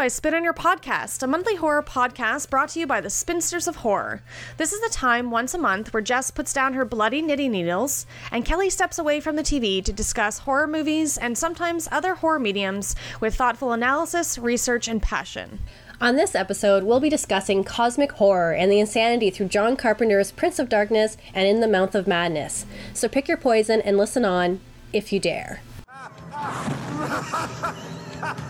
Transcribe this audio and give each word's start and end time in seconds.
welcome 0.00 0.08
to 0.08 0.14
I 0.14 0.16
Spit 0.16 0.32
on 0.32 0.44
Your 0.44 0.54
Podcast, 0.54 1.22
a 1.22 1.26
monthly 1.26 1.56
horror 1.56 1.82
podcast 1.82 2.48
brought 2.48 2.70
to 2.70 2.80
you 2.80 2.86
by 2.86 3.02
the 3.02 3.10
Spinsters 3.10 3.68
of 3.68 3.76
Horror. 3.76 4.22
This 4.56 4.72
is 4.72 4.80
the 4.80 4.88
time 4.88 5.30
once 5.30 5.52
a 5.52 5.58
month 5.58 5.92
where 5.92 6.02
Jess 6.02 6.30
puts 6.30 6.54
down 6.54 6.72
her 6.72 6.86
bloody 6.86 7.20
knitting 7.20 7.52
needles 7.52 8.06
and 8.32 8.42
Kelly 8.42 8.70
steps 8.70 8.98
away 8.98 9.20
from 9.20 9.36
the 9.36 9.42
TV 9.42 9.84
to 9.84 9.92
discuss 9.92 10.38
horror 10.38 10.66
movies 10.66 11.18
and 11.18 11.36
sometimes 11.36 11.86
other 11.92 12.14
horror 12.14 12.38
mediums 12.38 12.96
with 13.20 13.34
thoughtful 13.34 13.72
analysis, 13.72 14.38
research, 14.38 14.88
and 14.88 15.02
passion. 15.02 15.58
On 16.00 16.16
this 16.16 16.34
episode, 16.34 16.84
we'll 16.84 17.00
be 17.00 17.10
discussing 17.10 17.62
cosmic 17.62 18.12
horror 18.12 18.54
and 18.54 18.72
the 18.72 18.80
insanity 18.80 19.28
through 19.28 19.48
John 19.48 19.76
Carpenter's 19.76 20.32
Prince 20.32 20.58
of 20.58 20.70
Darkness 20.70 21.18
and 21.34 21.46
In 21.46 21.60
the 21.60 21.68
Mouth 21.68 21.94
of 21.94 22.06
Madness. 22.06 22.64
So 22.94 23.06
pick 23.06 23.28
your 23.28 23.36
poison 23.36 23.82
and 23.82 23.98
listen 23.98 24.24
on 24.24 24.60
if 24.94 25.12
you 25.12 25.20
dare. 25.20 25.60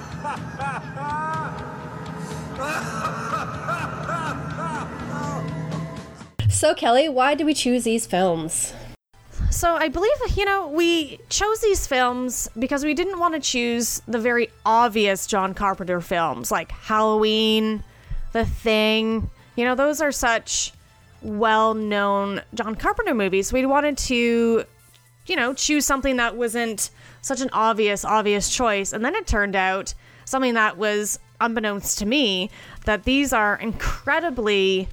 So, 6.61 6.75
Kelly, 6.75 7.09
why 7.09 7.35
did 7.35 7.47
we 7.47 7.55
choose 7.55 7.85
these 7.85 8.05
films? 8.05 8.75
So 9.51 9.75
I 9.77 9.89
believe, 9.89 10.13
you 10.37 10.45
know, 10.45 10.69
we 10.69 11.19
chose 11.29 11.61
these 11.61 11.87
films 11.87 12.49
because 12.59 12.85
we 12.85 12.95
didn't 12.95 13.19
want 13.19 13.35
to 13.35 13.41
choose 13.41 14.03
the 14.07 14.19
very 14.19 14.49
obvious 14.65 15.27
John 15.27 15.55
Carpenter 15.55 16.01
films 16.01 16.51
like 16.51 16.71
Halloween, 16.71 17.83
The 18.33 18.45
Thing. 18.45 19.31
You 19.57 19.65
know, 19.65 19.75
those 19.75 20.01
are 20.01 20.13
such 20.13 20.73
well 21.23 21.75
known 21.75 22.43
John 22.55 22.75
Carpenter 22.75 23.15
movies. 23.15 23.53
We 23.53 23.65
wanted 23.67 23.99
to, 23.99 24.65
you 25.27 25.37
know, 25.37 25.55
choose 25.55 25.85
something 25.87 26.17
that 26.17 26.37
wasn't 26.37 26.91
such 27.23 27.41
an 27.41 27.51
obvious, 27.53 28.05
obvious 28.05 28.55
choice. 28.55 28.93
And 28.93 29.05
then 29.05 29.15
it 29.15 29.27
turned 29.27 29.57
out 29.57 29.95
something 30.27 30.55
that 30.55 30.77
was 30.77 31.19
unbeknownst 31.41 31.99
to 31.99 32.07
me 32.07 32.51
that 32.85 33.05
these 33.05 33.33
are 33.33 33.57
incredibly 33.57 34.89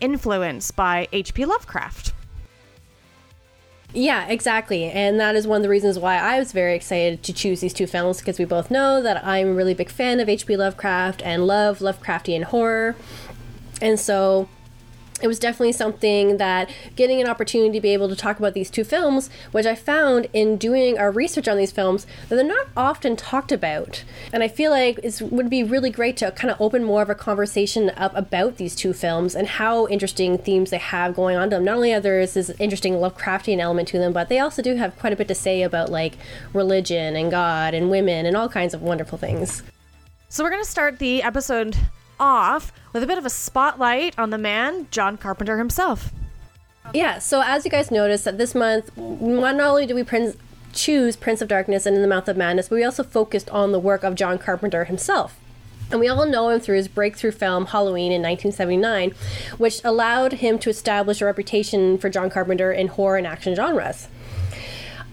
influenced 0.00 0.74
by 0.76 1.08
H.P. 1.12 1.44
Lovecraft. 1.44 2.12
Yeah, 3.94 4.26
exactly. 4.26 4.84
And 4.84 5.20
that 5.20 5.36
is 5.36 5.46
one 5.46 5.56
of 5.56 5.62
the 5.62 5.68
reasons 5.68 5.98
why 5.98 6.16
I 6.16 6.38
was 6.38 6.52
very 6.52 6.74
excited 6.74 7.22
to 7.24 7.32
choose 7.32 7.60
these 7.60 7.74
two 7.74 7.86
films 7.86 8.18
because 8.18 8.38
we 8.38 8.46
both 8.46 8.70
know 8.70 9.02
that 9.02 9.24
I'm 9.24 9.48
a 9.48 9.52
really 9.52 9.74
big 9.74 9.90
fan 9.90 10.18
of 10.18 10.28
H.P. 10.28 10.56
Lovecraft 10.56 11.22
and 11.22 11.46
love 11.46 11.80
Lovecraftian 11.80 12.44
horror. 12.44 12.96
And 13.82 14.00
so 14.00 14.48
it 15.22 15.28
was 15.28 15.38
definitely 15.38 15.72
something 15.72 16.36
that 16.36 16.70
getting 16.96 17.20
an 17.20 17.28
opportunity 17.28 17.72
to 17.72 17.80
be 17.80 17.92
able 17.92 18.08
to 18.08 18.16
talk 18.16 18.38
about 18.38 18.54
these 18.54 18.70
two 18.70 18.84
films, 18.84 19.30
which 19.52 19.66
I 19.66 19.74
found 19.74 20.26
in 20.32 20.56
doing 20.56 20.98
our 20.98 21.10
research 21.10 21.48
on 21.48 21.56
these 21.56 21.72
films, 21.72 22.06
that 22.28 22.36
they're 22.36 22.44
not 22.44 22.68
often 22.76 23.16
talked 23.16 23.52
about. 23.52 24.04
And 24.32 24.42
I 24.42 24.48
feel 24.48 24.70
like 24.70 24.98
it 25.02 25.22
would 25.22 25.48
be 25.48 25.62
really 25.62 25.90
great 25.90 26.16
to 26.18 26.30
kind 26.32 26.50
of 26.50 26.60
open 26.60 26.84
more 26.84 27.02
of 27.02 27.10
a 27.10 27.14
conversation 27.14 27.90
up 27.96 28.14
about 28.16 28.56
these 28.56 28.74
two 28.74 28.92
films 28.92 29.34
and 29.34 29.46
how 29.46 29.86
interesting 29.88 30.38
themes 30.38 30.70
they 30.70 30.78
have 30.78 31.14
going 31.14 31.36
on 31.36 31.50
to 31.50 31.56
them. 31.56 31.64
Not 31.64 31.76
only 31.76 31.92
are 31.92 32.00
there 32.00 32.26
this 32.26 32.50
interesting 32.58 32.94
Lovecraftian 32.94 33.58
element 33.58 33.88
to 33.88 33.98
them, 33.98 34.12
but 34.12 34.28
they 34.28 34.38
also 34.38 34.62
do 34.62 34.74
have 34.76 34.98
quite 34.98 35.12
a 35.12 35.16
bit 35.16 35.28
to 35.28 35.34
say 35.34 35.62
about 35.62 35.90
like 35.90 36.14
religion 36.52 37.16
and 37.16 37.30
God 37.30 37.74
and 37.74 37.90
women 37.90 38.26
and 38.26 38.36
all 38.36 38.48
kinds 38.48 38.74
of 38.74 38.82
wonderful 38.82 39.18
things. 39.18 39.62
So 40.28 40.42
we're 40.42 40.50
going 40.50 40.64
to 40.64 40.70
start 40.70 40.98
the 40.98 41.22
episode 41.22 41.76
off 42.22 42.72
with 42.92 43.02
a 43.02 43.06
bit 43.06 43.18
of 43.18 43.26
a 43.26 43.30
spotlight 43.30 44.16
on 44.16 44.30
the 44.30 44.38
man, 44.38 44.86
John 44.92 45.18
Carpenter 45.18 45.58
himself. 45.58 46.12
Yeah, 46.94 47.18
so 47.18 47.42
as 47.44 47.64
you 47.64 47.70
guys 47.70 47.90
noticed, 47.90 48.24
that 48.24 48.38
this 48.38 48.54
month, 48.54 48.96
not 48.96 49.58
only 49.60 49.86
do 49.86 49.94
we 49.94 50.04
choose 50.72 51.16
Prince 51.16 51.42
of 51.42 51.48
Darkness 51.48 51.84
and 51.84 51.96
In 51.96 52.02
the 52.02 52.08
Mouth 52.08 52.28
of 52.28 52.36
Madness, 52.36 52.68
but 52.68 52.76
we 52.76 52.84
also 52.84 53.02
focused 53.02 53.50
on 53.50 53.72
the 53.72 53.78
work 53.80 54.04
of 54.04 54.14
John 54.14 54.38
Carpenter 54.38 54.84
himself. 54.84 55.38
And 55.90 56.00
we 56.00 56.08
all 56.08 56.24
know 56.24 56.48
him 56.48 56.60
through 56.60 56.76
his 56.76 56.88
breakthrough 56.88 57.32
film 57.32 57.66
Halloween 57.66 58.12
in 58.12 58.22
1979, 58.22 59.12
which 59.58 59.80
allowed 59.84 60.34
him 60.34 60.58
to 60.60 60.70
establish 60.70 61.20
a 61.20 61.26
reputation 61.26 61.98
for 61.98 62.08
John 62.08 62.30
Carpenter 62.30 62.72
in 62.72 62.88
horror 62.88 63.18
and 63.18 63.26
action 63.26 63.54
genres. 63.54 64.08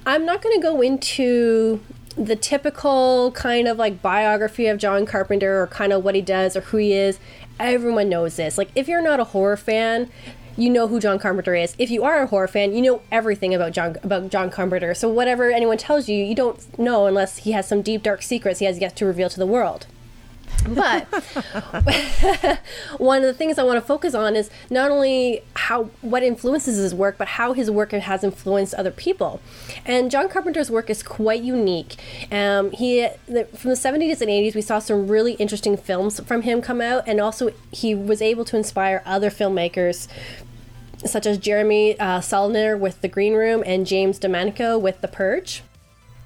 I'm 0.05 0.25
not 0.25 0.41
going 0.41 0.55
to 0.55 0.61
go 0.61 0.81
into 0.81 1.81
the 2.19 2.35
typical 2.35 3.31
kind 3.31 3.67
of 3.67 3.77
like 3.77 4.01
biography 4.01 4.67
of 4.67 4.77
John 4.77 5.05
Carpenter 5.05 5.61
or 5.61 5.67
kind 5.67 5.93
of 5.93 6.03
what 6.03 6.15
he 6.15 6.21
does 6.21 6.55
or 6.55 6.61
who 6.61 6.77
he 6.77 6.93
is. 6.93 7.19
Everyone 7.59 8.09
knows 8.09 8.35
this. 8.35 8.57
Like, 8.57 8.69
if 8.75 8.87
you're 8.87 9.01
not 9.01 9.19
a 9.19 9.25
horror 9.25 9.57
fan, 9.57 10.11
you 10.57 10.69
know 10.69 10.87
who 10.87 10.99
John 10.99 11.19
Carpenter 11.19 11.55
is. 11.55 11.75
If 11.77 11.89
you 11.89 12.03
are 12.03 12.23
a 12.23 12.27
horror 12.27 12.47
fan, 12.47 12.73
you 12.73 12.81
know 12.81 13.01
everything 13.11 13.55
about 13.55 13.71
John 13.71 13.95
about 14.03 14.29
John 14.29 14.49
Carpenter. 14.49 14.93
So 14.93 15.07
whatever 15.07 15.49
anyone 15.49 15.77
tells 15.77 16.09
you, 16.09 16.17
you 16.17 16.35
don't 16.35 16.77
know 16.77 17.05
unless 17.05 17.37
he 17.37 17.53
has 17.53 17.67
some 17.67 17.81
deep 17.81 18.03
dark 18.03 18.21
secrets 18.21 18.59
he 18.59 18.65
has 18.65 18.79
yet 18.79 18.95
to 18.97 19.05
reveal 19.05 19.29
to 19.29 19.39
the 19.39 19.47
world. 19.47 19.87
But 20.61 21.05
one 22.97 23.19
of 23.19 23.25
the 23.25 23.33
things 23.33 23.57
I 23.57 23.63
want 23.63 23.77
to 23.77 23.85
focus 23.85 24.13
on 24.13 24.35
is 24.35 24.49
not 24.69 24.91
only 24.91 25.43
how 25.55 25.85
what 26.01 26.23
influences 26.23 26.77
his 26.77 26.93
work, 26.93 27.17
but 27.17 27.27
how 27.27 27.53
his 27.53 27.69
work 27.71 27.91
has 27.91 28.23
influenced 28.23 28.73
other 28.73 28.91
people. 28.91 29.41
And 29.85 30.11
John 30.11 30.29
Carpenter's 30.29 30.69
work 30.69 30.89
is 30.89 31.03
quite 31.03 31.41
unique. 31.41 31.95
Um, 32.31 32.71
he 32.71 33.07
the, 33.27 33.45
from 33.45 33.69
the 33.69 33.75
70s 33.75 34.21
and 34.21 34.29
80s, 34.29 34.55
we 34.55 34.61
saw 34.61 34.79
some 34.79 35.07
really 35.07 35.33
interesting 35.33 35.77
films 35.77 36.19
from 36.21 36.43
him 36.43 36.61
come 36.61 36.81
out, 36.81 37.03
and 37.07 37.19
also 37.19 37.51
he 37.71 37.95
was 37.95 38.21
able 38.21 38.45
to 38.45 38.57
inspire 38.57 39.01
other 39.05 39.29
filmmakers 39.29 40.07
such 41.05 41.25
as 41.25 41.37
Jeremy 41.37 41.97
uh, 41.99 42.21
with 42.77 43.01
The 43.01 43.07
Green 43.07 43.33
Room 43.33 43.63
and 43.65 43.85
James 43.85 44.19
DeMonaco 44.19 44.79
with 44.79 45.01
The 45.01 45.07
Purge. 45.07 45.63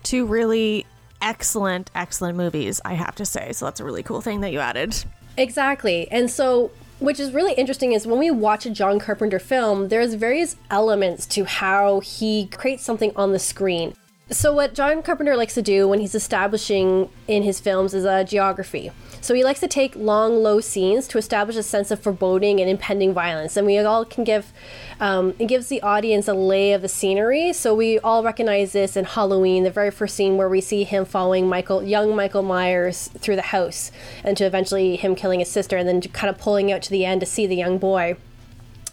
Two 0.02 0.26
really 0.26 0.86
excellent, 1.24 1.90
excellent 1.96 2.38
movies, 2.38 2.80
I 2.86 2.94
have 2.94 3.16
to 3.16 3.26
say. 3.26 3.54
So 3.54 3.66
that's 3.66 3.80
a 3.80 3.84
really 3.84 4.04
cool 4.04 4.22
thing 4.22 4.42
that 4.42 4.52
you 4.52 4.60
added. 4.60 5.04
Exactly. 5.38 6.08
And 6.12 6.30
so 6.30 6.70
which 7.00 7.20
is 7.20 7.34
really 7.34 7.54
interesting 7.54 7.92
is 7.92 8.08
when 8.08 8.20
we 8.20 8.32
watch 8.32 8.66
a 8.66 8.70
John 8.70 8.98
Carpenter 8.98 9.40
film, 9.40 9.90
there's 9.90 10.14
various 10.14 10.56
elements 10.72 11.26
to 11.28 11.44
how 11.44 12.00
he 12.00 12.48
creates 12.48 12.84
something 12.84 13.12
on 13.18 13.34
the 13.34 13.40
screen. 13.40 13.94
So 14.34 14.52
what 14.52 14.74
John 14.74 15.04
Carpenter 15.04 15.38
likes 15.38 15.54
to 15.54 15.62
do 15.62 15.88
when 15.88 16.00
he's 16.00 16.16
establishing 16.16 17.10
in 17.28 17.44
his 17.44 17.60
films 17.60 17.94
is 17.94 18.04
a 18.04 18.24
geography. 18.24 18.92
So 19.22 19.36
he 19.36 19.44
likes 19.44 19.60
to 19.60 19.68
take 19.68 19.96
long, 19.96 20.42
low 20.42 20.60
scenes 20.60 21.08
to 21.10 21.20
establish 21.20 21.56
a 21.56 21.62
sense 21.62 21.92
of 21.92 22.00
foreboding 22.00 22.60
and 22.60 22.68
impending 22.68 23.14
violence. 23.14 23.56
And 23.56 23.68
we 23.68 23.78
all 23.78 24.04
can 24.04 24.24
give, 24.24 24.52
um, 25.00 25.36
it 25.38 25.46
gives 25.46 25.68
the 25.68 25.82
audience 25.84 26.28
a 26.28 26.34
lay 26.34 26.74
of 26.74 26.82
the 26.82 26.90
scenery. 26.90 27.54
So 27.54 27.76
we 27.76 28.00
all 28.00 28.24
recognize 28.24 28.72
this 28.72 28.98
in 28.98 29.06
Halloween, 29.06 29.66
the 29.66 29.72
very 29.72 29.92
first 29.92 30.16
scene 30.16 30.36
where 30.36 30.50
we 30.50 30.62
see 30.62 30.84
him 30.84 31.06
following 31.06 31.48
Michael, 31.48 31.84
young 31.84 32.16
Michael 32.16 32.44
Myers 32.44 33.12
through 33.20 33.36
the 33.36 33.44
house, 33.44 33.92
and 34.24 34.36
to 34.38 34.46
eventually 34.46 34.96
him 34.96 35.16
killing 35.16 35.42
his 35.42 35.52
sister, 35.52 35.78
and 35.78 35.88
then 35.88 36.02
kind 36.02 36.30
of 36.30 36.40
pulling 36.40 36.72
out 36.72 36.82
to 36.82 36.90
the 36.90 37.06
end 37.06 37.22
to 37.22 37.28
see 37.28 37.46
the 37.46 37.56
young 37.56 37.78
boy. 37.78 38.18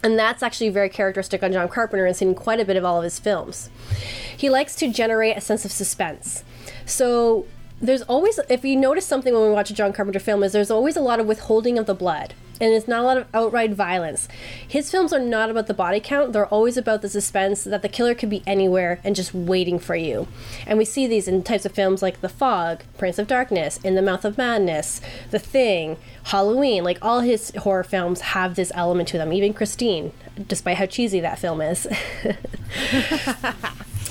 And 0.03 0.17
that's 0.17 0.41
actually 0.41 0.69
very 0.69 0.89
characteristic 0.89 1.43
on 1.43 1.51
John 1.51 1.67
Carpenter 1.67 2.05
and 2.05 2.15
seen 2.15 2.33
quite 2.33 2.59
a 2.59 2.65
bit 2.65 2.75
of 2.75 2.83
all 2.83 2.97
of 2.97 3.03
his 3.03 3.19
films. 3.19 3.69
He 4.35 4.49
likes 4.49 4.75
to 4.77 4.91
generate 4.91 5.37
a 5.37 5.41
sense 5.41 5.63
of 5.65 5.71
suspense. 5.71 6.43
So 6.85 7.45
there's 7.81 8.01
always 8.03 8.39
if 8.49 8.63
you 8.63 8.75
notice 8.75 9.05
something 9.05 9.33
when 9.33 9.43
we 9.43 9.51
watch 9.51 9.69
a 9.69 9.73
John 9.73 9.93
Carpenter 9.93 10.19
film 10.19 10.43
is 10.43 10.51
there's 10.51 10.71
always 10.71 10.95
a 10.95 11.01
lot 11.01 11.19
of 11.19 11.25
withholding 11.25 11.77
of 11.77 11.85
the 11.85 11.95
blood 11.95 12.33
and 12.61 12.73
it's 12.73 12.87
not 12.87 13.01
a 13.01 13.03
lot 13.03 13.17
of 13.17 13.27
outright 13.33 13.71
violence. 13.71 14.27
His 14.65 14.91
films 14.91 15.11
are 15.11 15.19
not 15.19 15.49
about 15.49 15.67
the 15.67 15.73
body 15.73 15.99
count, 15.99 16.31
they're 16.31 16.45
always 16.45 16.77
about 16.77 17.01
the 17.01 17.09
suspense 17.09 17.63
that 17.63 17.81
the 17.81 17.89
killer 17.89 18.13
could 18.13 18.29
be 18.29 18.43
anywhere 18.45 18.99
and 19.03 19.15
just 19.15 19.33
waiting 19.33 19.79
for 19.79 19.95
you. 19.95 20.27
And 20.67 20.77
we 20.77 20.85
see 20.85 21.07
these 21.07 21.27
in 21.27 21.43
types 21.43 21.65
of 21.65 21.73
films 21.73 22.01
like 22.01 22.21
The 22.21 22.29
Fog, 22.29 22.83
Prince 22.97 23.19
of 23.19 23.27
Darkness, 23.27 23.79
In 23.83 23.95
the 23.95 24.01
Mouth 24.01 24.23
of 24.23 24.37
Madness, 24.37 25.01
The 25.31 25.39
Thing, 25.39 25.97
Halloween. 26.25 26.83
Like 26.83 26.99
all 27.01 27.21
his 27.21 27.51
horror 27.57 27.83
films 27.83 28.21
have 28.21 28.55
this 28.55 28.71
element 28.75 29.09
to 29.09 29.17
them, 29.17 29.33
even 29.33 29.53
Christine, 29.53 30.13
despite 30.47 30.77
how 30.77 30.85
cheesy 30.85 31.19
that 31.19 31.39
film 31.39 31.61
is. 31.61 31.87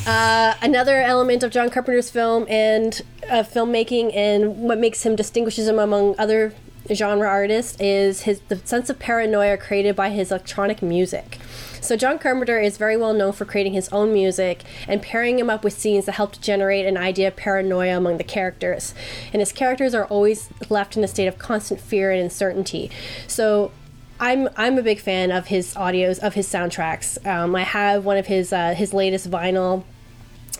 Uh, 0.07 0.55
another 0.63 1.03
element 1.03 1.43
of 1.43 1.51
John 1.51 1.69
Carpenter's 1.69 2.09
film 2.09 2.47
and 2.49 3.03
uh, 3.29 3.43
filmmaking, 3.43 4.17
and 4.17 4.57
what 4.57 4.79
makes 4.79 5.05
him 5.05 5.15
distinguishes 5.15 5.69
him 5.69 5.79
among 5.79 6.15
other 6.19 6.55
genre 6.95 7.29
artist 7.29 7.81
is 7.81 8.23
his 8.23 8.41
the 8.49 8.57
sense 8.65 8.91
of 8.91 8.99
paranoia 8.99 9.57
created 9.57 9.97
by 9.97 10.11
his 10.11 10.31
electronic 10.31 10.83
music. 10.83 11.39
So 11.81 11.97
John 11.97 12.19
Carpenter 12.19 12.61
is 12.61 12.77
very 12.77 12.97
well 12.97 13.15
known 13.15 13.33
for 13.33 13.45
creating 13.45 13.73
his 13.73 13.89
own 13.89 14.13
music 14.13 14.65
and 14.87 15.01
pairing 15.01 15.39
him 15.39 15.49
up 15.49 15.65
with 15.65 15.73
scenes 15.73 16.07
that 16.07 16.13
help 16.13 16.33
to 16.33 16.41
generate 16.41 16.87
an 16.87 16.97
idea 16.97 17.29
of 17.29 17.37
paranoia 17.37 17.97
among 17.97 18.19
the 18.19 18.25
characters. 18.25 18.95
And 19.33 19.41
his 19.41 19.53
characters 19.53 19.95
are 19.95 20.05
always 20.07 20.51
left 20.69 20.97
in 20.97 21.03
a 21.03 21.09
state 21.09 21.27
of 21.27 21.39
constant 21.39 21.81
fear 21.81 22.13
and 22.13 22.21
uncertainty. 22.21 22.91
So 23.27 23.73
I'm 24.21 24.49
I'm 24.57 24.77
a 24.77 24.83
big 24.83 25.01
fan 25.01 25.33
of 25.33 25.47
his 25.47 25.75
audios 25.75 26.19
of 26.19 26.35
his 26.35 26.47
soundtracks. 26.47 27.25
Um, 27.27 27.57
I 27.57 27.63
have 27.63 28.05
one 28.05 28.19
of 28.19 28.27
his 28.27 28.53
uh, 28.53 28.75
his 28.75 28.93
latest 28.93 29.31
vinyl 29.31 29.85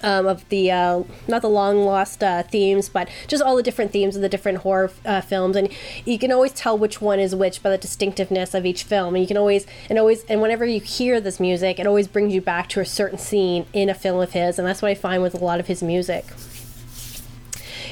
um, 0.03 0.27
of 0.27 0.49
the 0.49 0.71
uh, 0.71 1.03
not 1.29 1.43
the 1.43 1.49
long 1.49 1.85
lost 1.85 2.23
uh, 2.23 2.43
themes, 2.43 2.89
but 2.89 3.09
just 3.29 3.43
all 3.43 3.57
the 3.57 3.63
different 3.63 3.93
themes 3.93 4.17
of 4.17 4.23
the 4.23 4.29
different 4.29 4.59
horror 4.59 4.91
uh, 5.05 5.21
films, 5.21 5.57
and 5.57 5.69
you 6.05 6.19
can 6.19 6.33
always 6.33 6.53
tell 6.53 6.77
which 6.77 7.01
one 7.01 7.19
is 7.19 7.35
which 7.35 7.63
by 7.63 7.71
the 7.71 7.79
distinctiveness 7.79 8.55
of 8.55 8.67
each 8.67 8.85
film. 8.85 9.15
And 9.15 9.23
you 9.23 9.29
can 9.29 9.37
always 9.37 9.67
and 9.89 9.99
always 9.99 10.25
and 10.25 10.41
whenever 10.41 10.65
you 10.65 10.81
hear 10.81 11.21
this 11.21 11.41
music, 11.41 11.79
it 11.79 11.87
always 11.87 12.09
brings 12.09 12.35
you 12.35 12.41
back 12.41 12.69
to 12.71 12.81
a 12.81 12.85
certain 12.85 13.19
scene 13.19 13.67
in 13.73 13.89
a 13.89 13.95
film 13.95 14.21
of 14.21 14.33
his, 14.33 14.59
and 14.59 14.67
that's 14.67 14.83
what 14.83 14.91
I 14.91 14.95
find 14.95 15.23
with 15.23 15.35
a 15.35 15.45
lot 15.45 15.61
of 15.61 15.67
his 15.67 15.83
music. 15.83 16.25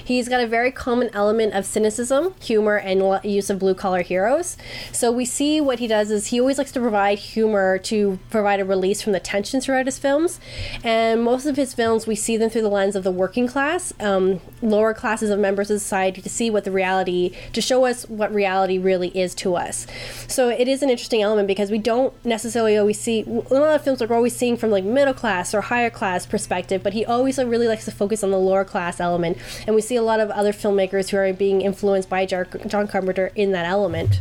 He's 0.09 0.27
got 0.27 0.41
a 0.41 0.47
very 0.47 0.71
common 0.71 1.11
element 1.13 1.53
of 1.53 1.67
cynicism, 1.67 2.35
humor, 2.41 2.77
and 2.79 3.21
use 3.23 3.51
of 3.51 3.59
blue 3.59 3.75
collar 3.75 4.01
heroes. 4.01 4.57
So 4.91 5.13
we 5.13 5.27
see 5.27 5.61
what 5.61 5.81
he 5.81 5.87
does 5.87 6.11
is 6.11 6.29
he 6.29 6.41
always 6.41 6.57
likes 6.57 6.73
to 6.73 6.81
provide 6.81 7.19
humor 7.19 7.77
to 7.81 8.19
provide 8.31 8.59
a 8.59 8.65
release 8.65 9.03
from 9.03 9.13
the 9.13 9.21
tension 9.21 9.61
throughout 9.61 9.85
his 9.85 9.99
films. 9.99 10.41
And 10.83 11.23
most 11.23 11.45
of 11.45 11.57
his 11.57 11.75
films, 11.75 12.07
we 12.07 12.15
see 12.15 12.39
them 12.39 12.49
through 12.49 12.63
the 12.63 12.71
lens 12.71 12.97
of 12.97 13.05
the 13.05 13.11
working 13.11 13.47
class, 13.47 13.93
um, 14.01 14.41
lower 14.63 14.95
classes 14.95 15.29
of 15.29 15.39
members 15.39 15.71
of 15.71 15.79
society, 15.79 16.23
to 16.23 16.31
see 16.31 16.49
what 16.49 16.65
the 16.65 16.73
reality, 16.73 17.37
to 17.53 17.61
show 17.61 17.85
us 17.85 18.09
what 18.09 18.33
reality 18.33 18.79
really 18.79 19.09
is 19.09 19.35
to 19.35 19.57
us. 19.57 19.87
So 20.27 20.49
it 20.49 20.69
is 20.69 20.83
an 20.83 20.89
interesting 20.89 21.21
element 21.21 21.49
because 21.49 21.71
we 21.71 21.77
don't 21.77 22.15
necessarily 22.25 22.79
always 22.79 22.99
see 22.99 23.25
a 23.25 23.55
lot 23.55 23.75
of 23.75 23.85
films 23.85 24.01
are 24.01 24.15
always 24.15 24.35
seeing 24.35 24.57
from 24.57 24.71
like 24.71 24.85
middle 24.85 25.13
class 25.13 25.53
or 25.53 25.61
higher 25.61 25.91
class 25.91 26.25
perspective, 26.25 26.83
but 26.83 26.95
he 26.95 27.05
always 27.05 27.37
really 27.37 27.69
likes 27.69 27.85
to 27.85 27.91
focus 27.91 28.25
on 28.25 28.31
the 28.31 28.39
lower 28.39 28.65
class 28.65 29.01
element, 29.01 29.37
and 29.67 29.77
we 29.77 29.83
see 29.83 29.98
a 29.99 30.03
lot 30.03 30.21
of 30.21 30.31
other 30.31 30.53
filmmakers 30.53 31.11
who 31.11 31.19
are 31.19 31.33
being 31.33 31.61
influenced 31.61 32.09
by 32.09 32.25
John 32.25 32.89
Carpenter 32.89 33.31
in 33.35 33.53
that 33.53 33.67
element. 33.67 34.21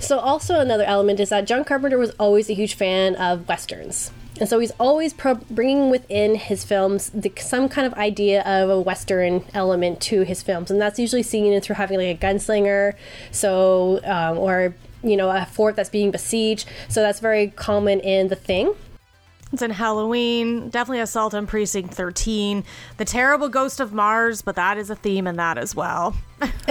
So, 0.00 0.18
also 0.18 0.58
another 0.58 0.82
element 0.82 1.20
is 1.20 1.28
that 1.28 1.46
John 1.46 1.62
Carpenter 1.62 1.96
was 1.96 2.10
always 2.18 2.50
a 2.50 2.54
huge 2.54 2.74
fan 2.74 3.14
of 3.14 3.46
westerns. 3.48 4.10
And 4.40 4.48
so 4.48 4.58
he's 4.58 4.72
always 4.80 5.12
pro- 5.12 5.34
bringing 5.34 5.90
within 5.90 6.34
his 6.34 6.64
films 6.64 7.10
the, 7.10 7.32
some 7.36 7.68
kind 7.68 7.86
of 7.86 7.94
idea 7.94 8.42
of 8.42 8.70
a 8.70 8.80
Western 8.80 9.44
element 9.54 10.00
to 10.02 10.22
his 10.22 10.42
films. 10.42 10.70
And 10.70 10.80
that's 10.80 10.98
usually 10.98 11.22
seen 11.22 11.60
through 11.60 11.76
having 11.76 11.98
like 11.98 12.20
a 12.20 12.26
gunslinger, 12.26 12.94
so, 13.30 14.00
um, 14.04 14.38
or, 14.38 14.74
you 15.04 15.16
know, 15.16 15.30
a 15.30 15.46
fort 15.46 15.76
that's 15.76 15.90
being 15.90 16.10
besieged. 16.10 16.68
So 16.88 17.02
that's 17.02 17.20
very 17.20 17.48
common 17.48 18.00
in 18.00 18.28
The 18.28 18.36
Thing. 18.36 18.74
It's 19.52 19.60
in 19.60 19.70
Halloween, 19.70 20.70
definitely 20.70 21.00
Assault 21.00 21.34
on 21.34 21.46
Precinct 21.46 21.92
13, 21.92 22.64
The 22.96 23.04
Terrible 23.04 23.50
Ghost 23.50 23.80
of 23.80 23.92
Mars, 23.92 24.40
but 24.40 24.56
that 24.56 24.78
is 24.78 24.88
a 24.88 24.96
theme 24.96 25.26
in 25.26 25.36
that 25.36 25.58
as 25.58 25.74
well. 25.74 26.16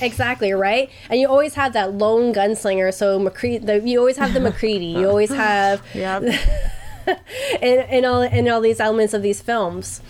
exactly, 0.00 0.52
right? 0.52 0.90
And 1.08 1.20
you 1.20 1.28
always 1.28 1.54
have 1.54 1.72
that 1.74 1.94
lone 1.94 2.34
gunslinger, 2.34 2.92
so 2.92 3.20
MacReady, 3.20 3.58
the, 3.58 3.80
you 3.80 4.00
always 4.00 4.16
have 4.16 4.34
the 4.34 4.40
MacReady, 4.40 4.86
you 4.86 5.08
always 5.08 5.30
have. 5.34 5.86
Yep. 5.94 6.22
in, 7.62 7.78
in, 7.90 8.04
all, 8.04 8.22
in 8.22 8.48
all 8.48 8.60
these 8.60 8.80
elements 8.80 9.14
of 9.14 9.22
these 9.22 9.40
films. 9.40 10.00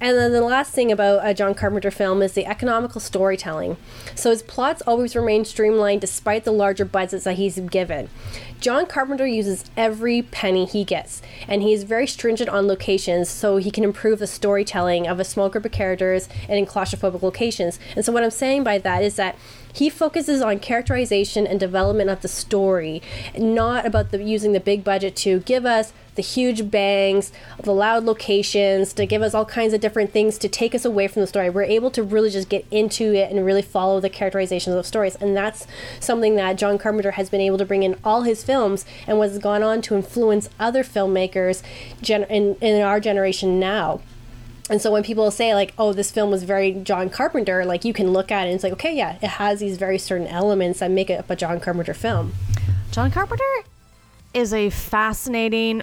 And 0.00 0.16
then 0.16 0.32
the 0.32 0.40
last 0.40 0.72
thing 0.72 0.90
about 0.90 1.20
a 1.22 1.34
John 1.34 1.54
Carpenter 1.54 1.90
film 1.90 2.22
is 2.22 2.32
the 2.32 2.46
economical 2.46 3.00
storytelling. 3.00 3.76
So 4.14 4.30
his 4.30 4.42
plots 4.42 4.82
always 4.86 5.14
remain 5.14 5.44
streamlined 5.44 6.00
despite 6.00 6.44
the 6.44 6.52
larger 6.52 6.86
budgets 6.86 7.24
that 7.24 7.36
he's 7.36 7.60
given. 7.60 8.08
John 8.60 8.86
Carpenter 8.86 9.26
uses 9.26 9.70
every 9.76 10.22
penny 10.22 10.64
he 10.64 10.84
gets, 10.84 11.20
and 11.48 11.62
he 11.62 11.72
is 11.72 11.84
very 11.84 12.06
stringent 12.06 12.48
on 12.48 12.66
locations 12.66 13.28
so 13.28 13.58
he 13.58 13.70
can 13.70 13.84
improve 13.84 14.18
the 14.18 14.26
storytelling 14.26 15.06
of 15.06 15.20
a 15.20 15.24
small 15.24 15.48
group 15.48 15.64
of 15.64 15.72
characters 15.72 16.28
and 16.48 16.58
in 16.58 16.66
claustrophobic 16.66 17.22
locations. 17.22 17.78
And 17.94 18.04
so, 18.04 18.12
what 18.12 18.22
I'm 18.22 18.30
saying 18.30 18.64
by 18.64 18.78
that 18.78 19.02
is 19.02 19.16
that 19.16 19.36
he 19.72 19.90
focuses 19.90 20.42
on 20.42 20.58
characterization 20.58 21.46
and 21.46 21.58
development 21.58 22.10
of 22.10 22.22
the 22.22 22.28
story, 22.28 23.02
not 23.36 23.86
about 23.86 24.10
the, 24.10 24.22
using 24.22 24.52
the 24.52 24.60
big 24.60 24.84
budget 24.84 25.16
to 25.16 25.40
give 25.40 25.66
us 25.66 25.92
the 26.16 26.22
huge 26.22 26.70
bangs, 26.70 27.32
the 27.62 27.72
loud 27.72 28.04
locations, 28.04 28.92
to 28.92 29.06
give 29.06 29.22
us 29.22 29.32
all 29.32 29.44
kinds 29.44 29.72
of 29.72 29.80
different 29.80 30.12
things 30.12 30.38
to 30.38 30.48
take 30.48 30.74
us 30.74 30.84
away 30.84 31.08
from 31.08 31.20
the 31.20 31.26
story. 31.26 31.48
We're 31.48 31.62
able 31.62 31.90
to 31.92 32.02
really 32.02 32.30
just 32.30 32.48
get 32.48 32.66
into 32.70 33.14
it 33.14 33.30
and 33.30 33.46
really 33.46 33.62
follow 33.62 34.00
the 34.00 34.10
characterizations 34.10 34.76
of 34.76 34.84
stories. 34.86 35.16
And 35.16 35.36
that's 35.36 35.66
something 35.98 36.36
that 36.36 36.58
John 36.58 36.78
Carpenter 36.78 37.12
has 37.12 37.30
been 37.30 37.40
able 37.40 37.58
to 37.58 37.64
bring 37.64 37.82
in 37.82 37.96
all 38.04 38.22
his 38.22 38.44
films 38.44 38.84
and 39.06 39.18
what 39.18 39.30
has 39.30 39.38
gone 39.38 39.62
on 39.62 39.82
to 39.82 39.94
influence 39.94 40.50
other 40.58 40.82
filmmakers 40.82 41.62
gen- 42.02 42.24
in, 42.24 42.56
in 42.56 42.82
our 42.82 43.00
generation 43.00 43.60
now. 43.60 44.00
And 44.70 44.80
so 44.80 44.92
when 44.92 45.02
people 45.02 45.30
say 45.32 45.52
like, 45.52 45.74
"Oh, 45.76 45.92
this 45.92 46.12
film 46.12 46.30
was 46.30 46.44
very 46.44 46.72
John 46.72 47.10
Carpenter," 47.10 47.64
like 47.64 47.84
you 47.84 47.92
can 47.92 48.12
look 48.12 48.30
at 48.30 48.44
it 48.44 48.50
and 48.50 48.54
it's 48.54 48.62
like, 48.62 48.72
okay, 48.74 48.96
yeah, 48.96 49.16
it 49.20 49.26
has 49.28 49.58
these 49.58 49.76
very 49.76 49.98
certain 49.98 50.28
elements 50.28 50.78
that 50.78 50.90
make 50.92 51.10
it 51.10 51.18
up 51.18 51.28
a 51.28 51.36
John 51.36 51.58
Carpenter 51.58 51.92
film. 51.92 52.32
John 52.92 53.10
Carpenter 53.10 53.44
is 54.32 54.54
a 54.54 54.70
fascinating 54.70 55.82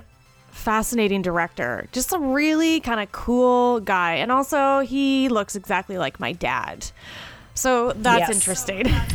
fascinating 0.51 1.21
director. 1.21 1.87
Just 1.91 2.13
a 2.13 2.17
really 2.17 2.79
kind 2.79 2.99
of 2.99 3.11
cool 3.11 3.79
guy. 3.81 4.15
And 4.15 4.31
also 4.31 4.79
he 4.79 5.29
looks 5.29 5.55
exactly 5.55 5.97
like 5.97 6.19
my 6.19 6.31
dad. 6.31 6.87
So 7.57 7.91
that's 7.93 8.27
yes. 8.27 8.29
interesting. 8.29 8.83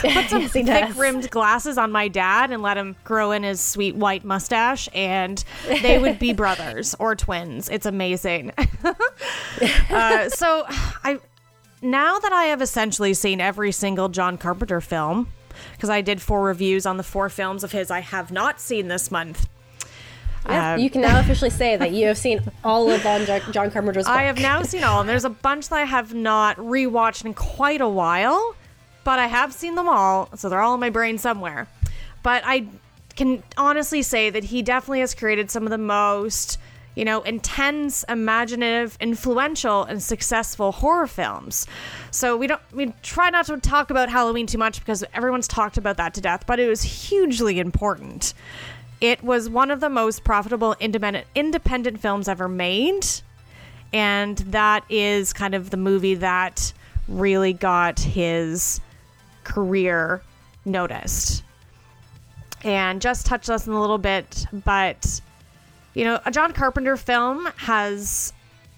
Put 0.00 0.30
some 0.30 0.42
yes, 0.42 0.52
thick 0.52 0.96
rimmed 0.96 1.28
glasses 1.30 1.76
on 1.76 1.90
my 1.90 2.06
dad 2.06 2.52
and 2.52 2.62
let 2.62 2.76
him 2.76 2.94
grow 3.02 3.32
in 3.32 3.42
his 3.42 3.60
sweet 3.60 3.96
white 3.96 4.24
mustache, 4.24 4.88
and 4.94 5.42
they 5.82 5.98
would 5.98 6.20
be 6.20 6.32
brothers 6.34 6.94
or 7.00 7.16
twins. 7.16 7.68
It's 7.68 7.84
amazing. 7.84 8.52
uh, 9.90 10.28
so 10.28 10.64
I 10.68 11.18
now 11.82 12.20
that 12.20 12.32
I 12.32 12.44
have 12.44 12.62
essentially 12.62 13.12
seen 13.12 13.40
every 13.40 13.72
single 13.72 14.08
John 14.08 14.38
Carpenter 14.38 14.80
film, 14.80 15.26
because 15.72 15.90
I 15.90 16.00
did 16.00 16.22
four 16.22 16.44
reviews 16.44 16.86
on 16.86 16.96
the 16.96 17.02
four 17.02 17.28
films 17.28 17.64
of 17.64 17.72
his 17.72 17.90
I 17.90 18.00
have 18.00 18.30
not 18.30 18.60
seen 18.60 18.86
this 18.86 19.10
month. 19.10 19.48
Yeah, 20.48 20.74
um, 20.74 20.80
you 20.80 20.90
can 20.90 21.00
now 21.00 21.20
officially 21.20 21.50
say 21.50 21.76
that 21.76 21.92
you 21.92 22.06
have 22.06 22.18
seen 22.18 22.40
all 22.62 22.90
of 22.90 23.02
John 23.02 23.70
Carpenter's. 23.70 24.06
I 24.06 24.24
have 24.24 24.38
now 24.38 24.62
seen 24.62 24.84
all, 24.84 25.00
and 25.00 25.08
there's 25.08 25.24
a 25.24 25.30
bunch 25.30 25.68
that 25.70 25.76
I 25.76 25.84
have 25.84 26.12
not 26.12 26.56
rewatched 26.58 27.24
in 27.24 27.32
quite 27.34 27.80
a 27.80 27.88
while, 27.88 28.54
but 29.04 29.18
I 29.18 29.26
have 29.26 29.52
seen 29.52 29.74
them 29.74 29.88
all, 29.88 30.28
so 30.36 30.48
they're 30.48 30.60
all 30.60 30.74
in 30.74 30.80
my 30.80 30.90
brain 30.90 31.16
somewhere. 31.18 31.66
But 32.22 32.42
I 32.44 32.66
can 33.16 33.42
honestly 33.56 34.02
say 34.02 34.30
that 34.30 34.44
he 34.44 34.62
definitely 34.62 35.00
has 35.00 35.14
created 35.14 35.50
some 35.50 35.64
of 35.64 35.70
the 35.70 35.78
most, 35.78 36.58
you 36.94 37.04
know, 37.04 37.22
intense, 37.22 38.04
imaginative, 38.08 38.96
influential, 39.00 39.84
and 39.84 40.02
successful 40.02 40.72
horror 40.72 41.06
films. 41.06 41.66
So 42.10 42.36
we 42.36 42.46
don't 42.48 42.60
we 42.72 42.92
try 43.02 43.30
not 43.30 43.46
to 43.46 43.56
talk 43.58 43.90
about 43.90 44.10
Halloween 44.10 44.46
too 44.46 44.58
much 44.58 44.78
because 44.78 45.04
everyone's 45.14 45.48
talked 45.48 45.76
about 45.76 45.96
that 45.96 46.14
to 46.14 46.20
death, 46.20 46.44
but 46.46 46.58
it 46.58 46.68
was 46.68 46.82
hugely 46.82 47.60
important. 47.60 48.34
It 49.04 49.22
was 49.22 49.50
one 49.50 49.70
of 49.70 49.80
the 49.80 49.90
most 49.90 50.24
profitable 50.24 50.74
independent 50.80 51.26
independent 51.34 52.00
films 52.00 52.26
ever 52.26 52.48
made, 52.48 53.06
and 53.92 54.38
that 54.38 54.82
is 54.88 55.34
kind 55.34 55.54
of 55.54 55.68
the 55.68 55.76
movie 55.76 56.14
that 56.14 56.72
really 57.06 57.52
got 57.52 58.00
his 58.00 58.80
career 59.42 60.22
noticed. 60.64 61.44
And 62.62 63.02
just 63.02 63.26
touched 63.26 63.50
us 63.50 63.66
in 63.66 63.74
a 63.74 63.80
little 63.82 63.98
bit, 63.98 64.46
but 64.64 65.20
you 65.92 66.04
know, 66.04 66.18
a 66.24 66.30
John 66.30 66.54
Carpenter 66.54 66.96
film 66.96 67.46
has 67.56 68.32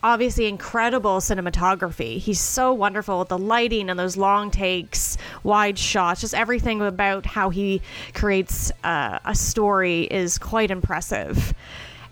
obviously 0.06 0.46
incredible 0.46 1.16
cinematography. 1.18 2.18
He's 2.18 2.38
so 2.38 2.72
wonderful 2.72 3.18
with 3.18 3.28
the 3.28 3.38
lighting 3.38 3.90
and 3.90 3.98
those 3.98 4.16
long 4.16 4.52
takes, 4.52 5.18
wide 5.42 5.76
shots, 5.76 6.20
just 6.20 6.32
everything 6.32 6.80
about 6.80 7.26
how 7.26 7.50
he 7.50 7.82
creates 8.14 8.70
uh, 8.84 9.18
a 9.24 9.34
story 9.34 10.02
is 10.04 10.38
quite 10.38 10.70
impressive. 10.70 11.52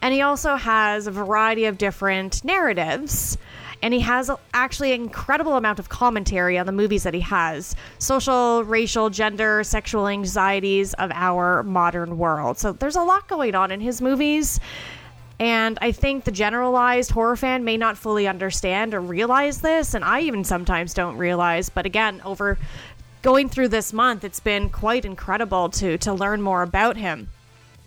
And 0.02 0.12
he 0.12 0.22
also 0.22 0.56
has 0.56 1.06
a 1.06 1.12
variety 1.12 1.66
of 1.66 1.78
different 1.78 2.44
narratives. 2.44 3.38
And 3.80 3.94
he 3.94 4.00
has 4.00 4.28
actually 4.52 4.92
an 4.92 5.02
incredible 5.02 5.56
amount 5.56 5.78
of 5.78 5.88
commentary 5.88 6.58
on 6.58 6.66
the 6.66 6.72
movies 6.72 7.04
that 7.04 7.14
he 7.14 7.20
has 7.20 7.76
social, 7.98 8.64
racial, 8.64 9.08
gender, 9.08 9.62
sexual 9.62 10.08
anxieties 10.08 10.94
of 10.94 11.12
our 11.12 11.62
modern 11.62 12.18
world. 12.18 12.58
So 12.58 12.72
there's 12.72 12.96
a 12.96 13.02
lot 13.02 13.28
going 13.28 13.54
on 13.54 13.70
in 13.70 13.80
his 13.80 14.02
movies. 14.02 14.58
And 15.44 15.78
I 15.82 15.92
think 15.92 16.24
the 16.24 16.30
generalized 16.32 17.10
horror 17.10 17.36
fan 17.36 17.64
may 17.64 17.76
not 17.76 17.98
fully 17.98 18.26
understand 18.26 18.94
or 18.94 19.00
realize 19.02 19.60
this, 19.60 19.92
and 19.92 20.02
I 20.02 20.20
even 20.20 20.42
sometimes 20.42 20.94
don't 20.94 21.18
realize. 21.18 21.68
But 21.68 21.84
again, 21.84 22.22
over 22.24 22.56
going 23.20 23.50
through 23.50 23.68
this 23.68 23.92
month, 23.92 24.24
it's 24.24 24.40
been 24.40 24.70
quite 24.70 25.04
incredible 25.04 25.68
to 25.68 25.98
to 25.98 26.14
learn 26.14 26.40
more 26.40 26.62
about 26.62 26.96
him. 26.96 27.28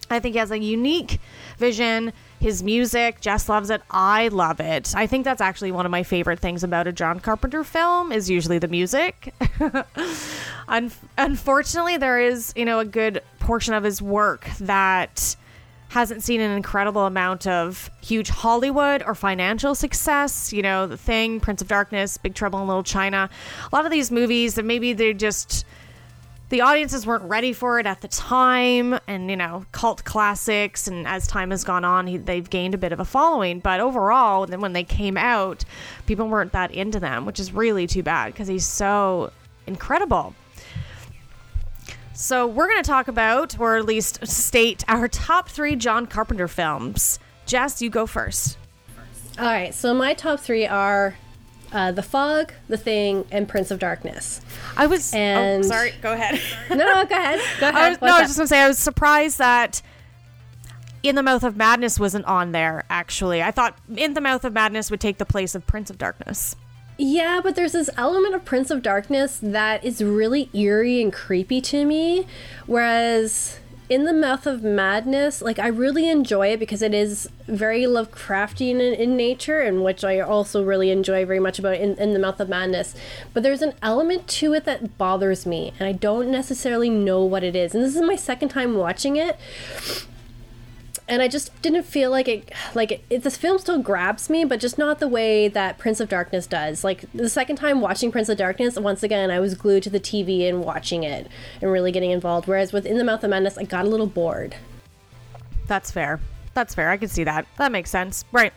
I 0.08 0.20
think 0.20 0.36
he 0.36 0.40
has 0.40 0.52
a 0.52 0.60
unique 0.60 1.20
vision. 1.58 2.14
His 2.40 2.62
music, 2.62 3.22
Jess 3.22 3.50
loves 3.50 3.72
it. 3.72 3.82
I 3.90 4.28
love 4.28 4.60
it. 4.60 4.94
I 4.96 5.08
think 5.08 5.26
that's 5.26 5.42
actually 5.42 5.72
one 5.72 5.88
of 5.88 5.92
my 5.92 6.04
favorite 6.04 6.40
things 6.40 6.64
about 6.64 6.86
a 6.86 6.92
John 6.92 7.20
Carpenter 7.20 7.64
film 7.64 8.12
is 8.12 8.30
usually 8.30 8.60
the 8.60 8.68
music. 8.68 9.34
Un- 10.68 10.92
unfortunately, 11.18 11.98
there 11.98 12.22
is, 12.22 12.54
you 12.56 12.66
know, 12.66 12.78
a 12.78 12.86
good 12.86 13.24
portion 13.40 13.74
of 13.74 13.84
his 13.84 14.00
work 14.00 14.48
that 14.60 15.36
hasn't 15.90 16.24
seen 16.24 16.42
an 16.42 16.52
incredible 16.52 17.06
amount 17.06 17.48
of 17.48 17.90
huge 18.02 18.30
Hollywood 18.30 19.04
or 19.06 19.16
financial 19.16 19.76
success. 19.76 20.52
You 20.52 20.62
know, 20.62 20.88
The 20.88 20.98
Thing, 20.98 21.40
Prince 21.40 21.62
of 21.62 21.68
Darkness, 21.68 22.18
Big 22.18 22.36
Trouble 22.36 22.62
in 22.62 22.68
Little 22.68 22.84
China. 22.84 23.30
A 23.72 23.76
lot 23.76 23.86
of 23.86 23.92
these 23.92 24.12
movies 24.12 24.56
that 24.56 24.66
maybe 24.66 24.94
they're 24.94 25.14
just 25.14 25.66
the 26.50 26.62
audiences 26.62 27.06
weren't 27.06 27.24
ready 27.24 27.52
for 27.52 27.78
it 27.80 27.86
at 27.86 28.02
the 28.02 28.08
time 28.08 28.98
and 29.08 29.30
you 29.30 29.36
know 29.36 29.66
cult 29.72 30.04
classics 30.06 30.88
and 30.88 31.06
as 31.08 31.28
time 31.28 31.52
has 31.52 31.64
gone 31.64 31.84
on 31.84 32.08
he, 32.08 32.18
they've 32.18 32.50
gained 32.50 32.74
a 32.74 32.78
bit 32.78 32.94
of 32.94 33.00
a 33.00 33.06
following 33.06 33.60
but 33.60 33.80
overall 33.80 34.46
then 34.46 34.62
when 34.62 34.74
they 34.74 34.84
came 34.84 35.18
out 35.18 35.66
people 36.06 36.28
weren't 36.28 36.54
that 36.54 36.72
into 36.72 37.00
them 37.00 37.26
which 37.26 37.40
is 37.40 37.52
really 37.52 37.86
too 37.86 38.02
bad 38.02 38.32
because 38.32 38.48
he's 38.48 38.66
so 38.66 39.32
incredible 39.66 40.34
so 42.18 42.48
we're 42.48 42.68
going 42.68 42.82
to 42.82 42.88
talk 42.88 43.08
about, 43.08 43.60
or 43.60 43.78
at 43.78 43.86
least 43.86 44.26
state, 44.28 44.84
our 44.88 45.08
top 45.08 45.50
three 45.50 45.76
John 45.76 46.08
Carpenter 46.08 46.48
films. 46.48 47.20
Jess, 47.46 47.82
you 47.82 47.90
go 47.92 48.06
first. 48.08 48.58
All 49.40 49.46
right, 49.46 49.74
so 49.74 49.94
my 49.94 50.16
top 50.16 50.40
three 50.40 50.66
are 50.66 51.16
uh, 51.72 51.92
The 51.92 52.02
Fog, 52.02 52.54
The 52.68 52.78
Thing, 52.78 53.24
and 53.32 53.48
Prince 53.48 53.70
of 53.70 53.78
Darkness. 53.78 54.42
I 54.76 54.88
was. 54.88 55.14
And- 55.14 55.64
oh, 55.64 55.68
sorry. 55.68 55.94
Go 56.02 56.14
ahead. 56.14 56.42
No, 56.70 56.78
no, 56.78 57.06
go 57.06 57.16
ahead. 57.16 57.40
Go 57.60 57.70
ahead. 57.70 57.76
I 57.76 57.90
was, 57.90 58.02
no, 58.02 58.08
I 58.08 58.20
was 58.22 58.30
just 58.30 58.38
gonna 58.38 58.48
say 58.48 58.60
I 58.62 58.68
was 58.68 58.80
surprised 58.80 59.38
that 59.38 59.82
In 61.04 61.14
the 61.16 61.24
Mouth 61.24 61.44
of 61.44 61.56
Madness 61.56 62.00
wasn't 62.00 62.26
on 62.26 62.52
there. 62.52 62.84
Actually, 62.90 63.44
I 63.44 63.52
thought 63.52 63.78
In 63.96 64.16
the 64.16 64.22
Mouth 64.22 64.44
of 64.44 64.54
Madness 64.54 64.90
would 64.90 65.00
take 65.00 65.18
the 65.20 65.26
place 65.26 65.54
of 65.56 65.66
Prince 65.68 65.90
of 65.92 65.98
Darkness. 66.00 66.56
Yeah, 66.98 67.42
but 67.44 67.56
there's 67.56 67.74
this 67.74 67.92
element 67.96 68.34
of 68.34 68.44
Prince 68.44 68.72
of 68.72 68.82
Darkness 68.82 69.40
that 69.42 69.86
is 69.86 70.04
really 70.04 70.50
eerie 70.52 71.02
and 71.02 71.14
creepy 71.14 71.62
to 71.62 71.86
me. 71.86 72.26
Whereas 72.66 73.60
in 73.88 74.04
the 74.04 74.14
Mouth 74.14 74.48
of 74.48 74.64
Madness, 74.64 75.42
like 75.42 75.60
I 75.60 75.68
really 75.68 76.10
enjoy 76.10 76.48
it 76.48 76.60
because 76.60 76.82
it 76.82 76.96
is 76.96 77.30
very 77.48 77.84
Lovecraftian 77.84 78.80
in, 78.82 78.94
in 78.96 79.16
nature, 79.16 79.62
and 79.62 79.84
which 79.84 80.04
I 80.04 80.20
also 80.20 80.64
really 80.64 80.90
enjoy 80.90 81.24
very 81.24 81.40
much 81.40 81.60
about 81.60 81.76
in, 81.76 81.96
in 81.98 82.14
the 82.14 82.20
Mouth 82.20 82.40
of 82.40 82.50
Madness. 82.50 82.96
But 83.32 83.44
there's 83.44 83.62
an 83.62 83.74
element 83.84 84.28
to 84.30 84.54
it 84.54 84.66
that 84.66 84.98
bothers 84.98 85.46
me, 85.46 85.74
and 85.80 85.88
I 85.88 85.92
don't 85.92 86.32
necessarily 86.32 86.90
know 86.90 87.24
what 87.24 87.44
it 87.44 87.56
is. 87.56 87.76
And 87.76 87.84
this 87.84 87.96
is 87.96 88.02
my 88.02 88.16
second 88.16 88.50
time 88.50 88.76
watching 88.76 89.16
it 89.18 89.38
and 91.08 91.22
I 91.22 91.28
just 91.28 91.62
didn't 91.62 91.84
feel 91.84 92.12
like 92.12 92.28
it 92.28 92.52
like 92.76 92.92
it, 92.92 93.04
it, 93.10 93.24
this 93.24 93.38
film 93.38 93.58
still 93.60 93.82
grabs 93.82 94.30
me, 94.30 94.44
but 94.44 94.60
just 94.60 94.78
not 94.78 95.00
the 95.00 95.08
way 95.08 95.48
that 95.48 95.78
Prince 95.78 96.00
of 96.00 96.10
Darkness 96.10 96.48
does. 96.48 96.84
Like 96.84 97.06
the 97.14 97.30
second 97.30 97.56
time 97.56 97.82
watching 97.82 98.12
Prince 98.12 98.30
of 98.30 98.38
Darkness, 98.38 98.78
once 98.78 99.04
again 99.04 99.32
I 99.32 99.40
was 99.40 99.56
glued 99.56 99.84
to 99.84 99.90
the 99.90 100.00
TV 100.00 100.48
and 100.48 100.64
watching 100.64 101.04
it 101.04 101.28
and 101.62 101.72
really 101.72 101.92
getting 101.92 102.12
involved. 102.12 102.48
Whereas 102.48 102.74
with 102.74 102.86
In 102.86 102.98
the 102.98 103.04
Mouth 103.04 103.24
of 103.24 103.30
Madness, 103.30 103.58
I 103.58 103.64
got 103.64 103.86
a 103.86 103.90
little 103.90 104.08
bored. 104.08 104.56
That's 105.68 105.92
fair. 105.92 106.20
That's 106.54 106.76
fair. 106.76 106.90
I 106.90 106.98
can 106.98 107.10
see 107.10 107.24
that. 107.24 107.46
That 107.58 107.72
makes 107.72 107.90
sense. 107.90 108.26
Right. 108.32 108.54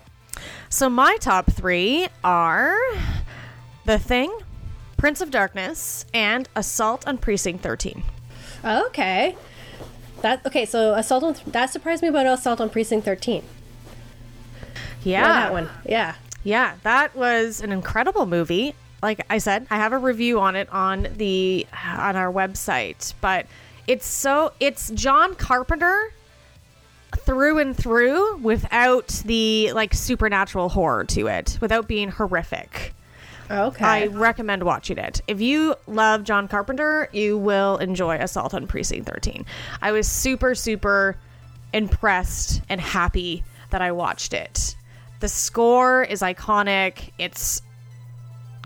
So 0.69 0.89
my 0.89 1.17
top 1.21 1.51
three 1.53 2.09
are 2.25 2.77
The 3.85 3.99
Thing, 3.99 4.33
Prince 4.97 5.21
of 5.21 5.31
Darkness, 5.31 6.07
and 6.15 6.49
Assault 6.57 7.07
on 7.07 7.19
Precinct 7.19 7.63
13. 7.63 8.03
Okay, 8.65 9.37
that 10.23 10.45
okay. 10.47 10.65
So 10.67 10.95
Assault 10.95 11.23
on 11.23 11.37
that 11.47 11.71
surprised 11.71 12.03
me 12.03 12.09
about 12.09 12.27
Assault 12.27 12.61
on 12.61 12.71
Precinct 12.71 13.05
Thirteen. 13.05 13.45
Yeah. 15.03 15.21
Yeah, 15.21 15.23
that 15.23 15.53
one. 15.53 15.71
Yeah. 15.87 16.15
Yeah, 16.43 16.77
that 16.83 17.15
was 17.15 17.61
an 17.61 17.73
incredible 17.73 18.27
movie. 18.27 18.75
Like 19.03 19.25
I 19.31 19.39
said, 19.39 19.67
I 19.71 19.77
have 19.77 19.93
a 19.93 19.99
review 19.99 20.41
on 20.41 20.57
it 20.57 20.69
on 20.71 21.09
the 21.17 21.67
on 21.75 22.17
our 22.17 22.33
website, 22.33 23.15
but 23.21 23.47
it's 23.87 24.07
so 24.07 24.53
it's 24.61 24.91
John 24.91 25.35
Carpenter 25.35 26.13
through 27.19 27.59
and 27.59 27.77
through 27.77 28.37
without 28.39 29.09
the 29.25 29.73
like 29.73 29.95
supernatural 29.95 30.69
horror 30.69 31.05
to 31.07 31.27
it, 31.27 31.59
without 31.61 31.89
being 31.89 32.11
horrific. 32.11 32.95
Okay. 33.51 33.85
I 33.85 34.07
recommend 34.07 34.63
watching 34.63 34.99
it. 34.99 35.21
If 35.27 35.41
you 35.41 35.75
love 35.87 36.23
John 36.25 36.47
Carpenter, 36.47 37.09
you 37.13 37.37
will 37.37 37.77
enjoy 37.79 38.17
Assault 38.17 38.55
on 38.55 38.67
Precinct 38.67 39.09
13. 39.09 39.45
I 39.83 39.93
was 39.93 40.07
super, 40.09 40.55
super 40.55 41.17
impressed 41.73 42.63
and 42.69 42.81
happy 42.81 43.43
that 43.71 43.83
I 43.83 43.93
watched 43.93 44.33
it. 44.35 44.77
The 45.21 45.29
score 45.29 46.03
is 46.03 46.23
iconic. 46.23 47.11
It's 47.19 47.63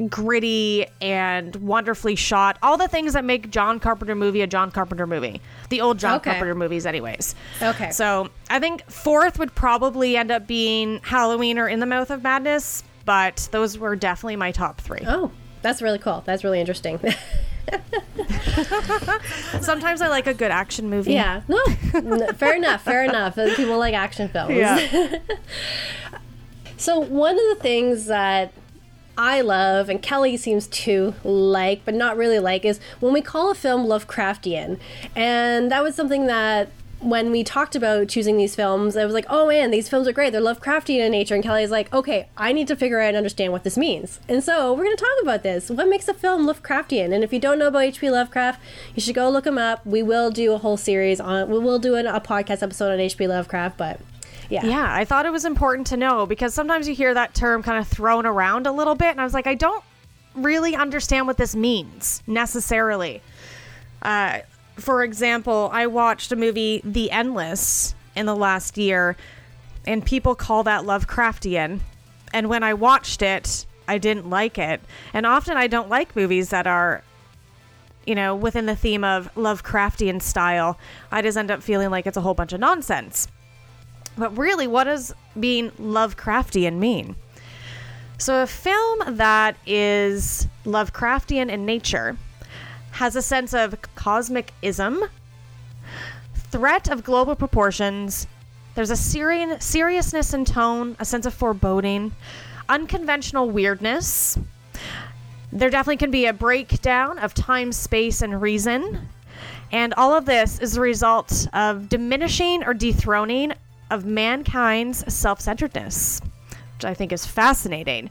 gritty 0.09 0.87
and 1.01 1.55
wonderfully 1.57 2.17
shot. 2.17 2.59
All 2.63 2.77
the 2.77 2.89
things 2.89 3.13
that 3.13 3.25
make 3.25 3.51
John 3.51 3.79
Carpenter 3.79 4.15
movie 4.15 4.41
a 4.43 4.47
John 4.47 4.71
Carpenter 4.71 5.07
movie. 5.07 5.41
The 5.69 5.81
old 5.81 5.99
John 5.99 6.17
Okay. 6.17 6.31
Carpenter 6.31 6.55
movies, 6.55 6.85
anyways. 6.85 7.35
Okay. 7.63 7.91
So 7.91 8.29
I 8.51 8.59
think 8.59 8.89
fourth 8.91 9.39
would 9.39 9.55
probably 9.55 10.17
end 10.17 10.31
up 10.31 10.47
being 10.47 11.01
Halloween 11.05 11.59
or 11.59 11.69
In 11.69 11.81
the 11.81 11.87
Mouth 11.87 12.11
of 12.11 12.23
Madness, 12.23 12.83
but 13.05 13.49
those 13.53 13.79
were 13.79 13.97
definitely 13.97 14.37
my 14.37 14.53
top 14.53 14.81
three. 14.81 15.01
oh, 15.07 15.31
that's 15.63 15.81
really 15.83 15.99
cool. 15.99 16.23
That's 16.27 16.45
really 16.45 16.61
interesting. 16.61 16.99
Sometimes 19.61 20.01
I 20.03 20.09
like 20.09 20.27
a 20.27 20.35
good 20.35 20.51
action 20.51 20.91
movie. 20.91 21.13
yeah. 21.15 21.43
No. 21.49 21.65
fair 22.35 22.55
enough. 22.57 22.83
Fair 22.83 23.05
enough. 23.09 23.39
Uh, 23.39 23.55
People 23.55 23.79
like 23.79 23.95
action 23.95 24.29
films. 24.29 24.55
Yeah. 24.55 25.19
So 26.77 26.99
one 26.99 27.35
of 27.39 27.57
the 27.57 27.63
things 27.63 28.07
that 28.07 28.53
I 29.17 29.41
love 29.41 29.89
and 29.89 30.03
Kelly 30.03 30.37
seems 30.37 30.67
to 30.69 31.15
like, 31.25 31.83
but 31.87 31.95
not 31.95 32.17
really 32.19 32.41
like, 32.41 32.65
is 32.67 32.79
when 33.01 33.13
we 33.15 33.23
call 33.23 33.51
a 33.51 33.55
film 33.55 33.87
Lovecraftian. 33.87 34.79
And 35.17 35.71
that 35.71 35.83
was 35.83 35.95
something 35.95 36.27
that 36.27 36.69
when 37.05 37.31
we 37.31 37.45
talked 37.45 37.77
about 37.77 38.09
choosing 38.09 38.37
these 38.37 38.55
films, 38.55 38.97
I 38.97 39.05
was 39.05 39.15
like, 39.15 39.27
oh 39.29 39.49
man, 39.49 39.71
these 39.71 39.89
films 39.89 40.09
are 40.09 40.13
great. 40.13 40.33
They're 40.33 40.41
Lovecraftian 40.41 41.07
in 41.07 41.13
nature. 41.13 41.35
And 41.35 41.45
Kelly's 41.45 41.71
like, 41.71 41.93
okay, 41.93 42.29
I 42.37 42.53
need 42.53 42.67
to 42.69 42.77
figure 42.77 43.01
out 43.01 43.09
and 43.09 43.17
understand 43.17 43.53
what 43.53 43.65
this 43.65 43.77
means. 43.77 44.21
And 44.29 44.43
so 44.43 44.73
we're 44.73 44.85
going 44.85 44.97
to 44.97 45.05
talk 45.05 45.23
about 45.23 45.43
this. 45.43 45.71
What 45.71 45.89
makes 45.89 46.09
a 46.09 46.15
film 46.15 46.47
Lovecraftian? 46.47 47.13
And 47.13 47.23
if 47.23 47.33
you 47.33 47.39
don't 47.39 47.59
know 47.59 47.69
about 47.69 47.83
H.P. 47.83 48.11
Lovecraft, 48.11 48.61
you 48.95 49.03
should 49.03 49.15
go 49.15 49.29
look 49.31 49.47
him 49.47 49.59
up. 49.59 49.85
We 49.87 50.03
will 50.03 50.31
do 50.31 50.53
a 50.53 50.59
whole 50.59 50.77
series 50.77 51.21
on, 51.21 51.51
we 51.51 51.59
will 51.59 51.79
do 51.79 51.95
an, 51.95 52.07
a 52.07 52.21
podcast 52.21 52.63
episode 52.63 52.93
on 52.93 53.01
H.P. 53.01 53.27
Lovecraft, 53.27 53.77
but 53.77 54.01
yeah. 54.51 54.65
Yeah, 54.67 54.95
I 54.95 55.05
thought 55.05 55.27
it 55.27 55.33
was 55.33 55.45
important 55.45 55.87
to 55.89 55.97
know 55.97 56.27
because 56.27 56.55
sometimes 56.55 56.87
you 56.89 56.95
hear 56.95 57.15
that 57.15 57.35
term 57.35 57.63
kind 57.63 57.79
of 57.79 57.89
thrown 57.89 58.27
around 58.27 58.67
a 58.67 58.73
little 58.73 58.95
bit, 58.95 59.11
and 59.11 59.21
I 59.21 59.25
was 59.25 59.35
like, 59.35 59.47
I 59.47 59.55
don't 59.55 59.83
really 60.35 60.75
understand 60.75 61.27
what 61.27 61.37
this 61.37 61.55
means 61.55 62.23
necessarily. 62.27 63.23
Uh, 64.03 64.41
for 64.77 65.03
example, 65.03 65.71
I 65.73 65.87
watched 65.87 66.33
a 66.33 66.37
movie, 66.37 66.81
The 66.85 67.11
Endless, 67.11 67.95
in 68.17 68.27
the 68.27 68.37
last 68.37 68.79
year, 68.79 69.17
and 69.87 70.05
people 70.05 70.35
call 70.35 70.65
that 70.65 70.85
Lovecraftian. 70.85 71.81
And 72.33 72.49
when 72.49 72.63
I 72.63 72.75
watched 72.75 73.23
it, 73.23 73.67
I 73.87 73.99
didn't 73.99 74.31
like 74.31 74.59
it. 74.59 74.81
And 75.13 75.27
often 75.27 75.57
I 75.57 75.67
don't 75.67 75.89
like 75.89 76.17
movies 76.17 76.51
that 76.51 76.67
are 76.67 77.03
you 78.07 78.15
know, 78.15 78.35
within 78.35 78.67
the 78.67 78.77
theme 78.77 79.03
of 79.03 79.33
Lovecraftian 79.35 80.21
style, 80.21 80.79
I 81.11 81.23
just 81.23 81.39
end 81.39 81.51
up 81.51 81.63
feeling 81.63 81.91
like 81.91 82.07
it's 82.07 82.17
a 82.17 82.21
whole 82.21 82.35
bunch 82.35 82.53
of 82.53 82.61
nonsense. 82.61 83.29
But 84.17 84.37
really, 84.37 84.67
what 84.67 84.85
does 84.85 85.15
being 85.39 85.71
Lovecraftian 85.73 86.79
mean? 86.79 87.17
So, 88.19 88.43
a 88.43 88.47
film 88.47 89.17
that 89.17 89.57
is 89.67 90.47
Lovecraftian 90.65 91.51
in 91.51 91.67
nature 91.67 92.17
has 92.95 93.17
a 93.17 93.23
sense 93.23 93.53
of 93.53 93.75
cosmicism, 93.97 95.09
threat 96.51 96.89
of 96.89 97.03
global 97.03 97.35
proportions, 97.35 98.29
there's 98.77 98.91
a 98.91 98.97
seri- 98.97 99.61
seriousness 99.61 100.33
in 100.33 100.45
tone, 100.45 100.97
a 101.01 101.05
sense 101.05 101.27
of 101.27 101.35
foreboding, 101.35 102.13
unconventional 102.69 103.51
weirdness. 103.51 104.39
There 105.53 105.71
definitely 105.71 105.97
can 105.97 106.13
be 106.13 106.27
a 106.27 106.33
breakdown 106.33 107.19
of 107.19 107.35
time, 107.35 107.73
space, 107.73 108.23
and 108.23 108.41
reason. 108.41 109.09
And 109.73 109.93
all 109.95 110.15
of 110.15 110.25
this 110.25 110.61
is 110.61 110.77
a 110.77 110.81
result 110.81 111.49
of 111.53 111.89
diminishing 111.89 112.63
or 112.63 112.75
dethroning 112.75 113.55
of 113.91 114.05
mankind's 114.05 115.13
self 115.13 115.41
centeredness, 115.41 116.21
which 116.77 116.85
I 116.85 116.95
think 116.95 117.13
is 117.13 117.27
fascinating. 117.27 118.11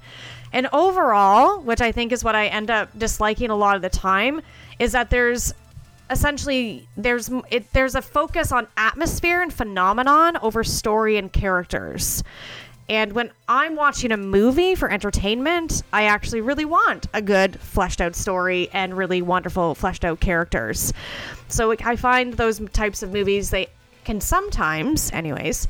And 0.51 0.67
overall, 0.73 1.61
which 1.61 1.79
I 1.79 1.91
think 1.91 2.11
is 2.11 2.23
what 2.23 2.35
I 2.35 2.47
end 2.47 2.69
up 2.69 2.97
disliking 2.97 3.49
a 3.49 3.55
lot 3.55 3.77
of 3.77 3.81
the 3.81 3.89
time, 3.89 4.41
is 4.79 4.91
that 4.93 5.09
there's 5.09 5.53
essentially 6.09 6.87
there's 6.97 7.29
it, 7.49 7.71
there's 7.73 7.95
a 7.95 8.01
focus 8.01 8.51
on 8.51 8.67
atmosphere 8.77 9.41
and 9.41 9.53
phenomenon 9.53 10.37
over 10.37 10.63
story 10.63 11.17
and 11.17 11.31
characters. 11.31 12.23
And 12.89 13.13
when 13.13 13.31
I'm 13.47 13.75
watching 13.75 14.11
a 14.11 14.17
movie 14.17 14.75
for 14.75 14.91
entertainment, 14.91 15.83
I 15.93 16.03
actually 16.03 16.41
really 16.41 16.65
want 16.65 17.07
a 17.13 17.21
good 17.21 17.57
fleshed 17.59 18.01
out 18.01 18.13
story 18.15 18.69
and 18.73 18.95
really 18.97 19.21
wonderful 19.21 19.73
fleshed 19.73 20.03
out 20.03 20.19
characters. 20.19 20.91
So 21.47 21.71
I 21.71 21.95
find 21.95 22.33
those 22.33 22.59
types 22.71 23.01
of 23.01 23.13
movies 23.13 23.51
they 23.51 23.67
can 24.03 24.19
sometimes, 24.19 25.11
anyways, 25.13 25.69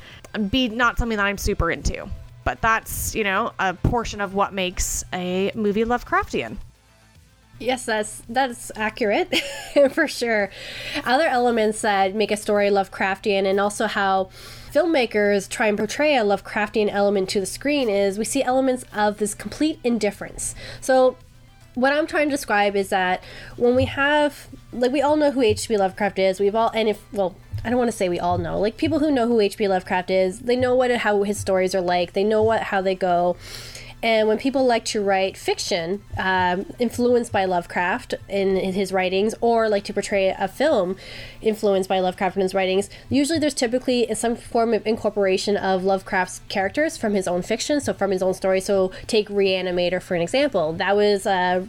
be 0.49 0.69
not 0.69 0.97
something 0.97 1.17
that 1.17 1.25
I'm 1.25 1.37
super 1.37 1.69
into. 1.69 2.09
But 2.45 2.61
that's, 2.61 3.13
you 3.15 3.23
know, 3.23 3.53
a 3.59 3.73
portion 3.73 4.19
of 4.19 4.33
what 4.33 4.53
makes 4.53 5.03
a 5.13 5.51
movie 5.55 5.85
Lovecraftian. 5.85 6.57
Yes, 7.59 7.85
that's 7.85 8.23
that's 8.27 8.71
accurate 8.75 9.33
for 9.91 10.07
sure. 10.07 10.49
Other 11.05 11.27
elements 11.27 11.81
that 11.81 12.15
make 12.15 12.31
a 12.31 12.37
story 12.37 12.69
Lovecraftian 12.69 13.45
and 13.45 13.59
also 13.59 13.87
how 13.87 14.29
filmmakers 14.71 15.47
try 15.47 15.67
and 15.67 15.77
portray 15.77 16.15
a 16.15 16.23
Lovecraftian 16.23 16.89
element 16.91 17.29
to 17.29 17.39
the 17.39 17.45
screen 17.45 17.89
is 17.89 18.17
we 18.17 18.25
see 18.25 18.43
elements 18.43 18.83
of 18.93 19.19
this 19.19 19.35
complete 19.35 19.79
indifference. 19.83 20.55
So 20.81 21.15
what 21.75 21.93
I'm 21.93 22.07
trying 22.07 22.27
to 22.29 22.35
describe 22.35 22.75
is 22.75 22.89
that 22.89 23.23
when 23.55 23.75
we 23.75 23.85
have 23.85 24.47
like 24.71 24.91
we 24.91 25.01
all 25.01 25.15
know 25.15 25.31
who 25.31 25.41
H.P. 25.41 25.77
Lovecraft 25.77 26.19
is. 26.19 26.39
We've 26.39 26.55
all 26.55 26.71
and 26.73 26.89
if 26.89 27.01
well 27.13 27.35
I 27.63 27.69
don't 27.69 27.77
want 27.79 27.91
to 27.91 27.95
say 27.95 28.09
we 28.09 28.19
all 28.19 28.37
know. 28.37 28.59
Like 28.59 28.77
people 28.77 28.99
who 28.99 29.09
know 29.09 29.27
who 29.27 29.39
H.P. 29.39 29.67
Lovecraft 29.67 30.09
is, 30.09 30.39
they 30.39 30.55
know 30.55 30.75
what 30.75 30.91
how 30.91 31.23
his 31.23 31.37
stories 31.37 31.73
are 31.73 31.81
like. 31.81 32.13
They 32.13 32.23
know 32.23 32.43
what 32.43 32.63
how 32.63 32.81
they 32.81 32.95
go. 32.95 33.37
And 34.03 34.27
when 34.27 34.37
people 34.37 34.65
like 34.65 34.83
to 34.85 35.01
write 35.01 35.37
fiction 35.37 36.03
um, 36.17 36.65
influenced 36.77 37.31
by 37.31 37.45
Lovecraft 37.45 38.15
in, 38.27 38.57
his 38.73 38.91
writings, 38.91 39.33
or 39.39 39.69
like 39.69 39.85
to 39.85 39.93
portray 39.93 40.35
a 40.37 40.49
film 40.49 40.97
influenced 41.41 41.87
by 41.87 41.99
Lovecraft 41.99 42.35
in 42.35 42.41
his 42.41 42.53
writings, 42.53 42.89
usually 43.09 43.39
there's 43.39 43.53
typically 43.53 44.13
some 44.13 44.35
form 44.35 44.73
of 44.73 44.85
incorporation 44.85 45.55
of 45.55 45.85
Lovecraft's 45.85 46.41
characters 46.49 46.97
from 46.97 47.13
his 47.13 47.29
own 47.29 47.41
fiction, 47.41 47.79
so 47.79 47.93
from 47.93 48.11
his 48.11 48.21
own 48.21 48.33
story. 48.33 48.59
So 48.59 48.91
take 49.07 49.29
Reanimator 49.29 50.01
for 50.01 50.15
an 50.15 50.21
example. 50.21 50.73
That 50.73 50.97
was 50.97 51.25
a 51.25 51.65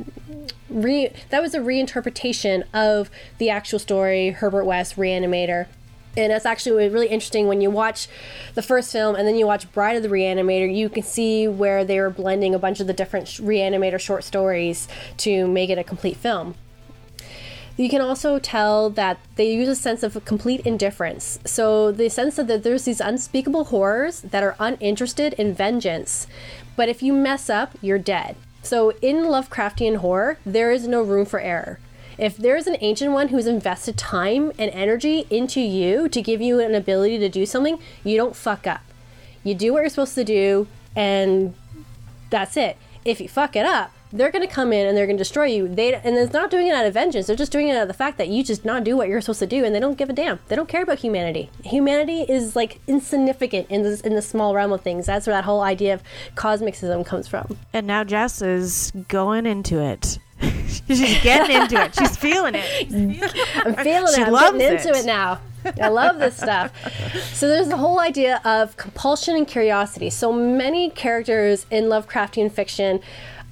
re- 0.69 1.13
that 1.31 1.41
was 1.41 1.55
a 1.55 1.61
reinterpretation 1.61 2.65
of 2.75 3.11
the 3.39 3.49
actual 3.49 3.79
story, 3.79 4.31
Herbert 4.31 4.65
West 4.65 4.97
Reanimator 4.97 5.67
and 6.17 6.33
it's 6.33 6.47
actually 6.47 6.89
really 6.89 7.09
interesting 7.09 7.49
when 7.49 7.61
you 7.61 7.71
watch 7.71 8.09
the 8.55 8.63
first 8.63 8.93
film 8.93 9.17
and 9.17 9.27
then 9.27 9.37
you 9.37 9.47
watch 9.47 9.71
Bride 9.73 9.97
of 9.97 10.03
the 10.03 10.09
Reanimator. 10.09 10.75
You 10.75 10.89
can 10.89 11.03
see 11.03 11.49
where 11.49 11.85
they 11.85 12.01
were 12.01 12.11
blending 12.11 12.55
a 12.55 12.59
bunch 12.59 12.81
of 12.81 12.87
the 12.87 12.93
different 12.93 13.27
Reanimator 13.27 13.99
short 13.99 14.25
stories 14.25 14.89
to 15.19 15.47
make 15.47 15.71
it 15.71 15.79
a 15.79 15.85
complete 15.85 16.17
film. 16.17 16.55
You 17.77 17.89
can 17.89 18.01
also 18.01 18.39
tell 18.39 18.89
that 18.91 19.19
they 19.35 19.53
use 19.53 19.69
a 19.69 19.75
sense 19.75 20.05
of 20.05 20.25
complete 20.25 20.61
indifference. 20.61 21.41
So, 21.45 21.91
the 21.91 22.09
sense 22.09 22.37
that 22.37 22.63
there's 22.63 22.85
these 22.85 23.01
unspeakable 23.01 23.65
horrors 23.65 24.21
that 24.21 24.45
are 24.45 24.55
uninterested 24.61 25.33
in 25.33 25.55
vengeance, 25.55 26.29
but 26.77 26.89
if 26.89 27.03
you 27.03 27.13
mess 27.13 27.51
up, 27.51 27.73
you're 27.83 27.99
dead. 27.99 28.37
So, 28.63 28.91
in 29.03 29.25
Lovecraftian 29.25 29.97
horror, 29.97 30.39
there 30.47 30.71
is 30.71 30.87
no 30.87 31.03
room 31.03 31.27
for 31.27 31.41
error. 31.41 31.81
If 32.19 32.37
there's 32.37 32.67
an 32.67 32.77
ancient 32.81 33.13
one 33.13 33.29
who's 33.29 33.47
invested 33.47 33.97
time 33.97 34.53
and 34.59 34.71
energy 34.71 35.27
into 35.31 35.61
you 35.61 36.09
to 36.09 36.23
give 36.23 36.41
you 36.41 36.61
an 36.61 36.75
ability 36.75 37.19
to 37.19 37.29
do 37.29 37.47
something, 37.47 37.79
you 38.03 38.17
don't 38.17 38.37
fuck 38.37 38.67
up. 38.67 38.83
You 39.43 39.55
do 39.55 39.73
what 39.73 39.81
you're 39.81 39.91
supposed 39.91 40.15
to 40.15 40.25
do, 40.25 40.67
and 40.97 41.55
that's 42.31 42.57
it. 42.57 42.77
If 43.05 43.21
you 43.21 43.29
fuck 43.29 43.57
it 43.57 43.67
up, 43.67 43.93
they're 44.15 44.31
going 44.31 44.47
to 44.47 44.53
come 44.53 44.73
in 44.73 44.87
and 44.87 44.97
they're 44.97 45.07
going 45.07 45.17
to 45.17 45.21
destroy 45.21 45.47
you. 45.47 45.67
They 45.67 45.93
and 45.93 46.17
it's 46.17 46.33
not 46.33 46.51
doing 46.51 46.69
it 46.69 46.75
out 46.75 46.87
of 46.87 46.95
vengeance. 46.95 47.27
They're 47.27 47.37
just 47.37 47.51
doing 47.51 47.69
it 47.69 47.77
out 47.77 47.83
of 47.83 47.89
the 47.89 47.95
fact 47.95 48.17
that 48.19 48.29
you 48.29 48.45
just 48.45 48.65
not 48.65 48.85
do 48.85 48.97
what 48.97 49.09
you're 49.09 49.21
supposed 49.21 49.41
to 49.41 49.47
do, 49.47 49.65
and 49.65 49.75
they 49.75 49.81
don't 49.81 49.99
give 49.99 50.09
a 50.09 50.13
damn. 50.13 50.39
They 50.49 50.57
don't 50.57 50.69
care 50.69 50.83
about 50.83 51.01
humanity. 51.01 51.51
Humanity 51.65 52.23
is 52.23 52.55
like 52.55 52.81
insignificant 52.87 53.67
in 53.69 53.83
this 53.83 54.01
in 54.01 54.15
the 54.15 54.23
small 54.23 54.55
realm 54.55 54.73
of 54.73 54.83
things. 54.83 55.07
That's 55.07 55.27
where 55.27 55.35
that 55.35 55.45
whole 55.45 55.63
idea 55.63 55.95
of 55.95 56.03
cosmicism 56.37 57.05
comes 57.05 57.27
from. 57.27 57.59
And 57.73 57.87
now 57.87 58.05
Jess 58.05 58.41
is 58.41 58.93
going 59.09 59.47
into 59.47 59.81
it. 59.81 60.19
She's 60.89 61.23
getting 61.23 61.63
into 61.63 61.83
it. 61.83 61.95
She's 61.95 62.17
feeling 62.17 62.55
it. 62.57 62.91
I'm 63.67 63.75
feeling 63.77 64.15
She 64.15 64.21
it. 64.21 64.27
I'm 64.27 64.33
loves 64.33 64.59
getting 64.59 64.79
into 64.79 64.91
it. 64.91 64.97
it 65.03 65.07
now. 65.07 65.41
I 65.81 65.89
love 65.89 66.19
this 66.19 66.37
stuff. 66.37 66.73
So 67.33 67.49
there's 67.49 67.69
the 67.69 67.77
whole 67.79 67.99
idea 68.01 68.41
of 68.45 68.77
compulsion 68.77 69.35
and 69.35 69.47
curiosity. 69.47 70.11
So 70.11 70.31
many 70.33 70.91
characters 70.91 71.65
in 71.71 71.85
Lovecraftian 71.85 72.53
fiction 72.53 73.01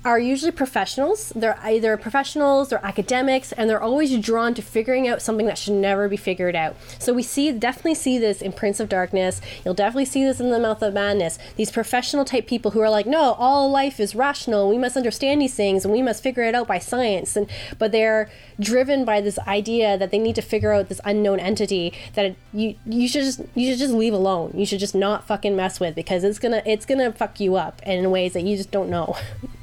are 0.04 0.18
usually 0.18 0.50
professionals. 0.50 1.32
They're 1.34 1.58
either 1.62 1.96
professionals, 1.96 2.70
they're 2.70 2.84
academics, 2.84 3.52
and 3.52 3.70
they're 3.70 3.80
always 3.82 4.16
drawn 4.18 4.52
to 4.54 4.62
figuring 4.62 5.06
out 5.06 5.22
something 5.22 5.46
that 5.46 5.58
should 5.58 5.74
never 5.74 6.08
be 6.08 6.16
figured 6.16 6.56
out. 6.56 6.76
So 6.98 7.12
we 7.12 7.22
see 7.22 7.52
definitely 7.52 7.94
see 7.94 8.18
this 8.18 8.42
in 8.42 8.52
Prince 8.52 8.80
of 8.80 8.88
Darkness. 8.88 9.40
You'll 9.64 9.74
definitely 9.74 10.06
see 10.06 10.24
this 10.24 10.40
in 10.40 10.50
The 10.50 10.58
Mouth 10.58 10.82
of 10.82 10.94
Madness. 10.94 11.38
These 11.56 11.70
professional 11.70 12.24
type 12.24 12.48
people 12.48 12.72
who 12.72 12.80
are 12.80 12.90
like, 12.90 13.06
no, 13.06 13.34
all 13.34 13.70
life 13.70 14.00
is 14.00 14.14
rational. 14.16 14.68
We 14.68 14.78
must 14.78 14.96
understand 14.96 15.40
these 15.40 15.54
things, 15.54 15.84
and 15.84 15.92
we 15.92 16.02
must 16.02 16.22
figure 16.22 16.42
it 16.42 16.54
out 16.54 16.66
by 16.66 16.80
science. 16.80 17.36
And 17.36 17.48
but 17.78 17.92
they're 17.92 18.28
driven 18.58 19.04
by 19.04 19.20
this 19.20 19.38
idea 19.40 19.96
that 19.98 20.10
they 20.10 20.18
need 20.18 20.34
to 20.34 20.42
figure 20.42 20.72
out 20.72 20.88
this 20.88 21.00
unknown 21.04 21.38
entity 21.38 21.92
that 22.14 22.34
you 22.52 22.74
you 22.84 23.06
should 23.06 23.22
just 23.22 23.40
you 23.54 23.70
should 23.70 23.78
just 23.78 23.94
leave 23.94 24.12
alone. 24.12 24.52
You 24.54 24.66
should 24.66 24.80
just 24.80 24.96
not 24.96 25.26
fucking 25.26 25.54
mess 25.54 25.78
with 25.78 25.94
because 25.94 26.24
it's 26.24 26.40
gonna 26.40 26.62
it's 26.66 26.86
gonna 26.86 27.12
fuck 27.12 27.38
you 27.38 27.54
up 27.54 27.80
in 27.84 28.10
ways 28.10 28.32
that 28.32 28.42
you 28.42 28.56
just 28.56 28.72
don't 28.72 28.90
know. 28.90 29.16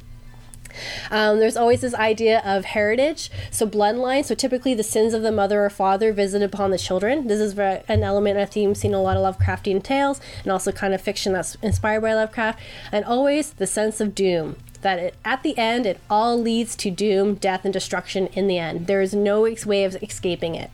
Um, 1.10 1.38
there's 1.38 1.56
always 1.56 1.80
this 1.80 1.94
idea 1.94 2.40
of 2.44 2.64
heritage, 2.66 3.30
so 3.50 3.66
bloodline. 3.66 4.24
So 4.24 4.34
typically, 4.34 4.74
the 4.74 4.82
sins 4.82 5.14
of 5.14 5.22
the 5.22 5.32
mother 5.32 5.64
or 5.64 5.70
father 5.70 6.12
visited 6.12 6.44
upon 6.44 6.70
the 6.70 6.78
children. 6.78 7.26
This 7.26 7.40
is 7.40 7.58
an 7.58 8.02
element 8.02 8.38
a 8.38 8.46
theme 8.46 8.74
seen 8.74 8.92
in 8.92 8.96
a 8.96 9.02
lot 9.02 9.16
of 9.16 9.38
Lovecraftian 9.38 9.82
tales, 9.82 10.20
and 10.42 10.52
also 10.52 10.72
kind 10.72 10.94
of 10.94 11.00
fiction 11.00 11.32
that's 11.32 11.56
inspired 11.56 12.00
by 12.00 12.14
Lovecraft. 12.14 12.58
And 12.92 13.04
always 13.04 13.52
the 13.52 13.66
sense 13.66 14.00
of 14.00 14.14
doom. 14.14 14.56
That 14.82 14.98
it, 14.98 15.14
at 15.24 15.42
the 15.42 15.58
end, 15.58 15.84
it 15.84 16.00
all 16.08 16.40
leads 16.40 16.74
to 16.76 16.90
doom, 16.90 17.34
death, 17.34 17.64
and 17.64 17.72
destruction. 17.72 18.28
In 18.28 18.48
the 18.48 18.58
end, 18.58 18.86
there 18.86 19.02
is 19.02 19.12
no 19.12 19.42
way 19.42 19.84
of 19.84 20.02
escaping 20.02 20.54
it. 20.54 20.70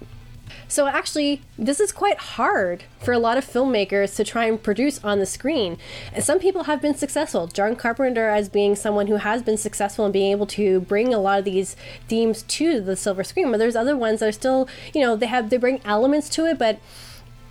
So 0.69 0.89
actually, 0.89 1.43
this 1.57 1.79
is 1.79 1.93
quite 1.93 2.19
hard 2.19 2.85
for 2.99 3.13
a 3.13 3.19
lot 3.19 3.39
of 3.39 3.45
filmmakers 3.45 4.17
to 4.17 4.25
try 4.25 4.47
and 4.47 4.61
produce 4.61 5.03
on 5.05 5.21
the 5.21 5.27
screen. 5.27 5.79
And 6.13 6.25
some 6.25 6.41
people 6.41 6.65
have 6.65 6.83
been 6.83 6.95
successful. 6.95 7.47
John 7.47 7.77
Carpenter 7.77 8.29
as 8.29 8.49
being 8.49 8.75
someone 8.75 9.07
who 9.07 9.17
has 9.17 9.43
been 9.43 9.57
successful 9.57 10.07
in 10.07 10.13
being 10.13 10.33
able 10.33 10.47
to 10.47 10.81
bring 10.81 11.15
a 11.15 11.19
lot 11.19 11.39
of 11.39 11.45
these 11.45 11.77
themes 12.09 12.43
to 12.43 12.81
the 12.81 12.97
silver 12.97 13.23
screen. 13.23 13.51
But 13.51 13.59
there's 13.59 13.77
other 13.77 13.97
ones 13.97 14.21
that 14.21 14.29
are 14.29 14.33
still, 14.33 14.69
you 14.93 15.01
know, 15.01 15.15
they 15.15 15.27
have 15.27 15.51
they 15.51 15.57
bring 15.57 15.81
elements 15.85 16.29
to 16.31 16.47
it, 16.47 16.59
but 16.59 16.81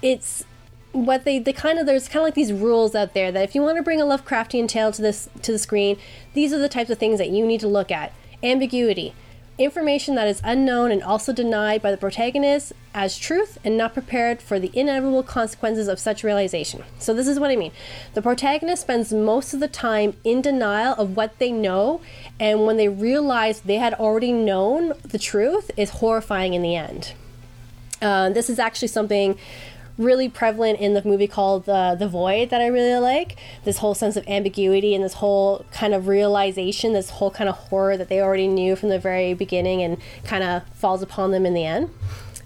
it's 0.01 0.43
what 0.91 1.25
they 1.25 1.39
they 1.39 1.53
kind 1.53 1.79
of 1.79 1.85
there's 1.85 2.07
kind 2.07 2.21
of 2.21 2.23
like 2.23 2.35
these 2.35 2.53
rules 2.53 2.95
out 2.95 3.13
there 3.13 3.31
that 3.31 3.43
if 3.43 3.53
you 3.53 3.61
want 3.61 3.77
to 3.77 3.83
bring 3.83 3.99
a 3.99 4.05
Lovecraftian 4.05 4.67
tale 4.67 4.91
to 4.91 5.01
this 5.01 5.29
to 5.41 5.53
the 5.53 5.59
screen, 5.59 5.97
these 6.33 6.51
are 6.51 6.59
the 6.59 6.69
types 6.69 6.89
of 6.89 6.97
things 6.97 7.17
that 7.17 7.29
you 7.29 7.45
need 7.45 7.61
to 7.61 7.67
look 7.67 7.91
at. 7.91 8.11
Ambiguity 8.43 9.13
information 9.57 10.15
that 10.15 10.27
is 10.27 10.41
unknown 10.43 10.91
and 10.91 11.01
also 11.01 11.31
denied 11.31 11.81
by 11.81 11.91
the 11.91 11.97
protagonist 11.97 12.73
as 12.93 13.17
truth 13.17 13.57
and 13.63 13.77
not 13.77 13.93
prepared 13.93 14.41
for 14.41 14.59
the 14.59 14.71
inevitable 14.73 15.23
consequences 15.23 15.87
of 15.87 15.99
such 15.99 16.23
realization. 16.23 16.83
So, 16.99 17.13
this 17.13 17.27
is 17.27 17.39
what 17.39 17.51
I 17.51 17.55
mean. 17.55 17.71
The 18.13 18.21
protagonist 18.21 18.81
spends 18.83 19.13
most 19.13 19.53
of 19.53 19.59
the 19.59 19.67
time 19.67 20.15
in 20.23 20.41
denial 20.41 20.93
of 20.95 21.15
what 21.15 21.39
they 21.39 21.51
know, 21.51 22.01
and 22.39 22.65
when 22.65 22.77
they 22.77 22.89
realize 22.89 23.61
they 23.61 23.77
had 23.77 23.93
already 23.93 24.33
known 24.33 24.93
the 25.03 25.19
truth, 25.19 25.71
is 25.77 25.89
horrifying 25.91 26.53
in 26.53 26.61
the 26.61 26.75
end. 26.75 27.13
Uh, 28.01 28.29
this 28.29 28.49
is 28.49 28.59
actually 28.59 28.89
something 28.89 29.37
really 29.97 30.27
prevalent 30.27 30.79
in 30.79 30.93
the 30.93 31.01
movie 31.05 31.27
called 31.27 31.69
uh, 31.69 31.95
The 31.95 32.07
Void 32.07 32.49
that 32.49 32.61
I 32.61 32.67
really 32.67 32.99
like. 32.99 33.37
This 33.63 33.77
whole 33.77 33.95
sense 33.95 34.15
of 34.17 34.27
ambiguity 34.27 34.93
and 34.93 35.03
this 35.03 35.15
whole 35.15 35.65
kind 35.71 35.93
of 35.93 36.07
realization, 36.07 36.93
this 36.93 37.11
whole 37.11 37.31
kind 37.31 37.49
of 37.49 37.55
horror 37.55 37.97
that 37.97 38.09
they 38.09 38.21
already 38.21 38.47
knew 38.47 38.75
from 38.75 38.89
the 38.89 38.99
very 38.99 39.33
beginning 39.33 39.81
and 39.81 39.97
kind 40.23 40.43
of 40.43 40.63
falls 40.73 41.01
upon 41.01 41.31
them 41.31 41.45
in 41.45 41.53
the 41.53 41.65
end. 41.65 41.89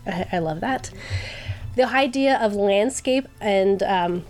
I, 0.06 0.28
I 0.34 0.40
love 0.40 0.60
that. 0.62 0.92
The 1.76 1.86
idea 1.86 2.38
of 2.38 2.56
landscape 2.56 3.28
and 3.40 3.82
um, 3.84 4.26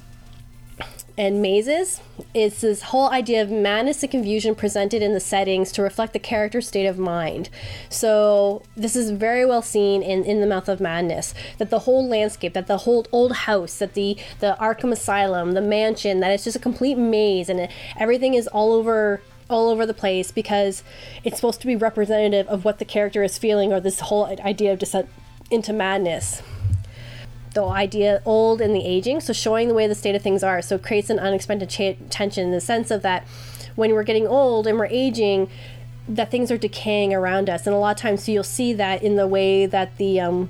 and 1.19 1.41
mazes 1.41 1.99
is 2.33 2.61
this 2.61 2.81
whole 2.81 3.09
idea 3.09 3.41
of 3.41 3.51
madness 3.51 4.01
and 4.01 4.09
confusion 4.09 4.55
presented 4.55 5.01
in 5.01 5.13
the 5.13 5.19
settings 5.19 5.69
to 5.73 5.81
reflect 5.81 6.13
the 6.13 6.19
character's 6.19 6.65
state 6.65 6.85
of 6.85 6.97
mind. 6.97 7.49
So 7.89 8.63
this 8.77 8.95
is 8.95 9.11
very 9.11 9.45
well 9.45 9.61
seen 9.61 10.01
in, 10.01 10.23
in 10.23 10.39
the 10.39 10.47
Mouth 10.47 10.69
of 10.69 10.79
Madness 10.79 11.33
that 11.57 11.71
the 11.71 11.79
whole 11.79 12.07
landscape, 12.07 12.53
that 12.53 12.67
the 12.67 12.77
whole 12.77 13.05
old 13.11 13.33
house, 13.33 13.79
that 13.79 13.95
the 13.95 14.17
the 14.39 14.55
Arkham 14.61 14.93
Asylum, 14.93 15.51
the 15.51 15.61
mansion, 15.61 16.21
that 16.21 16.31
it's 16.31 16.45
just 16.45 16.55
a 16.55 16.59
complete 16.59 16.97
maze 16.97 17.49
and 17.49 17.67
everything 17.97 18.33
is 18.33 18.47
all 18.47 18.71
over 18.71 19.21
all 19.49 19.67
over 19.67 19.85
the 19.85 19.93
place 19.93 20.31
because 20.31 20.83
it's 21.25 21.35
supposed 21.35 21.59
to 21.59 21.67
be 21.67 21.75
representative 21.75 22.47
of 22.47 22.63
what 22.63 22.79
the 22.79 22.85
character 22.85 23.23
is 23.23 23.37
feeling 23.37 23.73
or 23.73 23.81
this 23.81 23.99
whole 23.99 24.25
idea 24.25 24.71
of 24.71 24.79
descent 24.79 25.09
into 25.51 25.73
madness 25.73 26.41
the 27.59 27.65
idea 27.65 28.21
old 28.25 28.61
and 28.61 28.73
the 28.73 28.85
aging 28.85 29.19
so 29.19 29.33
showing 29.33 29.67
the 29.67 29.73
way 29.73 29.85
the 29.87 29.95
state 29.95 30.15
of 30.15 30.21
things 30.21 30.43
are. 30.43 30.61
So 30.61 30.77
creates 30.77 31.09
an 31.09 31.19
unexpected 31.19 31.69
cha- 31.69 31.95
tension 32.09 32.45
in 32.45 32.51
the 32.51 32.61
sense 32.61 32.89
of 32.89 33.01
that 33.01 33.27
when 33.75 33.91
we're 33.93 34.03
getting 34.03 34.27
old 34.27 34.65
and 34.65 34.77
we're 34.77 34.85
aging 34.85 35.49
that 36.07 36.31
things 36.31 36.51
are 36.51 36.57
decaying 36.57 37.13
around 37.13 37.49
us. 37.49 37.67
And 37.67 37.75
a 37.75 37.79
lot 37.79 37.91
of 37.91 38.01
times 38.01 38.23
so 38.23 38.31
you'll 38.31 38.43
see 38.43 38.73
that 38.73 39.03
in 39.03 39.15
the 39.15 39.27
way 39.27 39.65
that 39.65 39.97
the 39.97 40.19
um, 40.19 40.49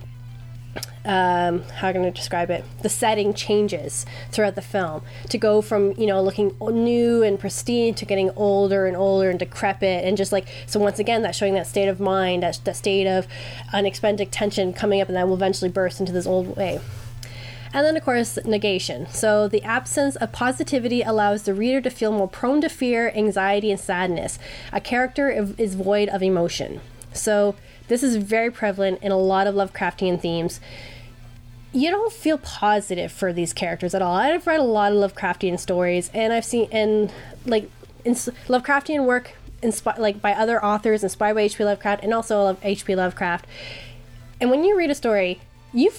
um, 1.05 1.63
how 1.63 1.91
can 1.91 2.03
I 2.03 2.09
describe 2.09 2.51
it? 2.51 2.63
The 2.81 2.89
setting 2.89 3.33
changes 3.33 4.05
throughout 4.31 4.55
the 4.55 4.61
film 4.61 5.01
to 5.29 5.37
go 5.37 5.61
from 5.61 5.93
you 5.97 6.05
know 6.05 6.21
looking 6.21 6.55
new 6.61 7.23
and 7.23 7.39
pristine 7.39 7.95
to 7.95 8.05
getting 8.05 8.29
older 8.31 8.85
and 8.85 8.95
older 8.95 9.29
and 9.29 9.39
decrepit 9.39 10.05
and 10.05 10.17
just 10.17 10.31
like 10.31 10.47
so 10.67 10.79
once 10.79 10.99
again 10.99 11.21
that's 11.21 11.37
showing 11.37 11.53
that 11.53 11.67
state 11.67 11.87
of 11.87 11.99
mind, 11.99 12.43
that, 12.43 12.59
that 12.65 12.75
state 12.75 13.07
of 13.07 13.27
unexpected 13.73 14.31
tension 14.31 14.73
coming 14.73 15.01
up 15.01 15.07
and 15.07 15.17
that 15.17 15.27
will 15.27 15.35
eventually 15.35 15.71
burst 15.71 15.99
into 15.99 16.11
this 16.11 16.27
old 16.27 16.55
way. 16.55 16.79
And 17.71 17.85
then, 17.85 17.95
of 17.95 18.03
course, 18.03 18.37
negation. 18.45 19.07
So, 19.11 19.47
the 19.47 19.61
absence 19.61 20.15
of 20.15 20.31
positivity 20.31 21.03
allows 21.03 21.43
the 21.43 21.53
reader 21.53 21.81
to 21.81 21.91
feel 21.91 22.11
more 22.11 22.27
prone 22.27 22.61
to 22.61 22.69
fear, 22.69 23.11
anxiety, 23.15 23.69
and 23.69 23.79
sadness. 23.79 24.39
A 24.73 24.81
character 24.81 25.29
is 25.55 25.75
void 25.75 26.09
of 26.09 26.23
emotion. 26.23 26.81
So, 27.13 27.55
this 27.89 28.01
is 28.01 28.15
very 28.15 28.49
prevalent 28.49 29.03
in 29.03 29.11
a 29.11 29.17
lot 29.17 29.47
of 29.47 29.55
Lovecraftian 29.55 30.21
themes. 30.21 30.61
You 31.73 31.91
don't 31.91 32.13
feel 32.13 32.37
positive 32.37 33.11
for 33.11 33.33
these 33.33 33.51
characters 33.51 33.93
at 33.93 34.01
all. 34.01 34.15
I've 34.15 34.47
read 34.47 34.59
a 34.59 34.63
lot 34.63 34.93
of 34.93 34.97
Lovecraftian 34.97 35.59
stories, 35.59 36.09
and 36.13 36.31
I've 36.31 36.45
seen, 36.45 36.69
and 36.71 37.11
like, 37.45 37.69
in 38.05 38.13
Lovecraftian 38.13 39.05
work 39.05 39.35
inspired 39.61 39.99
like 39.99 40.21
by 40.21 40.31
other 40.31 40.63
authors 40.63 41.03
inspired 41.03 41.33
by 41.33 41.41
H.P. 41.41 41.65
Lovecraft 41.65 42.03
and 42.03 42.13
also 42.13 42.57
H.P. 42.63 42.95
Lovecraft. 42.95 43.45
And 44.39 44.49
when 44.49 44.63
you 44.63 44.77
read 44.77 44.89
a 44.89 44.95
story, 44.95 45.41
you 45.73 45.91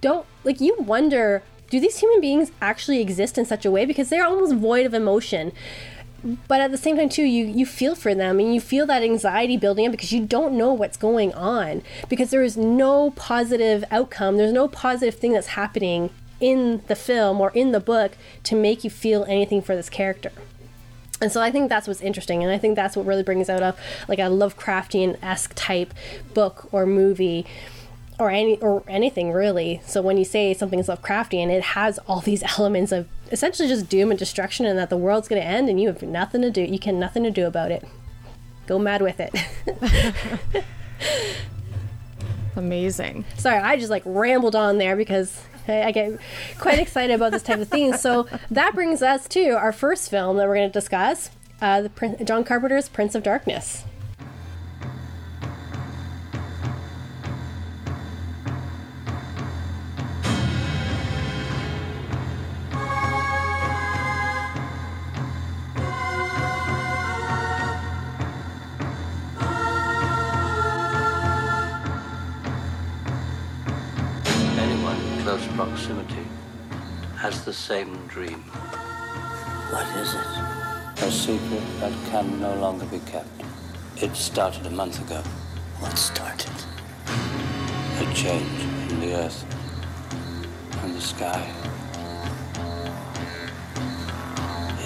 don't 0.00 0.26
like 0.44 0.60
you 0.60 0.76
wonder 0.78 1.42
do 1.70 1.80
these 1.80 1.98
human 1.98 2.20
beings 2.20 2.52
actually 2.60 3.00
exist 3.00 3.38
in 3.38 3.44
such 3.44 3.64
a 3.64 3.70
way 3.70 3.84
because 3.84 4.08
they're 4.08 4.26
almost 4.26 4.54
void 4.54 4.86
of 4.86 4.94
emotion 4.94 5.52
but 6.48 6.60
at 6.60 6.70
the 6.70 6.76
same 6.76 6.96
time 6.96 7.08
too 7.08 7.22
you 7.22 7.44
you 7.44 7.66
feel 7.66 7.94
for 7.94 8.14
them 8.14 8.38
and 8.38 8.54
you 8.54 8.60
feel 8.60 8.86
that 8.86 9.02
anxiety 9.02 9.56
building 9.56 9.86
up 9.86 9.92
because 9.92 10.12
you 10.12 10.24
don't 10.24 10.56
know 10.56 10.72
what's 10.72 10.96
going 10.96 11.32
on 11.34 11.82
because 12.08 12.30
there 12.30 12.42
is 12.42 12.56
no 12.56 13.10
positive 13.10 13.84
outcome. 13.90 14.36
There's 14.36 14.52
no 14.52 14.68
positive 14.68 15.14
thing 15.14 15.32
that's 15.32 15.48
happening 15.48 16.10
in 16.40 16.82
the 16.86 16.96
film 16.96 17.40
or 17.40 17.50
in 17.50 17.72
the 17.72 17.80
book 17.80 18.16
to 18.44 18.56
make 18.56 18.84
you 18.84 18.90
feel 18.90 19.24
anything 19.24 19.62
for 19.62 19.74
this 19.74 19.88
character. 19.88 20.32
And 21.20 21.32
so 21.32 21.40
I 21.40 21.50
think 21.50 21.70
that's 21.70 21.88
what's 21.88 22.02
interesting, 22.02 22.42
and 22.42 22.52
I 22.52 22.58
think 22.58 22.76
that's 22.76 22.94
what 22.94 23.06
really 23.06 23.22
brings 23.22 23.48
out 23.48 23.62
a 23.62 23.74
like 24.06 24.18
a 24.18 24.22
Lovecraftian 24.22 25.16
esque 25.22 25.52
type 25.54 25.94
book 26.34 26.68
or 26.72 26.84
movie 26.84 27.46
or 28.18 28.30
any 28.30 28.58
or 28.60 28.82
anything 28.88 29.32
really. 29.32 29.80
So 29.84 30.00
when 30.00 30.16
you 30.16 30.24
say 30.24 30.54
something 30.54 30.78
is 30.78 30.88
Lovecraftian, 30.88 31.50
it 31.50 31.62
has 31.62 31.98
all 32.06 32.20
these 32.20 32.42
elements 32.58 32.92
of 32.92 33.08
essentially 33.30 33.68
just 33.68 33.88
doom 33.88 34.10
and 34.10 34.18
destruction, 34.18 34.66
and 34.66 34.78
that 34.78 34.90
the 34.90 34.96
world's 34.96 35.28
going 35.28 35.40
to 35.40 35.46
end, 35.46 35.68
and 35.68 35.80
you 35.80 35.88
have 35.88 36.02
nothing 36.02 36.42
to 36.42 36.50
do. 36.50 36.62
You 36.62 36.78
can 36.78 36.98
nothing 36.98 37.22
to 37.24 37.30
do 37.30 37.46
about 37.46 37.70
it. 37.70 37.84
Go 38.66 38.78
mad 38.78 39.02
with 39.02 39.20
it. 39.20 39.34
Amazing. 42.56 43.24
Sorry, 43.36 43.58
I 43.58 43.76
just 43.76 43.90
like 43.90 44.02
rambled 44.06 44.56
on 44.56 44.78
there 44.78 44.96
because 44.96 45.42
I, 45.68 45.92
get 45.92 46.18
quite 46.58 46.78
excited 46.78 47.12
about 47.12 47.32
this 47.32 47.42
type 47.42 47.58
of 47.58 47.68
thing. 47.68 47.94
So 47.94 48.26
that 48.50 48.74
brings 48.74 49.02
us 49.02 49.28
to 49.28 49.50
our 49.50 49.72
first 49.72 50.10
film 50.10 50.36
that 50.38 50.48
we're 50.48 50.56
going 50.56 50.68
to 50.68 50.72
discuss, 50.72 51.30
uh, 51.60 51.82
the 51.82 51.90
Prin- 51.90 52.24
John 52.24 52.44
Carpenter's 52.44 52.88
Prince 52.88 53.14
of 53.14 53.22
Darkness. 53.22 53.84
Close 75.36 75.54
proximity 75.54 76.26
has 77.16 77.44
the 77.44 77.52
same 77.52 77.94
dream. 78.06 78.40
What 79.70 79.86
is 79.96 80.14
it? 80.14 81.04
A 81.04 81.10
secret 81.10 81.62
that 81.80 81.92
can 82.10 82.40
no 82.40 82.54
longer 82.54 82.86
be 82.86 83.00
kept. 83.00 83.28
It 84.00 84.16
started 84.16 84.64
a 84.66 84.70
month 84.70 84.98
ago. 85.00 85.20
What 85.80 85.98
started? 85.98 86.52
A 87.98 88.14
change 88.14 88.62
in 88.90 89.00
the 89.00 89.14
earth 89.14 89.44
and 90.82 90.94
the 90.94 91.02
sky. 91.02 91.42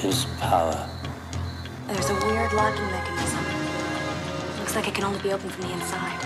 His 0.03 0.25
power. 0.41 0.89
There's 1.87 2.11
a 2.11 2.15
weird 2.27 2.53
locking 2.55 2.91
mechanism. 2.91 3.45
Looks 4.59 4.75
like 4.75 4.89
it 4.89 4.95
can 4.95 5.05
only 5.05 5.21
be 5.23 5.33
opened 5.33 5.53
from 5.53 5.63
the 5.63 5.73
inside. 5.73 6.21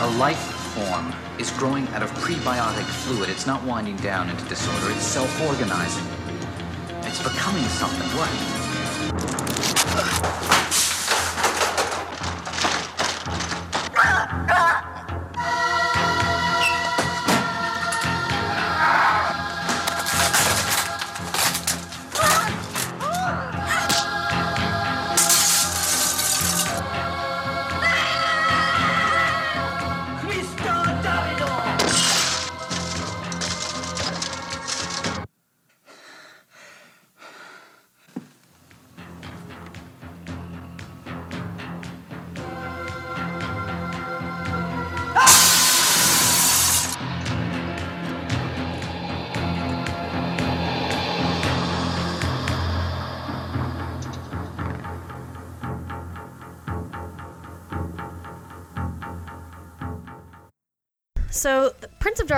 A 0.00 0.10
life 0.18 0.57
form 0.78 1.12
is 1.38 1.50
growing 1.52 1.86
out 1.88 2.02
of 2.02 2.10
prebiotic 2.12 2.84
fluid. 2.84 3.28
It's 3.28 3.46
not 3.46 3.62
winding 3.64 3.96
down 3.96 4.30
into 4.30 4.44
disorder, 4.46 4.90
it's 4.90 5.02
self 5.02 5.30
organizing. 5.42 6.06
It's 7.02 7.22
becoming 7.22 7.64
something. 7.64 8.08
What? 8.16 8.28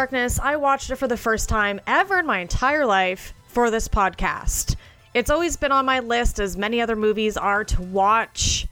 Darkness, 0.00 0.40
I 0.42 0.56
watched 0.56 0.88
it 0.88 0.96
for 0.96 1.08
the 1.08 1.16
first 1.18 1.50
time 1.50 1.78
ever 1.86 2.20
in 2.20 2.24
my 2.24 2.38
entire 2.38 2.86
life 2.86 3.34
for 3.48 3.70
this 3.70 3.86
podcast. 3.86 4.76
It's 5.12 5.28
always 5.28 5.58
been 5.58 5.72
on 5.72 5.84
my 5.84 5.98
list, 6.00 6.40
as 6.40 6.56
many 6.56 6.80
other 6.80 6.96
movies 6.96 7.36
are 7.36 7.64
to 7.64 7.82
watch, 7.82 8.66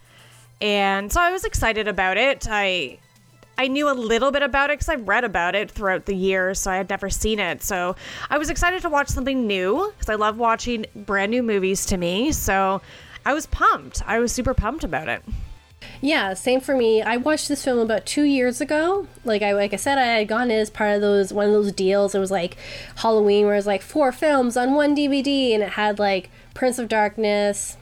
and 0.62 1.12
so 1.12 1.20
I 1.20 1.30
was 1.30 1.44
excited 1.44 1.86
about 1.86 2.16
it. 2.16 2.46
I 2.50 2.98
I 3.58 3.68
knew 3.68 3.90
a 3.90 3.92
little 3.92 4.32
bit 4.32 4.42
about 4.42 4.70
it 4.70 4.78
because 4.78 4.88
I've 4.88 5.06
read 5.06 5.22
about 5.22 5.54
it 5.54 5.70
throughout 5.70 6.06
the 6.06 6.14
years, 6.14 6.60
so 6.60 6.70
I 6.70 6.76
had 6.76 6.88
never 6.88 7.10
seen 7.10 7.40
it. 7.40 7.62
So 7.62 7.94
I 8.30 8.38
was 8.38 8.48
excited 8.48 8.80
to 8.80 8.88
watch 8.88 9.08
something 9.08 9.46
new 9.46 9.92
because 9.92 10.08
I 10.08 10.14
love 10.14 10.38
watching 10.38 10.86
brand 10.96 11.30
new 11.30 11.42
movies 11.42 11.84
to 11.86 11.98
me. 11.98 12.32
So 12.32 12.80
I 13.26 13.34
was 13.34 13.44
pumped. 13.44 14.02
I 14.06 14.18
was 14.18 14.32
super 14.32 14.54
pumped 14.54 14.82
about 14.82 15.10
it. 15.10 15.22
Yeah, 16.00 16.34
same 16.34 16.60
for 16.60 16.76
me. 16.76 17.02
I 17.02 17.16
watched 17.16 17.48
this 17.48 17.64
film 17.64 17.78
about 17.78 18.06
two 18.06 18.22
years 18.22 18.60
ago. 18.60 19.06
Like 19.24 19.42
I 19.42 19.52
like 19.52 19.72
I 19.72 19.76
said, 19.76 19.98
I 19.98 20.18
had 20.18 20.28
gone 20.28 20.50
in 20.50 20.58
as 20.58 20.70
part 20.70 20.94
of 20.94 21.00
those 21.00 21.32
one 21.32 21.46
of 21.46 21.52
those 21.52 21.72
deals. 21.72 22.14
It 22.14 22.20
was 22.20 22.30
like 22.30 22.56
Halloween, 22.96 23.46
where 23.46 23.54
it 23.54 23.58
was 23.58 23.66
like 23.66 23.82
four 23.82 24.12
films 24.12 24.56
on 24.56 24.74
one 24.74 24.94
DVD, 24.96 25.54
and 25.54 25.62
it 25.62 25.70
had 25.70 25.98
like 25.98 26.30
Prince 26.54 26.78
of 26.78 26.88
Darkness, 26.88 27.76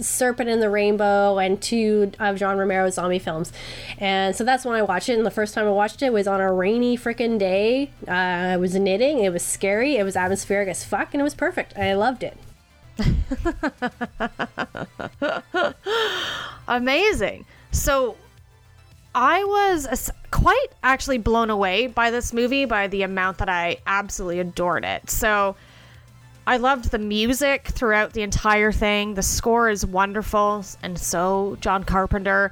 Serpent 0.00 0.50
in 0.50 0.60
the 0.60 0.70
Rainbow, 0.70 1.38
and 1.38 1.60
two 1.60 2.12
of 2.18 2.36
John 2.36 2.58
Romero's 2.58 2.94
zombie 2.94 3.18
films. 3.20 3.52
And 3.98 4.34
so 4.34 4.42
that's 4.42 4.64
when 4.64 4.74
I 4.74 4.82
watched 4.82 5.08
it. 5.08 5.16
And 5.16 5.26
the 5.26 5.30
first 5.30 5.54
time 5.54 5.66
I 5.66 5.70
watched 5.70 6.02
it 6.02 6.12
was 6.12 6.26
on 6.26 6.40
a 6.40 6.52
rainy 6.52 6.96
freaking 6.96 7.38
day. 7.38 7.90
Uh, 8.08 8.12
I 8.12 8.56
was 8.56 8.74
knitting. 8.74 9.20
It 9.20 9.32
was 9.32 9.44
scary. 9.44 9.96
It 9.96 10.04
was 10.04 10.16
atmospheric 10.16 10.68
as 10.68 10.84
fuck, 10.84 11.14
and 11.14 11.20
it 11.20 11.24
was 11.24 11.34
perfect. 11.34 11.76
I 11.76 11.94
loved 11.94 12.24
it. 12.24 12.36
Amazing. 16.68 17.46
So 17.72 18.16
I 19.14 19.44
was 19.44 20.10
quite 20.30 20.68
actually 20.82 21.18
blown 21.18 21.50
away 21.50 21.88
by 21.88 22.10
this 22.10 22.32
movie 22.32 22.64
by 22.64 22.86
the 22.86 23.02
amount 23.02 23.38
that 23.38 23.48
I 23.48 23.78
absolutely 23.86 24.40
adored 24.40 24.84
it. 24.84 25.10
So 25.10 25.56
I 26.46 26.56
loved 26.56 26.90
the 26.90 26.98
music 26.98 27.68
throughout 27.68 28.12
the 28.12 28.22
entire 28.22 28.72
thing. 28.72 29.14
The 29.14 29.22
score 29.22 29.68
is 29.68 29.84
wonderful, 29.84 30.64
and 30.82 30.98
so 30.98 31.56
John 31.60 31.84
Carpenter. 31.84 32.50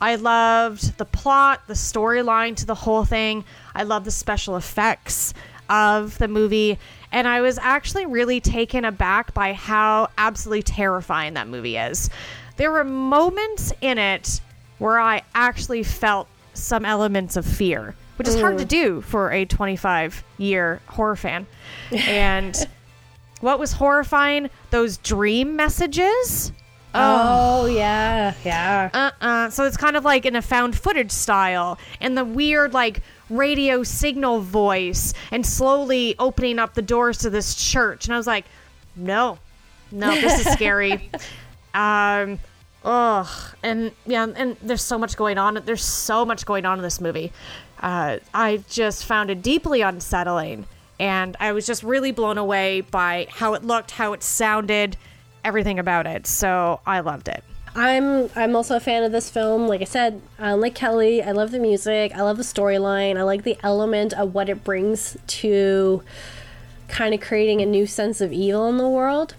I 0.00 0.16
loved 0.16 0.98
the 0.98 1.04
plot, 1.04 1.66
the 1.66 1.74
storyline 1.74 2.56
to 2.56 2.66
the 2.66 2.74
whole 2.74 3.04
thing. 3.04 3.44
I 3.74 3.84
love 3.84 4.04
the 4.04 4.10
special 4.10 4.56
effects 4.56 5.34
of 5.68 6.18
the 6.18 6.28
movie. 6.28 6.78
And 7.14 7.28
I 7.28 7.42
was 7.42 7.58
actually 7.58 8.06
really 8.06 8.40
taken 8.40 8.84
aback 8.84 9.32
by 9.34 9.52
how 9.52 10.08
absolutely 10.18 10.64
terrifying 10.64 11.34
that 11.34 11.46
movie 11.46 11.76
is. 11.76 12.10
There 12.56 12.72
were 12.72 12.82
moments 12.82 13.72
in 13.80 13.98
it 13.98 14.40
where 14.78 14.98
I 14.98 15.22
actually 15.32 15.84
felt 15.84 16.26
some 16.54 16.84
elements 16.84 17.36
of 17.36 17.46
fear, 17.46 17.94
which 18.16 18.26
is 18.26 18.40
hard 18.40 18.58
to 18.58 18.64
do 18.64 19.00
for 19.00 19.30
a 19.30 19.44
25 19.44 20.24
year 20.38 20.80
horror 20.88 21.14
fan. 21.14 21.46
And 21.92 22.56
what 23.40 23.60
was 23.60 23.70
horrifying? 23.70 24.50
Those 24.70 24.96
dream 24.96 25.54
messages. 25.54 26.50
Oh, 26.94 27.66
yeah, 27.66 28.34
yeah. 28.44 28.90
Uh-uh. 28.92 29.50
So 29.50 29.64
it's 29.64 29.76
kind 29.76 29.96
of 29.96 30.04
like 30.04 30.26
in 30.26 30.34
a 30.34 30.42
found 30.42 30.76
footage 30.76 31.12
style, 31.12 31.78
and 32.00 32.18
the 32.18 32.24
weird 32.24 32.72
like 32.72 33.02
radio 33.30 33.82
signal 33.82 34.40
voice, 34.40 35.14
and 35.30 35.44
slowly 35.44 36.14
opening 36.18 36.58
up 36.58 36.74
the 36.74 36.82
doors 36.82 37.18
to 37.18 37.30
this 37.30 37.54
church. 37.54 38.06
And 38.06 38.14
I 38.14 38.16
was 38.16 38.26
like, 38.26 38.44
no, 38.96 39.38
no, 39.90 40.14
this 40.20 40.46
is 40.46 40.52
scary. 40.52 41.10
um, 41.74 42.38
ugh, 42.84 43.28
and 43.62 43.92
yeah, 44.06 44.26
and 44.36 44.56
there's 44.62 44.82
so 44.82 44.98
much 44.98 45.16
going 45.16 45.38
on. 45.38 45.60
There's 45.64 45.84
so 45.84 46.24
much 46.24 46.46
going 46.46 46.66
on 46.66 46.78
in 46.78 46.82
this 46.82 47.00
movie. 47.00 47.32
Uh, 47.80 48.18
I 48.32 48.62
just 48.68 49.04
found 49.04 49.30
it 49.30 49.42
deeply 49.42 49.82
unsettling, 49.82 50.66
and 50.98 51.36
I 51.40 51.52
was 51.52 51.66
just 51.66 51.82
really 51.82 52.12
blown 52.12 52.38
away 52.38 52.82
by 52.82 53.26
how 53.30 53.54
it 53.54 53.64
looked, 53.64 53.90
how 53.90 54.12
it 54.12 54.22
sounded, 54.22 54.96
everything 55.44 55.78
about 55.78 56.06
it. 56.06 56.26
So 56.26 56.80
I 56.86 57.00
loved 57.00 57.28
it. 57.28 57.44
I'm 57.74 58.30
I'm 58.36 58.54
also 58.54 58.76
a 58.76 58.80
fan 58.80 59.02
of 59.02 59.12
this 59.12 59.28
film. 59.30 59.66
Like 59.66 59.80
I 59.80 59.84
said, 59.84 60.22
uh, 60.40 60.56
like 60.56 60.74
Kelly, 60.74 61.22
I 61.22 61.32
love 61.32 61.50
the 61.50 61.58
music. 61.58 62.12
I 62.14 62.22
love 62.22 62.36
the 62.36 62.44
storyline. 62.44 63.16
I 63.16 63.22
like 63.22 63.42
the 63.42 63.58
element 63.62 64.12
of 64.12 64.32
what 64.34 64.48
it 64.48 64.62
brings 64.62 65.16
to 65.26 66.02
kind 66.88 67.14
of 67.14 67.20
creating 67.20 67.60
a 67.60 67.66
new 67.66 67.86
sense 67.86 68.20
of 68.20 68.32
evil 68.32 68.68
in 68.68 68.76
the 68.76 68.88
world. 68.88 69.34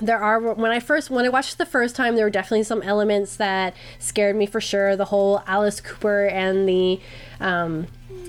there 0.00 0.18
are 0.18 0.40
when 0.40 0.72
I 0.72 0.80
first 0.80 1.10
when 1.10 1.24
I 1.24 1.28
watched 1.28 1.54
it 1.54 1.58
the 1.58 1.66
first 1.66 1.94
time, 1.94 2.16
there 2.16 2.24
were 2.24 2.30
definitely 2.30 2.64
some 2.64 2.82
elements 2.82 3.36
that 3.36 3.74
scared 4.00 4.34
me 4.34 4.46
for 4.46 4.60
sure. 4.60 4.96
The 4.96 5.04
whole 5.06 5.42
Alice 5.46 5.80
Cooper 5.80 6.26
and 6.26 6.68
the 6.68 7.00
um, 7.38 7.86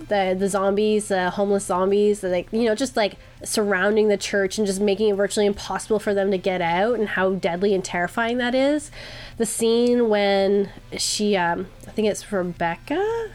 the 0.10 0.36
the 0.38 0.50
zombies, 0.50 1.08
the 1.10 1.30
homeless 1.32 1.66
zombies, 1.66 2.24
like 2.24 2.48
you 2.52 2.64
know, 2.64 2.76
just 2.76 2.96
like 2.98 3.16
surrounding 3.44 4.08
the 4.08 4.18
church 4.18 4.58
and 4.58 4.66
just 4.68 4.80
making 4.82 5.10
it 5.10 5.16
virtually 5.16 5.46
impossible 5.46 6.00
for 6.00 6.14
them 6.14 6.32
to 6.32 6.38
get 6.38 6.62
out, 6.62 7.00
and 7.00 7.10
how 7.10 7.32
deadly 7.34 7.74
and 7.74 7.84
terrifying 7.84 8.38
that 8.38 8.56
is. 8.56 8.92
The 9.38 9.46
scene 9.46 10.10
when 10.10 10.70
she, 10.98 11.36
um, 11.36 11.68
I 11.88 11.92
think 11.92 12.08
it's 12.08 12.32
Rebecca. 12.32 13.32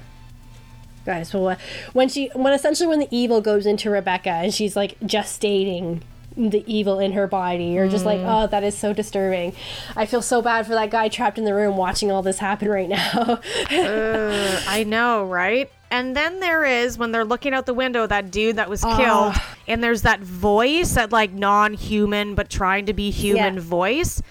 Guys, 1.05 1.33
what- 1.33 1.59
when 1.95 2.09
she, 2.09 2.29
when 2.35 2.53
essentially 2.53 2.87
when 2.87 2.99
the 3.01 3.09
evil 3.11 3.41
goes 3.41 3.65
into 3.67 3.89
Rebecca 3.91 4.31
and 4.31 4.53
she's 4.55 4.77
like 4.77 4.99
gestating 5.01 6.03
the 6.37 6.63
evil 6.73 7.01
in 7.01 7.13
her 7.13 7.27
body, 7.27 7.65
you're 7.65 7.89
just 7.89 8.05
like, 8.05 8.21
oh, 8.23 8.47
that 8.47 8.63
is 8.63 8.77
so 8.79 8.93
disturbing. 8.93 9.55
I 9.97 10.07
feel 10.07 10.23
so 10.23 10.41
bad 10.41 10.67
for 10.67 10.75
that 10.75 10.91
guy 10.91 11.09
trapped 11.09 11.37
in 11.39 11.45
the 11.45 11.55
room 11.55 11.77
watching 11.77 12.13
all 12.13 12.23
this 12.23 12.39
happen 12.39 12.69
right 12.69 12.89
now. 12.89 13.41
I 13.71 14.85
know, 14.87 15.25
right? 15.25 15.71
And 15.91 16.15
then 16.15 16.41
there 16.41 16.65
is 16.65 16.99
when 16.99 17.13
they're 17.13 17.25
looking 17.25 17.55
out 17.55 17.65
the 17.67 17.73
window, 17.75 18.07
that 18.07 18.31
dude 18.31 18.57
that 18.57 18.69
was 18.69 18.83
killed, 18.83 19.33
Ah. 19.37 19.57
and 19.67 19.83
there's 19.83 20.03
that 20.03 20.21
voice, 20.21 20.93
that 20.95 21.13
like 21.13 21.33
non-human 21.33 22.35
but 22.35 22.51
trying 22.51 22.87
to 22.87 22.93
be 22.93 23.11
human 23.11 23.55
Yeah. 23.55 23.61
voice. 23.61 24.23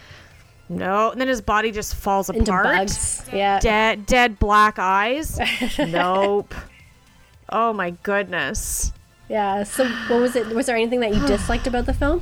No, 0.69 1.11
and 1.11 1.19
then 1.21 1.27
his 1.29 1.41
body 1.41 1.71
just 1.71 1.95
falls 1.95 2.29
Into 2.29 2.51
apart. 2.51 2.65
bugs. 2.65 3.23
Yeah. 3.33 3.59
Dead, 3.59 4.05
dead 4.05 4.37
black 4.37 4.77
eyes. 4.77 5.39
nope. 5.79 6.53
Oh 7.49 7.73
my 7.73 7.91
goodness. 8.03 8.91
Yeah. 9.29 9.63
So, 9.63 9.87
what 10.09 10.19
was 10.21 10.35
it? 10.35 10.47
Was 10.49 10.65
there 10.67 10.75
anything 10.75 10.99
that 10.99 11.13
you 11.15 11.25
disliked 11.27 11.65
about 11.67 11.85
the 11.85 11.93
film? 11.93 12.21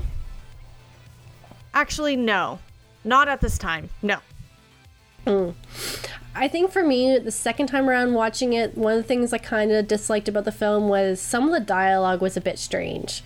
Actually, 1.73 2.15
no, 2.15 2.59
not 3.03 3.27
at 3.27 3.41
this 3.41 3.57
time. 3.57 3.89
No. 4.01 4.19
I 6.37 6.49
think 6.49 6.71
for 6.71 6.83
me, 6.83 7.17
the 7.17 7.31
second 7.31 7.67
time 7.67 7.89
around 7.89 8.13
watching 8.13 8.51
it, 8.51 8.77
one 8.77 8.93
of 8.93 8.97
the 8.97 9.07
things 9.07 9.31
I 9.31 9.37
kind 9.37 9.71
of 9.71 9.87
disliked 9.87 10.27
about 10.27 10.43
the 10.43 10.51
film 10.51 10.89
was 10.89 11.21
some 11.21 11.45
of 11.45 11.53
the 11.53 11.61
dialogue 11.61 12.21
was 12.21 12.35
a 12.35 12.41
bit 12.41 12.59
strange. 12.59 13.23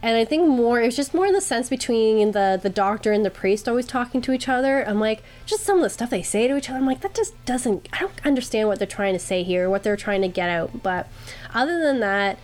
And 0.00 0.16
I 0.16 0.24
think 0.24 0.48
more, 0.48 0.80
it 0.80 0.86
was 0.86 0.96
just 0.96 1.12
more 1.12 1.26
in 1.26 1.32
the 1.32 1.40
sense 1.40 1.68
between 1.68 2.30
the, 2.30 2.58
the 2.62 2.70
doctor 2.70 3.12
and 3.12 3.24
the 3.24 3.30
priest 3.30 3.68
always 3.68 3.86
talking 3.86 4.22
to 4.22 4.32
each 4.32 4.48
other. 4.48 4.82
I'm 4.88 5.00
like, 5.00 5.22
just 5.44 5.64
some 5.64 5.76
of 5.76 5.82
the 5.82 5.90
stuff 5.90 6.08
they 6.08 6.22
say 6.22 6.48
to 6.48 6.56
each 6.56 6.70
other, 6.70 6.78
I'm 6.78 6.86
like, 6.86 7.00
that 7.02 7.14
just 7.14 7.44
doesn't, 7.44 7.88
I 7.92 7.98
don't 7.98 8.24
understand 8.24 8.68
what 8.68 8.78
they're 8.78 8.86
trying 8.86 9.14
to 9.14 9.18
say 9.18 9.42
here, 9.42 9.68
what 9.68 9.82
they're 9.82 9.96
trying 9.96 10.22
to 10.22 10.28
get 10.28 10.48
out. 10.48 10.82
But 10.82 11.08
other 11.52 11.82
than 11.82 12.00
that, 12.00 12.38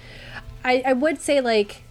I, 0.65 0.83
I 0.85 0.93
would 0.95 1.21
say, 1.21 1.41
like, 1.41 1.84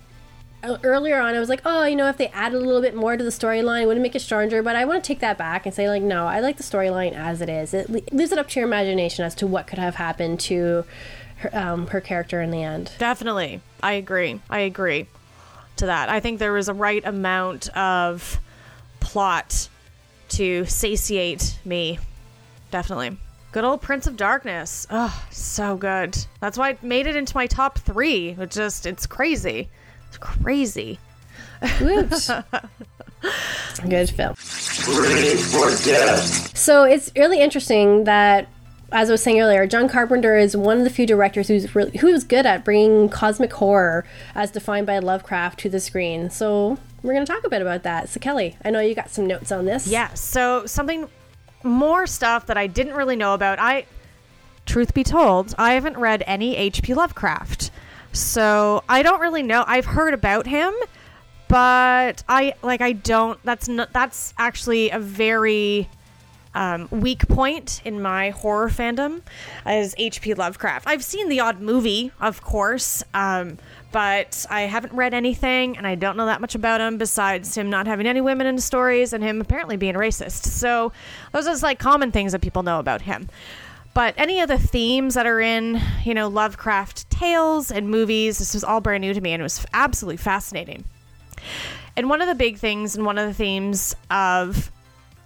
earlier 0.84 1.20
on, 1.20 1.36
I 1.36 1.40
was 1.40 1.50
like, 1.50 1.62
oh, 1.66 1.86
you 1.86 1.96
know, 1.96 2.08
if 2.08 2.18
they 2.18 2.28
added 2.30 2.58
a 2.58 2.66
little 2.66 2.82
bit 2.82 2.96
more 2.96 3.18
to 3.18 3.24
the 3.24 3.30
storyline, 3.30 3.84
it 3.84 3.86
wouldn't 3.88 4.04
make 4.04 4.16
it 4.16 4.22
stronger. 4.22 4.64
But 4.64 4.76
I 4.76 4.86
want 4.86 5.04
to 5.04 5.08
take 5.08 5.20
that 5.20 5.38
back 5.38 5.66
and 5.66 5.74
say, 5.76 5.90
like, 5.90 6.04
no, 6.04 6.26
I 6.28 6.40
like 6.40 6.58
the 6.58 6.64
storyline 6.64 7.14
as 7.14 7.42
it 7.42 7.50
is. 7.50 7.74
It 7.74 7.90
leaves 7.90 8.32
it 8.32 8.38
up 8.38 8.48
to 8.50 8.60
your 8.60 8.68
imagination 8.68 9.26
as 9.26 9.36
to 9.36 9.48
what 9.48 9.68
could 9.68 9.80
have 9.80 9.96
happened 9.96 10.40
to 10.42 10.86
her, 11.38 11.50
um, 11.54 11.88
her 11.88 12.02
character 12.02 12.42
in 12.42 12.52
the 12.52 12.64
end. 12.64 12.92
Definitely. 12.98 13.62
I 13.82 13.94
agree. 13.94 14.40
I 14.50 14.60
agree 14.60 15.08
to 15.78 15.88
that. 15.88 16.10
I 16.10 16.20
think 16.20 16.40
there 16.40 16.54
was 16.54 16.70
a 16.70 16.74
right 16.74 17.06
amount 17.06 17.70
of 17.76 18.40
plot 19.00 19.70
to 20.30 20.66
satiate 20.66 21.60
me. 21.66 22.00
Definitely. 22.72 23.18
Good 23.52 23.64
old 23.64 23.82
Prince 23.82 24.08
of 24.08 24.18
Darkness. 24.18 24.88
Oh, 24.90 25.24
so 25.30 25.76
good. 25.76 26.18
That's 26.40 26.58
why 26.58 26.72
it 26.72 26.82
made 26.82 27.06
it 27.06 27.16
into 27.16 27.36
my 27.36 27.46
top 27.46 27.78
three. 27.78 28.30
It 28.30 28.50
just, 28.50 28.88
it's 28.88 29.06
crazy. 29.06 29.70
It's 30.14 30.20
crazy. 30.20 31.00
Good 33.90 34.10
film. 34.12 34.36
So 36.54 36.84
it's 36.84 37.12
really 37.16 37.42
interesting 37.42 38.04
that, 38.04 38.48
as 38.92 39.10
I 39.10 39.14
was 39.14 39.24
saying 39.24 39.42
earlier, 39.42 39.66
John 39.66 39.90
Carpenter 39.90 40.38
is 40.38 40.56
one 40.56 40.78
of 40.78 40.84
the 40.84 40.92
few 40.92 41.08
directors 41.08 41.48
who's 41.48 41.74
really 41.74 41.98
who's 41.98 42.24
good 42.24 42.46
at 42.46 42.64
bringing 42.64 43.10
cosmic 43.10 43.54
horror, 43.54 44.06
as 44.36 44.52
defined 44.52 44.86
by 44.86 45.00
Lovecraft, 45.00 45.60
to 45.62 45.70
the 45.70 45.80
screen. 45.80 46.30
So 46.30 46.78
we're 47.02 47.14
going 47.14 47.26
to 47.26 47.32
talk 47.32 47.44
a 47.44 47.50
bit 47.50 47.64
about 47.64 47.82
that. 47.82 48.08
So 48.10 48.20
Kelly, 48.20 48.56
I 48.64 48.70
know 48.70 48.82
you 48.82 48.94
got 48.94 49.10
some 49.10 49.26
notes 49.26 49.52
on 49.52 49.66
this. 49.66 49.88
Yeah, 49.88 50.14
so 50.14 50.68
something 50.68 51.10
more 51.64 52.06
stuff 52.06 52.46
that 52.46 52.58
I 52.58 52.68
didn't 52.68 52.94
really 52.94 53.16
know 53.16 53.34
about. 53.34 53.58
I 53.58 53.88
truth 54.68 54.94
be 54.94 55.04
told, 55.04 55.56
I 55.58 55.74
haven't 55.74 55.98
read 55.98 56.24
any 56.28 56.56
H.P. 56.56 56.94
Lovecraft. 56.94 57.72
So, 58.14 58.84
I 58.88 59.04
don't 59.04 59.20
really 59.20 59.44
know. 59.44 59.64
I've 59.68 59.86
heard 59.86 60.14
about 60.14 60.48
him, 60.48 60.74
but 61.48 62.24
I 62.28 62.54
like 62.64 62.82
I 62.82 62.94
don't 62.94 63.40
that's 63.44 63.68
not 63.68 63.94
that's 63.94 64.34
actually 64.38 64.90
a 64.90 65.00
very 65.00 65.90
um, 66.56 66.88
weak 66.92 67.28
point 67.28 67.82
in 67.84 68.02
my 68.02 68.30
horror 68.30 68.70
fandom 68.70 69.22
as 69.66 69.96
H.P. 69.98 70.36
Lovecraft. 70.36 70.88
I've 70.88 71.04
seen 71.04 71.30
the 71.30 71.40
odd 71.40 71.62
movie, 71.62 72.12
of 72.20 72.42
course, 72.42 73.04
um, 73.14 73.58
but 73.92 74.46
I 74.50 74.62
haven't 74.62 74.94
read 74.94 75.14
anything, 75.14 75.78
and 75.78 75.86
I 75.88 75.96
don't 75.96 76.18
know 76.18 76.26
that 76.26 76.42
much 76.42 76.56
about 76.56 76.82
him 76.82 76.98
besides 76.98 77.56
him 77.56 77.70
not 77.70 77.88
having 77.88 78.08
any 78.08 78.22
women 78.22 78.48
in 78.48 78.60
stories 78.60 79.14
and 79.14 79.24
him 79.24 79.42
apparently 79.42 79.78
being 79.78 79.96
racist. 79.96 80.46
So 80.46 80.92
those 81.32 81.48
are 81.48 81.56
like 81.66 81.80
common 81.80 82.12
things 82.12 82.32
that 82.32 82.42
people 82.42 82.64
know 82.64 82.80
about 82.80 83.04
him. 83.04 83.30
But 83.94 84.16
any 84.18 84.40
of 84.40 84.48
the 84.48 84.58
themes 84.58 85.14
that 85.14 85.28
are 85.28 85.40
in, 85.40 85.80
you 86.04 86.14
know, 86.14 86.28
Lovecraft 86.28 87.10
tales 87.12 87.70
and 87.70 87.90
movies, 87.90 88.40
this 88.40 88.54
was 88.54 88.64
all 88.64 88.82
brand 88.82 89.02
new 89.02 89.14
to 89.14 89.22
me, 89.22 89.34
and 89.34 89.40
it 89.40 89.44
was 89.44 89.66
absolutely 89.74 90.18
fascinating. 90.18 90.84
And 91.96 92.10
one 92.10 92.22
of 92.22 92.28
the 92.28 92.36
big 92.36 92.58
things 92.58 92.96
and 92.96 93.06
one 93.06 93.20
of 93.20 93.28
the 93.28 93.34
themes 93.34 93.96
of 94.10 94.72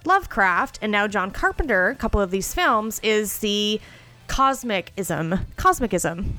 Lovecraft 0.04 0.78
and 0.82 0.92
now 0.92 1.06
John 1.06 1.30
Carpenter, 1.30 1.88
a 1.88 1.94
couple 1.94 2.20
of 2.20 2.30
these 2.30 2.52
films, 2.52 3.00
is 3.02 3.38
the 3.38 3.80
cosmicism. 4.28 5.40
Cosmicism. 5.56 6.34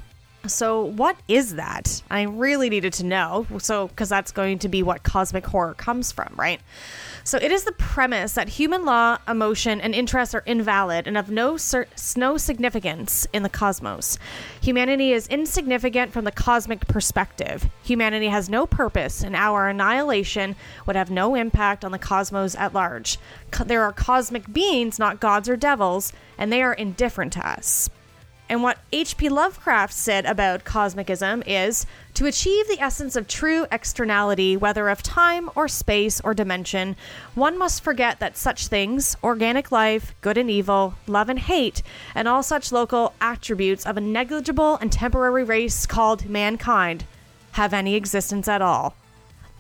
So, 0.48 0.86
what 0.86 1.18
is 1.28 1.56
that? 1.56 2.02
I 2.10 2.24
really 2.24 2.70
needed 2.70 2.94
to 2.94 3.06
know. 3.06 3.46
So, 3.58 3.88
because 3.90 4.08
that's 4.08 4.32
going 4.32 4.60
to 4.60 4.70
be 4.70 4.84
what 4.84 5.04
cosmic 5.04 5.46
horror 5.46 5.74
comes 5.74 6.12
from, 6.12 6.34
right? 6.36 6.62
So, 7.30 7.38
it 7.38 7.52
is 7.52 7.64
the 7.64 7.74
premise 7.74 8.34
that 8.34 8.50
human 8.50 8.86
law, 8.86 9.20
emotion, 9.28 9.80
and 9.80 9.94
interests 9.94 10.34
are 10.34 10.42
invalid 10.48 11.06
and 11.06 11.16
of 11.16 11.30
no, 11.30 11.58
cer- 11.58 11.86
no 12.16 12.38
significance 12.38 13.28
in 13.32 13.44
the 13.44 13.50
cosmos. 13.50 14.18
Humanity 14.62 15.14
is 15.14 15.28
insignificant 15.28 16.12
from 16.12 16.26
the 16.26 16.32
cosmic 16.32 16.88
perspective. 16.88 17.70
Humanity 17.84 18.30
has 18.30 18.50
no 18.50 18.66
purpose, 18.66 19.22
and 19.22 19.36
our 19.36 19.70
annihilation 19.70 20.56
would 20.88 20.96
have 20.96 21.12
no 21.12 21.36
impact 21.36 21.86
on 21.86 21.92
the 21.92 22.00
cosmos 22.00 22.56
at 22.56 22.74
large. 22.74 23.20
Co- 23.52 23.64
there 23.64 23.84
are 23.84 23.94
cosmic 23.94 24.52
beings, 24.52 24.98
not 24.98 25.20
gods 25.20 25.48
or 25.48 25.56
devils, 25.56 26.12
and 26.36 26.52
they 26.52 26.64
are 26.64 26.74
indifferent 26.74 27.32
to 27.34 27.48
us. 27.48 27.92
And 28.50 28.64
what 28.64 28.80
H.P. 28.92 29.30
Lovecraft 29.30 29.94
said 29.94 30.26
about 30.26 30.64
cosmicism 30.64 31.44
is 31.46 31.86
to 32.16 32.26
achieve 32.26 32.68
the 32.68 32.82
essence 32.82 33.16
of 33.16 33.28
true 33.28 33.68
externality, 33.72 34.58
whether 34.58 34.90
of 34.90 35.04
time 35.04 35.52
or 35.56 35.68
space 35.68 36.20
or 36.22 36.34
dimension, 36.34 36.96
one 37.36 37.60
must 37.60 37.84
forget 37.84 38.20
that 38.20 38.36
such 38.36 38.68
things, 38.68 39.16
organic 39.24 39.72
life, 39.72 40.16
good 40.22 40.36
and 40.36 40.50
evil, 40.50 40.96
love 41.06 41.30
and 41.30 41.38
hate, 41.38 41.84
and 42.16 42.28
all 42.28 42.42
such 42.42 42.72
local 42.72 43.14
attributes 43.22 43.86
of 43.86 43.98
a 43.98 44.02
negligible 44.02 44.78
and 44.78 44.92
temporary 44.92 45.44
race 45.44 45.86
called 45.86 46.28
mankind, 46.28 47.06
have 47.52 47.72
any 47.72 47.94
existence 47.94 48.48
at 48.48 48.64
all. 48.64 48.96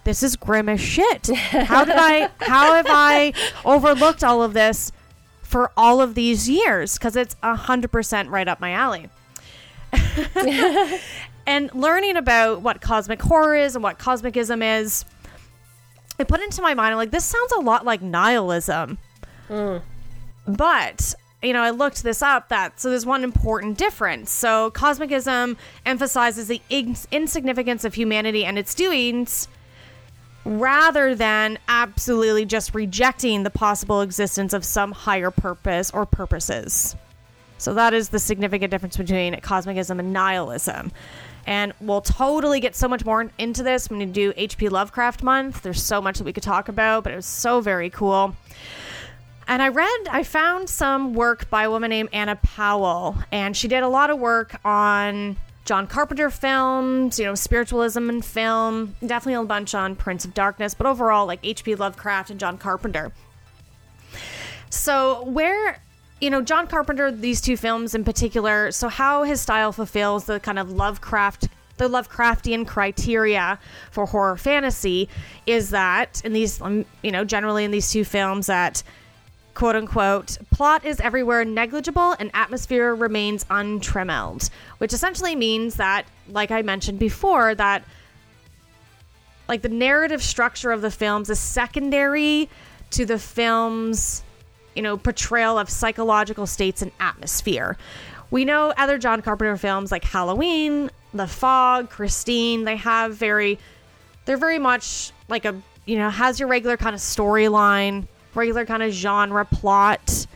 This 0.04 0.23
is 0.23 0.36
grim 0.36 0.67
as 0.67 0.82
shit. 0.82 1.28
How 1.38 1.86
did 1.86 1.95
I, 1.97 2.32
how 2.39 2.73
have 2.73 2.88
I 2.89 3.34
overlooked 3.63 4.23
all 4.23 4.41
of 4.41 4.54
this? 4.54 4.91
For 5.50 5.72
all 5.76 6.00
of 6.00 6.14
these 6.14 6.48
years 6.48 6.94
because 6.94 7.16
it's 7.16 7.34
100% 7.42 8.30
right 8.30 8.48
up 8.48 8.60
my 8.60 8.72
alley. 8.74 9.10
and 11.48 11.74
learning 11.74 12.18
about 12.18 12.62
what 12.62 12.82
cosmic 12.82 13.20
horror 13.20 13.56
is 13.56 13.74
and 13.74 13.84
what 13.84 13.98
cosmicism 13.98 14.62
is, 14.62 15.06
it 16.20 16.28
put 16.28 16.40
into 16.40 16.62
my 16.62 16.76
mind, 16.76 16.92
I'm 16.92 16.98
like, 16.98 17.10
this 17.10 17.26
sounds 17.26 17.52
a 17.54 17.62
lot 17.62 17.84
like 17.84 18.00
nihilism. 18.00 19.00
Mm. 19.50 19.82
But, 20.48 21.16
you 21.42 21.54
know, 21.54 21.64
I 21.64 21.72
looked 21.72 22.04
this 22.04 22.22
up 22.22 22.50
that, 22.50 22.80
so 22.80 22.92
there's 22.92 23.08
one 23.08 23.24
important 23.24 23.80
difference. 23.80 24.30
So, 24.30 24.70
cosmicism 24.70 25.58
emphasizes 25.84 26.48
the 26.48 26.62
ins- 26.70 27.08
insignificance 27.12 27.84
of 27.84 27.96
humanity 27.96 28.46
and 28.46 28.60
its 28.60 28.76
doings 28.76 29.48
rather 30.50 31.14
than 31.14 31.60
absolutely 31.68 32.44
just 32.44 32.74
rejecting 32.74 33.44
the 33.44 33.50
possible 33.52 34.02
existence 34.02 34.52
of 34.52 34.66
some 34.66 34.92
higher 34.92 35.30
purpose 35.30 35.92
or 35.92 36.06
purposes. 36.06 36.96
So 37.60 37.74
that 37.76 37.94
is 37.94 38.10
the 38.10 38.20
significant 38.20 38.72
difference 38.72 38.98
between 38.98 39.36
cosmicism 39.36 40.00
and 40.00 40.12
nihilism. 40.12 40.92
And 41.46 41.74
we'll 41.80 42.02
totally 42.02 42.60
get 42.60 42.76
so 42.76 42.88
much 42.88 43.06
more 43.06 43.32
into 43.38 43.64
this 43.64 43.90
when 43.90 44.00
we 44.00 44.06
do 44.06 44.34
HP 44.34 44.72
Lovecraft 44.72 45.24
month. 45.24 45.62
There's 45.62 45.84
so 45.84 46.02
much 46.02 46.18
that 46.18 46.24
we 46.24 46.34
could 46.34 46.44
talk 46.44 46.68
about, 46.68 47.04
but 47.04 47.14
it 47.14 47.16
was 47.16 47.26
so 47.26 47.62
very 47.62 47.90
cool. 47.90 48.36
And 49.48 49.62
I 49.62 49.70
read, 49.70 50.08
I 50.10 50.24
found 50.24 50.70
some 50.70 51.14
work 51.14 51.50
by 51.50 51.64
a 51.64 51.72
woman 51.72 51.90
named 51.90 52.10
Anna 52.14 52.36
Powell, 52.38 53.18
and 53.32 53.58
she 53.58 53.68
did 53.68 53.84
a 53.84 53.88
lot 53.88 54.10
of 54.10 54.20
work 54.20 54.60
on 54.64 55.38
John 55.70 55.86
Carpenter 55.86 56.32
films, 56.32 57.20
you 57.20 57.26
know, 57.26 57.36
spiritualism 57.36 58.10
and 58.10 58.26
film, 58.26 58.96
definitely 59.06 59.36
a 59.36 59.44
bunch 59.44 59.76
on 59.76 59.96
Prince 59.96 60.26
of 60.26 60.34
Darkness, 60.34 60.74
but 60.74 60.88
overall, 60.88 61.28
like 61.28 61.40
H.P. 61.44 61.76
Lovecraft 61.76 62.32
and 62.32 62.40
John 62.40 62.58
Carpenter. 62.58 63.12
So, 64.72 65.26
where, 65.26 65.80
you 66.20 66.32
know, 66.32 66.42
John 66.42 66.66
Carpenter, 66.66 67.12
these 67.12 67.40
two 67.40 67.56
films 67.56 67.94
in 67.94 68.04
particular, 68.04 68.72
so 68.72 68.90
how 68.90 69.22
his 69.22 69.42
style 69.42 69.72
fulfills 69.72 70.26
the 70.26 70.40
kind 70.40 70.58
of 70.58 70.72
Lovecraft 70.72 71.50
the 71.78 71.88
Lovecraftian 71.88 72.66
criteria 72.66 73.60
for 73.92 74.08
horror 74.08 74.38
fantasy 74.38 75.08
is 75.46 75.70
that 75.70 76.20
in 76.26 76.34
these, 76.34 76.60
um, 76.64 76.84
you 77.04 77.12
know, 77.12 77.24
generally 77.24 77.64
in 77.64 77.70
these 77.70 77.92
two 77.92 78.04
films, 78.04 78.48
that 78.48 78.82
quote 79.60 79.76
unquote 79.76 80.38
plot 80.52 80.86
is 80.86 81.02
everywhere 81.02 81.43
negligible 81.43 82.15
and 82.17 82.32
atmosphere 82.34 82.95
remains 82.95 83.45
untrimmed, 83.50 84.50
which 84.78 84.93
essentially 84.93 85.36
means 85.36 85.76
that, 85.76 86.06
like 86.30 86.50
I 86.50 86.62
mentioned 86.62 86.98
before, 86.98 87.54
that 87.56 87.84
like 89.50 89.62
the 89.62 89.67
narrative 89.67 90.24
structure 90.24 90.72
of 90.72 90.82
the 90.82 90.89
films 90.89 91.30
is 91.30 91.41
secondary 91.41 92.48
to 92.91 93.06
the 93.06 93.19
film's 93.19 94.24
you 94.78 94.82
know 94.82 94.95
portrayal 94.95 95.60
of 95.60 95.69
psychological 95.69 96.48
states 96.48 96.82
and 96.82 96.93
atmosphere. 97.02 97.76
We 98.32 98.45
know 98.45 98.74
other 98.78 98.98
john 98.98 99.22
carpenter 99.22 99.58
films 99.58 99.91
like 99.91 100.06
halloween 100.06 100.89
the 101.13 101.28
fog 101.28 101.89
christine 101.89 102.63
they 102.63 102.78
have 102.78 103.15
very 103.15 103.60
they're 104.24 104.38
very 104.38 104.60
much 104.60 105.12
like 105.28 105.43
a 105.43 105.62
you 105.86 105.98
know 105.98 106.10
has 106.10 106.39
your 106.39 106.48
regular 106.48 106.78
kind 106.78 106.93
of 106.93 107.02
storyline 107.02 108.08
regular 108.36 108.65
kind 108.65 108.84
of 108.84 108.92
genre 108.92 109.46
plot 109.46 110.28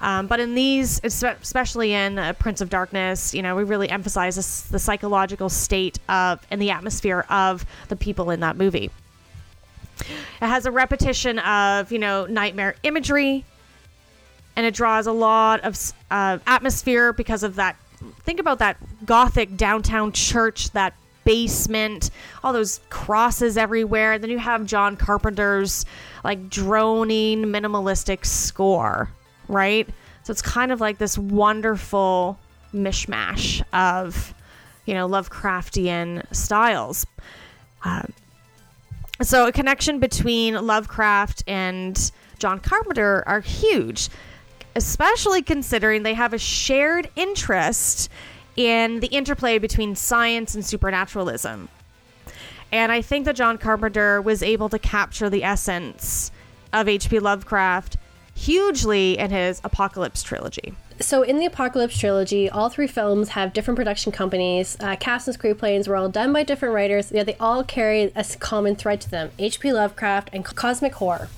um, 0.00 0.26
but 0.26 0.40
in 0.40 0.54
these, 0.54 1.00
especially 1.04 1.92
in 1.92 2.18
uh, 2.18 2.34
Prince 2.34 2.60
of 2.60 2.68
Darkness, 2.68 3.34
you 3.34 3.42
know, 3.42 3.56
we 3.56 3.64
really 3.64 3.88
emphasize 3.88 4.36
this, 4.36 4.62
the 4.62 4.78
psychological 4.78 5.48
state 5.48 5.98
of 6.08 6.46
and 6.50 6.60
the 6.60 6.70
atmosphere 6.70 7.24
of 7.30 7.64
the 7.88 7.96
people 7.96 8.30
in 8.30 8.40
that 8.40 8.56
movie. 8.56 8.90
It 10.00 10.46
has 10.46 10.66
a 10.66 10.70
repetition 10.70 11.38
of, 11.38 11.90
you 11.90 11.98
know, 11.98 12.26
nightmare 12.26 12.76
imagery, 12.82 13.44
and 14.54 14.66
it 14.66 14.74
draws 14.74 15.06
a 15.06 15.12
lot 15.12 15.60
of 15.60 15.78
uh, 16.10 16.38
atmosphere 16.46 17.12
because 17.14 17.42
of 17.42 17.56
that. 17.56 17.76
Think 18.24 18.38
about 18.38 18.58
that 18.58 18.76
gothic 19.06 19.56
downtown 19.56 20.12
church, 20.12 20.70
that 20.72 20.94
basement, 21.26 22.10
all 22.42 22.54
those 22.54 22.80
crosses 22.88 23.58
everywhere. 23.58 24.14
And 24.14 24.22
then 24.24 24.30
you 24.30 24.38
have 24.38 24.64
John 24.64 24.96
Carpenter's 24.96 25.84
like 26.24 26.48
droning 26.48 27.42
minimalistic 27.44 28.24
score 28.24 29.10
right? 29.48 29.88
So 30.22 30.30
it's 30.30 30.42
kind 30.42 30.72
of 30.72 30.80
like 30.80 30.98
this 30.98 31.16
wonderful 31.16 32.38
mishmash 32.74 33.62
of, 33.72 34.34
you 34.84 34.94
know, 34.94 35.08
Lovecraftian 35.08 36.34
styles. 36.34 37.06
Um, 37.84 38.12
so 39.22 39.46
a 39.46 39.52
connection 39.52 39.98
between 39.98 40.54
Lovecraft 40.54 41.44
and 41.46 42.10
John 42.38 42.60
Carpenter 42.60 43.22
are 43.26 43.40
huge, 43.40 44.08
especially 44.74 45.42
considering 45.42 46.02
they 46.02 46.14
have 46.14 46.34
a 46.34 46.38
shared 46.38 47.08
interest 47.16 48.10
in 48.56 49.00
the 49.00 49.08
interplay 49.08 49.58
between 49.58 49.94
science 49.94 50.54
and 50.54 50.64
supernaturalism. 50.64 51.68
And 52.72 52.90
I 52.90 53.02
think 53.02 53.24
that 53.26 53.36
John 53.36 53.58
Carpenter 53.58 54.20
was 54.20 54.42
able 54.42 54.68
to 54.70 54.78
capture 54.78 55.30
the 55.30 55.44
essence 55.44 56.30
of 56.72 56.88
H.P. 56.88 57.18
Lovecraft 57.20 57.96
hugely 58.34 59.18
in 59.18 59.30
his 59.30 59.60
Apocalypse 59.64 60.22
trilogy. 60.22 60.74
So, 60.98 61.22
in 61.22 61.38
the 61.38 61.46
Apocalypse 61.46 61.98
trilogy, 61.98 62.48
all 62.48 62.68
three 62.68 62.86
films 62.86 63.30
have 63.30 63.52
different 63.52 63.76
production 63.76 64.12
companies. 64.12 64.76
Uh, 64.80 64.96
cast 64.96 65.28
and 65.28 65.38
screenplays 65.38 65.86
were 65.88 65.96
all 65.96 66.08
done 66.08 66.32
by 66.32 66.42
different 66.42 66.74
writers, 66.74 67.12
yet 67.12 67.26
they 67.26 67.36
all 67.38 67.64
carry 67.64 68.12
a 68.14 68.24
common 68.40 68.76
thread 68.76 69.00
to 69.02 69.10
them 69.10 69.30
H.P. 69.38 69.72
Lovecraft 69.72 70.30
and 70.32 70.44
cosmic 70.44 70.94
horror. 70.94 71.28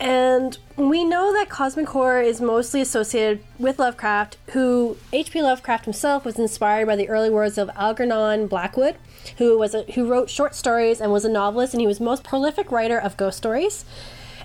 And 0.00 0.56
we 0.76 1.04
know 1.04 1.32
that 1.32 1.48
cosmic 1.48 1.88
horror 1.88 2.20
is 2.20 2.40
mostly 2.40 2.80
associated 2.80 3.42
with 3.58 3.78
Lovecraft, 3.78 4.36
who 4.50 4.96
H.P. 5.12 5.42
Lovecraft 5.42 5.84
himself 5.86 6.24
was 6.24 6.38
inspired 6.38 6.86
by 6.86 6.94
the 6.94 7.08
early 7.08 7.30
works 7.30 7.58
of 7.58 7.68
Algernon 7.74 8.46
Blackwood, 8.46 8.96
who 9.38 9.58
was 9.58 9.74
a, 9.74 9.82
who 9.94 10.08
wrote 10.08 10.30
short 10.30 10.54
stories 10.54 11.00
and 11.00 11.10
was 11.10 11.24
a 11.24 11.28
novelist, 11.28 11.74
and 11.74 11.80
he 11.80 11.86
was 11.86 11.98
most 11.98 12.22
prolific 12.22 12.70
writer 12.70 12.98
of 12.98 13.16
ghost 13.16 13.38
stories 13.38 13.84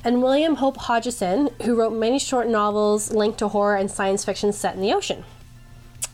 and 0.04 0.22
William 0.22 0.56
Hope 0.56 0.78
Hodgson, 0.78 1.50
who 1.64 1.76
wrote 1.76 1.94
many 1.94 2.20
short 2.20 2.48
novels 2.48 3.14
linked 3.14 3.40
to 3.40 3.48
horror 3.48 3.78
and 3.78 3.90
science 3.90 4.26
fiction 4.26 4.52
set 4.52 4.76
in 4.76 4.82
the 4.82 4.94
ocean. 4.94 5.24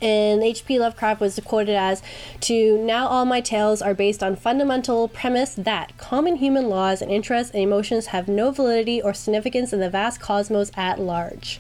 And 0.02 0.42
H.P. 0.42 0.80
Lovecraft 0.80 1.20
was 1.20 1.40
quoted 1.44 1.76
as 1.76 2.02
to 2.42 2.78
now 2.78 3.08
all 3.08 3.26
my 3.26 3.42
tales 3.42 3.82
are 3.82 3.94
based 3.94 4.24
on 4.24 4.36
fundamental 4.36 5.08
premise 5.08 5.54
that 5.56 5.98
common 5.98 6.38
human 6.38 6.70
laws 6.70 7.02
and 7.02 7.12
interests 7.12 7.54
and 7.54 7.62
emotions 7.62 8.08
have 8.08 8.28
no 8.28 8.52
validity 8.52 9.02
or 9.02 9.14
significance 9.14 9.74
in 9.74 9.80
the 9.80 9.90
vast 9.90 10.22
cosmos 10.22 10.72
at 10.76 11.00
large. 11.00 11.60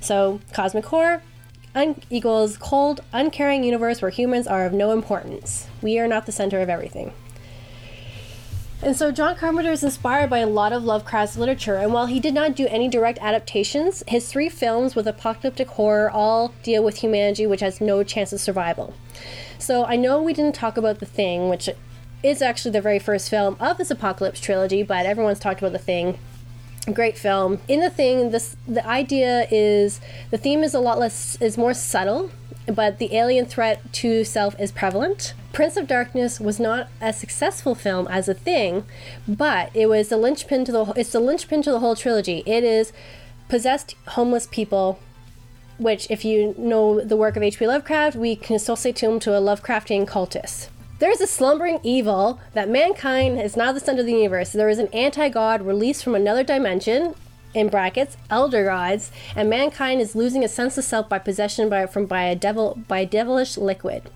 So, 0.00 0.40
cosmic 0.52 0.86
horror 0.86 1.22
un- 1.74 2.02
equals 2.10 2.56
cold, 2.56 3.00
uncaring 3.12 3.64
universe 3.64 4.02
where 4.02 4.10
humans 4.10 4.46
are 4.46 4.66
of 4.66 4.72
no 4.72 4.90
importance. 4.92 5.68
We 5.80 5.98
are 5.98 6.08
not 6.08 6.26
the 6.26 6.32
center 6.32 6.60
of 6.60 6.68
everything. 6.68 7.12
And 8.84 8.96
so 8.96 9.12
John 9.12 9.36
Carpenter 9.36 9.70
is 9.70 9.84
inspired 9.84 10.28
by 10.28 10.38
a 10.38 10.46
lot 10.46 10.72
of 10.72 10.82
Lovecraft's 10.82 11.36
literature, 11.36 11.76
and 11.76 11.92
while 11.92 12.06
he 12.06 12.18
did 12.18 12.34
not 12.34 12.56
do 12.56 12.66
any 12.66 12.88
direct 12.88 13.20
adaptations, 13.20 14.02
his 14.08 14.28
three 14.28 14.48
films 14.48 14.96
with 14.96 15.06
apocalyptic 15.06 15.68
horror 15.68 16.10
all 16.10 16.52
deal 16.64 16.82
with 16.82 16.96
humanity 16.96 17.46
which 17.46 17.60
has 17.60 17.80
no 17.80 18.02
chance 18.02 18.32
of 18.32 18.40
survival. 18.40 18.92
So 19.56 19.84
I 19.84 19.94
know 19.94 20.20
we 20.20 20.32
didn't 20.32 20.56
talk 20.56 20.76
about 20.76 20.98
The 20.98 21.06
Thing, 21.06 21.48
which 21.48 21.70
is 22.24 22.42
actually 22.42 22.72
the 22.72 22.80
very 22.80 22.98
first 22.98 23.30
film 23.30 23.56
of 23.60 23.78
this 23.78 23.92
apocalypse 23.92 24.40
trilogy, 24.40 24.82
but 24.82 25.06
everyone's 25.06 25.38
talked 25.38 25.60
about 25.60 25.72
The 25.72 25.78
Thing. 25.78 26.18
Great 26.92 27.16
film. 27.16 27.60
In 27.68 27.78
The 27.78 27.90
Thing, 27.90 28.32
this 28.32 28.56
the 28.66 28.84
idea 28.84 29.46
is 29.48 30.00
the 30.32 30.38
theme 30.38 30.64
is 30.64 30.74
a 30.74 30.80
lot 30.80 30.98
less 30.98 31.36
is 31.40 31.56
more 31.56 31.72
subtle 31.72 32.32
but 32.74 32.98
the 32.98 33.14
alien 33.14 33.46
threat 33.46 33.92
to 33.94 34.24
self 34.24 34.58
is 34.58 34.72
prevalent. 34.72 35.34
Prince 35.52 35.76
of 35.76 35.86
Darkness 35.86 36.40
was 36.40 36.58
not 36.58 36.88
a 37.00 37.12
successful 37.12 37.74
film 37.74 38.08
as 38.08 38.28
a 38.28 38.34
thing, 38.34 38.84
but 39.28 39.70
it 39.74 39.86
was 39.86 40.08
the 40.08 40.16
linchpin 40.16 40.64
to 40.64 40.72
the 40.72 40.92
it's 40.96 41.12
the 41.12 41.20
linchpin 41.20 41.62
to 41.62 41.70
the 41.70 41.80
whole 41.80 41.94
trilogy. 41.94 42.42
It 42.46 42.64
is 42.64 42.92
possessed 43.48 43.94
homeless 44.08 44.46
people, 44.50 44.98
which 45.78 46.10
if 46.10 46.24
you 46.24 46.54
know 46.56 47.00
the 47.00 47.16
work 47.16 47.36
of 47.36 47.42
H.P. 47.42 47.66
Lovecraft, 47.66 48.16
we 48.16 48.34
can 48.34 48.56
associate 48.56 49.02
him 49.02 49.20
to 49.20 49.36
a 49.36 49.40
Lovecraftian 49.40 50.06
cultist. 50.06 50.68
There 51.00 51.10
is 51.10 51.20
a 51.20 51.26
slumbering 51.26 51.80
evil 51.82 52.40
that 52.54 52.68
mankind 52.68 53.40
is 53.40 53.56
now 53.56 53.72
the 53.72 53.80
center 53.80 54.00
of 54.00 54.06
the 54.06 54.12
universe. 54.12 54.52
There 54.52 54.68
is 54.68 54.78
an 54.78 54.86
anti-god 54.92 55.62
released 55.62 56.04
from 56.04 56.14
another 56.14 56.44
dimension, 56.44 57.14
in 57.54 57.68
brackets 57.68 58.16
elder 58.30 58.64
gods 58.64 59.10
and 59.36 59.48
mankind 59.48 60.00
is 60.00 60.14
losing 60.14 60.44
a 60.44 60.48
sense 60.48 60.78
of 60.78 60.84
self 60.84 61.08
by 61.08 61.18
possession 61.18 61.68
by 61.68 61.86
from 61.86 62.06
by 62.06 62.24
a 62.24 62.36
devil 62.36 62.78
by 62.88 63.00
a 63.00 63.06
devilish 63.06 63.56
liquid 63.56 64.10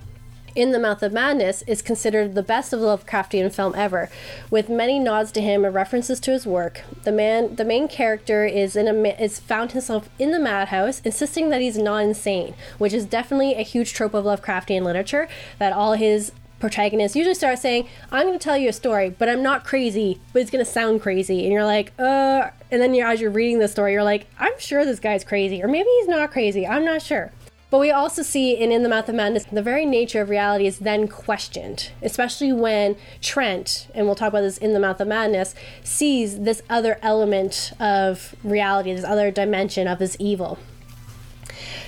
in 0.57 0.73
the 0.73 0.79
Mouth 0.79 1.03
of 1.03 1.13
Madness 1.13 1.63
is 1.67 1.83
considered 1.83 2.35
the 2.35 2.43
best 2.43 2.73
of 2.73 2.81
Lovecraftian 2.81 3.53
film 3.53 3.75
ever, 3.77 4.09
with 4.51 4.71
many 4.71 4.99
nods 4.99 5.31
to 5.33 5.43
him 5.43 5.67
and 5.67 5.75
references 5.75 6.19
to 6.21 6.33
his 6.33 6.47
work. 6.47 6.83
The 7.03 7.13
man, 7.13 7.57
the 7.57 7.65
main 7.65 7.87
character, 7.89 8.47
is 8.47 8.75
in 8.75 8.89
a 8.89 8.95
is 9.23 9.39
found 9.39 9.73
himself 9.73 10.09
in 10.19 10.31
the 10.31 10.41
madhouse, 10.41 11.01
insisting 11.05 11.51
that 11.51 11.61
he's 11.61 11.77
not 11.77 12.03
insane, 12.03 12.55
which 12.79 12.95
is 12.95 13.05
definitely 13.05 13.55
a 13.55 13.63
huge 13.63 13.93
trope 13.93 14.15
of 14.15 14.25
Lovecraftian 14.25 14.83
literature. 14.83 15.29
That 15.59 15.75
all 15.75 15.93
his 15.93 16.33
protagonist 16.59 17.15
usually 17.15 17.35
starts 17.35 17.63
saying, 17.63 17.89
I'm 18.11 18.27
going 18.27 18.39
to 18.39 18.43
tell 18.43 18.57
you 18.57 18.69
a 18.69 18.73
story, 18.73 19.11
but 19.11 19.29
I'm 19.29 19.43
not 19.43 19.65
crazy, 19.65 20.21
but 20.33 20.43
it's 20.43 20.51
going 20.51 20.65
to 20.65 20.71
sound 20.71 21.03
crazy. 21.03 21.45
And 21.45 21.53
you're 21.53 21.65
like, 21.65 21.93
uh, 21.99 22.51
and 22.71 22.81
then 22.81 22.95
you're, 22.95 23.07
as 23.07 23.21
you're 23.21 23.31
reading 23.31 23.59
the 23.59 23.69
story, 23.69 23.93
you're 23.93 24.03
like, 24.03 24.27
I'm 24.39 24.59
sure 24.59 24.85
this 24.85 25.01
guy's 25.01 25.25
crazy, 25.25 25.63
or 25.63 25.69
maybe 25.69 25.89
he's 25.99 26.09
not 26.09 26.31
crazy, 26.31 26.67
I'm 26.67 26.85
not 26.85 27.03
sure. 27.03 27.33
But 27.69 27.81
we 27.81 27.91
also 27.91 28.23
see 28.23 28.57
in 28.57 28.71
In 28.71 28.85
the 28.85 28.89
Mouth 28.89 29.09
of 29.09 29.17
Madness, 29.17 29.45
the 29.45 29.63
very 29.63 29.85
nature 29.85 30.21
of 30.21 30.31
reality 30.31 30.67
is 30.67 30.79
then 30.79 31.09
questioned, 31.09 31.91
especially 32.01 32.53
when 32.53 32.97
Trent, 33.21 33.89
and 33.93 34.07
we'll 34.07 34.15
talk 34.15 34.29
about 34.29 34.43
this 34.43 34.57
in 34.59 34.73
The 34.73 34.79
Mouth 34.79 35.01
of 35.01 35.09
Madness, 35.09 35.53
sees 35.83 36.41
this 36.41 36.63
other 36.71 36.99
element 37.03 37.73
of 37.81 38.37
reality, 38.45 38.95
this 38.95 39.05
other 39.05 39.33
dimension 39.33 39.89
of 39.89 39.99
this 39.99 40.17
evil. 40.21 40.59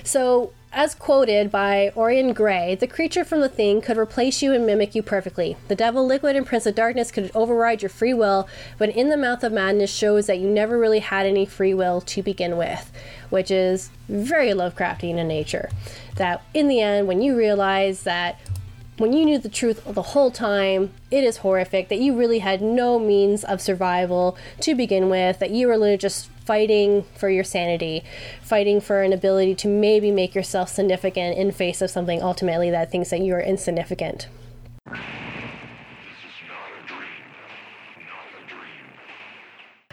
So 0.03 0.53
as 0.73 0.95
quoted 0.95 1.51
by 1.51 1.93
Orion 1.97 2.33
Gray, 2.33 2.75
the 2.75 2.87
creature 2.87 3.25
from 3.25 3.41
the 3.41 3.49
thing 3.49 3.81
could 3.81 3.97
replace 3.97 4.43
you 4.43 4.53
and 4.53 4.67
mimic 4.67 4.95
you 4.95 5.03
perfectly. 5.03 5.57
The 5.69 5.75
devil, 5.75 6.07
liquid, 6.07 6.37
and 6.37 6.47
prince 6.47 6.67
of 6.67 6.75
darkness 6.75 7.11
could 7.11 7.31
override 7.35 7.83
your 7.83 7.89
free 7.89 8.15
will, 8.15 8.49
but 8.77 8.91
in 8.91 9.09
the 9.09 9.17
mouth 9.17 9.43
of 9.43 9.53
madness 9.53 9.93
shows 9.93 10.27
that 10.27 10.39
you 10.39 10.49
never 10.49 10.79
really 10.79 11.01
had 11.01 11.27
any 11.27 11.47
free 11.47 11.75
will 11.75 12.01
to 12.03 12.23
begin 12.23 12.57
with, 12.57 12.93
which 13.31 13.51
is 13.51 13.91
very 14.09 14.51
Lovecraftian 14.51 15.17
in 15.17 15.29
nature. 15.29 15.71
That 16.17 16.43
in 16.53 16.69
the 16.69 16.81
end, 16.81 17.09
when 17.09 17.23
you 17.23 17.37
realize 17.37 18.03
that 18.03 18.39
when 18.99 19.13
you 19.13 19.25
knew 19.25 19.39
the 19.39 19.49
truth 19.49 19.83
the 19.87 20.03
whole 20.03 20.31
time, 20.31 20.91
it 21.11 21.25
is 21.25 21.39
horrific 21.39 21.89
that 21.89 22.01
you 22.01 22.17
really 22.17 22.41
had 22.41 22.61
no 22.61 22.99
means 22.99 23.45
of 23.45 23.61
survival 23.61 24.37
to 24.61 24.75
begin 24.75 25.09
with, 25.09 25.39
that 25.39 25.51
you 25.51 25.69
were 25.69 25.77
literally 25.77 25.97
just 25.97 26.29
fighting 26.45 27.05
for 27.15 27.29
your 27.29 27.45
sanity, 27.45 28.03
fighting 28.43 28.81
for 28.81 29.03
an 29.03 29.13
ability 29.13 29.55
to 29.55 29.69
maybe 29.69 30.11
make 30.11 30.35
yourself 30.35 30.69
significant 30.69 31.39
in 31.39 31.53
face 31.53 31.81
of 31.81 31.91
something 31.91 32.23
ultimately 32.23 32.71
that 32.71 32.91
thinks 32.91 33.11
that 33.11 33.21
you 33.21 33.35
are 33.35 33.41
insignificant. 33.41 34.27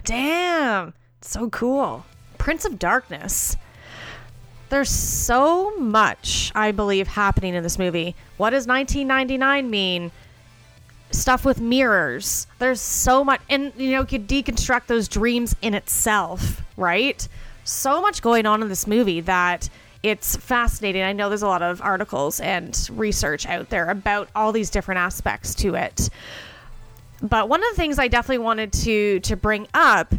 Damn. 0.04 0.94
So 1.22 1.50
cool. 1.50 2.06
Prince 2.38 2.66
of 2.66 2.78
Darkness. 2.78 3.58
There's 4.70 4.90
so 4.90 5.76
much, 5.78 6.52
I 6.56 6.72
believe, 6.72 7.08
happening 7.08 7.54
in 7.54 7.64
this 7.64 7.78
movie. 7.78 8.16
What 8.38 8.50
does 8.50 8.68
1999 8.68 9.70
mean? 9.70 10.12
Stuff 11.12 11.46
with 11.46 11.62
mirrors. 11.62 12.48
There's 12.58 12.82
so 12.82 13.24
much, 13.24 13.42
and 13.50 13.72
you 13.78 13.92
know, 13.92 14.02
you 14.02 14.06
could 14.06 14.28
deconstruct 14.28 14.88
those 14.88 15.08
dreams 15.08 15.56
in 15.62 15.74
itself, 15.76 16.64
right? 16.78 17.28
So 17.64 18.02
much 18.02 18.22
going 18.22 18.46
on 18.46 18.62
in 18.62 18.70
this 18.70 18.88
movie 18.88 19.22
that 19.22 19.70
it's 20.04 20.36
fascinating. 20.36 21.02
I 21.02 21.14
know 21.14 21.30
there's 21.30 21.42
a 21.42 21.48
lot 21.48 21.62
of 21.62 21.82
articles 21.82 22.40
and 22.40 22.78
research 22.92 23.46
out 23.48 23.70
there 23.70 23.90
about 23.90 24.30
all 24.36 24.52
these 24.52 24.70
different 24.70 25.00
aspects 25.00 25.56
to 25.56 25.76
it. 25.76 26.10
But 27.22 27.50
one 27.50 27.64
of 27.64 27.70
the 27.72 27.76
things 27.76 27.98
I 27.98 28.08
definitely 28.08 28.44
wanted 28.44 28.74
to 28.74 29.20
to 29.22 29.36
bring 29.36 29.68
up 29.74 30.14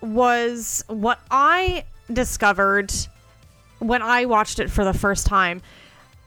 was 0.00 0.84
what 0.88 1.20
I 1.30 1.84
discovered 2.12 2.92
when 3.82 4.02
I 4.02 4.24
watched 4.26 4.58
it 4.58 4.70
for 4.70 4.84
the 4.84 4.94
first 4.94 5.26
time. 5.26 5.62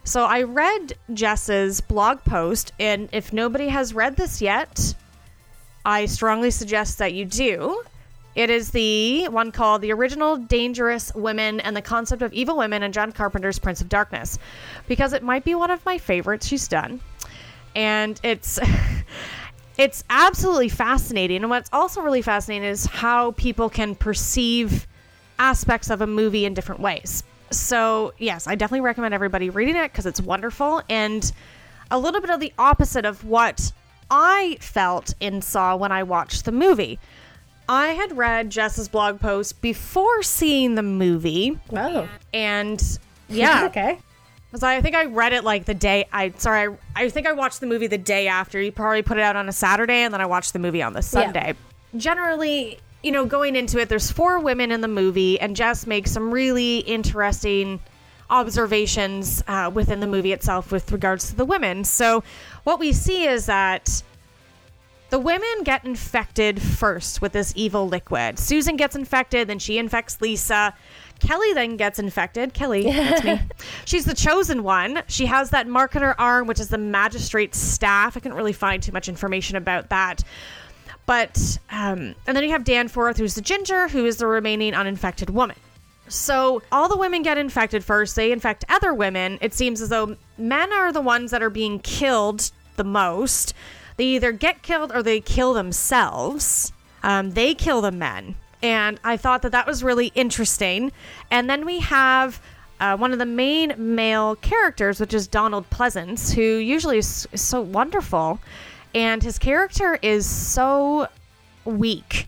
So 0.03 0.23
I 0.23 0.43
read 0.43 0.93
Jess's 1.13 1.81
blog 1.81 2.19
post, 2.23 2.73
and 2.79 3.09
if 3.11 3.33
nobody 3.33 3.69
has 3.69 3.93
read 3.93 4.17
this 4.17 4.41
yet, 4.41 4.93
I 5.83 6.05
strongly 6.05 6.51
suggest 6.51 6.99
that 6.99 7.13
you 7.13 7.25
do. 7.25 7.81
It 8.35 8.49
is 8.49 8.71
the 8.71 9.29
one 9.29 9.51
called 9.51 9.81
The 9.81 9.93
Original 9.93 10.37
Dangerous 10.37 11.13
Women 11.15 11.59
and 11.61 11.75
the 11.75 11.81
Concept 11.81 12.21
of 12.21 12.33
Evil 12.33 12.57
Women 12.57 12.83
in 12.83 12.91
John 12.91 13.13
Carpenter's 13.13 13.57
Prince 13.57 13.81
of 13.81 13.89
Darkness, 13.89 14.37
because 14.87 15.13
it 15.13 15.23
might 15.23 15.45
be 15.45 15.55
one 15.55 15.71
of 15.71 15.83
my 15.85 15.97
favorites 15.97 16.45
she's 16.45 16.67
done. 16.67 16.99
And 17.75 18.19
it's. 18.23 18.59
it's 19.77 20.03
absolutely 20.09 20.69
fascinating. 20.69 21.37
And 21.41 21.49
what's 21.49 21.69
also 21.73 22.01
really 22.01 22.21
fascinating 22.21 22.67
is 22.67 22.85
how 22.85 23.31
people 23.31 23.69
can 23.69 23.95
perceive 23.95 24.87
aspects 25.39 25.89
of 25.89 26.01
a 26.01 26.07
movie 26.07 26.45
in 26.45 26.53
different 26.53 26.79
ways. 26.79 27.23
So, 27.55 28.13
yes, 28.17 28.47
I 28.47 28.55
definitely 28.55 28.81
recommend 28.81 29.13
everybody 29.13 29.49
reading 29.49 29.75
it 29.75 29.91
because 29.91 30.05
it's 30.05 30.21
wonderful 30.21 30.81
and 30.89 31.31
a 31.91 31.99
little 31.99 32.21
bit 32.21 32.29
of 32.29 32.39
the 32.39 32.51
opposite 32.57 33.05
of 33.05 33.23
what 33.25 33.71
I 34.09 34.57
felt 34.59 35.13
and 35.21 35.43
saw 35.43 35.75
when 35.75 35.91
I 35.91 36.03
watched 36.03 36.45
the 36.45 36.51
movie. 36.51 36.99
I 37.67 37.89
had 37.89 38.15
read 38.15 38.49
Jess's 38.51 38.87
blog 38.87 39.19
post 39.19 39.61
before 39.61 40.21
seeing 40.21 40.75
the 40.75 40.83
movie, 40.83 41.57
Wow. 41.71 42.07
and 42.33 42.81
yeah, 43.29 43.65
okay. 43.65 43.97
because 44.51 44.61
I 44.61 44.81
think 44.81 44.95
I 44.95 45.05
read 45.05 45.33
it 45.33 45.43
like 45.43 45.65
the 45.65 45.73
day 45.73 46.05
I 46.13 46.31
sorry 46.37 46.75
I, 46.95 47.03
I 47.05 47.09
think 47.09 47.25
I 47.25 47.31
watched 47.31 47.61
the 47.61 47.65
movie 47.67 47.87
the 47.87 47.97
day 47.97 48.27
after. 48.27 48.61
You 48.61 48.71
probably 48.71 49.01
put 49.01 49.17
it 49.17 49.21
out 49.23 49.35
on 49.35 49.49
a 49.49 49.51
Saturday, 49.51 50.03
and 50.03 50.13
then 50.13 50.21
I 50.21 50.27
watched 50.27 50.53
the 50.53 50.59
movie 50.59 50.83
on 50.83 50.93
the 50.93 51.01
Sunday. 51.01 51.55
Generally, 51.97 52.77
you 53.05 53.11
know, 53.11 53.23
going 53.23 53.55
into 53.55 53.77
it, 53.77 53.87
there's 53.87 54.11
four 54.11 54.39
women 54.39 54.71
in 54.71 54.81
the 54.81 54.87
movie, 54.87 55.39
and 55.39 55.55
Jess 55.55 55.85
makes 55.85 56.09
some 56.09 56.31
really 56.31 56.79
interesting 56.79 57.79
observations 58.31 59.43
uh, 59.47 59.69
within 59.71 59.99
the 59.99 60.07
movie 60.07 60.31
itself 60.31 60.71
with 60.71 60.91
regards 60.91 61.29
to 61.29 61.35
the 61.35 61.45
women. 61.45 61.83
So, 61.83 62.23
what 62.63 62.79
we 62.79 62.91
see 62.93 63.27
is 63.27 63.45
that 63.45 64.01
the 65.11 65.19
women 65.19 65.63
get 65.63 65.85
infected 65.85 66.59
first 66.59 67.21
with 67.21 67.33
this 67.33 67.53
evil 67.55 67.87
liquid. 67.87 68.39
Susan 68.39 68.75
gets 68.75 68.95
infected, 68.95 69.49
then 69.49 69.59
she 69.59 69.77
infects 69.77 70.19
Lisa. 70.19 70.73
Kelly 71.19 71.53
then 71.53 71.77
gets 71.77 71.99
infected. 71.99 72.55
Kelly, 72.55 72.83
that's 72.91 73.23
me. 73.23 73.39
She's 73.85 74.05
the 74.05 74.15
chosen 74.15 74.63
one. 74.63 75.03
She 75.07 75.27
has 75.27 75.51
that 75.51 75.67
mark 75.67 75.95
on 75.95 76.01
her 76.01 76.19
arm, 76.19 76.47
which 76.47 76.59
is 76.59 76.69
the 76.69 76.79
magistrate's 76.79 77.59
staff. 77.59 78.17
I 78.17 78.19
couldn't 78.19 78.35
really 78.35 78.51
find 78.51 78.81
too 78.81 78.91
much 78.91 79.07
information 79.07 79.57
about 79.57 79.89
that. 79.89 80.23
But, 81.05 81.59
um, 81.69 82.15
and 82.25 82.35
then 82.35 82.43
you 82.43 82.51
have 82.51 82.63
Danforth, 82.63 83.17
who's 83.17 83.35
the 83.35 83.41
ginger, 83.41 83.87
who 83.87 84.05
is 84.05 84.17
the 84.17 84.27
remaining 84.27 84.73
uninfected 84.73 85.29
woman. 85.29 85.57
So 86.07 86.61
all 86.71 86.87
the 86.87 86.97
women 86.97 87.21
get 87.23 87.37
infected 87.37 87.83
first. 87.83 88.15
They 88.15 88.31
infect 88.31 88.65
other 88.69 88.93
women. 88.93 89.37
It 89.41 89.53
seems 89.53 89.81
as 89.81 89.89
though 89.89 90.17
men 90.37 90.71
are 90.71 90.91
the 90.91 91.01
ones 91.01 91.31
that 91.31 91.41
are 91.41 91.49
being 91.49 91.79
killed 91.79 92.51
the 92.75 92.83
most. 92.83 93.53
They 93.97 94.05
either 94.05 94.31
get 94.31 94.61
killed 94.61 94.91
or 94.93 95.01
they 95.01 95.21
kill 95.21 95.53
themselves. 95.53 96.71
Um, 97.03 97.31
they 97.31 97.53
kill 97.53 97.81
the 97.81 97.91
men. 97.91 98.35
And 98.61 98.99
I 99.03 99.17
thought 99.17 99.41
that 99.43 99.51
that 99.51 99.67
was 99.67 99.83
really 99.83 100.11
interesting. 100.15 100.91
And 101.29 101.49
then 101.49 101.65
we 101.65 101.79
have 101.79 102.41
uh, 102.79 102.97
one 102.97 103.13
of 103.13 103.19
the 103.19 103.25
main 103.25 103.73
male 103.77 104.35
characters, 104.37 104.99
which 104.99 105.13
is 105.13 105.27
Donald 105.27 105.69
Pleasence, 105.69 106.33
who 106.33 106.41
usually 106.41 106.97
is, 106.97 107.27
is 107.31 107.41
so 107.41 107.61
wonderful. 107.61 108.39
And 108.95 109.21
his 109.21 109.37
character 109.37 109.99
is 110.01 110.25
so 110.25 111.07
weak. 111.65 112.27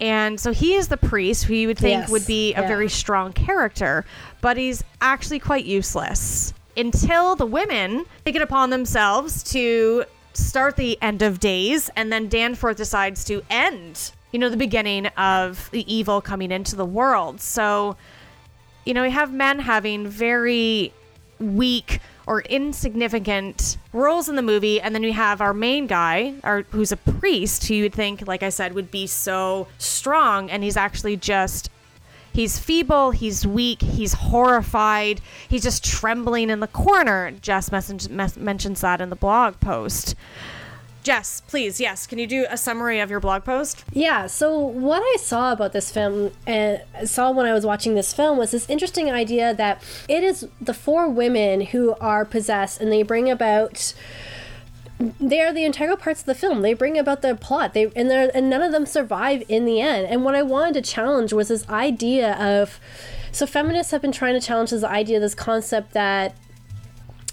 And 0.00 0.40
so 0.40 0.52
he 0.52 0.74
is 0.74 0.88
the 0.88 0.96
priest 0.96 1.44
who 1.44 1.54
you 1.54 1.68
would 1.68 1.78
think 1.78 2.02
Yes, 2.02 2.10
would 2.10 2.26
be 2.26 2.52
a 2.54 2.62
yeah. 2.62 2.68
very 2.68 2.88
strong 2.88 3.32
character, 3.32 4.04
but 4.40 4.56
he's 4.56 4.82
actually 5.00 5.38
quite 5.38 5.64
useless 5.64 6.52
until 6.76 7.36
the 7.36 7.46
women 7.46 8.06
take 8.24 8.34
it 8.34 8.42
upon 8.42 8.70
themselves 8.70 9.42
to 9.42 10.04
start 10.32 10.76
the 10.76 10.96
end 11.02 11.22
of 11.22 11.38
days, 11.40 11.90
and 11.96 12.12
then 12.12 12.28
Danforth 12.28 12.76
decides 12.76 13.24
to 13.24 13.42
end, 13.50 14.12
you 14.32 14.38
know, 14.38 14.48
the 14.48 14.56
beginning 14.56 15.06
of 15.08 15.68
the 15.70 15.92
evil 15.92 16.20
coming 16.20 16.50
into 16.50 16.76
the 16.76 16.84
world. 16.84 17.40
So, 17.40 17.96
you 18.86 18.94
know, 18.94 19.02
we 19.02 19.10
have 19.10 19.32
men 19.32 19.58
having 19.58 20.06
very 20.06 20.92
weak 21.38 22.00
or 22.30 22.42
insignificant 22.42 23.76
roles 23.92 24.28
in 24.28 24.36
the 24.36 24.42
movie, 24.42 24.80
and 24.80 24.94
then 24.94 25.02
we 25.02 25.10
have 25.10 25.40
our 25.40 25.52
main 25.52 25.88
guy, 25.88 26.32
our 26.44 26.62
who's 26.70 26.92
a 26.92 26.96
priest, 26.96 27.66
who 27.66 27.74
you 27.74 27.82
would 27.82 27.92
think, 27.92 28.24
like 28.28 28.44
I 28.44 28.50
said, 28.50 28.72
would 28.72 28.92
be 28.92 29.08
so 29.08 29.66
strong, 29.78 30.48
and 30.48 30.62
he's 30.62 30.76
actually 30.76 31.16
just 31.16 31.70
he's 32.32 32.56
feeble, 32.56 33.10
he's 33.10 33.44
weak, 33.44 33.82
he's 33.82 34.12
horrified, 34.12 35.20
he's 35.48 35.64
just 35.64 35.84
trembling 35.84 36.50
in 36.50 36.60
the 36.60 36.68
corner. 36.68 37.32
Jess 37.32 37.72
message, 37.72 38.08
mes- 38.08 38.36
mentions 38.36 38.82
that 38.82 39.00
in 39.00 39.10
the 39.10 39.16
blog 39.16 39.58
post. 39.58 40.14
Jess, 41.02 41.40
please, 41.40 41.80
yes, 41.80 42.06
can 42.06 42.18
you 42.18 42.26
do 42.26 42.46
a 42.50 42.58
summary 42.58 43.00
of 43.00 43.10
your 43.10 43.20
blog 43.20 43.44
post? 43.44 43.84
Yeah, 43.92 44.26
so 44.26 44.58
what 44.58 45.00
I 45.00 45.16
saw 45.18 45.52
about 45.52 45.72
this 45.72 45.90
film 45.90 46.32
and 46.46 46.82
saw 47.04 47.30
when 47.30 47.46
I 47.46 47.54
was 47.54 47.64
watching 47.64 47.94
this 47.94 48.12
film 48.12 48.36
was 48.36 48.50
this 48.50 48.68
interesting 48.68 49.10
idea 49.10 49.54
that 49.54 49.82
it 50.08 50.22
is 50.22 50.46
the 50.60 50.74
four 50.74 51.08
women 51.08 51.62
who 51.62 51.94
are 52.00 52.24
possessed 52.24 52.80
and 52.80 52.92
they 52.92 53.02
bring 53.02 53.30
about 53.30 53.94
they 55.18 55.40
are 55.40 55.50
the 55.50 55.64
integral 55.64 55.96
parts 55.96 56.20
of 56.20 56.26
the 56.26 56.34
film. 56.34 56.60
They 56.60 56.74
bring 56.74 56.98
about 56.98 57.22
the 57.22 57.34
plot. 57.34 57.72
They 57.72 57.90
and 57.96 58.10
they 58.10 58.30
and 58.34 58.50
none 58.50 58.62
of 58.62 58.70
them 58.70 58.84
survive 58.84 59.42
in 59.48 59.64
the 59.64 59.80
end. 59.80 60.06
And 60.06 60.24
what 60.24 60.34
I 60.34 60.42
wanted 60.42 60.74
to 60.74 60.82
challenge 60.82 61.32
was 61.32 61.48
this 61.48 61.66
idea 61.70 62.34
of 62.34 62.78
so 63.32 63.46
feminists 63.46 63.92
have 63.92 64.02
been 64.02 64.12
trying 64.12 64.38
to 64.38 64.46
challenge 64.46 64.70
this 64.70 64.84
idea, 64.84 65.18
this 65.18 65.34
concept 65.34 65.92
that 65.92 66.36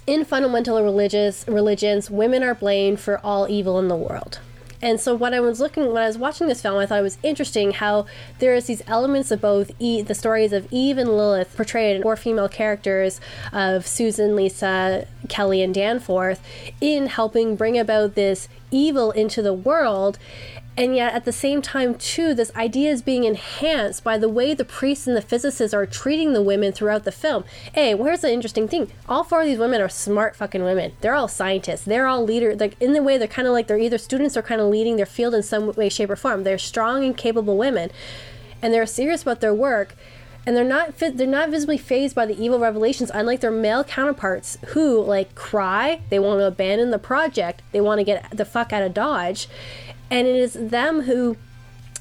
in 0.07 0.23
fundamental 0.25 0.81
religious 0.81 1.45
religions, 1.47 2.09
women 2.09 2.41
are 2.41 2.55
blamed 2.55 2.99
for 2.99 3.19
all 3.23 3.47
evil 3.49 3.77
in 3.77 3.89
the 3.89 3.95
world. 3.95 4.39
And 4.81 4.99
so 4.99 5.15
when 5.15 5.33
I 5.33 5.39
was 5.39 5.59
looking 5.59 5.87
when 5.87 6.03
I 6.03 6.07
was 6.07 6.17
watching 6.17 6.47
this 6.47 6.61
film, 6.61 6.77
I 6.77 6.85
thought 6.85 6.99
it 6.99 7.03
was 7.03 7.17
interesting 7.23 7.71
how 7.71 8.05
there 8.39 8.53
is 8.53 8.67
these 8.67 8.83
elements 8.87 9.31
of 9.31 9.41
both 9.41 9.71
e- 9.79 10.03
the 10.03 10.13
stories 10.13 10.53
of 10.53 10.67
Eve 10.71 10.97
and 10.97 11.09
Lilith 11.09 11.55
portrayed 11.55 12.03
four 12.03 12.15
female 12.15 12.47
characters 12.47 13.19
of 13.51 13.87
Susan, 13.87 14.35
Lisa, 14.35 15.07
Kelly, 15.29 15.63
and 15.63 15.73
Danforth 15.73 16.41
in 16.79 17.07
helping 17.07 17.55
bring 17.55 17.77
about 17.77 18.15
this 18.15 18.47
evil 18.69 19.11
into 19.11 19.41
the 19.41 19.53
world. 19.53 20.19
And 20.77 20.95
yet, 20.95 21.15
at 21.15 21.25
the 21.25 21.31
same 21.31 21.63
time, 21.63 21.95
too, 21.95 22.35
this 22.35 22.55
idea 22.55 22.91
is 22.91 23.01
being 23.01 23.23
enhanced 23.23 24.03
by 24.03 24.19
the 24.19 24.29
way 24.29 24.53
the 24.53 24.63
priests 24.63 25.07
and 25.07 25.17
the 25.17 25.23
physicists 25.23 25.73
are 25.73 25.87
treating 25.87 26.33
the 26.33 26.41
women 26.41 26.71
throughout 26.71 27.03
the 27.03 27.11
film. 27.11 27.45
Hey, 27.73 27.95
where's 27.95 28.21
the 28.21 28.31
interesting 28.31 28.67
thing? 28.67 28.91
All 29.09 29.23
four 29.23 29.41
of 29.41 29.47
these 29.47 29.57
women 29.57 29.81
are 29.81 29.89
smart 29.89 30.35
fucking 30.35 30.63
women. 30.63 30.93
They're 31.01 31.15
all 31.15 31.27
scientists. 31.27 31.83
They're 31.83 32.05
all 32.05 32.23
leaders. 32.23 32.59
Like 32.59 32.79
in 32.79 32.93
the 32.93 33.01
way, 33.01 33.17
they're 33.17 33.27
kind 33.27 33.47
of 33.47 33.55
like 33.55 33.65
they're 33.65 33.79
either 33.79 33.97
students 33.97 34.37
or 34.37 34.43
kind 34.43 34.61
of 34.61 34.67
leading 34.67 34.97
their 34.97 35.07
field 35.07 35.33
in 35.33 35.41
some 35.41 35.71
way, 35.71 35.89
shape, 35.89 36.11
or 36.11 36.15
form. 36.15 36.43
They're 36.43 36.59
strong 36.59 37.03
and 37.03 37.17
capable 37.17 37.57
women, 37.57 37.89
and 38.61 38.71
they're 38.71 38.85
serious 38.85 39.23
about 39.23 39.41
their 39.41 39.55
work. 39.55 39.95
And 40.45 40.55
they're 40.55 40.63
not 40.63 40.97
they're 40.99 41.27
not 41.27 41.49
visibly 41.49 41.77
fazed 41.77 42.15
by 42.15 42.25
the 42.25 42.41
evil 42.41 42.57
revelations, 42.57 43.11
unlike 43.13 43.41
their 43.41 43.51
male 43.51 43.83
counterparts 43.83 44.57
who 44.67 45.01
like 45.01 45.35
cry. 45.35 45.99
They 46.09 46.19
want 46.19 46.39
to 46.39 46.45
abandon 46.45 46.91
the 46.91 46.99
project. 46.99 47.63
They 47.73 47.81
want 47.81 47.99
to 47.99 48.05
get 48.05 48.29
the 48.31 48.45
fuck 48.45 48.71
out 48.71 48.83
of 48.83 48.93
Dodge 48.93 49.49
and 50.09 50.27
it 50.27 50.35
is 50.35 50.53
them 50.53 51.01
who 51.01 51.37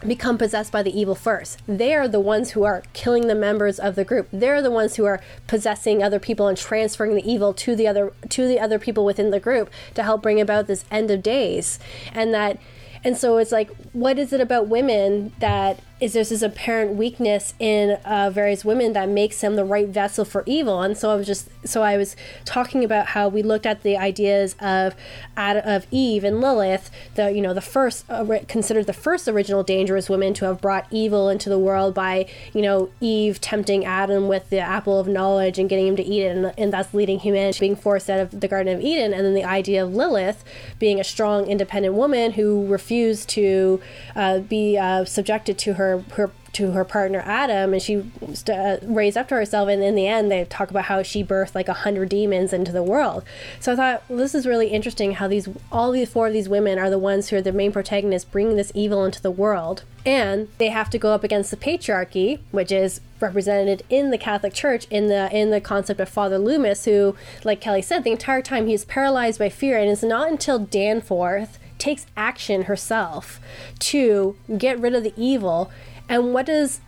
become 0.07 0.37
possessed 0.37 0.73
by 0.73 0.83
the 0.83 0.99
evil 0.99 1.15
first. 1.15 1.61
They 1.67 1.95
are 1.95 2.07
the 2.07 2.21
ones 2.21 2.51
who 2.51 2.65
are 2.65 2.83
killing 2.93 3.29
the 3.29 3.35
members 3.35 3.79
of 3.79 3.95
the 3.95 4.05
group. 4.05 4.29
They're 4.33 4.61
the 4.61 4.71
ones 4.71 4.97
who 4.97 5.05
are 5.07 5.23
possessing 5.47 6.03
other 6.03 6.19
people 6.19 6.49
and 6.49 6.59
transferring 6.59 7.15
the 7.15 7.29
evil 7.31 7.55
to 7.55 7.75
the 7.75 7.89
other 7.89 8.13
to 8.29 8.47
the 8.47 8.61
other 8.61 8.79
people 8.79 9.05
within 9.05 9.31
the 9.31 9.41
group 9.41 9.71
to 9.95 10.03
help 10.03 10.23
bring 10.23 10.41
about 10.41 10.67
this 10.67 10.85
end 10.91 11.11
of 11.11 11.23
days. 11.23 11.79
And 12.13 12.35
that 12.35 12.59
and 13.05 13.17
so 13.17 13.39
it's 13.39 13.53
like 13.53 13.71
what 13.93 14.19
is 14.19 14.33
it 14.33 14.41
about 14.41 14.69
women 14.69 15.33
that 15.39 15.81
is 16.01 16.13
there's 16.13 16.29
this 16.31 16.43
apparent 16.43 16.95
weakness 16.95 17.55
in 17.59 17.93
uh, 18.05 18.31
various 18.31 18.65
women 18.65 18.93
that 18.93 19.09
makes 19.09 19.41
them 19.41 19.57
the 19.57 19.65
right 19.65 19.89
vessel 19.89 20.25
for 20.25 20.43
evil. 20.47 20.83
And 20.83 20.97
so 20.97 21.11
i 21.11 21.17
was 21.17 21.27
just 21.27 21.49
so 21.65 21.83
i 21.83 21.97
was 21.97 22.17
talking 22.45 22.85
about 22.85 23.09
how 23.09 23.29
we 23.29 23.43
looked 23.43 23.67
at 23.67 23.83
the 23.83 23.97
ideas 23.97 24.57
of 24.61 24.95
of 25.37 25.87
eve 25.91 26.25
and 26.25 26.41
lilith 26.41 26.91
the 27.15 27.31
you 27.33 27.41
know 27.41 27.55
the 27.55 27.61
first 27.61 28.05
uh, 28.09 28.25
considered 28.49 28.87
the 28.87 28.93
first 28.93 29.29
original 29.29 29.63
dangerous 29.63 30.09
women 30.09 30.35
to 30.35 30.45
have 30.45 30.61
brought 30.61 30.87
evil 30.91 31.29
into 31.29 31.49
the 31.49 31.59
world 31.59 31.95
by 31.95 32.27
you 32.53 32.63
know 32.63 32.91
eve 33.01 33.41
tempting 33.41 33.85
adam 33.85 34.29
with 34.29 34.49
the 34.51 34.59
apple 34.59 34.99
of 34.99 35.09
knowledge 35.09 35.59
and 35.59 35.69
getting 35.69 35.87
him 35.87 35.97
to 35.97 36.05
eat 36.05 36.23
it 36.23 36.37
and, 36.37 36.53
and 36.59 36.73
thus 36.73 36.93
leading 36.95 37.19
in 37.21 37.53
being 37.61 37.77
forced 37.77 38.09
out 38.09 38.21
of 38.21 38.41
the 38.41 38.49
garden 38.49 38.75
of 38.75 38.81
eden. 38.81 39.13
And 39.13 39.25
then 39.25 39.35
the 39.35 39.45
idea 39.45 39.85
of 39.85 39.95
lilith 39.95 40.45
being 40.79 41.01
a 41.01 41.05
strong 41.05 41.47
independent 41.47 41.95
woman 41.95 42.33
who 42.33 42.67
refused 42.67 43.29
to 43.31 43.81
uh, 44.15 44.41
be 44.41 44.79
uh, 44.79 45.05
subjected 45.05 45.59
to 45.59 45.75
her 45.75 45.86
her 46.13 46.31
to 46.57 46.71
her 46.71 46.85
partner 46.87 47.23
Adam, 47.27 47.75
and 47.75 47.83
she 47.83 48.11
uh, 48.51 48.79
raised 48.83 49.19
up 49.19 49.29
to 49.29 49.35
herself. 49.35 49.69
And 49.69 49.83
in 49.83 49.95
the 49.95 50.07
end, 50.07 50.31
they 50.31 50.43
talk 50.47 50.71
about 50.71 50.87
how 50.87 51.03
she 51.03 51.23
birthed 51.23 51.55
like 51.55 51.69
a 51.69 51.75
hundred 51.75 52.09
demons 52.09 52.55
into 52.55 52.73
the 52.73 52.83
world. 52.83 53.25
So 53.61 53.75
I 53.75 53.77
thought 53.77 54.03
well, 54.09 54.19
this 54.19 54.35
is 54.35 54.47
really 54.47 54.69
interesting. 54.69 55.13
How 55.13 55.29
these 55.29 55.49
all 55.71 55.93
these 55.93 56.09
four 56.09 56.29
of 56.29 56.33
these 56.33 56.49
women 56.49 56.79
are 56.79 56.89
the 56.89 56.99
ones 56.99 57.29
who 57.29 57.37
are 57.37 57.43
the 57.43 57.53
main 57.53 57.73
protagonists, 57.73 58.29
bringing 58.29 58.57
this 58.57 58.73
evil 58.75 59.05
into 59.05 59.21
the 59.21 59.31
world, 59.31 59.85
and 60.07 60.49
they 60.57 60.69
have 60.69 60.89
to 60.91 60.99
go 60.99 61.13
up 61.13 61.23
against 61.23 61.51
the 61.51 61.59
patriarchy, 61.59 62.41
which 62.53 62.73
is 62.73 63.03
represented 63.21 63.83
in 63.91 64.11
the 64.11 64.19
Catholic 64.19 64.55
Church 64.55 64.87
in 64.89 65.09
the 65.09 65.31
in 65.37 65.51
the 65.51 65.61
concept 65.61 66.01
of 66.01 66.09
Father 66.09 66.39
Loomis, 66.39 66.87
who, 66.87 67.15
like 67.45 67.61
Kelly 67.61 67.83
said, 67.83 68.03
the 68.03 68.13
entire 68.13 68.41
time 68.41 68.67
he's 68.67 68.87
paralyzed 68.87 69.39
by 69.39 69.51
fear, 69.51 69.79
and 69.79 69.91
it's 69.91 70.03
not 70.03 70.31
until 70.31 70.59
Danforth 70.59 71.59
takes 71.87 72.07
action 72.17 72.63
herself 72.63 73.39
to 73.79 74.35
get 74.59 74.77
rid 74.81 74.93
of 74.93 75.05
the 75.05 75.15
evil. 75.17 75.71
And 76.09 76.35
what 76.35 76.47
does 76.47 76.81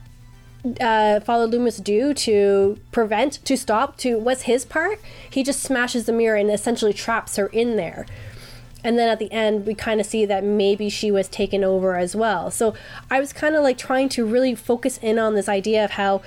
uh, 0.81 1.21
Father 1.21 1.47
Loomis 1.47 1.77
do 1.77 2.13
to 2.15 2.81
prevent, 2.91 3.45
to 3.45 3.57
stop, 3.57 3.97
to 3.99 4.19
what's 4.19 4.43
his 4.43 4.65
part? 4.65 5.01
He 5.31 5.45
just 5.45 5.63
smashes 5.63 6.07
the 6.07 6.13
mirror 6.13 6.37
and 6.37 6.51
essentially 6.51 6.93
traps 6.93 7.37
her 7.37 7.47
in 7.47 7.77
there. 7.77 8.07
And 8.83 8.99
then 8.99 9.09
at 9.09 9.21
the 9.21 9.31
end, 9.31 9.67
we 9.67 9.75
kind 9.75 10.01
of 10.01 10.07
see 10.07 10.25
that 10.25 10.43
maybe 10.43 10.89
she 10.89 11.13
was 11.13 11.29
taken 11.29 11.63
over 11.63 11.97
as 11.97 12.17
well. 12.17 12.51
So 12.51 12.75
I 13.09 13.21
was 13.21 13.33
kind 13.33 13.55
of 13.55 13.63
like 13.63 13.79
trying 13.79 14.09
to 14.11 14.25
really 14.25 14.57
focus 14.57 14.99
in 14.99 15.17
on 15.17 15.35
this 15.35 15.49
idea 15.49 15.85
of 15.85 15.93
how 15.93 16.23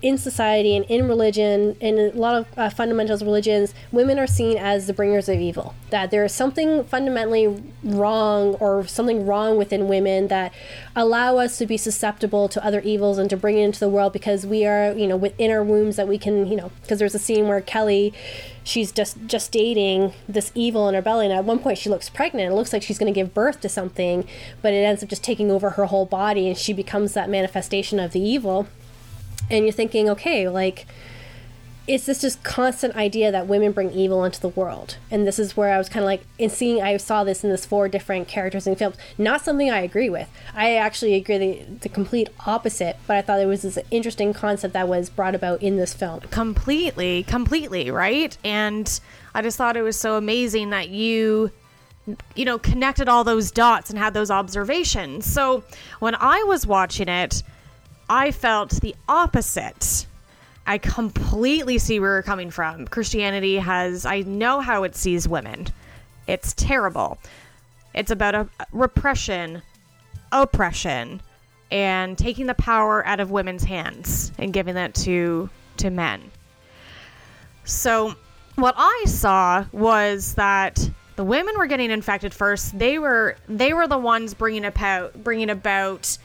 in 0.00 0.16
society 0.16 0.76
and 0.76 0.84
in 0.86 1.08
religion, 1.08 1.76
in 1.80 1.98
a 1.98 2.10
lot 2.10 2.34
of 2.36 2.46
uh, 2.56 2.70
fundamentals 2.70 3.22
religions, 3.22 3.74
women 3.90 4.18
are 4.18 4.26
seen 4.26 4.56
as 4.56 4.86
the 4.86 4.92
bringers 4.92 5.28
of 5.28 5.38
evil. 5.38 5.74
That 5.90 6.10
there 6.10 6.24
is 6.24 6.32
something 6.32 6.84
fundamentally 6.84 7.62
wrong 7.82 8.54
or 8.54 8.86
something 8.86 9.26
wrong 9.26 9.58
within 9.58 9.88
women 9.88 10.28
that 10.28 10.52
allow 10.94 11.38
us 11.38 11.58
to 11.58 11.66
be 11.66 11.76
susceptible 11.76 12.48
to 12.48 12.64
other 12.64 12.80
evils 12.80 13.18
and 13.18 13.28
to 13.30 13.36
bring 13.36 13.58
it 13.58 13.62
into 13.62 13.80
the 13.80 13.88
world 13.88 14.12
because 14.12 14.46
we 14.46 14.64
are, 14.66 14.92
you 14.92 15.06
know, 15.06 15.16
within 15.16 15.50
our 15.50 15.64
wombs 15.64 15.96
that 15.96 16.06
we 16.06 16.18
can, 16.18 16.46
you 16.46 16.56
know, 16.56 16.70
because 16.82 16.98
there's 16.98 17.14
a 17.14 17.18
scene 17.18 17.48
where 17.48 17.60
Kelly 17.60 18.14
she's 18.68 18.92
just 18.92 19.16
just 19.26 19.50
dating 19.50 20.12
this 20.28 20.52
evil 20.54 20.88
in 20.88 20.94
her 20.94 21.00
belly 21.00 21.24
and 21.24 21.32
at 21.32 21.42
one 21.42 21.58
point 21.58 21.78
she 21.78 21.88
looks 21.88 22.10
pregnant 22.10 22.52
it 22.52 22.54
looks 22.54 22.70
like 22.70 22.82
she's 22.82 22.98
going 22.98 23.12
to 23.12 23.18
give 23.18 23.32
birth 23.32 23.62
to 23.62 23.68
something 23.68 24.28
but 24.60 24.74
it 24.74 24.84
ends 24.84 25.02
up 25.02 25.08
just 25.08 25.24
taking 25.24 25.50
over 25.50 25.70
her 25.70 25.86
whole 25.86 26.04
body 26.04 26.48
and 26.48 26.58
she 26.58 26.74
becomes 26.74 27.14
that 27.14 27.30
manifestation 27.30 27.98
of 27.98 28.12
the 28.12 28.20
evil 28.20 28.68
and 29.50 29.64
you're 29.64 29.72
thinking, 29.72 30.08
okay, 30.10 30.48
like, 30.48 30.86
it's 31.88 32.04
this 32.04 32.20
just 32.20 32.42
constant 32.42 32.94
idea 32.96 33.32
that 33.32 33.46
women 33.46 33.72
bring 33.72 33.90
evil 33.90 34.22
into 34.22 34.38
the 34.38 34.48
world. 34.48 34.98
And 35.10 35.26
this 35.26 35.38
is 35.38 35.56
where 35.56 35.72
I 35.72 35.78
was 35.78 35.88
kind 35.88 36.02
of 36.02 36.06
like, 36.06 36.22
in 36.38 36.50
seeing, 36.50 36.82
I 36.82 36.98
saw 36.98 37.24
this 37.24 37.42
in 37.42 37.48
this 37.48 37.64
four 37.64 37.88
different 37.88 38.28
characters 38.28 38.66
in 38.66 38.76
films. 38.76 38.96
Not 39.16 39.40
something 39.40 39.70
I 39.70 39.80
agree 39.80 40.10
with. 40.10 40.28
I 40.54 40.74
actually 40.74 41.14
agree 41.14 41.38
the, 41.38 41.62
the 41.80 41.88
complete 41.88 42.28
opposite, 42.46 42.96
but 43.06 43.16
I 43.16 43.22
thought 43.22 43.40
it 43.40 43.46
was 43.46 43.62
this 43.62 43.78
interesting 43.90 44.34
concept 44.34 44.74
that 44.74 44.86
was 44.86 45.08
brought 45.08 45.34
about 45.34 45.62
in 45.62 45.78
this 45.78 45.94
film. 45.94 46.20
Completely, 46.30 47.22
completely, 47.22 47.90
right? 47.90 48.36
And 48.44 49.00
I 49.34 49.40
just 49.40 49.56
thought 49.56 49.74
it 49.76 49.82
was 49.82 49.98
so 49.98 50.16
amazing 50.16 50.70
that 50.70 50.90
you 50.90 51.50
you 52.34 52.44
know 52.46 52.58
connected 52.58 53.06
all 53.06 53.22
those 53.22 53.50
dots 53.50 53.90
and 53.90 53.98
had 53.98 54.14
those 54.14 54.30
observations. 54.30 55.26
So 55.26 55.64
when 56.00 56.14
I 56.14 56.42
was 56.44 56.66
watching 56.66 57.08
it, 57.08 57.42
I 58.08 58.30
felt 58.30 58.70
the 58.80 58.94
opposite. 59.08 60.06
I 60.66 60.78
completely 60.78 61.78
see 61.78 62.00
where 62.00 62.14
you're 62.14 62.22
coming 62.22 62.50
from. 62.50 62.86
Christianity 62.86 63.56
has, 63.56 64.04
I 64.04 64.20
know 64.20 64.60
how 64.60 64.84
it 64.84 64.96
sees 64.96 65.26
women. 65.26 65.68
It's 66.26 66.52
terrible. 66.52 67.18
It's 67.94 68.10
about 68.10 68.34
a 68.34 68.48
repression, 68.72 69.62
oppression, 70.30 71.22
and 71.70 72.16
taking 72.16 72.46
the 72.46 72.54
power 72.54 73.04
out 73.06 73.20
of 73.20 73.30
women's 73.30 73.64
hands 73.64 74.32
and 74.38 74.52
giving 74.52 74.74
that 74.74 74.94
to 74.94 75.50
to 75.78 75.90
men. 75.90 76.30
So, 77.64 78.14
what 78.56 78.74
I 78.76 79.04
saw 79.06 79.64
was 79.72 80.34
that 80.34 80.90
the 81.16 81.24
women 81.24 81.56
were 81.58 81.66
getting 81.66 81.90
infected 81.90 82.32
first. 82.32 82.78
They 82.78 82.98
were 82.98 83.36
they 83.48 83.72
were 83.72 83.86
the 83.86 83.98
ones 83.98 84.34
bringing 84.34 84.64
about 84.64 85.22
bringing 85.22 85.50
about 85.50 86.16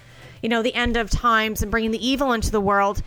you 0.43 0.49
know, 0.49 0.61
the 0.61 0.75
end 0.75 0.97
of 0.97 1.09
times 1.09 1.63
and 1.63 1.71
bringing 1.71 1.89
the 1.89 2.05
evil 2.05 2.33
into 2.33 2.51
the 2.51 2.61
world 2.61 3.01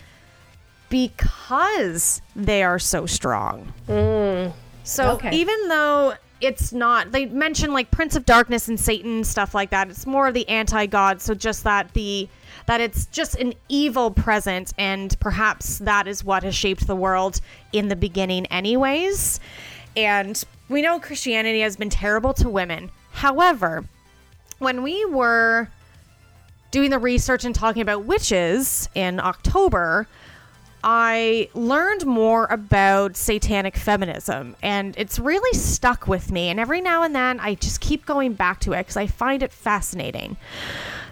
because 0.89 2.23
they 2.35 2.65
are 2.65 2.79
so 2.79 3.07
strong. 3.07 3.73
Mm, 3.87 4.53
so 4.83 5.13
okay. 5.13 5.37
even 5.37 5.69
though 5.69 6.15
it's 6.41 6.73
not, 6.73 7.13
they 7.13 7.27
mention 7.27 7.73
like 7.73 7.91
Prince 7.91 8.17
of 8.17 8.25
Darkness 8.25 8.69
and 8.69 8.81
Satan 8.81 9.23
stuff 9.23 9.55
like 9.55 9.71
that. 9.71 9.91
It's 9.91 10.07
more 10.07 10.29
of 10.29 10.35
the 10.35 10.49
anti-god. 10.49 11.21
So 11.21 11.35
just 11.35 11.63
that 11.65 11.93
the 11.93 12.29
that 12.67 12.81
it's 12.81 13.07
just 13.07 13.37
an 13.37 13.55
evil 13.69 14.11
presence, 14.11 14.75
and 14.77 15.17
perhaps 15.21 15.79
that 15.79 16.09
is 16.09 16.25
what 16.25 16.43
has 16.43 16.55
shaped 16.55 16.89
the 16.89 16.97
world 16.97 17.41
in 17.73 17.87
the 17.87 17.95
beginning, 17.95 18.47
anyways. 18.47 19.39
And 19.97 20.43
we 20.69 20.83
know 20.83 20.99
Christianity 20.99 21.61
has 21.61 21.77
been 21.77 21.91
terrible 21.91 22.35
to 22.35 22.49
women. 22.49 22.91
However, 23.13 23.85
when 24.59 24.83
we 24.83 25.05
were 25.05 25.69
doing 26.71 26.91
the 26.91 26.99
research 26.99 27.45
and 27.45 27.55
talking 27.55 27.83
about 27.83 28.05
witches 28.05 28.89
in 28.95 29.21
October, 29.21 30.07
I 30.89 31.49
learned 31.55 32.07
more 32.07 32.47
about 32.47 33.17
satanic 33.17 33.77
feminism 33.77 34.55
and 34.63 34.95
it's 34.97 35.19
really 35.19 35.59
stuck 35.59 36.07
with 36.07 36.31
me. 36.31 36.49
And 36.49 36.61
every 36.61 36.81
now 36.81 37.03
and 37.03 37.15
then 37.15 37.41
I 37.41 37.55
just 37.57 37.81
keep 37.81 38.07
going 38.07 38.35
back 38.35 38.61
to 38.61 38.73
it 38.73 38.79
because 38.79 38.97
I 38.97 39.09
find 39.09 39.43
it 39.43 39.53
fascinating. 39.53 40.37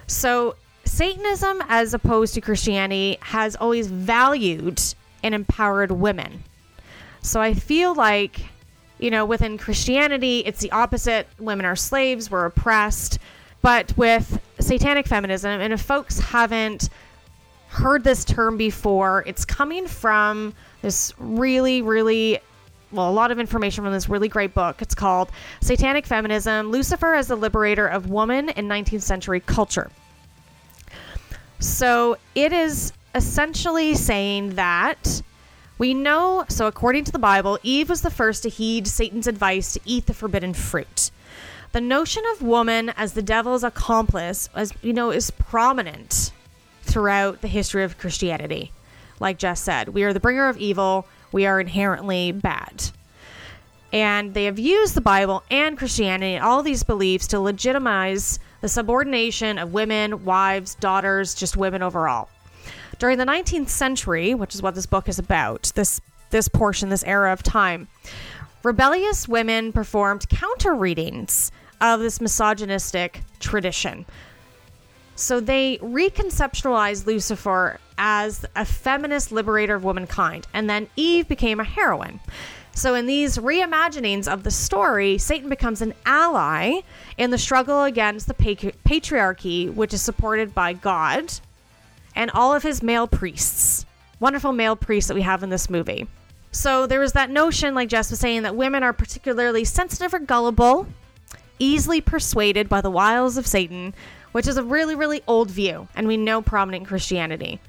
So, 0.07 0.55
Satanism, 0.85 1.63
as 1.67 1.93
opposed 1.93 2.35
to 2.35 2.41
Christianity, 2.41 3.17
has 3.19 3.55
always 3.55 3.87
valued 3.87 4.81
and 5.23 5.35
empowered 5.35 5.91
women. 5.91 6.43
So, 7.21 7.41
I 7.41 7.53
feel 7.53 7.95
like, 7.95 8.39
you 8.99 9.09
know, 9.09 9.25
within 9.25 9.57
Christianity, 9.57 10.39
it's 10.45 10.61
the 10.61 10.71
opposite. 10.71 11.27
Women 11.39 11.65
are 11.65 11.75
slaves, 11.75 12.31
we're 12.31 12.45
oppressed. 12.45 13.19
But 13.61 13.97
with 13.97 14.39
satanic 14.59 15.07
feminism, 15.07 15.61
and 15.61 15.73
if 15.73 15.81
folks 15.81 16.19
haven't 16.19 16.89
heard 17.67 18.03
this 18.03 18.23
term 18.23 18.57
before, 18.57 19.23
it's 19.27 19.45
coming 19.45 19.87
from 19.87 20.53
this 20.81 21.13
really, 21.17 21.81
really 21.81 22.39
well, 22.91 23.09
a 23.09 23.11
lot 23.11 23.31
of 23.31 23.39
information 23.39 23.83
from 23.83 23.91
this 23.91 24.07
really 24.07 24.29
great 24.29 24.53
book. 24.53 24.81
It's 24.81 24.95
called 24.95 25.29
Satanic 25.61 26.05
Feminism 26.05 26.71
Lucifer 26.71 27.13
as 27.13 27.27
the 27.27 27.35
Liberator 27.35 27.87
of 27.87 28.09
Woman 28.09 28.49
in 28.49 28.67
19th 28.67 29.01
Century 29.01 29.41
Culture. 29.41 29.91
So 31.59 32.17
it 32.35 32.53
is 32.53 32.93
essentially 33.13 33.95
saying 33.95 34.55
that 34.55 35.21
we 35.77 35.93
know, 35.93 36.45
so 36.47 36.67
according 36.67 37.03
to 37.05 37.11
the 37.11 37.19
Bible, 37.19 37.59
Eve 37.63 37.89
was 37.89 38.01
the 38.01 38.11
first 38.11 38.43
to 38.43 38.49
heed 38.49 38.87
Satan's 38.87 39.27
advice 39.27 39.73
to 39.73 39.81
eat 39.85 40.05
the 40.05 40.13
forbidden 40.13 40.53
fruit. 40.53 41.11
The 41.75 41.81
notion 41.81 42.23
of 42.31 42.41
woman 42.41 42.93
as 42.95 43.11
the 43.11 43.21
devil's 43.21 43.65
accomplice, 43.65 44.47
as 44.55 44.71
you 44.81 44.93
know, 44.93 45.11
is 45.11 45.29
prominent 45.29 46.31
throughout 46.83 47.41
the 47.41 47.49
history 47.49 47.83
of 47.83 47.97
Christianity. 47.97 48.71
Like 49.19 49.37
Jess 49.37 49.59
said, 49.59 49.89
we 49.89 50.03
are 50.03 50.13
the 50.13 50.21
bringer 50.21 50.47
of 50.47 50.57
evil, 50.57 51.05
we 51.33 51.45
are 51.45 51.59
inherently 51.59 52.31
bad. 52.31 52.91
And 53.91 54.33
they 54.33 54.45
have 54.45 54.57
used 54.57 54.93
the 54.93 55.01
Bible 55.01 55.43
and 55.51 55.77
Christianity 55.77 56.35
and 56.35 56.45
all 56.45 56.63
these 56.63 56.83
beliefs 56.83 57.27
to 57.27 57.41
legitimize 57.41 58.39
the 58.61 58.69
subordination 58.69 59.57
of 59.57 59.73
women, 59.73 60.23
wives, 60.23 60.75
daughters, 60.75 61.35
just 61.35 61.57
women 61.57 61.83
overall. 61.83 62.29
During 62.99 63.17
the 63.17 63.25
19th 63.25 63.67
century, 63.67 64.33
which 64.33 64.55
is 64.55 64.61
what 64.61 64.75
this 64.75 64.85
book 64.85 65.09
is 65.09 65.19
about, 65.19 65.73
this 65.75 65.99
this 66.29 66.47
portion, 66.47 66.87
this 66.87 67.03
era 67.03 67.33
of 67.33 67.43
time, 67.43 67.89
rebellious 68.63 69.27
women 69.27 69.73
performed 69.73 70.29
counter 70.29 70.73
readings 70.73 71.51
of 71.81 71.99
this 71.99 72.21
misogynistic 72.21 73.21
tradition. 73.39 74.05
So 75.15 75.39
they 75.39 75.77
reconceptualized 75.77 77.05
Lucifer 77.05 77.79
as 77.97 78.45
a 78.55 78.65
feminist 78.65 79.31
liberator 79.31 79.75
of 79.75 79.83
womankind, 79.83 80.47
and 80.53 80.69
then 80.69 80.89
Eve 80.95 81.27
became 81.27 81.59
a 81.59 81.63
heroine. 81.63 82.19
So, 82.77 82.93
in 82.93 83.05
these 83.05 83.37
reimaginings 83.37 84.27
of 84.27 84.43
the 84.43 84.51
story, 84.51 85.17
Satan 85.17 85.47
becomes 85.47 85.81
an 85.81 85.93
ally 86.05 86.81
in 87.17 87.31
the 87.31 87.37
struggle 87.37 87.83
against 87.83 88.27
the 88.27 88.33
patriarchy, 88.33 89.73
which 89.73 89.93
is 89.93 90.01
supported 90.01 90.53
by 90.53 90.73
God 90.73 91.31
and 92.17 92.29
all 92.31 92.53
of 92.53 92.63
his 92.63 92.83
male 92.83 93.07
priests. 93.07 93.85
Wonderful 94.19 94.51
male 94.51 94.75
priests 94.75 95.07
that 95.07 95.15
we 95.15 95.21
have 95.21 95.41
in 95.41 95.49
this 95.49 95.69
movie. 95.69 96.05
So, 96.51 96.85
there 96.85 96.99
was 96.99 97.13
that 97.13 97.29
notion, 97.29 97.75
like 97.75 97.87
Jess 97.87 98.09
was 98.09 98.19
saying, 98.19 98.41
that 98.41 98.57
women 98.57 98.83
are 98.83 98.91
particularly 98.91 99.63
sensitive 99.63 100.13
or 100.13 100.19
gullible, 100.19 100.85
easily 101.59 102.01
persuaded 102.01 102.69
by 102.69 102.81
the 102.81 102.89
wiles 102.89 103.37
of 103.37 103.47
Satan, 103.47 103.93
which 104.31 104.47
is 104.47 104.57
a 104.57 104.63
really, 104.63 104.95
really 104.95 105.21
old 105.27 105.49
view, 105.49 105.87
and 105.95 106.07
we 106.07 106.17
know 106.17 106.41
prominent 106.41 106.87
Christianity. 106.87 107.59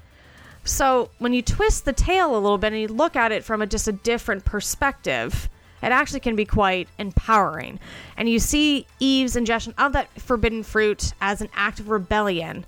So 0.63 1.09
when 1.19 1.31
you 1.33 1.41
twist 1.41 1.85
the 1.85 1.93
tale 1.93 2.33
a 2.33 2.39
little 2.39 2.57
bit 2.57 2.73
and 2.73 2.81
you 2.81 2.89
look 2.89 3.15
at 3.15 3.31
it 3.31 3.45
from 3.45 3.61
a, 3.61 3.67
just 3.67 3.87
a 3.87 3.93
different 3.93 4.43
perspective, 4.43 5.47
it 5.81 5.91
actually 5.91 6.19
can 6.19 6.35
be 6.35 6.43
quite 6.43 6.89
empowering. 6.97 7.79
And 8.17 8.27
you 8.27 8.39
see 8.39 8.85
Eve's 8.99 9.35
ingestion 9.35 9.73
of 9.77 9.93
that 9.93 10.09
forbidden 10.19 10.63
fruit 10.63 11.13
as 11.21 11.39
an 11.39 11.49
act 11.53 11.79
of 11.79 11.89
rebellion 11.89 12.65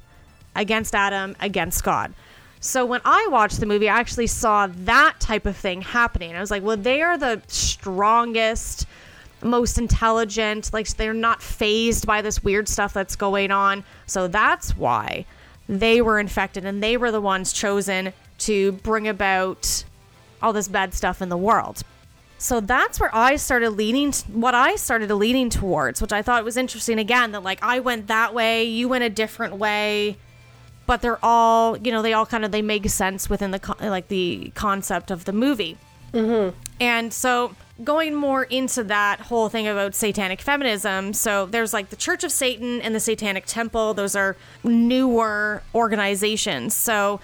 against 0.56 0.96
Adam, 0.96 1.36
against 1.40 1.84
God. 1.84 2.14
So 2.62 2.86
when 2.86 3.02
I 3.06 3.28
watched 3.32 3.60
the 3.60 3.66
movie, 3.66 3.90
I 3.90 4.00
actually 4.00 4.28
saw 4.28 4.68
that 4.68 5.20
type 5.20 5.46
of 5.46 5.56
thing 5.56 5.82
happening. 5.82 6.36
I 6.36 6.40
was 6.40 6.52
like, 6.52 6.64
well, 6.64 6.78
they 6.78 7.02
are 7.02 7.18
the 7.18 7.42
strongest, 7.48 8.86
most 9.42 9.78
intelligent, 9.78 10.72
like 10.74 10.88
they're 10.90 11.14
not 11.14 11.42
fazed 11.42 12.06
by 12.06 12.22
this 12.22 12.44
weird 12.44 12.68
stuff 12.68 12.94
that's 12.94 13.16
going 13.16 13.52
on. 13.52 13.84
So 14.06 14.28
that's 14.28 14.76
why 14.76 15.26
they 15.68 16.02
were 16.02 16.20
infected 16.20 16.66
and 16.66 16.82
they 16.82 16.98
were 16.98 17.12
the 17.12 17.22
ones 17.22 17.54
chosen 17.54 18.14
to 18.40 18.72
bring 18.72 19.08
about 19.08 19.84
all 20.42 20.54
this 20.54 20.68
bad 20.68 20.94
stuff 20.94 21.22
in 21.22 21.30
the 21.30 21.38
world. 21.38 21.82
So 22.38 22.62
that's 22.62 23.00
where 23.02 23.14
I 23.14 23.36
started 23.36 23.72
leaning, 23.72 24.14
what 24.32 24.56
I 24.56 24.76
started 24.76 25.14
leaning 25.14 25.50
towards, 25.50 26.02
which 26.02 26.14
I 26.14 26.22
thought 26.22 26.46
was 26.46 26.56
interesting 26.56 26.98
again, 26.98 27.34
that 27.34 27.44
like 27.44 27.60
I 27.62 27.82
went 27.82 28.08
that 28.08 28.34
way, 28.34 28.64
you 28.64 28.88
went 28.88 29.04
a 29.04 29.10
different 29.10 29.58
way, 29.58 30.16
but 30.86 31.02
they're 31.02 31.24
all, 31.24 31.78
you 31.78 31.92
know, 31.92 32.02
they 32.02 32.14
all 32.14 32.26
kind 32.26 32.46
of, 32.46 32.52
they 32.52 32.62
make 32.62 32.90
sense 32.90 33.30
within 33.30 33.52
the, 33.52 33.76
like 33.82 34.08
the 34.08 34.52
concept 34.56 35.12
of 35.12 35.26
the 35.26 35.34
movie. 35.34 35.78
Mm-hmm. 36.14 36.58
And 36.80 37.14
so 37.14 37.54
going 37.84 38.16
more 38.16 38.44
into 38.44 38.84
that 38.86 39.22
whole 39.22 39.50
thing 39.50 39.68
about 39.68 39.96
satanic 39.96 40.42
feminism, 40.42 41.14
so 41.14 41.46
there's 41.46 41.74
like 41.74 41.90
the 41.90 41.96
Church 41.96 42.24
of 42.24 42.32
Satan 42.32 42.82
and 42.82 42.94
the 42.94 43.00
Satanic 43.00 43.46
Temple. 43.46 43.94
Those 43.94 44.16
are 44.16 44.36
newer 44.64 45.64
organizations. 45.74 46.74
So 46.74 47.20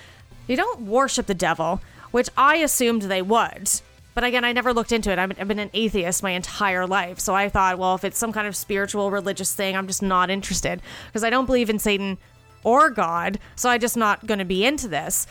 you 0.47 0.55
don't 0.55 0.81
worship 0.81 1.25
the 1.25 1.33
devil, 1.33 1.81
which 2.11 2.29
I 2.37 2.57
assumed 2.57 3.03
they 3.03 3.21
would. 3.21 3.69
But 4.13 4.23
again, 4.23 4.45
I 4.45 4.53
never 4.53 4.73
looked 4.73 4.93
into 4.93 5.11
it. 5.11 5.19
I've 5.19 5.47
been 5.47 5.59
an 5.59 5.71
atheist 5.73 6.23
my 6.23 6.31
entire 6.31 6.87
life. 6.87 7.19
So 7.19 7.35
I 7.35 7.49
thought, 7.49 7.77
well, 7.77 7.95
if 7.95 8.05
it's 8.05 8.17
some 8.17 8.31
kind 8.31 8.47
of 8.47 8.55
spiritual, 8.55 9.11
religious 9.11 9.53
thing, 9.53 9.75
I'm 9.75 9.87
just 9.87 10.01
not 10.01 10.29
interested 10.29 10.81
because 11.07 11.25
I 11.25 11.29
don't 11.29 11.45
believe 11.45 11.69
in 11.69 11.79
Satan 11.79 12.17
or 12.63 12.89
God. 12.89 13.39
So 13.57 13.69
I'm 13.69 13.81
just 13.81 13.97
not 13.97 14.25
going 14.25 14.39
to 14.39 14.45
be 14.45 14.65
into 14.65 14.87
this. 14.87 15.27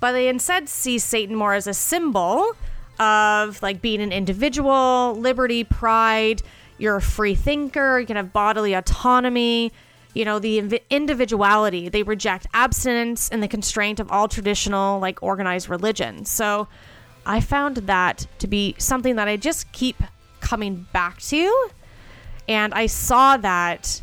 But 0.00 0.12
they 0.12 0.28
instead 0.28 0.70
see 0.70 0.98
Satan 0.98 1.36
more 1.36 1.52
as 1.52 1.66
a 1.66 1.74
symbol 1.74 2.56
of 2.98 3.62
like 3.62 3.82
being 3.82 4.00
an 4.00 4.12
individual, 4.12 5.14
liberty, 5.18 5.64
pride. 5.64 6.42
You're 6.78 6.96
a 6.96 7.02
free 7.02 7.34
thinker. 7.34 7.98
You 8.00 8.06
can 8.06 8.16
have 8.16 8.32
bodily 8.32 8.74
autonomy. 8.74 9.72
You 10.14 10.24
know, 10.24 10.38
the 10.38 10.60
inv- 10.60 10.82
individuality. 10.90 11.88
They 11.88 12.02
reject 12.02 12.46
abstinence 12.54 13.28
and 13.28 13.42
the 13.42 13.48
constraint 13.48 14.00
of 14.00 14.10
all 14.10 14.28
traditional, 14.28 15.00
like 15.00 15.22
organized 15.22 15.68
religion. 15.68 16.24
So 16.24 16.68
I 17.26 17.40
found 17.40 17.76
that 17.78 18.26
to 18.38 18.46
be 18.46 18.74
something 18.78 19.16
that 19.16 19.28
I 19.28 19.36
just 19.36 19.70
keep 19.72 20.02
coming 20.40 20.86
back 20.92 21.20
to. 21.22 21.68
And 22.48 22.74
I 22.74 22.86
saw 22.86 23.36
that 23.38 24.02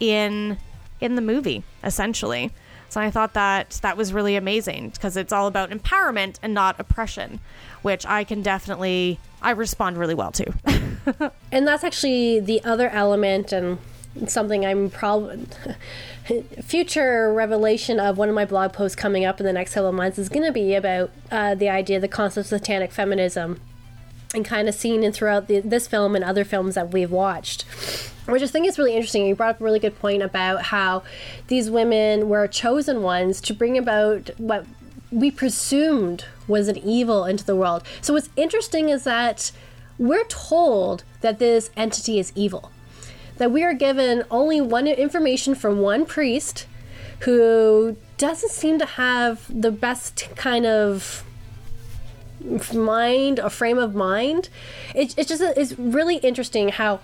in 0.00 0.58
in 1.00 1.16
the 1.16 1.22
movie 1.22 1.64
essentially. 1.82 2.52
So 2.92 3.00
I 3.00 3.10
thought 3.10 3.32
that 3.32 3.70
that 3.80 3.96
was 3.96 4.12
really 4.12 4.36
amazing 4.36 4.90
because 4.90 5.16
it's 5.16 5.32
all 5.32 5.46
about 5.46 5.70
empowerment 5.70 6.36
and 6.42 6.52
not 6.52 6.78
oppression, 6.78 7.40
which 7.80 8.04
I 8.04 8.22
can 8.22 8.42
definitely 8.42 9.18
I 9.40 9.52
respond 9.52 9.96
really 9.96 10.12
well 10.14 10.30
to. 10.32 11.32
and 11.50 11.66
that's 11.66 11.84
actually 11.84 12.38
the 12.38 12.62
other 12.64 12.90
element 12.90 13.50
and 13.50 13.78
something 14.26 14.66
I'm 14.66 14.90
probably 14.90 15.46
future 16.60 17.32
revelation 17.32 17.98
of 17.98 18.18
one 18.18 18.28
of 18.28 18.34
my 18.34 18.44
blog 18.44 18.74
posts 18.74 18.94
coming 18.94 19.24
up 19.24 19.40
in 19.40 19.46
the 19.46 19.54
next 19.54 19.72
couple 19.72 19.88
of 19.88 19.94
months 19.94 20.18
is 20.18 20.28
going 20.28 20.44
to 20.44 20.52
be 20.52 20.74
about 20.74 21.10
uh, 21.30 21.54
the 21.54 21.70
idea, 21.70 21.98
the 21.98 22.08
concept 22.08 22.44
of 22.44 22.48
satanic 22.48 22.92
feminism, 22.92 23.58
and 24.34 24.44
kind 24.44 24.68
of 24.68 24.74
seen 24.74 25.02
in 25.02 25.12
throughout 25.12 25.46
the, 25.46 25.60
this 25.60 25.86
film 25.86 26.14
and 26.14 26.24
other 26.24 26.44
films 26.44 26.74
that 26.74 26.92
we've 26.92 27.10
watched. 27.10 27.62
Which 28.26 28.42
I 28.42 28.46
think 28.46 28.66
is 28.66 28.78
really 28.78 28.94
interesting. 28.94 29.26
You 29.26 29.34
brought 29.34 29.56
up 29.56 29.60
a 29.60 29.64
really 29.64 29.78
good 29.78 29.98
point 29.98 30.22
about 30.22 30.62
how 30.66 31.02
these 31.48 31.70
women 31.70 32.28
were 32.28 32.46
chosen 32.46 33.02
ones 33.02 33.40
to 33.42 33.54
bring 33.54 33.76
about 33.76 34.30
what 34.38 34.64
we 35.10 35.30
presumed 35.30 36.24
was 36.48 36.68
an 36.68 36.78
evil 36.78 37.24
into 37.24 37.44
the 37.44 37.56
world. 37.56 37.82
So 38.00 38.14
what's 38.14 38.30
interesting 38.36 38.88
is 38.88 39.04
that 39.04 39.52
we're 39.98 40.24
told 40.24 41.04
that 41.20 41.38
this 41.38 41.70
entity 41.76 42.18
is 42.18 42.32
evil. 42.34 42.70
That 43.36 43.50
we 43.50 43.62
are 43.62 43.74
given 43.74 44.24
only 44.30 44.60
one 44.60 44.86
information 44.86 45.54
from 45.54 45.80
one 45.80 46.06
priest 46.06 46.66
who 47.20 47.96
doesn't 48.18 48.50
seem 48.50 48.78
to 48.78 48.86
have 48.86 49.46
the 49.48 49.70
best 49.70 50.28
kind 50.36 50.66
of 50.66 51.24
mind, 52.74 53.38
a 53.38 53.50
frame 53.50 53.78
of 53.78 53.94
mind. 53.94 54.48
It, 54.94 55.16
it 55.18 55.28
just 55.28 55.42
it's 55.42 55.78
really 55.78 56.16
interesting 56.16 56.70
how 56.70 57.00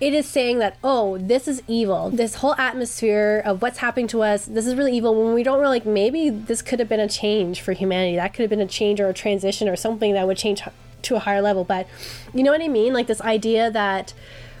it 0.00 0.12
is 0.12 0.26
saying 0.26 0.58
that 0.58 0.76
oh 0.82 1.18
this 1.18 1.46
is 1.46 1.62
evil. 1.68 2.10
This 2.10 2.36
whole 2.36 2.54
atmosphere 2.56 3.42
of 3.44 3.62
what's 3.62 3.78
happening 3.78 4.08
to 4.08 4.22
us 4.22 4.46
this 4.46 4.66
is 4.66 4.74
really 4.74 4.96
evil 4.96 5.14
when 5.14 5.34
we 5.34 5.42
don't 5.42 5.60
really 5.60 5.78
like 5.78 5.86
maybe 5.86 6.30
this 6.30 6.62
could 6.62 6.78
have 6.78 6.88
been 6.88 7.00
a 7.00 7.08
change 7.08 7.60
for 7.60 7.72
humanity. 7.72 8.16
That 8.16 8.34
could 8.34 8.42
have 8.42 8.50
been 8.50 8.60
a 8.60 8.66
change 8.66 9.00
or 9.00 9.08
a 9.08 9.14
transition 9.14 9.68
or 9.68 9.76
something 9.76 10.14
that 10.14 10.26
would 10.26 10.36
change 10.36 10.62
to 11.02 11.16
a 11.16 11.20
higher 11.20 11.42
level. 11.42 11.64
But 11.64 11.86
you 12.32 12.42
know 12.42 12.52
what 12.52 12.62
i 12.62 12.68
mean? 12.68 12.92
Like 12.92 13.06
this 13.06 13.20
idea 13.20 13.70
that 13.70 14.14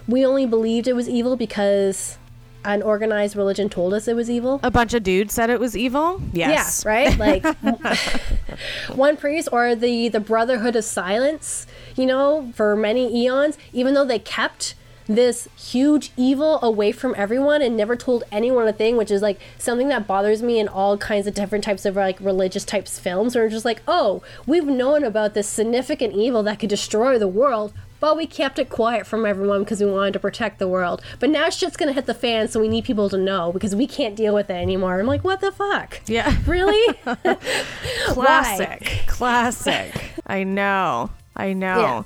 we 0.06 0.26
only 0.26 0.46
believed 0.46 0.88
it 0.88 0.94
was 0.94 1.08
evil 1.08 1.36
because 1.36 2.18
an 2.64 2.82
organized 2.82 3.36
religion 3.36 3.68
told 3.68 3.94
us 3.94 4.08
it 4.08 4.16
was 4.16 4.30
evil. 4.30 4.60
A 4.62 4.70
bunch 4.70 4.94
of 4.94 5.02
dudes 5.02 5.34
said 5.34 5.50
it 5.50 5.60
was 5.60 5.76
evil. 5.76 6.20
Yes. 6.32 6.82
Yeah, 6.84 6.90
right? 6.90 7.18
Like 7.22 7.44
one 8.94 9.16
priest 9.16 9.48
or 9.52 9.74
the 9.74 10.08
the 10.08 10.20
Brotherhood 10.20 10.76
of 10.76 10.84
Silence, 10.84 11.66
you 11.96 12.06
know, 12.06 12.52
for 12.54 12.74
many 12.74 13.24
eons, 13.24 13.58
even 13.72 13.94
though 13.94 14.04
they 14.04 14.18
kept 14.18 14.74
this 15.06 15.48
huge 15.56 16.12
evil 16.16 16.60
away 16.62 16.92
from 16.92 17.14
everyone 17.16 17.60
and 17.62 17.76
never 17.76 17.96
told 17.96 18.24
anyone 18.30 18.68
a 18.68 18.72
thing, 18.72 18.96
which 18.96 19.10
is 19.10 19.22
like 19.22 19.40
something 19.58 19.88
that 19.88 20.06
bothers 20.06 20.42
me 20.42 20.58
in 20.58 20.68
all 20.68 20.96
kinds 20.96 21.26
of 21.26 21.34
different 21.34 21.64
types 21.64 21.84
of 21.84 21.96
like 21.96 22.18
religious 22.20 22.64
types 22.64 22.98
films 22.98 23.34
where 23.34 23.44
it's 23.44 23.54
just 23.54 23.64
like, 23.64 23.82
oh, 23.88 24.22
we've 24.46 24.64
known 24.66 25.04
about 25.04 25.34
this 25.34 25.48
significant 25.48 26.14
evil 26.14 26.42
that 26.42 26.58
could 26.58 26.70
destroy 26.70 27.18
the 27.18 27.28
world, 27.28 27.72
but 28.02 28.16
we 28.16 28.26
kept 28.26 28.58
it 28.58 28.68
quiet 28.68 29.06
from 29.06 29.24
everyone 29.24 29.60
because 29.60 29.80
we 29.80 29.88
wanted 29.88 30.12
to 30.12 30.18
protect 30.18 30.58
the 30.58 30.66
world. 30.66 31.00
But 31.20 31.30
now 31.30 31.46
it's 31.46 31.56
shit's 31.56 31.76
gonna 31.76 31.92
hit 31.92 32.06
the 32.06 32.14
fan, 32.14 32.48
so 32.48 32.58
we 32.58 32.66
need 32.66 32.84
people 32.84 33.08
to 33.08 33.16
know 33.16 33.52
because 33.52 33.76
we 33.76 33.86
can't 33.86 34.16
deal 34.16 34.34
with 34.34 34.50
it 34.50 34.54
anymore. 34.54 34.98
I'm 34.98 35.06
like, 35.06 35.22
what 35.22 35.40
the 35.40 35.52
fuck? 35.52 36.00
Yeah. 36.06 36.36
Really? 36.46 36.98
Classic. 38.06 39.04
Classic. 39.06 39.94
I 40.26 40.42
know. 40.42 41.10
I 41.36 41.52
know. 41.52 42.04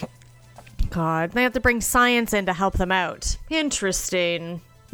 Yeah. 0.00 0.08
God, 0.88 1.32
they 1.32 1.42
have 1.42 1.52
to 1.52 1.60
bring 1.60 1.82
science 1.82 2.32
in 2.32 2.46
to 2.46 2.54
help 2.54 2.78
them 2.78 2.90
out. 2.90 3.36
Interesting. 3.50 4.62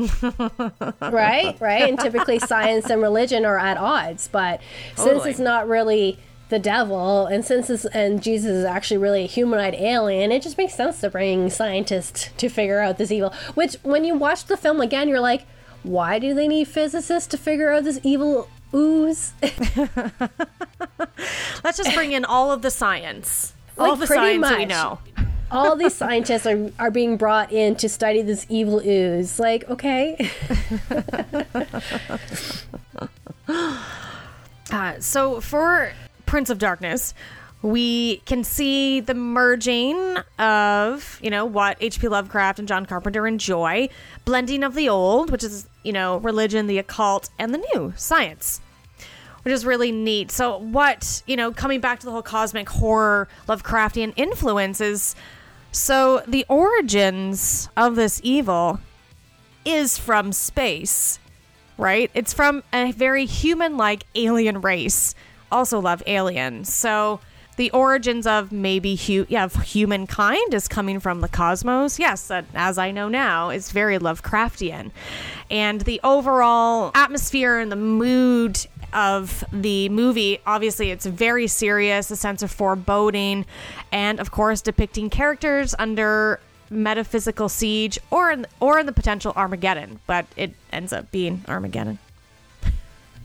right, 1.01 1.57
right. 1.61 1.89
And 1.89 1.99
typically, 1.99 2.41
science 2.41 2.91
and 2.91 3.01
religion 3.01 3.45
are 3.45 3.59
at 3.59 3.77
odds. 3.77 4.29
But 4.29 4.61
Totally. 4.97 5.15
since 5.15 5.27
it's 5.27 5.39
not 5.39 5.69
really 5.69 6.19
the 6.53 6.59
devil, 6.59 7.27
and 7.27 7.45
since 7.45 7.71
it's, 7.71 7.87
and 7.87 8.23
Jesus 8.23 8.51
is 8.51 8.65
actually 8.67 8.99
really 8.99 9.25
a 9.25 9.27
humanoid 9.27 9.75
alien, 9.75 10.31
it 10.31 10.43
just 10.43 10.59
makes 10.59 10.75
sense 10.75 11.01
to 11.01 11.09
bring 11.09 11.49
scientists 11.49 12.29
to 12.37 12.51
figure 12.51 12.81
out 12.81 12.99
this 12.99 13.11
evil. 13.11 13.33
Which, 13.55 13.77
when 13.83 14.05
you 14.05 14.15
watch 14.15 14.45
the 14.45 14.59
film 14.59 14.83
again, 14.83 15.09
you're 15.09 15.19
like, 15.19 15.47
why 15.83 16.19
do 16.19 16.35
they 16.35 16.47
need 16.47 16.69
physicists 16.69 17.27
to 17.29 17.39
figure 17.39 17.73
out 17.73 17.85
this 17.85 18.01
evil 18.03 18.51
ooze? 18.75 19.33
Let's 21.65 21.79
just 21.79 21.95
bring 21.95 22.13
in 22.13 22.27
all 22.27 22.53
of 22.53 22.61
the 22.61 22.71
science. 22.71 23.55
all 23.79 23.93
Like, 23.93 24.01
the 24.01 24.07
pretty 24.07 24.39
science 24.43 24.59
we 24.59 24.67
know. 24.67 24.99
All 25.51 25.75
these 25.75 25.95
scientists 26.03 26.47
are, 26.47 26.71
are 26.79 26.91
being 26.91 27.17
brought 27.17 27.51
in 27.51 27.77
to 27.77 27.89
study 27.89 28.21
this 28.21 28.45
evil 28.51 28.87
ooze. 28.87 29.41
Like, 29.41 29.65
okay. 29.71 30.31
Uh, 34.71 34.99
so 35.01 35.41
for 35.41 35.93
Prince 36.33 36.49
of 36.49 36.57
Darkness, 36.57 37.13
we 37.61 38.17
can 38.25 38.43
see 38.43 39.01
the 39.01 39.13
merging 39.13 40.17
of, 40.39 41.19
you 41.23 41.29
know, 41.29 41.45
what 41.45 41.77
H.P. 41.79 42.09
Lovecraft 42.09 42.59
and 42.59 42.67
John 42.67 42.87
Carpenter 42.87 43.27
enjoy, 43.27 43.91
blending 44.25 44.63
of 44.63 44.75
the 44.75 44.89
old, 44.89 45.31
which 45.31 45.45
is, 45.45 45.69
you 45.83 45.93
know, 45.93 46.17
religion, 46.17 46.69
the 46.69 46.79
occult, 46.79 47.29
and 47.39 47.53
the 47.53 47.63
new, 47.75 47.93
science, 47.99 48.63
which 49.43 49.53
is 49.53 49.67
really 49.67 49.93
neat. 49.93 50.31
So, 50.31 50.57
what, 50.57 51.23
you 51.27 51.37
know, 51.37 51.53
coming 51.53 51.83
back 51.83 52.01
to 52.01 52.07
the 52.07 52.13
whole 52.13 52.23
cosmic 52.23 52.67
horror 52.71 53.29
Lovecraftian 53.47 54.15
influences, 54.17 55.15
so 55.71 56.23
the 56.27 56.47
origins 56.49 57.69
of 57.77 57.95
this 57.95 58.23
evil 58.25 58.81
is 59.67 59.99
from 59.99 60.33
space, 60.33 61.19
right? 61.77 62.11
It's 62.15 62.33
from 62.33 62.63
a 62.73 62.93
very 62.93 63.27
human 63.27 63.77
like 63.77 64.05
alien 64.15 64.63
race. 64.63 65.15
Also 65.53 65.81
love 65.81 66.03
Alien. 66.07 66.65
So 66.65 67.21
the 67.57 67.71
origins 67.71 68.27
of 68.27 68.51
maybe 68.51 68.97
hu- 68.97 69.27
yeah, 69.29 69.45
of 69.45 69.55
humankind 69.63 70.55
is 70.55 70.69
coming 70.69 71.01
from 71.01 71.21
the 71.21 71.29
cosmos. 71.29 71.99
Yes, 71.99 72.29
that, 72.29 72.47
as 72.55 72.79
I 72.79 72.91
know 72.91 73.09
now, 73.09 73.51
is 73.51 73.71
very 73.71 73.99
Lovecraftian. 73.99 74.91
And 75.51 75.83
the 75.83 76.01
overall 76.03 76.91
atmosphere 76.95 77.59
and 77.59 77.71
the 77.71 77.77
mood 77.77 78.67
of 78.95 79.45
the 79.53 79.89
movie, 79.91 80.39
obviously, 80.47 80.91
it's 80.91 81.07
very 81.07 81.47
serious, 81.47 82.11
a 82.11 82.17
sense 82.17 82.43
of 82.43 82.51
foreboding, 82.51 83.45
and 83.91 84.19
of 84.21 84.31
course, 84.31 84.61
depicting 84.63 85.11
characters 85.11 85.75
under 85.79 86.41
metaphysical 86.71 87.49
siege 87.49 87.99
or 88.11 88.31
in, 88.31 88.47
or 88.61 88.79
in 88.79 88.87
the 88.87 88.93
potential 88.93 89.33
Armageddon, 89.37 90.01
but 90.07 90.27
it 90.37 90.55
ends 90.73 90.93
up 90.93 91.11
being 91.11 91.45
Armageddon. 91.49 91.99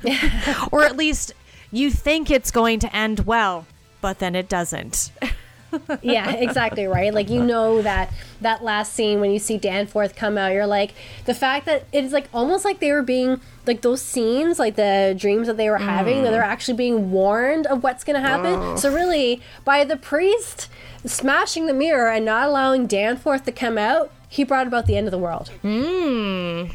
or 0.72 0.84
at 0.84 0.96
least 0.96 1.34
you 1.72 1.92
think 1.92 2.30
it's 2.32 2.52
going 2.52 2.80
to 2.80 2.96
end 2.96 3.22
well, 3.22 3.66
but 4.02 4.20
then 4.20 4.36
it 4.36 4.50
doesn't. 4.50 5.12
yeah, 6.02 6.32
exactly 6.32 6.86
right. 6.86 7.14
Like 7.14 7.30
you 7.30 7.44
know 7.44 7.82
that 7.82 8.12
that 8.42 8.64
last 8.64 8.94
scene 8.94 9.20
when 9.20 9.32
you 9.32 9.40
see 9.40 9.58
Danforth 9.58 10.16
come 10.16 10.38
out, 10.38 10.54
you're 10.54 10.68
like 10.68 10.94
the 11.26 11.34
fact 11.34 11.66
that 11.66 11.86
it's 11.92 12.14
like 12.14 12.28
almost 12.34 12.64
like 12.64 12.80
they 12.80 12.92
were 12.92 13.02
being 13.02 13.42
like 13.66 13.82
those 13.82 14.02
scenes, 14.02 14.60
like 14.60 14.76
the 14.76 15.16
dreams 15.18 15.48
that 15.48 15.58
they 15.58 15.70
were 15.70 15.78
having, 15.78 16.24
that 16.24 16.30
mm. 16.30 16.32
they're 16.32 16.44
actually 16.44 16.78
being 16.78 17.12
warned 17.12 17.68
of 17.68 17.84
what's 17.84 18.04
going 18.04 18.22
to 18.22 18.28
happen. 18.28 18.54
Oh. 18.54 18.76
So 18.78 18.94
really, 18.94 19.42
by 19.66 19.84
the 19.84 19.98
priest 19.98 20.70
smashing 21.06 21.66
the 21.66 21.74
mirror 21.74 22.10
and 22.10 22.26
not 22.26 22.48
allowing 22.48 22.88
Danforth 22.88 23.46
to 23.46 23.52
come 23.52 23.78
out, 23.78 24.12
he 24.30 24.44
brought 24.44 24.68
about 24.68 24.86
the 24.86 24.96
end 24.96 25.08
of 25.08 25.12
the 25.12 25.18
world. 25.18 25.50
Hmm. 25.62 26.66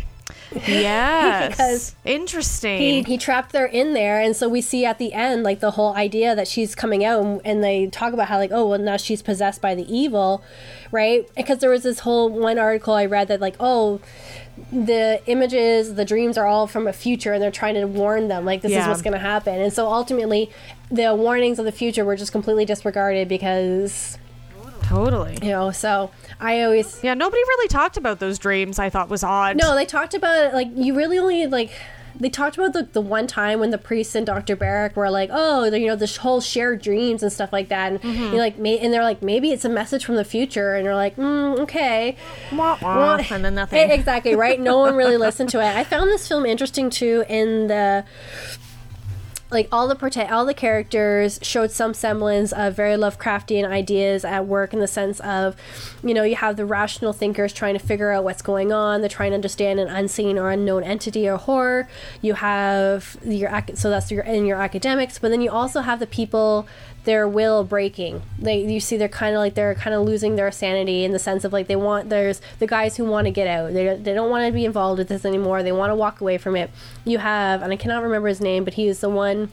Yes. 0.66 1.50
Because 1.50 1.94
Interesting. 2.05 2.78
he, 2.78 3.03
he 3.03 3.18
trapped 3.18 3.55
her 3.55 3.66
in 3.66 3.94
there 3.94 4.20
and 4.20 4.34
so 4.34 4.48
we 4.48 4.61
see 4.61 4.84
at 4.84 4.98
the 4.98 5.12
end 5.12 5.42
like 5.42 5.61
the 5.61 5.72
whole 5.72 5.94
idea 5.94 6.34
that 6.34 6.48
she's 6.48 6.74
coming 6.74 7.05
out 7.05 7.22
and, 7.24 7.40
and 7.44 7.64
they 7.64 7.86
talk 7.86 8.12
about 8.12 8.28
how 8.28 8.38
like 8.38 8.50
oh 8.53 8.66
well 8.66 8.78
now 8.78 8.96
she's 8.96 9.22
possessed 9.22 9.61
by 9.61 9.74
the 9.74 9.90
evil 9.94 10.42
right 10.90 11.28
because 11.36 11.59
there 11.59 11.70
was 11.70 11.82
this 11.82 12.00
whole 12.00 12.28
one 12.28 12.59
article 12.59 12.94
i 12.94 13.05
read 13.05 13.28
that 13.28 13.40
like 13.40 13.57
oh 13.61 14.00
the 14.70 15.20
images 15.26 15.94
the 15.94 16.05
dreams 16.05 16.36
are 16.36 16.46
all 16.46 16.66
from 16.66 16.86
a 16.86 16.92
future 16.92 17.32
and 17.32 17.42
they're 17.42 17.50
trying 17.50 17.74
to 17.74 17.86
warn 17.86 18.28
them 18.28 18.44
like 18.44 18.62
this 18.62 18.72
is 18.72 18.86
what's 18.86 19.03
going 19.03 19.12
to 19.12 19.18
happen 19.18 19.61
and 19.61 19.72
so 19.72 19.86
ultimately 19.86 20.50
the 20.90 21.14
warnings 21.14 21.59
of 21.59 21.64
the 21.64 21.72
future 21.72 22.05
were 22.05 22.16
just 22.16 22.32
completely 22.32 22.64
disregarded 22.64 23.28
because 23.28 24.18
totally. 24.82 25.38
you 25.42 25.50
know 25.50 25.70
so 25.70 26.10
i 26.40 26.60
always 26.62 27.02
Yeah, 27.02 27.14
nobody 27.14 27.40
really 27.42 27.68
talked 27.68 27.96
about 27.96 28.18
those 28.20 28.38
dreams. 28.38 28.78
I 28.78 28.90
thought 28.90 29.08
was 29.08 29.22
odd. 29.24 29.56
No, 29.56 29.74
they 29.74 29.86
talked 29.86 30.14
about 30.14 30.36
it, 30.46 30.54
like 30.54 30.68
you 30.74 30.94
really 30.94 31.18
only 31.18 31.46
like 31.46 31.70
they 32.20 32.28
talked 32.28 32.58
about 32.58 32.72
the, 32.74 32.82
the 32.92 33.00
one 33.00 33.26
time 33.26 33.58
when 33.58 33.70
the 33.70 33.78
priest 33.78 34.14
and 34.14 34.26
Dr. 34.26 34.54
Birack 34.54 34.94
were 34.96 35.08
like, 35.10 35.30
oh, 35.32 35.64
you 35.64 35.86
know, 35.86 35.96
this 35.96 36.18
whole 36.18 36.40
shared 36.42 36.82
dreams 36.82 37.22
and 37.22 37.32
stuff 37.32 37.52
like 37.52 37.68
that, 37.70 37.90
and 37.92 38.00
Mm-hmm. 38.02 38.22
you're 38.34 38.38
like, 38.42 38.58
may, 38.58 38.78
and 38.78 38.92
they're 38.92 39.02
like, 39.02 39.22
maybe 39.22 39.50
it's 39.50 39.64
a 39.64 39.68
message 39.70 40.04
from 40.04 40.16
the 40.16 40.24
future, 40.24 40.74
and 40.74 40.84
you're 40.84 40.94
like, 40.94 41.16
mm, 41.16 41.58
okay, 41.60 42.16
Wah, 42.52 42.76
wah, 42.82 43.16
Well, 43.16 43.26
and 43.30 43.44
then 43.44 43.54
nothing. 43.62 43.90
Exactly 43.90 44.34
right. 44.36 44.60
No 44.60 44.78
one 44.78 44.94
really 44.94 45.16
listened 45.26 45.48
to 45.50 45.60
it. 45.60 45.74
I 45.74 45.84
found 45.84 46.10
this 46.10 46.28
film 46.28 46.44
interesting 46.44 46.90
too 46.90 47.24
in 47.28 47.68
the 47.68 48.04
like 49.53 49.68
all 49.70 49.86
the 49.86 49.94
prota- 49.94 50.30
all 50.30 50.44
the 50.46 50.55
characters 50.55 51.38
showed 51.42 51.70
some 51.70 51.94
semblance 51.94 52.53
of 52.53 52.74
very 52.74 52.94
Lovecraftian 52.94 53.68
ideas 53.68 54.24
at 54.24 54.46
work 54.46 54.72
in 54.72 54.80
the 54.80 54.88
sense 54.88 55.20
of, 55.20 55.55
you 56.03 56.14
know, 56.14 56.22
you 56.22 56.36
have 56.36 56.57
the 56.57 56.64
rational 56.64 57.12
thinkers 57.12 57.53
trying 57.53 57.74
to 57.74 57.84
figure 57.84 58.11
out 58.11 58.24
what's 58.24 58.42
going 58.42 58.72
on. 58.72 59.00
They're 59.00 59.11
trying 59.11 59.32
to 59.32 59.34
understand 59.34 59.78
an 59.78 59.88
unseen 59.88 60.38
or 60.38 60.50
unknown 60.50 60.82
entity 60.82 61.28
or 61.28 61.36
horror. 61.36 61.88
You 62.22 62.34
have 62.34 63.16
your 63.24 63.50
so 63.74 63.90
that's 63.90 64.11
your 64.11 64.24
in 64.24 64.46
your 64.46 64.61
academics, 64.61 65.18
but 65.18 65.30
then 65.30 65.42
you 65.42 65.50
also 65.50 65.82
have 65.82 66.00
the 66.00 66.07
people 66.07 66.66
their 67.05 67.26
will 67.26 67.64
breaking. 67.64 68.22
They 68.38 68.64
you 68.64 68.80
see 68.80 68.96
they're 68.96 69.09
kind 69.09 69.34
of 69.34 69.40
like 69.40 69.55
they're 69.55 69.74
kind 69.74 69.94
of 69.94 70.03
losing 70.03 70.36
their 70.36 70.50
sanity 70.53 71.05
in 71.05 71.12
the 71.12 71.18
sense 71.18 71.44
of 71.44 71.53
like 71.53 71.66
they 71.66 71.76
want 71.76 72.11
there's 72.11 72.40
the 72.59 72.66
guys 72.66 72.96
who 72.96 73.05
want 73.05 73.26
to 73.26 73.30
get 73.30 73.46
out. 73.46 73.72
They 73.72 73.96
they 73.96 74.14
don't 74.14 74.30
want 74.30 74.46
to 74.46 74.53
be 74.53 74.64
involved 74.64 74.98
with 74.98 75.09
this 75.09 75.24
anymore. 75.24 75.62
They 75.62 75.72
want 75.72 75.90
to 75.90 75.96
walk 75.96 76.20
away 76.20 76.38
from 76.38 76.57
it. 76.57 76.70
You 77.05 77.18
have 77.18 77.62
and 77.62 77.72
I 77.72 77.76
cannot 77.76 78.03
remember 78.03 78.28
his 78.28 78.40
name, 78.40 78.64
but 78.64 78.74
he 78.74 78.86
is 78.86 79.00
the 79.00 79.11
one 79.11 79.50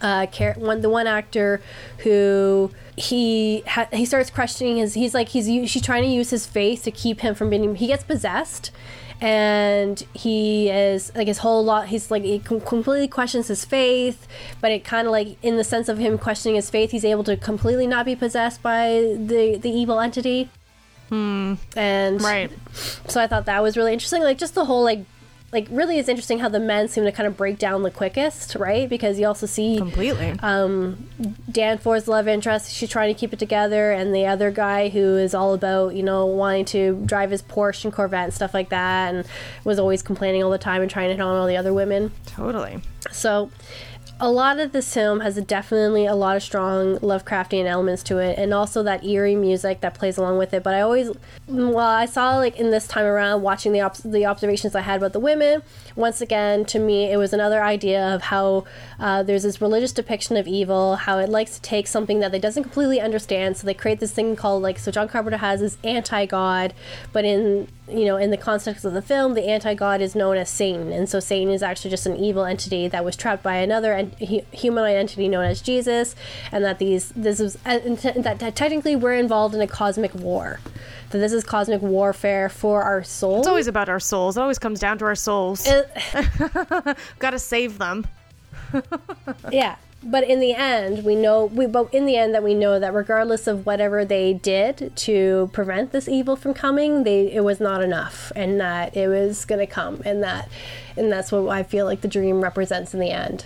uh, 0.00 0.26
char- 0.26 0.54
one 0.54 0.80
the 0.80 0.88
one 0.88 1.06
actor 1.06 1.60
who 1.98 2.70
he 2.96 3.62
ha- 3.66 3.88
he 3.92 4.04
starts 4.04 4.30
questioning 4.30 4.76
his 4.78 4.94
he's 4.94 5.14
like 5.14 5.28
he's 5.28 5.46
she's 5.70 5.82
trying 5.82 6.02
to 6.02 6.08
use 6.08 6.30
his 6.30 6.46
face 6.46 6.82
to 6.82 6.90
keep 6.90 7.20
him 7.20 7.34
from 7.34 7.50
being 7.50 7.74
he 7.74 7.86
gets 7.86 8.02
possessed 8.02 8.70
and 9.22 10.00
he 10.14 10.68
is 10.68 11.12
like 11.14 11.28
his 11.28 11.38
whole 11.38 11.64
lot 11.64 11.86
he's 11.86 12.10
like 12.10 12.24
he 12.24 12.40
completely 12.40 13.06
questions 13.06 13.46
his 13.46 13.64
faith 13.64 14.26
but 14.60 14.72
it 14.72 14.82
kind 14.84 15.06
of 15.06 15.12
like 15.12 15.36
in 15.42 15.56
the 15.56 15.62
sense 15.64 15.88
of 15.88 15.96
him 15.96 16.18
questioning 16.18 16.56
his 16.56 16.68
faith 16.68 16.90
he's 16.90 17.04
able 17.04 17.22
to 17.22 17.36
completely 17.36 17.86
not 17.86 18.04
be 18.04 18.16
possessed 18.16 18.60
by 18.62 18.88
the 19.16 19.56
the 19.62 19.70
evil 19.70 20.00
entity 20.00 20.50
hmm. 21.08 21.54
and 21.76 22.20
Right. 22.20 22.50
so 23.06 23.20
I 23.20 23.28
thought 23.28 23.44
that 23.46 23.62
was 23.62 23.76
really 23.76 23.92
interesting. 23.92 24.22
Like 24.22 24.38
just 24.38 24.54
the 24.54 24.64
whole 24.64 24.82
like 24.82 25.04
like 25.52 25.68
really 25.70 25.98
it's 25.98 26.08
interesting 26.08 26.38
how 26.38 26.48
the 26.48 26.58
men 26.58 26.88
seem 26.88 27.04
to 27.04 27.12
kind 27.12 27.26
of 27.26 27.36
break 27.36 27.58
down 27.58 27.82
the 27.82 27.90
quickest, 27.90 28.54
right? 28.54 28.88
Because 28.88 29.18
you 29.20 29.26
also 29.26 29.44
see 29.46 29.76
Completely. 29.76 30.34
um, 30.40 31.06
Danforth's 31.50 32.08
love 32.08 32.26
interest. 32.26 32.72
She's 32.72 32.88
trying 32.88 33.12
to 33.12 33.18
keep 33.18 33.32
it 33.34 33.38
together, 33.38 33.92
and 33.92 34.14
the 34.14 34.26
other 34.26 34.50
guy 34.50 34.88
who 34.88 35.16
is 35.18 35.34
all 35.34 35.52
about 35.52 35.94
you 35.94 36.02
know 36.02 36.24
wanting 36.24 36.64
to 36.66 37.02
drive 37.04 37.30
his 37.30 37.42
Porsche 37.42 37.84
and 37.84 37.92
Corvette 37.92 38.24
and 38.24 38.34
stuff 38.34 38.54
like 38.54 38.70
that, 38.70 39.14
and 39.14 39.26
was 39.64 39.78
always 39.78 40.02
complaining 40.02 40.42
all 40.42 40.50
the 40.50 40.58
time 40.58 40.80
and 40.80 40.90
trying 40.90 41.08
to 41.08 41.14
hit 41.14 41.20
on 41.20 41.36
all 41.36 41.46
the 41.46 41.56
other 41.56 41.74
women. 41.74 42.12
totally. 42.24 42.80
So, 43.10 43.50
a 44.22 44.30
lot 44.30 44.60
of 44.60 44.70
this 44.70 44.94
film 44.94 45.18
has 45.18 45.34
definitely 45.42 46.06
a 46.06 46.14
lot 46.14 46.36
of 46.36 46.44
strong 46.44 46.96
Lovecraftian 47.00 47.66
elements 47.66 48.04
to 48.04 48.18
it, 48.18 48.38
and 48.38 48.54
also 48.54 48.84
that 48.84 49.04
eerie 49.04 49.34
music 49.34 49.80
that 49.80 49.94
plays 49.94 50.16
along 50.16 50.38
with 50.38 50.54
it. 50.54 50.62
But 50.62 50.74
I 50.74 50.80
always, 50.80 51.10
well, 51.48 51.78
I 51.78 52.06
saw 52.06 52.36
like 52.36 52.56
in 52.56 52.70
this 52.70 52.86
time 52.86 53.04
around 53.04 53.42
watching 53.42 53.72
the 53.72 53.80
obs- 53.80 54.04
the 54.04 54.24
observations 54.24 54.76
I 54.76 54.82
had 54.82 54.98
about 54.98 55.12
the 55.12 55.18
women. 55.18 55.62
Once 55.96 56.20
again, 56.20 56.64
to 56.64 56.78
me, 56.78 57.12
it 57.12 57.16
was 57.16 57.32
another 57.32 57.62
idea 57.62 58.14
of 58.14 58.22
how 58.22 58.64
uh, 58.98 59.22
there's 59.22 59.42
this 59.42 59.60
religious 59.60 59.92
depiction 59.92 60.36
of 60.36 60.46
evil, 60.46 60.96
how 60.96 61.18
it 61.18 61.28
likes 61.28 61.54
to 61.56 61.62
take 61.62 61.86
something 61.86 62.20
that 62.20 62.32
they 62.32 62.38
doesn't 62.38 62.62
completely 62.62 63.00
understand, 63.00 63.56
so 63.56 63.66
they 63.66 63.74
create 63.74 64.00
this 64.00 64.12
thing 64.12 64.36
called 64.36 64.62
like 64.62 64.78
so. 64.78 64.90
John 64.90 65.08
Carpenter 65.08 65.38
has 65.38 65.60
this 65.60 65.78
anti-god, 65.84 66.74
but 67.12 67.24
in 67.24 67.68
you 67.88 68.04
know 68.04 68.16
in 68.16 68.30
the 68.30 68.36
context 68.36 68.84
of 68.84 68.94
the 68.94 69.02
film, 69.02 69.34
the 69.34 69.48
anti-god 69.48 70.00
is 70.00 70.14
known 70.14 70.36
as 70.36 70.48
Satan, 70.48 70.92
and 70.92 71.08
so 71.08 71.20
Satan 71.20 71.52
is 71.52 71.62
actually 71.62 71.90
just 71.90 72.06
an 72.06 72.16
evil 72.16 72.44
entity 72.44 72.88
that 72.88 73.04
was 73.04 73.16
trapped 73.16 73.42
by 73.42 73.56
another 73.56 73.92
en- 73.92 74.12
hu- 74.18 74.46
humanoid 74.52 74.96
entity 74.96 75.28
known 75.28 75.44
as 75.44 75.60
Jesus, 75.60 76.14
and 76.50 76.64
that 76.64 76.78
these 76.78 77.10
this 77.10 77.40
is 77.40 77.56
uh, 77.66 77.78
that 78.16 78.52
technically 78.56 78.96
we're 78.96 79.14
involved 79.14 79.54
in 79.54 79.60
a 79.60 79.66
cosmic 79.66 80.14
war. 80.14 80.60
That 81.12 81.18
this 81.18 81.32
is 81.32 81.44
cosmic 81.44 81.82
warfare 81.82 82.48
for 82.48 82.82
our 82.82 83.02
souls. 83.02 83.40
It's 83.40 83.48
always 83.48 83.66
about 83.66 83.88
our 83.88 84.00
souls. 84.00 84.36
It 84.36 84.40
always 84.40 84.58
comes 84.58 84.80
down 84.80 84.98
to 84.98 85.04
our 85.04 85.14
souls. 85.14 85.66
Uh, 85.66 86.94
Got 87.18 87.30
to 87.30 87.38
save 87.38 87.78
them. 87.78 88.06
yeah 89.52 89.76
but 90.02 90.24
in 90.24 90.40
the 90.40 90.52
end 90.52 91.04
we 91.04 91.14
know 91.14 91.46
we 91.46 91.66
but 91.66 91.92
in 91.94 92.06
the 92.06 92.16
end 92.16 92.34
that 92.34 92.42
we 92.42 92.54
know 92.54 92.78
that 92.78 92.92
regardless 92.92 93.46
of 93.46 93.64
whatever 93.64 94.04
they 94.04 94.32
did 94.32 94.92
to 94.96 95.48
prevent 95.52 95.92
this 95.92 96.08
evil 96.08 96.34
from 96.34 96.52
coming 96.52 97.04
they 97.04 97.32
it 97.32 97.44
was 97.44 97.60
not 97.60 97.82
enough 97.82 98.32
and 98.34 98.60
that 98.60 98.96
it 98.96 99.08
was 99.08 99.44
going 99.44 99.58
to 99.58 99.66
come 99.66 100.02
and 100.04 100.22
that 100.22 100.48
and 100.96 101.12
that's 101.12 101.30
what 101.30 101.48
i 101.48 101.62
feel 101.62 101.86
like 101.86 102.00
the 102.00 102.08
dream 102.08 102.42
represents 102.42 102.92
in 102.94 103.00
the 103.00 103.10
end 103.10 103.44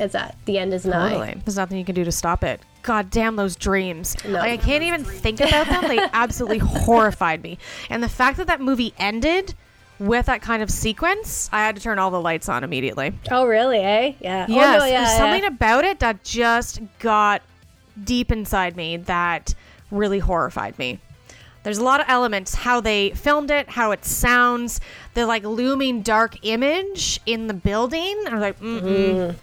is 0.00 0.12
that 0.12 0.36
the 0.44 0.58
end 0.58 0.72
is 0.74 0.84
nigh 0.84 1.10
Totally. 1.10 1.42
There's 1.44 1.56
nothing 1.56 1.78
you 1.78 1.84
can 1.84 1.94
do 1.94 2.04
to 2.04 2.12
stop 2.12 2.44
it. 2.44 2.60
God 2.82 3.10
damn 3.10 3.36
those 3.36 3.56
dreams. 3.56 4.16
No. 4.24 4.38
Like, 4.38 4.52
I 4.52 4.56
can't 4.62 4.84
even 4.84 5.04
think 5.04 5.40
about 5.40 5.66
them. 5.66 5.88
They 5.88 5.98
absolutely 6.12 6.58
horrified 6.58 7.42
me. 7.42 7.58
And 7.90 8.02
the 8.02 8.08
fact 8.08 8.36
that 8.36 8.46
that 8.46 8.60
movie 8.60 8.94
ended 8.98 9.54
with 9.98 10.26
that 10.26 10.42
kind 10.42 10.62
of 10.62 10.70
sequence, 10.70 11.48
I 11.52 11.64
had 11.64 11.74
to 11.76 11.82
turn 11.82 11.98
all 11.98 12.10
the 12.10 12.20
lights 12.20 12.48
on 12.48 12.62
immediately. 12.62 13.12
oh 13.30 13.46
really 13.46 13.78
eh 13.78 14.12
yeah 14.20 14.46
Yes, 14.48 14.50
oh, 14.50 14.54
no, 14.78 14.84
yeah, 14.84 14.98
there's 14.98 15.10
yeah. 15.10 15.18
something 15.18 15.44
about 15.44 15.84
it 15.84 16.00
that 16.00 16.22
just 16.22 16.80
got 16.98 17.42
deep 18.04 18.30
inside 18.30 18.76
me 18.76 18.98
that 18.98 19.54
really 19.90 20.18
horrified 20.18 20.78
me. 20.78 21.00
There's 21.62 21.78
a 21.78 21.82
lot 21.84 22.00
of 22.00 22.06
elements 22.08 22.54
how 22.54 22.80
they 22.80 23.10
filmed 23.10 23.50
it, 23.50 23.68
how 23.70 23.90
it 23.90 24.04
sounds, 24.04 24.80
the 25.14 25.26
like 25.26 25.42
looming 25.44 26.02
dark 26.02 26.36
image 26.42 27.18
in 27.26 27.48
the 27.48 27.54
building. 27.54 28.22
I 28.28 28.32
was 28.32 28.40
like, 28.40 28.60
mm 28.60 29.34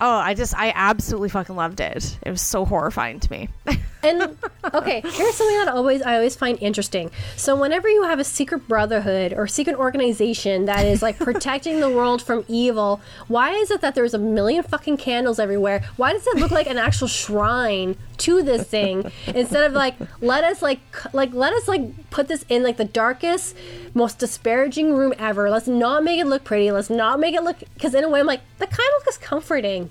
Oh, 0.00 0.16
I 0.16 0.34
just 0.34 0.56
I 0.56 0.72
absolutely 0.74 1.28
fucking 1.28 1.56
loved 1.56 1.80
it. 1.80 2.18
It 2.22 2.30
was 2.30 2.40
so 2.40 2.64
horrifying 2.64 3.20
to 3.20 3.30
me. 3.30 3.48
And 4.02 4.36
okay, 4.74 5.00
here's 5.00 5.34
something 5.34 5.56
that 5.58 5.68
always 5.68 6.02
I 6.02 6.16
always 6.16 6.34
find 6.34 6.58
interesting. 6.60 7.10
So 7.36 7.54
whenever 7.54 7.88
you 7.88 8.04
have 8.04 8.18
a 8.18 8.24
secret 8.24 8.66
brotherhood 8.66 9.32
or 9.32 9.46
secret 9.46 9.76
organization 9.76 10.64
that 10.66 10.86
is 10.86 11.02
like 11.02 11.18
protecting 11.18 11.80
the 11.80 11.90
world 11.90 12.22
from 12.22 12.44
evil, 12.48 13.00
why 13.28 13.50
is 13.52 13.70
it 13.70 13.80
that 13.80 13.94
there's 13.94 14.14
a 14.14 14.18
million 14.18 14.62
fucking 14.62 14.96
candles 14.96 15.38
everywhere? 15.38 15.84
Why 15.96 16.12
does 16.12 16.26
it 16.26 16.36
look 16.36 16.50
like 16.50 16.66
an 16.66 16.78
actual 16.78 17.08
shrine 17.08 17.96
to 18.18 18.42
this 18.42 18.66
thing 18.66 19.10
instead 19.28 19.64
of 19.64 19.72
like 19.72 19.94
let 20.20 20.44
us 20.44 20.62
like 20.62 20.80
like 21.14 21.32
let 21.32 21.52
us 21.52 21.66
like 21.68 22.10
put 22.10 22.28
this 22.28 22.44
in 22.48 22.62
like 22.62 22.76
the 22.76 22.84
darkest, 22.84 23.56
most 23.94 24.18
disparaging 24.18 24.94
room 24.94 25.14
ever. 25.18 25.50
Let's 25.50 25.68
not 25.68 26.04
make 26.04 26.20
it 26.20 26.26
look 26.26 26.44
pretty. 26.44 26.70
Let's 26.70 26.90
not 26.90 27.18
make 27.18 27.34
it 27.34 27.42
look 27.42 27.58
because 27.74 27.94
in 27.94 28.04
a 28.04 28.08
way 28.08 28.20
I'm 28.20 28.26
like 28.26 28.42
that 28.58 28.70
kind 28.70 28.88
of 28.98 29.06
looks 29.06 29.18
comforting 29.18 29.90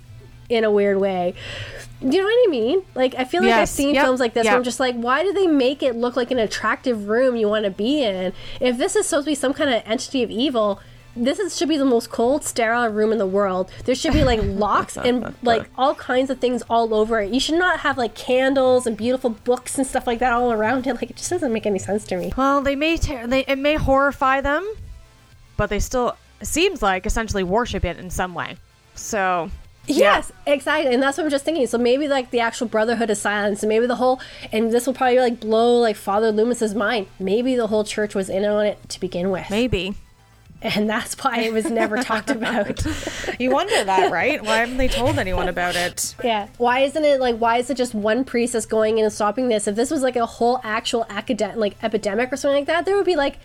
in 0.49 0.63
a 0.63 0.71
weird 0.71 0.97
way. 0.97 1.35
Do 2.01 2.07
you 2.07 2.19
know 2.19 2.23
what 2.29 2.47
I 2.47 2.51
mean? 2.51 2.81
Like 2.95 3.15
I 3.15 3.25
feel 3.25 3.41
like 3.43 3.51
I've 3.53 3.67
seen 3.69 3.93
Yep. 3.95 4.05
films 4.05 4.19
like 4.21 4.33
this 4.33 4.45
where 4.45 4.53
Yep. 4.53 4.57
I'm 4.59 4.63
just 4.63 4.79
like, 4.79 4.95
why 4.95 5.23
do 5.23 5.33
they 5.33 5.47
make 5.47 5.83
it 5.83 5.95
look 5.95 6.15
like 6.15 6.31
an 6.31 6.39
attractive 6.39 7.09
room 7.09 7.35
you 7.35 7.49
want 7.49 7.65
to 7.65 7.71
be 7.71 8.01
in? 8.03 8.31
If 8.61 8.77
this 8.77 8.95
is 8.95 9.05
supposed 9.05 9.25
to 9.25 9.31
be 9.31 9.35
some 9.35 9.53
kind 9.53 9.69
of 9.69 9.83
entity 9.85 10.23
of 10.23 10.31
evil, 10.31 10.79
this 11.17 11.39
is, 11.39 11.57
should 11.57 11.67
be 11.67 11.75
the 11.75 11.83
most 11.83 12.09
cold, 12.09 12.45
sterile 12.45 12.87
room 12.87 13.11
in 13.11 13.17
the 13.17 13.25
world. 13.27 13.69
There 13.83 13.95
should 13.95 14.13
be 14.13 14.23
like 14.23 14.39
locks 14.43 14.95
and 14.95 15.35
like 15.43 15.67
all 15.77 15.93
kinds 15.95 16.29
of 16.29 16.39
things 16.39 16.61
all 16.69 16.93
over 16.93 17.19
it. 17.19 17.33
You 17.33 17.39
should 17.41 17.59
not 17.59 17.81
have 17.81 17.97
like 17.97 18.15
candles 18.15 18.87
and 18.87 18.95
beautiful 18.95 19.31
books 19.31 19.77
and 19.77 19.85
stuff 19.85 20.07
like 20.07 20.19
that 20.19 20.31
all 20.31 20.53
around 20.53 20.87
it. 20.87 20.93
Like 21.01 21.09
it 21.09 21.17
just 21.17 21.29
doesn't 21.29 21.51
make 21.51 21.65
any 21.65 21.79
sense 21.79 22.05
to 22.05 22.15
me. 22.17 22.31
Well, 22.37 22.61
they 22.61 22.77
may 22.77 22.95
ter- 22.95 23.27
they 23.27 23.41
it 23.41 23.57
may 23.57 23.75
horrify 23.75 24.39
them, 24.39 24.65
but 25.57 25.69
they 25.69 25.79
still 25.79 26.15
it 26.39 26.45
seems 26.45 26.81
like 26.81 27.05
essentially 27.05 27.43
worship 27.43 27.83
it 27.83 27.97
in 27.97 28.09
some 28.09 28.33
way. 28.33 28.55
So 28.95 29.49
Yes, 29.97 30.31
exactly. 30.45 30.93
And 30.93 31.01
that's 31.01 31.17
what 31.17 31.25
I'm 31.25 31.29
just 31.29 31.45
thinking. 31.45 31.67
So 31.67 31.77
maybe 31.77 32.07
like 32.07 32.31
the 32.31 32.39
actual 32.39 32.67
Brotherhood 32.67 33.09
of 33.09 33.17
Silence, 33.17 33.63
and 33.63 33.69
maybe 33.69 33.87
the 33.87 33.95
whole, 33.95 34.19
and 34.51 34.71
this 34.71 34.85
will 34.85 34.93
probably 34.93 35.19
like 35.19 35.39
blow 35.39 35.79
like 35.79 35.95
Father 35.95 36.31
Loomis's 36.31 36.75
mind. 36.75 37.07
Maybe 37.19 37.55
the 37.55 37.67
whole 37.67 37.83
church 37.83 38.15
was 38.15 38.29
in 38.29 38.45
on 38.45 38.65
it 38.65 38.89
to 38.89 38.99
begin 38.99 39.31
with, 39.31 39.49
maybe 39.49 39.95
and 40.61 40.89
that's 40.89 41.13
why 41.23 41.39
it 41.39 41.53
was 41.53 41.69
never 41.69 41.97
talked 41.97 42.29
about. 42.29 42.85
you 43.39 43.51
wonder 43.51 43.83
that, 43.83 44.11
right? 44.11 44.43
Why 44.43 44.57
haven't 44.57 44.77
they 44.77 44.89
told 44.89 45.17
anyone 45.17 45.47
about 45.47 45.75
it? 45.75 46.15
Yeah. 46.23 46.47
Why 46.57 46.79
isn't 46.81 47.03
it 47.03 47.19
like? 47.19 47.37
Why 47.37 47.57
is 47.57 47.69
it 47.69 47.77
just 47.77 47.93
one 47.93 48.25
priest 48.25 48.53
that's 48.53 48.65
going 48.65 48.97
in 48.97 49.05
and 49.05 49.13
stopping 49.13 49.47
this? 49.47 49.67
If 49.67 49.75
this 49.75 49.89
was 49.89 50.01
like 50.01 50.15
a 50.15 50.25
whole 50.25 50.59
actual 50.63 51.05
academic 51.09 51.55
like 51.55 51.83
epidemic 51.83 52.31
or 52.33 52.37
something 52.37 52.57
like 52.57 52.67
that, 52.67 52.85
there 52.85 52.95
would 52.95 53.05
be 53.05 53.15
like. 53.15 53.37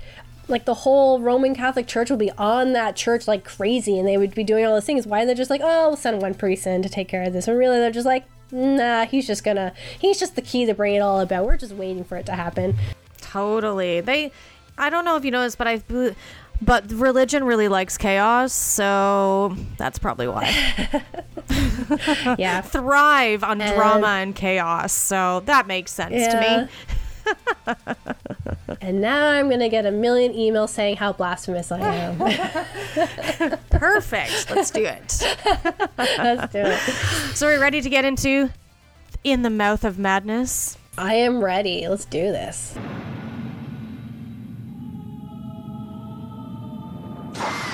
Like 0.49 0.65
the 0.67 0.75
whole 0.75 1.21
Roman 1.21 1.55
Catholic 1.55 1.87
Church 1.87 2.11
would 2.11 2.19
be 2.19 2.31
on 2.33 2.73
that 2.75 2.97
church 2.97 3.27
like 3.27 3.45
crazy, 3.45 3.99
and 3.99 4.07
they 4.07 4.19
would 4.19 4.35
be 4.35 4.45
doing 4.45 4.65
all 4.67 4.75
those 4.75 4.85
things. 4.85 5.07
Why 5.07 5.23
are 5.23 5.27
they 5.27 5.35
just 5.35 5.51
like, 5.51 5.61
oh, 5.65 5.89
we'll 5.89 5.97
send 5.97 6.21
one 6.21 6.35
priest 6.35 6.67
in 6.67 6.83
to 6.83 6.89
take 6.89 7.09
care 7.09 7.23
of 7.23 7.33
this? 7.33 7.49
And 7.49 7.57
really, 7.59 7.79
they're 7.79 7.91
just 7.91 8.07
like, 8.07 8.25
nah, 8.53 9.07
he's 9.07 9.27
just 9.27 9.43
gonna, 9.43 9.73
he's 9.99 10.19
just 10.21 10.37
the 10.37 10.43
key 10.43 10.67
to 10.67 10.75
bring 10.75 10.95
it 10.95 11.01
all 11.01 11.21
about. 11.21 11.47
We're 11.47 11.57
just 11.57 11.73
waiting 11.73 12.05
for 12.05 12.17
it 12.19 12.27
to 12.27 12.33
happen. 12.33 12.77
Totally. 13.21 14.01
They 14.03 14.33
I 14.77 14.91
don't 14.91 15.05
know 15.05 15.17
if 15.17 15.25
you 15.25 15.31
know 15.31 15.43
this, 15.43 15.57
but 15.57 15.67
I 15.67 15.83
but 16.63 16.91
religion 16.93 17.45
really 17.45 17.69
likes 17.69 17.97
chaos, 17.99 18.53
so 18.53 19.57
that's 19.79 19.99
probably 19.99 20.29
why. 20.29 21.03
Yeah, 22.39 22.61
Thrive 22.63 23.45
on 23.45 23.61
And- 23.61 23.75
drama 23.77 24.07
and 24.07 24.35
chaos, 24.35 24.93
so 24.93 25.41
that 25.47 25.67
makes 25.67 25.93
sense 25.93 26.15
to 26.27 26.69
me. 27.67 27.75
and 28.81 29.01
now 29.01 29.29
I'm 29.29 29.49
gonna 29.49 29.69
get 29.69 29.87
a 29.87 29.91
million 29.91 30.33
emails 30.33 30.71
saying 30.71 30.97
how 30.97 31.13
blasphemous 31.13 31.71
I 31.73 31.81
am. 31.81 32.19
Perfect. 33.71 34.51
Let's 34.51 34.71
do 34.71 34.85
it. 34.85 35.37
Let's 35.99 36.53
do 36.53 36.61
it. 36.61 36.79
So 37.37 37.47
we're 37.47 37.61
ready 37.61 37.81
to 37.81 37.89
get 37.89 38.05
into 38.05 38.51
In 39.23 39.43
the 39.43 39.51
Mouth 39.51 39.85
of 39.85 39.99
Madness. 39.99 40.79
I 40.97 41.15
am 41.15 41.43
ready. 41.43 41.87
Let's 41.89 42.05
do 42.05 42.33
this. 42.33 42.77
This 47.35 47.74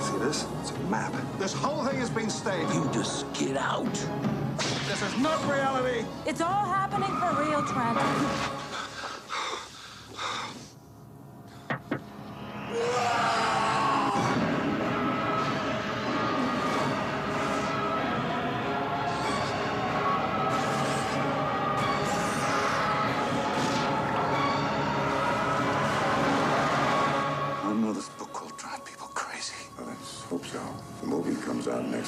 See 0.00 0.18
this? 0.18 0.46
It's 0.60 0.70
a 0.70 0.78
map. 0.90 1.12
This 1.38 1.52
whole 1.52 1.84
thing 1.84 1.98
has 1.98 2.10
been 2.10 2.30
staged. 2.30 2.72
You 2.74 2.88
just 2.92 3.30
get 3.34 3.56
out. 3.56 3.92
This 4.88 5.02
is 5.02 5.18
not 5.18 5.42
reality. 5.50 6.04
It's 6.26 6.40
all 6.40 6.66
happening 6.66 7.10
for 7.18 7.42
real, 7.42 7.62
Trent. 7.66 7.98
I 13.94 14.01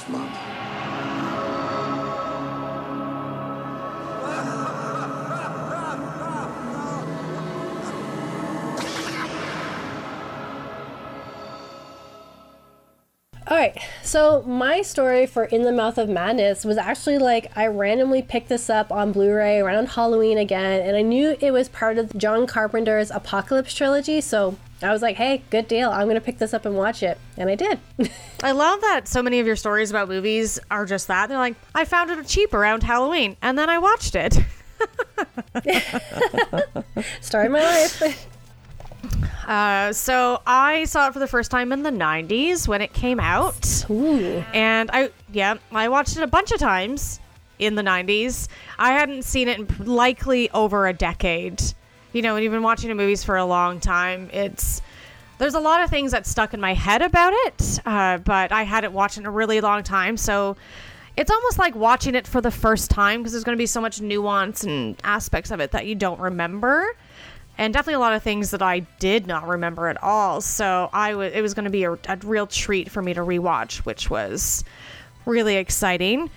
next 0.04 0.10
month. 0.18 0.63
All 13.54 13.60
right. 13.60 13.80
So 14.02 14.42
my 14.42 14.82
story 14.82 15.26
for 15.26 15.44
In 15.44 15.62
the 15.62 15.70
Mouth 15.70 15.96
of 15.96 16.08
Madness 16.08 16.64
was 16.64 16.76
actually 16.76 17.18
like 17.18 17.56
I 17.56 17.68
randomly 17.68 18.20
picked 18.20 18.48
this 18.48 18.68
up 18.68 18.90
on 18.90 19.12
Blu-ray 19.12 19.60
around 19.60 19.90
Halloween 19.90 20.38
again, 20.38 20.80
and 20.80 20.96
I 20.96 21.02
knew 21.02 21.36
it 21.38 21.52
was 21.52 21.68
part 21.68 21.96
of 21.96 22.18
John 22.18 22.48
Carpenter's 22.48 23.12
Apocalypse 23.12 23.72
trilogy. 23.72 24.20
So 24.20 24.56
I 24.82 24.90
was 24.90 25.02
like, 25.02 25.14
"Hey, 25.18 25.44
good 25.50 25.68
deal! 25.68 25.90
I'm 25.90 26.08
gonna 26.08 26.20
pick 26.20 26.38
this 26.38 26.52
up 26.52 26.66
and 26.66 26.74
watch 26.74 27.04
it," 27.04 27.16
and 27.36 27.48
I 27.48 27.54
did. 27.54 27.78
I 28.42 28.50
love 28.50 28.80
that 28.80 29.06
so 29.06 29.22
many 29.22 29.38
of 29.38 29.46
your 29.46 29.54
stories 29.54 29.88
about 29.88 30.08
movies 30.08 30.58
are 30.68 30.84
just 30.84 31.06
that. 31.06 31.28
They're 31.28 31.38
like, 31.38 31.54
I 31.76 31.84
found 31.84 32.10
it 32.10 32.26
cheap 32.26 32.54
around 32.54 32.82
Halloween, 32.82 33.36
and 33.40 33.56
then 33.56 33.70
I 33.70 33.78
watched 33.78 34.16
it. 34.16 34.32
Story 37.20 37.46
of 37.46 37.52
my 37.52 37.62
life. 37.62 38.26
Uh, 39.46 39.92
so 39.92 40.40
I 40.46 40.84
saw 40.84 41.08
it 41.08 41.12
for 41.12 41.18
the 41.18 41.26
first 41.26 41.50
time 41.50 41.72
in 41.72 41.82
the 41.82 41.90
90s 41.90 42.66
when 42.66 42.80
it 42.80 42.92
came 42.92 43.20
out. 43.20 43.84
Ooh. 43.90 44.44
And 44.52 44.90
I, 44.92 45.10
yeah, 45.32 45.56
I 45.72 45.88
watched 45.88 46.16
it 46.16 46.22
a 46.22 46.26
bunch 46.26 46.52
of 46.52 46.58
times 46.58 47.20
in 47.58 47.74
the 47.74 47.82
90s. 47.82 48.48
I 48.78 48.92
hadn't 48.92 49.22
seen 49.22 49.48
it 49.48 49.58
in 49.58 49.68
likely 49.86 50.50
over 50.50 50.86
a 50.86 50.92
decade. 50.92 51.62
You 52.12 52.22
know, 52.22 52.34
when 52.34 52.42
you've 52.42 52.52
been 52.52 52.62
watching 52.62 52.88
the 52.88 52.94
movies 52.94 53.24
for 53.24 53.36
a 53.36 53.44
long 53.44 53.80
time, 53.80 54.30
it's. 54.32 54.82
There's 55.36 55.54
a 55.54 55.60
lot 55.60 55.82
of 55.82 55.90
things 55.90 56.12
that 56.12 56.28
stuck 56.28 56.54
in 56.54 56.60
my 56.60 56.74
head 56.74 57.02
about 57.02 57.32
it, 57.34 57.80
uh, 57.84 58.18
but 58.18 58.52
I 58.52 58.62
hadn't 58.62 58.92
watched 58.92 59.16
it 59.16 59.22
in 59.22 59.26
a 59.26 59.32
really 59.32 59.60
long 59.60 59.82
time. 59.82 60.16
So 60.16 60.56
it's 61.16 61.30
almost 61.30 61.58
like 61.58 61.74
watching 61.74 62.14
it 62.14 62.26
for 62.26 62.40
the 62.40 62.52
first 62.52 62.88
time 62.88 63.20
because 63.20 63.32
there's 63.32 63.42
going 63.42 63.56
to 63.56 63.60
be 63.60 63.66
so 63.66 63.80
much 63.80 64.00
nuance 64.00 64.62
and 64.62 64.96
aspects 65.02 65.50
of 65.50 65.58
it 65.58 65.72
that 65.72 65.86
you 65.86 65.96
don't 65.96 66.20
remember 66.20 66.86
and 67.58 67.72
definitely 67.72 67.94
a 67.94 68.00
lot 68.00 68.12
of 68.14 68.22
things 68.22 68.50
that 68.50 68.62
I 68.62 68.80
did 68.98 69.26
not 69.26 69.46
remember 69.46 69.88
at 69.88 70.02
all. 70.02 70.40
So 70.40 70.90
I 70.92 71.14
was 71.14 71.32
it 71.32 71.40
was 71.42 71.54
going 71.54 71.64
to 71.64 71.70
be 71.70 71.84
a, 71.84 71.92
a 71.92 72.18
real 72.24 72.46
treat 72.46 72.90
for 72.90 73.02
me 73.02 73.14
to 73.14 73.20
rewatch, 73.20 73.78
which 73.78 74.10
was 74.10 74.64
really 75.26 75.56
exciting 75.56 76.30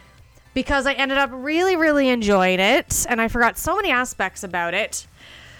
because 0.53 0.85
I 0.85 0.93
ended 0.93 1.17
up 1.17 1.29
really 1.33 1.75
really 1.75 2.09
enjoying 2.09 2.59
it, 2.59 3.05
and 3.09 3.21
I 3.21 3.27
forgot 3.27 3.57
so 3.57 3.75
many 3.75 3.91
aspects 3.91 4.43
about 4.43 4.73
it. 4.73 5.07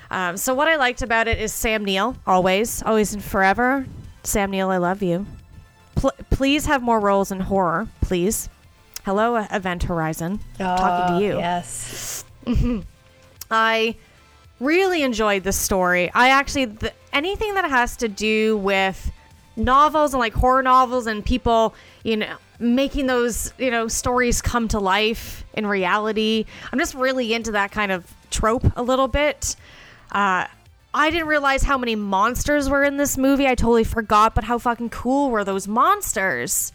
Um, 0.09 0.37
so 0.37 0.53
what 0.53 0.67
I 0.67 0.77
liked 0.77 1.01
about 1.01 1.27
it 1.27 1.39
is 1.39 1.51
Sam 1.51 1.83
Neill, 1.83 2.15
always, 2.25 2.81
always 2.83 3.13
and 3.13 3.23
forever. 3.23 3.85
Sam 4.23 4.51
Neill, 4.51 4.69
I 4.69 4.77
love 4.77 5.01
you. 5.03 5.25
Pl- 5.95 6.13
please 6.29 6.65
have 6.65 6.81
more 6.81 6.99
roles 6.99 7.31
in 7.31 7.39
horror, 7.41 7.87
please. 8.01 8.49
Hello, 9.03 9.35
Event 9.35 9.83
Horizon. 9.83 10.39
Oh, 10.59 10.63
Talking 10.63 11.19
to 11.19 11.25
you. 11.25 11.37
Yes. 11.37 12.25
I 13.51 13.95
really 14.59 15.03
enjoyed 15.03 15.43
the 15.43 15.51
story. 15.51 16.11
I 16.13 16.29
actually 16.29 16.75
anything 17.13 17.53
that 17.55 17.69
has 17.69 17.97
to 17.97 18.07
do 18.07 18.57
with 18.57 19.11
novels 19.55 20.13
and 20.13 20.19
like 20.19 20.33
horror 20.33 20.61
novels 20.61 21.07
and 21.07 21.25
people, 21.25 21.73
you 22.03 22.17
know, 22.17 22.37
making 22.59 23.07
those, 23.07 23.53
you 23.57 23.71
know, 23.71 23.87
stories 23.87 24.41
come 24.41 24.67
to 24.69 24.79
life 24.79 25.43
in 25.53 25.65
reality. 25.67 26.45
I'm 26.71 26.79
just 26.79 26.93
really 26.93 27.33
into 27.33 27.51
that 27.51 27.71
kind 27.71 27.91
of 27.91 28.11
trope 28.31 28.65
a 28.75 28.83
little 28.83 29.07
bit. 29.07 29.55
Uh 30.11 30.47
I 30.93 31.11
didn't 31.11 31.27
realize 31.27 31.61
how 31.61 31.77
many 31.77 31.95
monsters 31.95 32.69
were 32.69 32.83
in 32.83 32.97
this 32.97 33.17
movie. 33.19 33.45
I 33.45 33.53
totally 33.53 33.83
forgot, 33.83 34.33
but 34.33 34.45
how 34.45 34.57
fucking 34.57 34.89
cool 34.89 35.29
were 35.29 35.43
those 35.43 35.67
monsters? 35.67 36.71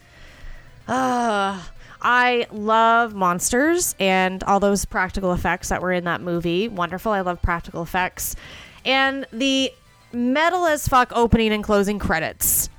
Uh, 0.87 1.61
I 2.03 2.47
love 2.51 3.15
monsters 3.15 3.95
and 3.99 4.43
all 4.43 4.59
those 4.59 4.83
practical 4.83 5.31
effects 5.31 5.69
that 5.69 5.81
were 5.81 5.93
in 5.93 6.03
that 6.03 6.21
movie. 6.21 6.67
Wonderful. 6.67 7.13
I 7.13 7.21
love 7.21 7.41
practical 7.41 7.81
effects. 7.81 8.35
And 8.83 9.25
the 9.31 9.71
metal 10.11 10.65
as 10.65 10.87
fuck 10.87 11.11
opening 11.15 11.53
and 11.53 11.63
closing 11.63 11.99
credits. 11.99 12.69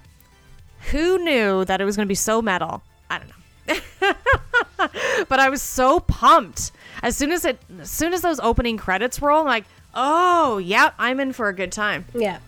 Who 0.91 1.19
knew 1.19 1.65
that 1.65 1.81
it 1.81 1.85
was 1.85 1.97
going 1.97 2.07
to 2.07 2.11
be 2.11 2.15
so 2.15 2.43
metal? 2.43 2.83
I 3.09 3.19
don't 3.19 3.29
know. 3.29 3.35
but 5.29 5.41
I 5.41 5.49
was 5.49 5.63
so 5.63 6.01
pumped. 6.01 6.73
As 7.03 7.17
soon 7.17 7.33
as 7.33 7.47
it 7.47 7.59
as 7.81 7.91
soon 7.91 8.13
as 8.13 8.21
those 8.21 8.39
opening 8.41 8.77
credits 8.77 9.23
roll, 9.23 9.41
I'm 9.41 9.47
like, 9.47 9.65
"Oh, 9.95 10.59
yeah, 10.59 10.91
I'm 10.99 11.21
in 11.21 11.33
for 11.33 11.49
a 11.49 11.55
good 11.55 11.73
time." 11.73 12.05
Yeah. 12.15 12.39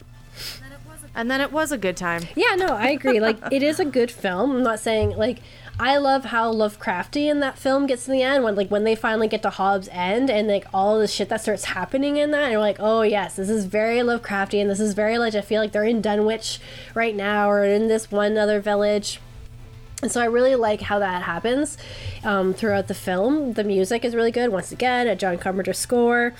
And 1.14 1.30
then 1.30 1.40
it 1.40 1.50
was 1.50 1.72
a 1.72 1.78
good 1.78 1.96
time. 1.96 2.24
Yeah, 2.34 2.56
no, 2.56 2.66
I 2.66 2.88
agree. 2.88 3.20
Like, 3.20 3.38
it 3.50 3.62
is 3.62 3.80
a 3.80 3.86
good 3.86 4.10
film. 4.10 4.50
I'm 4.50 4.62
not 4.62 4.80
saying, 4.80 5.16
like, 5.16 5.38
I 5.78 5.98
love 5.98 6.26
how 6.26 6.52
Lovecraftian 6.54 7.40
that 7.40 7.58
film 7.58 7.86
gets 7.86 8.08
in 8.08 8.12
the 8.12 8.22
end 8.22 8.42
when, 8.42 8.54
like, 8.54 8.70
when 8.70 8.84
they 8.84 8.94
finally 8.94 9.28
get 9.28 9.42
to 9.42 9.50
Hobbs' 9.50 9.88
End 9.92 10.30
and, 10.30 10.48
like, 10.48 10.66
all 10.72 10.98
the 10.98 11.06
shit 11.06 11.28
that 11.28 11.42
starts 11.42 11.64
happening 11.64 12.16
in 12.16 12.30
that. 12.30 12.44
And 12.44 12.52
you're 12.52 12.60
like, 12.60 12.78
oh, 12.80 13.02
yes, 13.02 13.36
this 13.36 13.50
is 13.50 13.66
very 13.66 13.98
Lovecraftian. 13.98 14.68
This 14.68 14.80
is 14.80 14.94
very, 14.94 15.18
like, 15.18 15.34
I 15.34 15.42
feel 15.42 15.60
like 15.60 15.72
they're 15.72 15.84
in 15.84 16.00
Dunwich 16.00 16.60
right 16.94 17.14
now 17.14 17.50
or 17.50 17.62
in 17.62 17.88
this 17.88 18.10
one 18.10 18.38
other 18.38 18.58
village. 18.58 19.20
And 20.02 20.10
so 20.10 20.20
I 20.22 20.26
really 20.26 20.54
like 20.54 20.82
how 20.82 20.98
that 20.98 21.22
happens 21.22 21.76
um, 22.24 22.54
throughout 22.54 22.88
the 22.88 22.94
film. 22.94 23.52
The 23.52 23.64
music 23.64 24.04
is 24.04 24.14
really 24.14 24.30
good. 24.30 24.50
Once 24.50 24.72
again, 24.72 25.06
a 25.06 25.16
John 25.16 25.36
Carpenter 25.36 25.72
score 25.72 26.34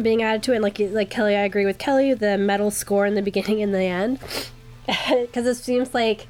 being 0.00 0.22
added 0.22 0.42
to 0.44 0.52
it. 0.52 0.60
Like 0.60 0.78
like 0.78 1.10
Kelly, 1.10 1.36
I 1.36 1.40
agree 1.40 1.66
with 1.66 1.78
Kelly. 1.78 2.14
The 2.14 2.38
metal 2.38 2.70
score 2.70 3.04
in 3.06 3.14
the 3.14 3.22
beginning 3.30 3.62
and 3.62 3.74
the 3.74 3.82
end, 3.82 4.20
because 4.86 5.46
it 5.46 5.56
seems 5.56 5.92
like, 5.92 6.28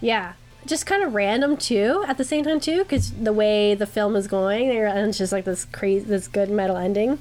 yeah, 0.00 0.34
just 0.66 0.86
kind 0.86 1.02
of 1.02 1.14
random 1.14 1.56
too. 1.56 2.04
At 2.06 2.18
the 2.18 2.24
same 2.24 2.44
time 2.44 2.60
too, 2.60 2.78
because 2.78 3.12
the 3.12 3.32
way 3.32 3.74
the 3.74 3.86
film 3.86 4.16
is 4.16 4.26
going, 4.26 4.70
and 4.70 5.08
it's 5.08 5.18
just 5.18 5.32
like 5.32 5.44
this 5.44 5.64
crazy, 5.66 6.04
this 6.04 6.28
good 6.28 6.50
metal 6.50 6.76
ending. 6.76 7.18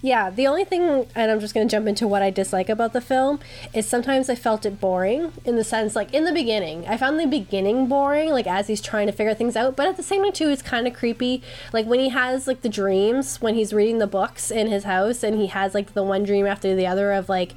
Yeah, 0.00 0.30
the 0.30 0.46
only 0.46 0.64
thing, 0.64 1.06
and 1.16 1.30
I'm 1.30 1.40
just 1.40 1.54
going 1.54 1.66
to 1.66 1.70
jump 1.70 1.88
into 1.88 2.06
what 2.06 2.22
I 2.22 2.30
dislike 2.30 2.68
about 2.68 2.92
the 2.92 3.00
film, 3.00 3.40
is 3.74 3.88
sometimes 3.88 4.28
I 4.28 4.36
felt 4.36 4.64
it 4.64 4.80
boring 4.80 5.32
in 5.44 5.56
the 5.56 5.64
sense, 5.64 5.96
like, 5.96 6.14
in 6.14 6.24
the 6.24 6.32
beginning. 6.32 6.86
I 6.86 6.96
found 6.96 7.18
the 7.18 7.26
beginning 7.26 7.88
boring, 7.88 8.30
like, 8.30 8.46
as 8.46 8.68
he's 8.68 8.82
trying 8.82 9.06
to 9.06 9.12
figure 9.12 9.34
things 9.34 9.56
out, 9.56 9.74
but 9.74 9.88
at 9.88 9.96
the 9.96 10.02
same 10.04 10.22
time, 10.22 10.32
too, 10.32 10.50
it's 10.50 10.62
kind 10.62 10.86
of 10.86 10.94
creepy. 10.94 11.42
Like, 11.72 11.86
when 11.86 11.98
he 11.98 12.10
has, 12.10 12.46
like, 12.46 12.60
the 12.60 12.68
dreams, 12.68 13.40
when 13.40 13.54
he's 13.54 13.72
reading 13.72 13.98
the 13.98 14.06
books 14.06 14.52
in 14.52 14.68
his 14.68 14.84
house, 14.84 15.24
and 15.24 15.36
he 15.36 15.48
has, 15.48 15.74
like, 15.74 15.94
the 15.94 16.04
one 16.04 16.22
dream 16.22 16.46
after 16.46 16.76
the 16.76 16.86
other 16.86 17.10
of, 17.10 17.28
like, 17.28 17.54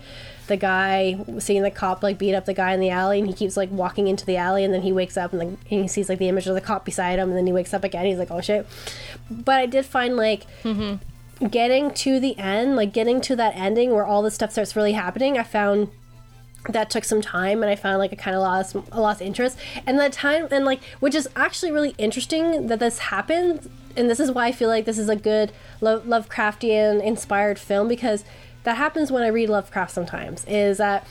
the 0.48 0.58
guy 0.58 1.18
seeing 1.40 1.62
the 1.62 1.72
cop 1.72 2.04
like 2.04 2.18
beat 2.18 2.34
up 2.34 2.46
the 2.46 2.54
guy 2.54 2.74
in 2.74 2.80
the 2.80 2.90
alley 2.90 3.20
and 3.20 3.28
he 3.28 3.34
keeps 3.34 3.56
like 3.56 3.72
walking 3.72 4.08
into 4.08 4.26
the 4.26 4.38
alley 4.38 4.64
and 4.64 4.74
then 4.74 4.82
he 4.82 4.92
wakes 4.92 5.18
up 5.18 5.32
and, 5.32 5.40
like, 5.40 5.48
and 5.48 5.82
he 5.82 5.88
sees 5.88 6.10
like 6.10 6.20
the 6.20 6.28
image 6.28 6.48
of 6.48 6.56
the 6.56 6.62
cop 6.62 6.84
beside 6.84 7.20
him 7.20 7.30
and 7.30 7.38
then 7.38 7.46
he 7.46 7.54
wakes 7.54 7.74
up 7.74 7.84
again. 7.84 8.06
He's 8.06 8.18
like 8.18 8.32
oh 8.32 8.42
shit. 8.42 8.68
But 9.30 9.56
i 9.56 9.66
did 9.66 9.86
find 9.86 10.16
like 10.16 10.46
mm-hmm. 10.64 11.48
getting 11.48 11.92
to 11.92 12.20
the 12.20 12.38
end, 12.38 12.76
like 12.76 12.92
getting 12.94 13.22
to 13.22 13.36
that 13.36 13.56
ending 13.56 13.92
where 13.92 14.06
all 14.06 14.22
this 14.22 14.36
stuff 14.36 14.52
starts 14.52 14.76
really 14.76 14.94
happening, 14.94 15.38
I 15.38 15.44
found 15.44 15.90
that 16.70 16.92
took 16.92 17.04
some 17.04 17.22
time 17.22 17.64
and 17.64 17.72
I 17.72 17.76
found 17.76 17.98
like 17.98 18.14
I 18.14 18.16
kind 18.16 18.36
of 18.36 18.42
lost 18.42 18.76
a 18.92 19.02
lost 19.02 19.22
interest. 19.22 19.58
And 19.86 20.00
that 20.00 20.12
time 20.14 20.48
and 20.52 20.66
like 20.66 20.84
which 21.00 21.16
is 21.16 21.28
actually 21.36 21.72
really 21.72 21.96
interesting 21.98 22.68
that 22.68 22.80
this 22.80 23.00
happened 23.00 23.70
and 23.96 24.10
this 24.10 24.20
is 24.20 24.32
why 24.32 24.48
I 24.48 24.52
feel 24.52 24.70
like 24.70 24.86
this 24.86 24.98
is 24.98 25.10
a 25.10 25.16
good 25.16 25.52
Lo- 25.82 26.02
Lovecraftian 26.02 27.04
inspired 27.04 27.60
film 27.60 27.88
because 27.88 28.24
that 28.64 28.78
happens 28.78 29.12
when 29.12 29.24
I 29.24 29.28
read 29.28 29.50
Lovecraft 29.50 29.92
sometimes 29.92 30.46
is 30.46 30.78
that 30.78 31.06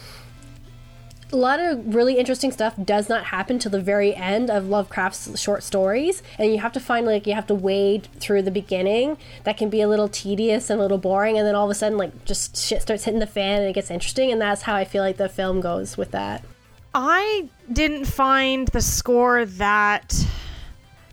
a 1.33 1.37
lot 1.37 1.61
of 1.61 1.95
really 1.95 2.19
interesting 2.19 2.51
stuff 2.51 2.75
does 2.83 3.09
not 3.09 3.27
happen 3.27 3.59
till 3.59 3.71
the 3.71 3.81
very 3.81 4.15
end 4.15 4.51
of 4.51 4.67
Lovecraft's 4.67 5.39
short 5.41 5.63
stories, 5.63 6.23
and 6.39 6.53
you 6.53 6.59
have 6.59 6.73
to 6.73 6.81
find 6.81 7.07
like 7.07 7.27
you 7.27 7.35
have 7.35 7.47
to 7.47 7.55
wade 7.55 8.09
through 8.19 8.43
the 8.43 8.51
beginning. 8.51 9.17
That 9.45 9.57
can 9.57 9.71
be 9.71 9.81
a 9.81 9.89
little 9.89 10.09
tedious 10.09 10.71
and 10.71 10.81
a 10.81 10.83
little 10.83 10.99
boring, 10.99 11.39
and 11.39 11.47
then 11.47 11.55
all 11.55 11.67
of 11.67 11.71
a 11.71 11.75
sudden, 11.75 11.99
like 11.99 12.25
just 12.25 12.57
shit 12.57 12.83
starts 12.83 13.05
hitting 13.05 13.21
the 13.21 13.27
fan 13.27 13.61
and 13.61 13.71
it 13.71 13.75
gets 13.75 13.91
interesting, 13.91 14.33
and 14.33 14.41
that's 14.41 14.63
how 14.63 14.75
I 14.75 14.85
feel 14.85 15.03
like 15.03 15.19
the 15.19 15.29
film 15.29 15.61
goes 15.61 15.97
with 15.97 16.11
that. 16.11 16.45
I 16.93 17.49
didn't 17.73 18.07
find 18.07 18.67
the 18.69 18.81
score 18.81 19.45
that 19.45 20.27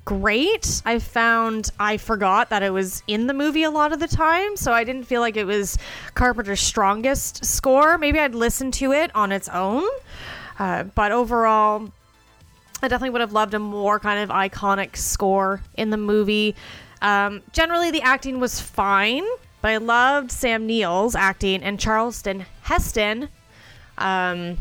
great. 0.08 0.82
I 0.86 1.00
found 1.00 1.70
I 1.78 1.98
forgot 1.98 2.50
that 2.52 2.64
it 2.64 2.70
was 2.70 3.04
in 3.08 3.28
the 3.28 3.34
movie 3.34 3.64
a 3.64 3.70
lot 3.70 3.92
of 3.92 4.00
the 4.00 4.08
time, 4.08 4.56
so 4.56 4.72
I 4.72 4.86
didn't 4.86 5.04
feel 5.04 5.20
like 5.20 5.36
it 5.36 5.44
was 5.44 5.78
Carpenter's 6.16 6.62
strongest 6.62 7.44
score. 7.44 7.98
Maybe 7.98 8.18
I'd 8.18 8.34
listen 8.34 8.72
to 8.72 8.94
it 8.94 9.14
on 9.14 9.34
its 9.34 9.50
own, 9.50 9.84
uh, 10.60 10.84
but 10.84 11.12
overall, 11.12 11.92
I 12.82 12.88
definitely 12.88 13.10
would 13.10 13.20
have 13.20 13.34
loved 13.34 13.54
a 13.54 13.60
more 13.60 14.00
kind 14.00 14.24
of 14.24 14.30
iconic 14.30 14.96
score 14.96 15.62
in 15.76 15.90
the 15.90 15.98
movie. 15.98 16.56
Um, 17.02 17.44
generally, 17.52 17.92
the 17.92 18.02
acting 18.02 18.40
was 18.40 18.62
fine, 18.62 19.26
but 19.62 19.72
I 19.72 19.78
loved 19.78 20.32
Sam 20.32 20.66
Neill's 20.66 21.16
acting 21.16 21.62
and 21.62 21.78
Charlton 21.78 22.46
Heston. 22.62 23.24
Um, 23.98 24.58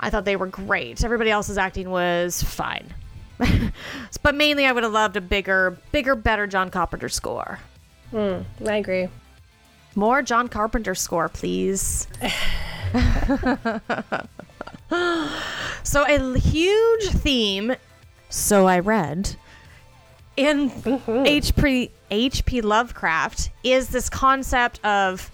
I 0.00 0.08
thought 0.08 0.24
they 0.24 0.36
were 0.36 0.46
great. 0.46 1.04
Everybody 1.04 1.28
else's 1.28 1.58
acting 1.58 1.90
was 1.90 2.42
fine. 2.42 2.94
but 4.22 4.34
mainly, 4.34 4.66
I 4.66 4.72
would 4.72 4.82
have 4.82 4.92
loved 4.92 5.16
a 5.16 5.20
bigger, 5.20 5.78
bigger, 5.92 6.14
better 6.14 6.46
John 6.46 6.70
Carpenter 6.70 7.08
score. 7.08 7.58
Hmm, 8.10 8.40
I 8.66 8.76
agree. 8.76 9.08
More 9.94 10.22
John 10.22 10.48
Carpenter 10.48 10.94
score, 10.94 11.28
please. 11.28 12.06
so, 15.82 16.04
a 16.06 16.38
huge 16.38 17.08
theme, 17.10 17.74
so 18.28 18.66
I 18.66 18.78
read, 18.78 19.36
in 20.36 20.70
mm-hmm. 20.70 21.24
HP, 21.24 21.90
H.P. 22.10 22.60
Lovecraft 22.60 23.50
is 23.64 23.88
this 23.88 24.08
concept 24.08 24.84
of 24.84 25.30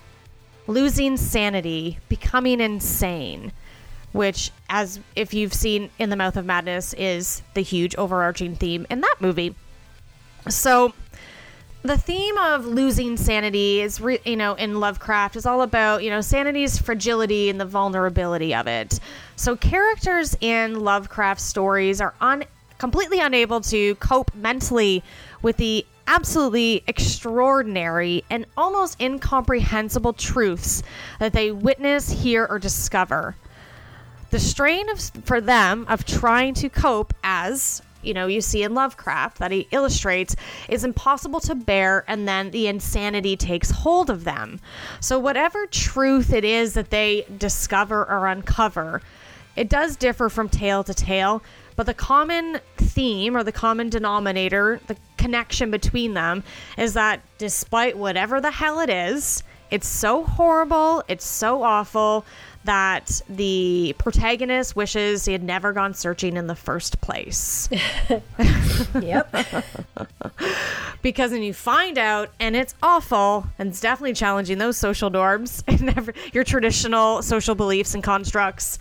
losing 0.67 1.17
sanity, 1.17 1.99
becoming 2.09 2.61
insane, 2.61 3.53
which, 4.15 4.53
as 4.71 5.01
if 5.17 5.35
you've 5.35 5.53
seen 5.53 5.91
In 5.99 6.09
the 6.09 6.15
Mouth 6.15 6.37
of 6.37 6.47
Madness, 6.47 6.95
is 6.95 7.43
the 7.55 7.63
huge 7.63 7.97
overarching 7.97 8.55
theme 8.55 8.87
in 8.89 9.01
that 9.01 9.17
movie. 9.19 9.57
So, 10.49 10.95
the 11.83 11.99
theme 11.99 12.39
of 12.39 12.65
losing 12.65 13.17
sanity 13.17 13.81
is, 13.81 14.01
re- 14.01 14.21
you 14.25 14.37
know, 14.37 14.55
in 14.55 14.79
Lovecraft 14.79 15.35
is 15.35 15.47
all 15.47 15.63
about, 15.63 16.05
you 16.05 16.11
know, 16.11 16.21
sanity's 16.21 16.79
fragility 16.79 17.51
and 17.51 17.61
the 17.61 17.65
vulnerability 17.65 18.55
of 18.55 18.69
it. 18.69 19.01
So 19.35 19.57
characters 19.57 20.37
in 20.41 20.81
Lovecraft 20.81 21.41
stories 21.41 22.01
are 22.01 22.15
un- 22.21 22.45
completely 22.79 23.19
unable 23.19 23.61
to 23.63 23.97
cope 23.97 24.33
mentally 24.35 25.03
with 25.43 25.57
the 25.57 25.85
absolutely 26.07 26.85
extraordinary 26.87 28.25
and 28.31 28.47
almost 28.57 29.01
incomprehensible 29.01 30.13
truths 30.13 30.85
that 31.19 31.33
they 31.33 31.51
witness, 31.51 32.11
hear, 32.11 32.47
or 32.47 32.59
discover 32.59 33.35
the 34.35 34.41
strain 34.41 34.91
of 34.91 34.99
for 35.25 35.41
them 35.41 35.87
of 35.89 36.05
trying 36.05 36.53
to 36.55 36.69
cope 36.69 37.15
as 37.23 37.81
you 38.03 38.13
know 38.13 38.27
you 38.27 38.41
see 38.41 38.65
in 38.65 38.75
Lovecraft 38.75 39.39
that 39.39 39.53
he 39.53 39.69
illustrates 39.71 40.35
is 40.69 40.83
impossible 40.83 41.39
to 41.39 41.55
bear 41.55 42.05
and 42.09 42.27
then 42.27 42.51
the 42.51 42.67
insanity 42.67 43.37
takes 43.37 43.71
hold 43.71 44.11
of 44.11 44.25
them. 44.25 44.59
So 44.99 45.21
whatever 45.21 45.67
truth 45.67 46.33
it 46.33 46.45
is 46.45 46.75
that 46.75 46.91
they 46.91 47.25
discover 47.39 48.05
or 48.11 48.27
uncover, 48.27 49.03
it 49.55 49.69
does 49.69 49.95
differ 49.95 50.29
from 50.29 50.49
tale 50.49 50.83
to 50.83 50.95
tale, 50.95 51.41
but 51.77 51.87
the 51.87 51.95
common 51.95 52.59
theme 52.77 53.37
or 53.37 53.45
the 53.45 53.53
common 53.53 53.89
denominator, 53.89 54.81
the 54.89 54.97
connection 55.17 55.71
between 55.71 56.15
them 56.15 56.43
is 56.77 56.95
that 56.95 57.21
despite 57.39 57.97
whatever 57.97 58.41
the 58.41 58.51
hell 58.51 58.81
it 58.81 58.91
is, 58.91 59.45
it's 59.71 59.89
so 59.89 60.25
horrible, 60.25 61.05
it's 61.07 61.25
so 61.25 61.63
awful 61.63 62.25
that 62.65 63.21
the 63.29 63.95
protagonist 63.99 64.75
wishes 64.75 65.25
he 65.25 65.33
had 65.33 65.43
never 65.43 65.73
gone 65.73 65.95
searching 65.95 66.37
in 66.37 66.47
the 66.47 66.55
first 66.55 67.01
place. 67.01 67.69
Yep. 69.01 69.35
because 71.03 71.31
when 71.31 71.43
you 71.43 71.55
find 71.55 71.99
out 71.99 72.31
and 72.41 72.57
it's 72.57 72.75
awful 72.83 73.47
and 73.59 73.69
it's 73.69 73.81
definitely 73.81 74.15
challenging 74.15 74.59
those 74.59 74.77
social 74.77 75.11
norms 75.11 75.63
and 75.69 75.97
every, 75.97 76.15
your 76.33 76.45
traditional 76.45 77.23
social 77.23 77.55
beliefs 77.55 77.95
and 77.95 78.03
constructs 78.03 78.79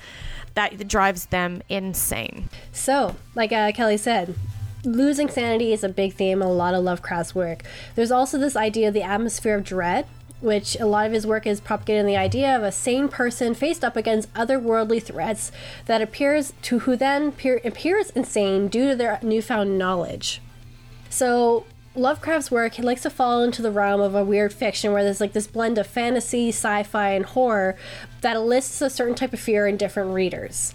that 0.55 0.88
drives 0.88 1.27
them 1.27 1.61
insane. 1.69 2.49
so, 2.71 3.15
like 3.36 3.51
uh, 3.51 3.71
Kelly 3.71 3.97
said, 3.97 4.36
losing 4.84 5.29
sanity 5.29 5.73
is 5.73 5.84
a 5.84 5.89
big 5.89 6.13
theme 6.13 6.41
in 6.41 6.47
a 6.47 6.51
lot 6.51 6.73
of 6.73 6.84
Lovecraft's 6.84 7.34
work. 7.34 7.63
There's 7.95 8.11
also 8.11 8.38
this 8.38 8.55
idea 8.55 8.89
of 8.89 8.93
the 8.93 9.03
atmosphere 9.03 9.55
of 9.55 9.63
dread, 9.63 10.05
which 10.43 10.77
a 10.79 10.85
lot 10.85 11.05
of 11.05 11.13
his 11.13 11.25
work 11.25 11.47
is 11.47 11.61
propagating 11.61 12.05
the 12.05 12.17
idea 12.17 12.55
of 12.55 12.63
a 12.63 12.71
sane 12.71 13.07
person 13.07 13.53
faced 13.53 13.83
up 13.83 13.95
against 13.95 14.33
otherworldly 14.33 15.01
threats 15.01 15.51
that 15.85 16.01
appears 16.01 16.53
to 16.63 16.79
who 16.79 16.95
then 16.95 17.29
appear, 17.29 17.61
appears 17.63 18.09
insane 18.11 18.67
due 18.67 18.89
to 18.89 18.95
their 18.95 19.19
newfound 19.23 19.77
knowledge. 19.77 20.41
So 21.09 21.65
Lovecraft's 21.95 22.49
work, 22.49 22.73
he 22.73 22.81
likes 22.81 23.03
to 23.03 23.09
fall 23.09 23.43
into 23.43 23.61
the 23.61 23.71
realm 23.71 24.01
of 24.01 24.15
a 24.15 24.23
weird 24.23 24.51
fiction 24.51 24.91
where 24.91 25.03
there's 25.03 25.21
like 25.21 25.33
this 25.33 25.47
blend 25.47 25.77
of 25.77 25.87
fantasy, 25.87 26.49
sci-fi, 26.49 27.09
and 27.11 27.25
horror 27.25 27.77
that 28.21 28.35
elicits 28.35 28.81
a 28.81 28.89
certain 28.89 29.15
type 29.15 29.31
of 29.31 29.39
fear 29.39 29.67
in 29.67 29.77
different 29.77 30.11
readers. 30.11 30.73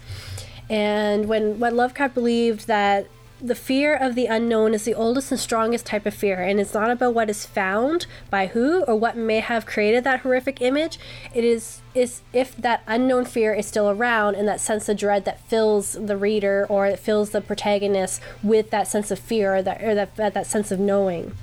And 0.69 1.27
when 1.27 1.59
when 1.59 1.75
Lovecraft 1.75 2.13
believed 2.13 2.67
that 2.67 3.07
the 3.41 3.55
fear 3.55 3.95
of 3.95 4.15
the 4.15 4.25
unknown 4.25 4.73
is 4.73 4.83
the 4.83 4.93
oldest 4.93 5.31
and 5.31 5.39
strongest 5.39 5.85
type 5.85 6.05
of 6.05 6.13
fear, 6.13 6.41
and 6.41 6.59
it's 6.59 6.73
not 6.73 6.91
about 6.91 7.13
what 7.13 7.29
is 7.29 7.45
found 7.45 8.05
by 8.29 8.47
who 8.47 8.83
or 8.83 8.95
what 8.95 9.15
may 9.15 9.39
have 9.39 9.65
created 9.65 10.03
that 10.03 10.21
horrific 10.21 10.61
image. 10.61 10.99
It 11.33 11.43
is 11.43 11.81
is 11.95 12.21
if 12.33 12.55
that 12.57 12.83
unknown 12.85 13.25
fear 13.25 13.53
is 13.53 13.65
still 13.65 13.89
around 13.89 14.35
and 14.35 14.47
that 14.47 14.59
sense 14.59 14.87
of 14.87 14.97
dread 14.97 15.25
that 15.25 15.39
fills 15.41 15.93
the 15.93 16.15
reader 16.15 16.65
or 16.69 16.85
it 16.85 16.99
fills 16.99 17.31
the 17.31 17.41
protagonist 17.41 18.21
with 18.43 18.69
that 18.69 18.87
sense 18.87 19.09
of 19.09 19.17
fear 19.17 19.55
or 19.55 19.61
that 19.63 19.83
or 19.83 19.95
that, 19.95 20.15
that 20.15 20.45
sense 20.45 20.71
of 20.71 20.79
knowing. 20.79 21.35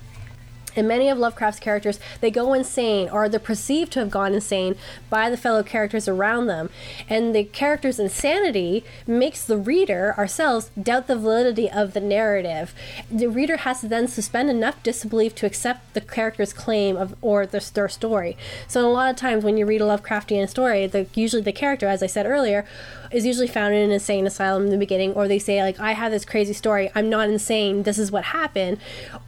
And 0.76 0.86
many 0.86 1.08
of 1.08 1.18
Lovecraft's 1.18 1.60
characters, 1.60 1.98
they 2.20 2.30
go 2.30 2.52
insane 2.52 3.08
or 3.08 3.28
they're 3.28 3.40
perceived 3.40 3.92
to 3.92 4.00
have 4.00 4.10
gone 4.10 4.34
insane 4.34 4.76
by 5.10 5.30
the 5.30 5.36
fellow 5.36 5.62
characters 5.62 6.06
around 6.06 6.46
them. 6.46 6.70
And 7.08 7.34
the 7.34 7.44
character's 7.44 7.98
insanity 7.98 8.84
makes 9.06 9.44
the 9.44 9.56
reader, 9.56 10.14
ourselves, 10.16 10.70
doubt 10.80 11.06
the 11.06 11.16
validity 11.16 11.70
of 11.70 11.94
the 11.94 12.00
narrative. 12.00 12.74
The 13.10 13.28
reader 13.28 13.58
has 13.58 13.80
to 13.80 13.88
then 13.88 14.06
suspend 14.06 14.50
enough 14.50 14.82
disbelief 14.82 15.34
to 15.36 15.46
accept 15.46 15.94
the 15.94 16.00
character's 16.00 16.52
claim 16.52 16.96
of 16.96 17.16
or 17.22 17.46
the, 17.46 17.68
their 17.74 17.88
story. 17.88 18.36
So 18.68 18.86
a 18.86 18.92
lot 18.92 19.10
of 19.10 19.16
times 19.16 19.44
when 19.44 19.56
you 19.56 19.66
read 19.66 19.80
a 19.80 19.84
Lovecraftian 19.84 20.48
story, 20.48 20.86
the 20.86 21.06
usually 21.14 21.42
the 21.42 21.52
character, 21.52 21.88
as 21.88 22.02
I 22.02 22.06
said 22.06 22.26
earlier, 22.26 22.66
is 23.10 23.26
usually 23.26 23.46
found 23.46 23.74
in 23.74 23.82
an 23.82 23.90
insane 23.90 24.26
asylum 24.26 24.64
in 24.64 24.70
the 24.70 24.78
beginning, 24.78 25.12
or 25.12 25.28
they 25.28 25.38
say 25.38 25.62
like, 25.62 25.78
"I 25.80 25.92
have 25.92 26.12
this 26.12 26.24
crazy 26.24 26.52
story. 26.52 26.90
I'm 26.94 27.08
not 27.08 27.28
insane. 27.28 27.82
This 27.84 27.98
is 27.98 28.10
what 28.10 28.24
happened," 28.24 28.78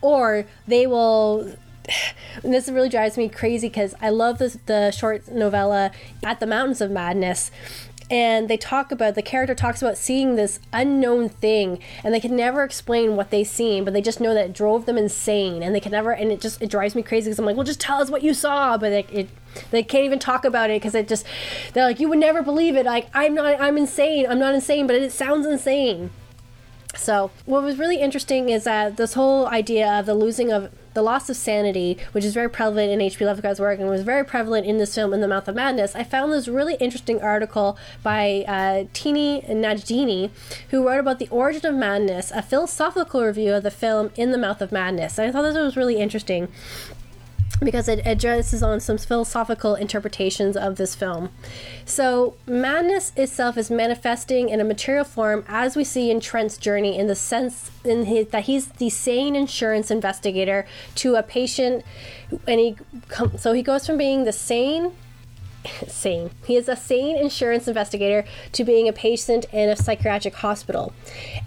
or 0.01 0.47
they 0.67 0.87
will. 0.87 1.55
And 2.43 2.53
this 2.53 2.69
really 2.69 2.91
drives 2.91 3.17
me 3.17 3.29
crazy 3.31 3.69
because 3.69 3.95
I 4.01 4.11
love 4.11 4.39
the 4.39 4.57
the 4.67 4.91
short 4.91 5.29
novella 5.29 5.91
"At 6.23 6.39
the 6.39 6.47
Mountains 6.47 6.81
of 6.81 6.91
Madness." 6.91 7.51
And 8.11 8.49
they 8.49 8.57
talk 8.57 8.91
about 8.91 9.17
the 9.17 9.23
character 9.23 9.55
talks 9.55 9.83
about 9.83 9.99
seeing 9.99 10.37
this 10.37 10.61
unknown 10.73 11.29
thing, 11.29 11.79
and 12.03 12.15
they 12.15 12.21
can 12.21 12.35
never 12.35 12.63
explain 12.63 13.17
what 13.17 13.31
they 13.31 13.45
seen, 13.45 13.85
but 13.85 13.93
they 13.93 14.01
just 14.01 14.19
know 14.19 14.33
that 14.33 14.47
it 14.47 14.53
drove 14.55 14.87
them 14.87 14.97
insane, 14.97 15.63
and 15.63 15.75
they 15.75 15.81
can 15.81 15.93
never. 15.93 16.13
And 16.13 16.33
it 16.33 16.41
just 16.41 16.63
it 16.63 16.71
drives 16.71 16.95
me 16.95 17.03
crazy 17.03 17.29
because 17.29 17.39
I'm 17.39 17.45
like, 17.45 17.57
well, 17.57 17.65
just 17.65 17.81
tell 17.81 18.01
us 18.01 18.11
what 18.11 18.23
you 18.23 18.33
saw, 18.33 18.79
but 18.79 18.93
it, 18.93 19.11
it 19.13 19.29
they 19.71 19.83
can't 19.83 20.05
even 20.05 20.19
talk 20.19 20.45
about 20.45 20.71
it 20.71 20.81
because 20.81 20.95
it 20.95 21.09
just 21.09 21.25
they're 21.73 21.85
like 21.85 22.01
you 22.01 22.09
would 22.09 22.19
never 22.19 22.43
believe 22.43 22.77
it 22.77 22.87
like 22.87 23.09
i'm 23.15 23.35
not 23.35 23.61
i'm 23.61 23.77
insane 23.77 24.27
i'm 24.29 24.39
not 24.39 24.55
insane 24.55 24.87
but 24.87 24.97
it 24.97 25.13
sounds 25.13 25.47
insane 25.47 26.11
so 26.97 27.31
what 27.45 27.63
was 27.63 27.79
really 27.79 28.01
interesting 28.01 28.49
is 28.49 28.65
that 28.65 28.97
this 28.97 29.15
whole 29.15 29.47
idea 29.47 30.01
of 30.01 30.07
the 30.07 30.15
losing 30.15 30.51
of 30.51 30.71
the 30.99 31.03
loss 31.03 31.31
of 31.31 31.37
sanity, 31.37 31.97
which 32.11 32.25
is 32.25 32.35
very 32.35 32.51
prevalent 32.51 32.91
in 32.91 33.01
H.P. 33.01 33.25
Lovecraft's 33.25 33.61
work 33.61 33.79
and 33.79 33.89
was 33.89 34.03
very 34.03 34.25
prevalent 34.25 34.67
in 34.67 34.79
this 34.79 34.97
film, 34.97 35.15
In 35.15 35.21
the 35.21 35.29
Mouth 35.29 35.47
of 35.47 35.55
Madness, 35.55 35.95
I 35.95 36.03
found 36.03 36.33
this 36.33 36.49
really 36.49 36.75
interesting 36.75 37.23
article 37.23 37.79
by 38.03 38.45
uh, 38.49 38.89
Tini 38.93 39.43
Najdini, 39.43 40.31
who 40.71 40.85
wrote 40.85 40.99
about 40.99 41.21
the 41.21 41.29
origin 41.29 41.67
of 41.67 41.77
madness, 41.77 42.33
a 42.33 42.43
philosophical 42.43 43.25
review 43.25 43.53
of 43.55 43.63
the 43.63 43.71
film 43.71 44.11
In 44.17 44.33
the 44.33 44.39
Mouth 44.39 44.61
of 44.61 44.73
Madness. 44.73 45.19
And 45.19 45.29
I 45.29 45.31
thought 45.31 45.43
this 45.43 45.55
was 45.55 45.77
really 45.77 45.99
interesting 45.99 46.49
because 47.61 47.89
it 47.89 48.01
addresses 48.07 48.63
on 48.63 48.81
some 48.81 48.99
philosophical 48.99 49.75
interpretations 49.75 50.57
of 50.57 50.77
this 50.77 50.95
film. 50.95 51.31
So, 51.85 52.35
madness 52.47 53.13
itself 53.17 53.57
is 53.57 53.71
manifesting 53.71 54.49
in 54.49 54.61
a 54.61 54.65
material 54.65 55.05
form 55.05 55.45
as 55.49 55.75
we 55.75 55.85
see 55.85 56.11
in 56.11 56.21
Trent's 56.21 56.57
journey 56.57 56.99
in 56.99 57.09
the 57.09 57.17
sense 57.17 57.71
in 57.85 58.05
his, 58.05 58.29
that 58.29 58.45
he's 58.45 58.69
the 58.69 58.91
sane 58.91 59.35
insurance 59.35 59.91
investigator 59.91 60.67
to 60.97 61.17
a 61.17 61.23
patient 61.23 61.85
and 62.47 62.61
he 62.61 62.77
so 63.39 63.53
he 63.53 63.63
goes 63.63 63.87
from 63.87 63.97
being 63.97 64.25
the 64.25 64.33
sane 64.33 64.93
sane. 65.89 66.31
He 66.45 66.57
is 66.57 66.69
a 66.69 66.77
sane 66.77 67.17
insurance 67.17 67.69
investigator 67.69 68.25
to 68.53 68.65
being 68.65 68.89
a 68.89 68.93
patient 68.93 69.47
in 69.53 69.69
a 69.69 69.77
psychiatric 69.77 70.35
hospital. 70.35 70.93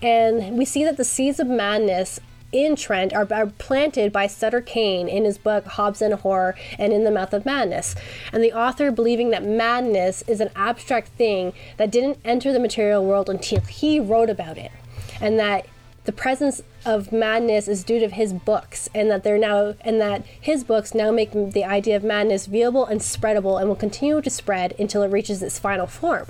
And 0.01 0.57
we 0.57 0.65
see 0.65 0.83
that 0.83 0.97
the 0.97 1.03
seeds 1.03 1.39
of 1.39 1.47
madness 1.47 2.19
in 2.51 2.75
Trent 2.75 3.13
are, 3.13 3.27
are, 3.31 3.47
planted 3.47 4.11
by 4.11 4.27
Sutter 4.27 4.61
Kane 4.61 5.07
in 5.07 5.25
his 5.25 5.37
book 5.37 5.65
Hobbs 5.65 6.01
End 6.01 6.13
Horror 6.13 6.55
and 6.77 6.91
In 6.91 7.03
the 7.03 7.11
Mouth 7.11 7.33
of 7.33 7.45
Madness. 7.45 7.95
And 8.31 8.43
the 8.43 8.53
author 8.53 8.91
believing 8.91 9.29
that 9.29 9.43
madness 9.43 10.23
is 10.27 10.41
an 10.41 10.49
abstract 10.55 11.09
thing 11.09 11.53
that 11.77 11.91
didn't 11.91 12.19
enter 12.25 12.51
the 12.51 12.59
material 12.59 13.05
world 13.05 13.29
until 13.29 13.61
he 13.61 13.99
wrote 13.99 14.29
about 14.29 14.57
it. 14.57 14.71
And 15.19 15.39
that 15.39 15.65
the 16.03 16.11
presence 16.11 16.63
of 16.83 17.11
madness 17.11 17.67
is 17.67 17.83
due 17.83 17.99
to 17.99 18.09
his 18.09 18.33
books 18.33 18.89
and 18.95 19.11
that 19.11 19.23
they're 19.23 19.37
now 19.37 19.75
and 19.81 20.01
that 20.01 20.25
his 20.39 20.63
books 20.63 20.95
now 20.95 21.11
make 21.11 21.31
the 21.31 21.63
idea 21.63 21.95
of 21.95 22.03
madness 22.03 22.47
viewable 22.47 22.89
and 22.89 23.01
spreadable 23.01 23.59
and 23.59 23.69
will 23.69 23.75
continue 23.75 24.19
to 24.19 24.29
spread 24.29 24.73
until 24.79 25.03
it 25.03 25.11
reaches 25.11 25.43
its 25.43 25.59
final 25.59 25.85
form. 25.85 26.25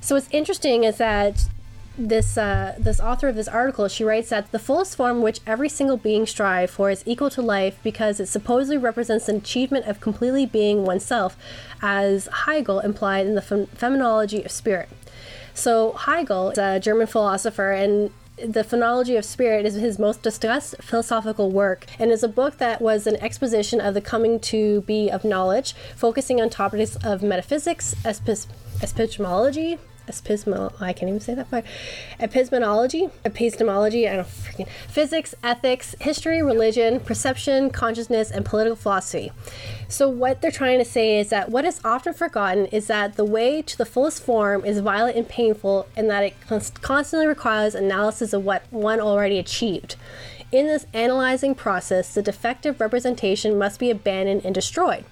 So 0.00 0.14
what's 0.14 0.28
interesting 0.30 0.84
is 0.84 0.98
that 0.98 1.48
this 1.98 2.38
uh, 2.38 2.74
this 2.78 3.00
author 3.00 3.28
of 3.28 3.36
this 3.36 3.48
article, 3.48 3.86
she 3.88 4.04
writes 4.04 4.30
that 4.30 4.50
the 4.50 4.58
fullest 4.58 4.96
form 4.96 5.20
which 5.20 5.40
every 5.46 5.68
single 5.68 5.96
being 5.96 6.26
strive 6.26 6.70
for 6.70 6.90
is 6.90 7.02
equal 7.06 7.30
to 7.30 7.42
life 7.42 7.78
because 7.82 8.18
it 8.18 8.26
supposedly 8.26 8.78
represents 8.78 9.28
an 9.28 9.36
achievement 9.36 9.86
of 9.86 10.00
completely 10.00 10.46
being 10.46 10.84
oneself, 10.84 11.36
as 11.82 12.28
Hegel 12.46 12.80
implied 12.80 13.26
in 13.26 13.34
the 13.34 13.42
Fem- 13.42 13.66
Phenomenology 13.66 14.42
of 14.42 14.50
Spirit. 14.50 14.88
So 15.54 15.92
Hegel 15.92 16.50
is 16.50 16.58
a 16.58 16.80
German 16.80 17.06
philosopher 17.06 17.72
and 17.72 18.10
the 18.42 18.64
Phenomenology 18.64 19.16
of 19.16 19.24
Spirit 19.26 19.66
is 19.66 19.74
his 19.74 19.98
most 19.98 20.22
discussed 20.22 20.76
philosophical 20.80 21.50
work 21.50 21.84
and 21.98 22.10
is 22.10 22.22
a 22.22 22.28
book 22.28 22.56
that 22.56 22.80
was 22.80 23.06
an 23.06 23.16
exposition 23.16 23.80
of 23.80 23.92
the 23.92 24.00
coming 24.00 24.40
to 24.40 24.80
be 24.82 25.10
of 25.10 25.24
knowledge, 25.24 25.74
focusing 25.94 26.40
on 26.40 26.48
topics 26.48 26.96
of 27.04 27.22
metaphysics, 27.22 27.94
epistemology, 28.04 29.78
epistemol 30.06 30.72
I 30.80 30.92
can't 30.92 31.08
even 31.08 31.20
say 31.20 31.34
that. 31.34 31.64
Epistemology, 32.18 33.08
epistemology, 33.24 34.08
I 34.08 34.16
don't 34.16 34.28
freaking 34.28 34.68
physics, 34.88 35.34
ethics, 35.42 35.94
history, 36.00 36.42
religion, 36.42 37.00
perception, 37.00 37.70
consciousness, 37.70 38.30
and 38.30 38.44
political 38.44 38.76
philosophy. 38.76 39.32
So 39.88 40.08
what 40.08 40.40
they're 40.40 40.50
trying 40.50 40.78
to 40.78 40.84
say 40.84 41.18
is 41.18 41.28
that 41.30 41.50
what 41.50 41.64
is 41.64 41.80
often 41.84 42.14
forgotten 42.14 42.66
is 42.66 42.86
that 42.86 43.16
the 43.16 43.24
way 43.24 43.62
to 43.62 43.76
the 43.76 43.84
fullest 43.84 44.22
form 44.22 44.64
is 44.64 44.80
violent 44.80 45.16
and 45.16 45.28
painful, 45.28 45.86
and 45.96 46.08
that 46.10 46.24
it 46.24 46.34
constantly 46.80 47.26
requires 47.26 47.74
analysis 47.74 48.32
of 48.32 48.44
what 48.44 48.64
one 48.70 49.00
already 49.00 49.38
achieved. 49.38 49.96
In 50.50 50.66
this 50.66 50.86
analyzing 50.92 51.54
process, 51.54 52.14
the 52.14 52.22
defective 52.22 52.80
representation 52.80 53.58
must 53.58 53.80
be 53.80 53.90
abandoned 53.90 54.44
and 54.44 54.54
destroyed. 54.54 55.04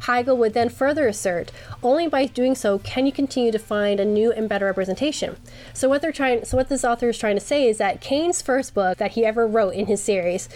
Hegel 0.00 0.36
would 0.36 0.54
then 0.54 0.68
further 0.68 1.06
assert, 1.06 1.52
only 1.82 2.08
by 2.08 2.26
doing 2.26 2.54
so 2.54 2.78
can 2.78 3.06
you 3.06 3.12
continue 3.12 3.52
to 3.52 3.58
find 3.58 4.00
a 4.00 4.04
new 4.04 4.32
and 4.32 4.48
better 4.48 4.66
representation. 4.66 5.36
So 5.72 5.88
what 5.88 6.02
they're 6.02 6.12
trying 6.12 6.44
so 6.44 6.56
what 6.56 6.68
this 6.68 6.84
author 6.84 7.08
is 7.08 7.18
trying 7.18 7.36
to 7.36 7.40
say 7.40 7.68
is 7.68 7.78
that 7.78 8.00
Kane's 8.00 8.42
first 8.42 8.74
book 8.74 8.98
that 8.98 9.12
he 9.12 9.24
ever 9.24 9.46
wrote 9.46 9.74
in 9.74 9.86
his 9.86 10.02
series 10.02 10.48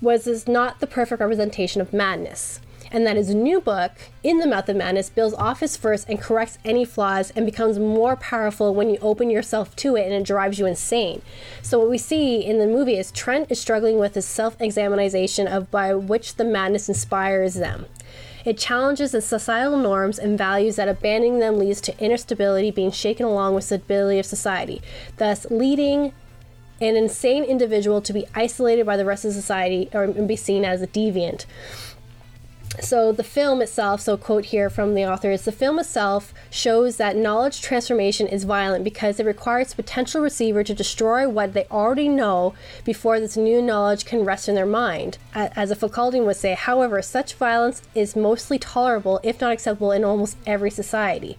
was 0.00 0.26
is 0.26 0.48
not 0.48 0.80
the 0.80 0.86
perfect 0.86 1.20
representation 1.20 1.80
of 1.80 1.92
madness 1.92 2.60
and 2.92 3.06
that 3.06 3.16
his 3.16 3.34
new 3.34 3.60
book, 3.60 3.92
In 4.22 4.38
the 4.38 4.46
Mouth 4.46 4.68
of 4.68 4.76
Madness, 4.76 5.08
builds 5.08 5.34
off 5.34 5.60
his 5.60 5.76
first 5.76 6.08
and 6.08 6.20
corrects 6.20 6.58
any 6.62 6.84
flaws 6.84 7.32
and 7.34 7.46
becomes 7.46 7.78
more 7.78 8.16
powerful 8.16 8.74
when 8.74 8.90
you 8.90 8.98
open 9.00 9.30
yourself 9.30 9.74
to 9.76 9.96
it 9.96 10.04
and 10.04 10.12
it 10.12 10.24
drives 10.24 10.58
you 10.58 10.66
insane. 10.66 11.22
So, 11.62 11.78
what 11.78 11.88
we 11.88 11.98
see 11.98 12.44
in 12.44 12.58
the 12.58 12.66
movie 12.66 12.98
is 12.98 13.10
Trent 13.10 13.50
is 13.50 13.58
struggling 13.58 13.98
with 13.98 14.14
his 14.14 14.26
self 14.26 14.60
examination 14.60 15.48
of 15.48 15.70
by 15.70 15.94
which 15.94 16.36
the 16.36 16.44
madness 16.44 16.88
inspires 16.88 17.54
them. 17.54 17.86
It 18.44 18.58
challenges 18.58 19.12
the 19.12 19.20
societal 19.20 19.78
norms 19.78 20.18
and 20.18 20.36
values 20.36 20.76
that 20.76 20.88
abandoning 20.88 21.38
them 21.38 21.58
leads 21.58 21.80
to 21.82 21.98
inner 21.98 22.16
stability 22.16 22.70
being 22.70 22.90
shaken 22.90 23.26
along 23.26 23.54
with 23.54 23.68
the 23.68 23.78
stability 23.78 24.18
of 24.18 24.26
society, 24.26 24.82
thus 25.16 25.46
leading 25.50 26.12
an 26.80 26.96
insane 26.96 27.44
individual 27.44 28.00
to 28.02 28.12
be 28.12 28.26
isolated 28.34 28.84
by 28.84 28.96
the 28.96 29.04
rest 29.04 29.24
of 29.24 29.32
society 29.32 29.88
or 29.92 30.08
be 30.08 30.34
seen 30.34 30.64
as 30.64 30.82
a 30.82 30.86
deviant 30.86 31.46
so 32.80 33.12
the 33.12 33.24
film 33.24 33.60
itself 33.60 34.00
so 34.00 34.16
quote 34.16 34.46
here 34.46 34.70
from 34.70 34.94
the 34.94 35.04
author 35.04 35.30
is 35.30 35.44
the 35.44 35.52
film 35.52 35.78
itself 35.78 36.32
shows 36.50 36.96
that 36.96 37.16
knowledge 37.16 37.60
transformation 37.60 38.26
is 38.26 38.44
violent 38.44 38.82
because 38.82 39.20
it 39.20 39.26
requires 39.26 39.74
potential 39.74 40.20
receiver 40.20 40.64
to 40.64 40.74
destroy 40.74 41.28
what 41.28 41.52
they 41.52 41.66
already 41.70 42.08
know 42.08 42.54
before 42.84 43.20
this 43.20 43.36
new 43.36 43.60
knowledge 43.60 44.04
can 44.04 44.24
rest 44.24 44.48
in 44.48 44.54
their 44.54 44.66
mind. 44.66 45.18
As 45.34 45.70
a 45.70 45.76
Foucauldian 45.76 46.24
would 46.24 46.36
say 46.36 46.54
however 46.54 47.02
such 47.02 47.34
violence 47.34 47.82
is 47.94 48.16
mostly 48.16 48.58
tolerable 48.58 49.20
if 49.22 49.40
not 49.40 49.52
acceptable 49.52 49.92
in 49.92 50.04
almost 50.04 50.36
every 50.46 50.70
society. 50.70 51.36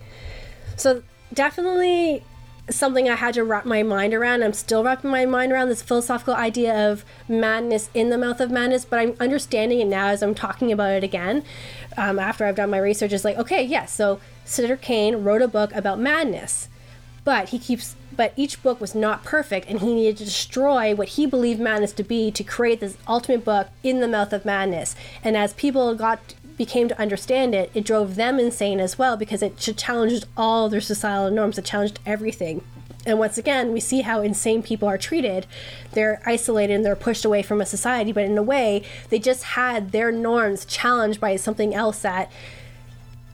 So 0.76 1.04
definitely 1.34 2.24
something 2.70 3.10
I 3.10 3.16
had 3.16 3.34
to 3.34 3.44
wrap 3.44 3.66
my 3.66 3.84
mind 3.84 4.14
around. 4.14 4.44
I'm 4.44 4.54
still 4.54 4.84
wrapping 4.84 5.12
my 5.12 5.26
mind 5.26 5.52
around 5.52 5.70
this 5.70 5.82
philosophical 5.82 6.34
idea 6.34 6.92
of 6.92 7.04
madness 7.28 7.90
in 7.94 8.10
the 8.10 8.18
mouth 8.18 8.40
of 8.40 8.52
madness, 8.52 8.86
but 8.86 9.00
I'm 9.00 9.16
understanding 9.20 9.80
it 9.80 9.88
now 9.88 10.08
as 10.08 10.24
I'm 10.24 10.34
talking 10.34 10.72
about 10.72 10.92
it 10.92 11.04
again. 11.04 11.44
Um, 11.98 12.20
after 12.20 12.46
I've 12.46 12.56
done 12.56 12.70
my 12.70 12.78
research, 12.78 13.12
it's 13.12 13.26
like, 13.26 13.38
okay, 13.38 13.62
yes, 13.62 13.94
so 13.94 14.20
Citizen 14.46 14.78
Kane 14.78 15.24
wrote 15.24 15.42
a 15.42 15.48
book 15.48 15.74
about 15.74 16.00
madness, 16.00 16.70
but 17.26 17.50
he 17.50 17.60
keeps, 17.60 17.96
but 18.16 18.34
each 18.38 18.64
book 18.64 18.80
was 18.80 18.96
not 18.96 19.24
perfect, 19.24 19.68
and 19.70 19.82
he 19.82 19.94
needed 19.94 20.18
to 20.18 20.26
destroy 20.26 20.96
what 20.96 21.10
he 21.10 21.26
believed 21.26 21.60
madness 21.60 21.92
to 21.94 22.04
be 22.04 22.32
to 22.32 22.44
create 22.44 22.80
this 22.80 22.98
ultimate 23.08 23.44
book 23.44 23.70
in 23.84 24.00
the 24.00 24.08
mouth 24.08 24.32
of 24.32 24.46
madness. 24.46 24.96
And 25.22 25.36
as 25.36 25.54
people 25.54 25.96
got 25.96 26.34
became 26.58 26.88
to 26.88 27.00
understand 27.00 27.56
it, 27.56 27.72
it 27.74 27.86
drove 27.86 28.16
them 28.16 28.40
insane 28.40 28.80
as 28.80 28.98
well 28.98 29.18
because 29.18 29.42
it 29.42 29.58
challenged 29.58 30.26
all 30.38 30.70
their 30.70 30.82
societal 30.82 31.32
norms. 31.32 31.58
It 31.58 31.66
challenged 31.66 32.00
everything. 32.06 32.64
And 33.06 33.20
once 33.20 33.38
again, 33.38 33.74
we 33.74 33.80
see 33.80 34.02
how 34.02 34.22
insane 34.22 34.64
people 34.64 34.88
are 34.88 34.98
treated. 34.98 35.46
They're 35.92 36.22
isolated 36.26 36.74
and 36.74 36.86
they're 36.86 36.96
pushed 36.96 37.26
away 37.26 37.42
from 37.44 37.60
a 37.60 37.66
society, 37.66 38.14
but 38.14 38.24
in 38.24 38.38
a 38.38 38.44
way, 38.44 38.84
they 39.10 39.20
just 39.20 39.44
had 39.44 39.92
their 39.92 40.12
norms 40.12 40.64
challenged 40.66 41.20
by 41.20 41.36
something 41.36 41.76
else 41.76 42.00
that 42.00 42.32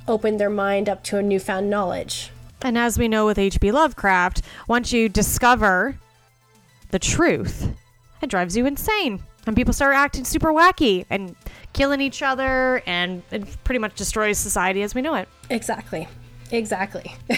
opened 0.08 0.40
their 0.40 0.50
mind 0.50 0.90
up 0.90 1.04
to 1.04 1.18
a 1.18 1.22
newfound 1.22 1.70
knowledge. 1.70 2.32
And 2.62 2.78
as 2.78 2.98
we 2.98 3.08
know 3.08 3.26
with 3.28 3.38
H.P. 3.38 3.72
Lovecraft, 3.72 4.42
once 4.68 4.92
you 4.92 5.08
discover 5.08 5.98
the 6.90 7.00
truth, 7.00 7.70
it 8.22 8.30
drives 8.30 8.58
you 8.58 8.66
insane. 8.66 9.24
And 9.46 9.56
people 9.56 9.74
start 9.74 9.96
acting 9.96 10.26
super 10.26 10.52
wacky 10.52 11.06
and 11.10 11.36
killing 11.80 12.02
each 12.02 12.22
other, 12.22 12.84
and 12.86 13.24
it 13.32 13.64
pretty 13.64 13.80
much 13.80 13.96
destroys 13.96 14.38
society 14.38 14.82
as 14.84 14.94
we 14.94 15.02
know 15.02 15.16
it. 15.16 15.30
Exactly. 15.50 16.10
Exactly. 16.52 17.16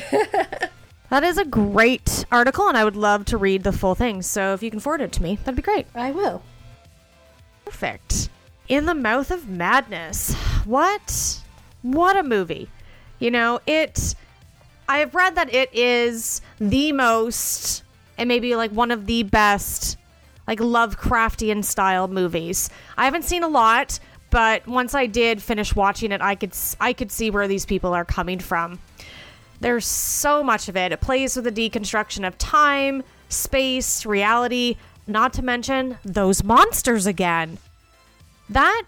That 1.11 1.25
is 1.25 1.37
a 1.37 1.43
great 1.43 2.23
article, 2.31 2.69
and 2.69 2.77
I 2.77 2.85
would 2.85 2.95
love 2.95 3.25
to 3.25 3.37
read 3.37 3.63
the 3.63 3.73
full 3.73 3.95
thing. 3.95 4.21
So 4.21 4.53
if 4.53 4.63
you 4.63 4.71
can 4.71 4.79
forward 4.79 5.01
it 5.01 5.11
to 5.11 5.21
me, 5.21 5.35
that'd 5.43 5.57
be 5.57 5.61
great. 5.61 5.85
I 5.93 6.11
will. 6.11 6.41
Perfect. 7.65 8.29
In 8.69 8.85
the 8.85 8.95
Mouth 8.95 9.29
of 9.29 9.49
Madness. 9.49 10.33
What? 10.63 11.41
What 11.81 12.15
a 12.15 12.23
movie. 12.23 12.69
You 13.19 13.29
know, 13.29 13.59
it. 13.67 14.15
I 14.87 14.99
have 14.99 15.13
read 15.13 15.35
that 15.35 15.53
it 15.53 15.69
is 15.73 16.39
the 16.59 16.93
most, 16.93 17.83
and 18.17 18.29
maybe 18.29 18.55
like 18.55 18.71
one 18.71 18.91
of 18.91 19.05
the 19.05 19.23
best, 19.23 19.97
like 20.47 20.59
Lovecraftian 20.59 21.65
style 21.65 22.07
movies. 22.07 22.69
I 22.95 23.03
haven't 23.03 23.25
seen 23.25 23.43
a 23.43 23.49
lot, 23.49 23.99
but 24.31 24.65
once 24.67 24.95
I 24.95 25.05
did 25.05 25.43
finish 25.43 25.75
watching 25.75 26.11
it, 26.11 26.21
I 26.21 26.35
could 26.35 26.53
I 26.79 26.93
could 26.93 27.11
see 27.11 27.29
where 27.29 27.47
these 27.47 27.65
people 27.65 27.93
are 27.93 28.05
coming 28.05 28.39
from. 28.39 28.79
There's 29.59 29.85
so 29.85 30.41
much 30.41 30.67
of 30.69 30.75
it. 30.75 30.91
It 30.91 31.01
plays 31.01 31.35
with 31.35 31.45
the 31.45 31.51
deconstruction 31.51 32.25
of 32.27 32.35
time, 32.39 33.03
space, 33.29 34.05
reality, 34.07 34.77
not 35.05 35.33
to 35.33 35.43
mention 35.43 35.99
those 36.03 36.43
monsters 36.43 37.05
again. 37.05 37.59
That 38.49 38.83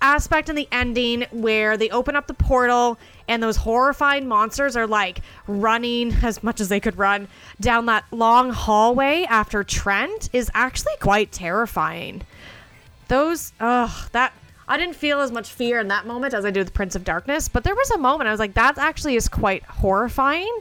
aspect 0.00 0.48
in 0.48 0.54
the 0.54 0.68
ending 0.70 1.26
where 1.32 1.76
they 1.76 1.90
open 1.90 2.16
up 2.16 2.28
the 2.28 2.34
portal 2.34 2.98
and 3.26 3.42
those 3.42 3.56
horrifying 3.56 4.26
monsters 4.28 4.76
are 4.76 4.86
like 4.86 5.20
running 5.46 6.12
as 6.22 6.42
much 6.42 6.60
as 6.60 6.68
they 6.68 6.80
could 6.80 6.96
run 6.96 7.28
down 7.60 7.86
that 7.86 8.04
long 8.10 8.50
hallway 8.50 9.26
after 9.28 9.64
Trent 9.64 10.30
is 10.32 10.50
actually 10.54 10.94
quite 11.00 11.32
terrifying. 11.32 12.22
Those, 13.08 13.52
ugh, 13.58 14.08
that 14.12 14.32
I 14.68 14.76
didn't 14.76 14.96
feel 14.96 15.20
as 15.20 15.32
much 15.32 15.50
fear 15.50 15.80
in 15.80 15.88
that 15.88 16.06
moment 16.06 16.34
as 16.34 16.44
I 16.44 16.50
did 16.50 16.60
with 16.60 16.74
Prince 16.74 16.94
of 16.94 17.04
Darkness, 17.04 17.48
but 17.48 17.64
there 17.64 17.74
was 17.74 17.90
a 17.90 17.98
moment 17.98 18.28
I 18.28 18.30
was 18.30 18.40
like, 18.40 18.54
that 18.54 18.76
actually 18.76 19.16
is 19.16 19.28
quite 19.28 19.64
horrifying. 19.64 20.60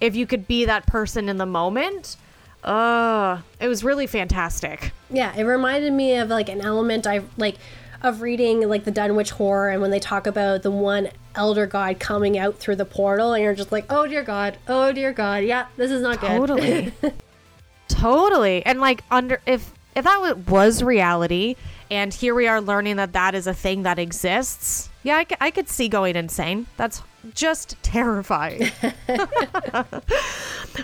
If 0.00 0.16
you 0.16 0.26
could 0.26 0.48
be 0.48 0.64
that 0.64 0.86
person 0.86 1.28
in 1.28 1.36
the 1.36 1.46
moment, 1.46 2.16
uh, 2.64 3.40
it 3.60 3.68
was 3.68 3.84
really 3.84 4.08
fantastic. 4.08 4.90
Yeah, 5.08 5.34
it 5.36 5.44
reminded 5.44 5.92
me 5.92 6.16
of 6.16 6.28
like 6.28 6.48
an 6.48 6.60
element 6.60 7.06
I 7.06 7.22
like 7.36 7.56
of 8.02 8.20
reading 8.20 8.68
like 8.68 8.84
the 8.84 8.90
Dunwich 8.90 9.30
horror 9.30 9.70
and 9.70 9.80
when 9.80 9.90
they 9.90 10.00
talk 10.00 10.26
about 10.26 10.62
the 10.62 10.70
one 10.70 11.08
elder 11.34 11.66
god 11.66 11.98
coming 11.98 12.36
out 12.36 12.58
through 12.58 12.76
the 12.76 12.84
portal 12.84 13.32
and 13.32 13.42
you're 13.42 13.54
just 13.54 13.72
like, 13.72 13.86
"Oh 13.88 14.06
dear 14.06 14.22
god. 14.22 14.58
Oh 14.68 14.92
dear 14.92 15.12
god. 15.12 15.44
Yeah, 15.44 15.66
this 15.76 15.90
is 15.90 16.02
not 16.02 16.20
good." 16.20 16.28
Totally. 16.28 16.92
totally. 17.88 18.66
And 18.66 18.80
like 18.80 19.02
under 19.10 19.40
if 19.46 19.72
if 19.94 20.04
that 20.04 20.38
was 20.48 20.82
reality 20.82 21.54
and 21.90 22.12
here 22.12 22.34
we 22.34 22.48
are 22.48 22.60
learning 22.60 22.96
that 22.96 23.12
that 23.12 23.34
is 23.34 23.46
a 23.46 23.54
thing 23.54 23.82
that 23.84 23.98
exists. 23.98 24.90
Yeah, 25.02 25.24
I, 25.40 25.50
could 25.50 25.68
see 25.68 25.88
going 25.88 26.16
insane. 26.16 26.66
That's 26.76 27.02
just 27.34 27.76
terrifying. 27.82 28.64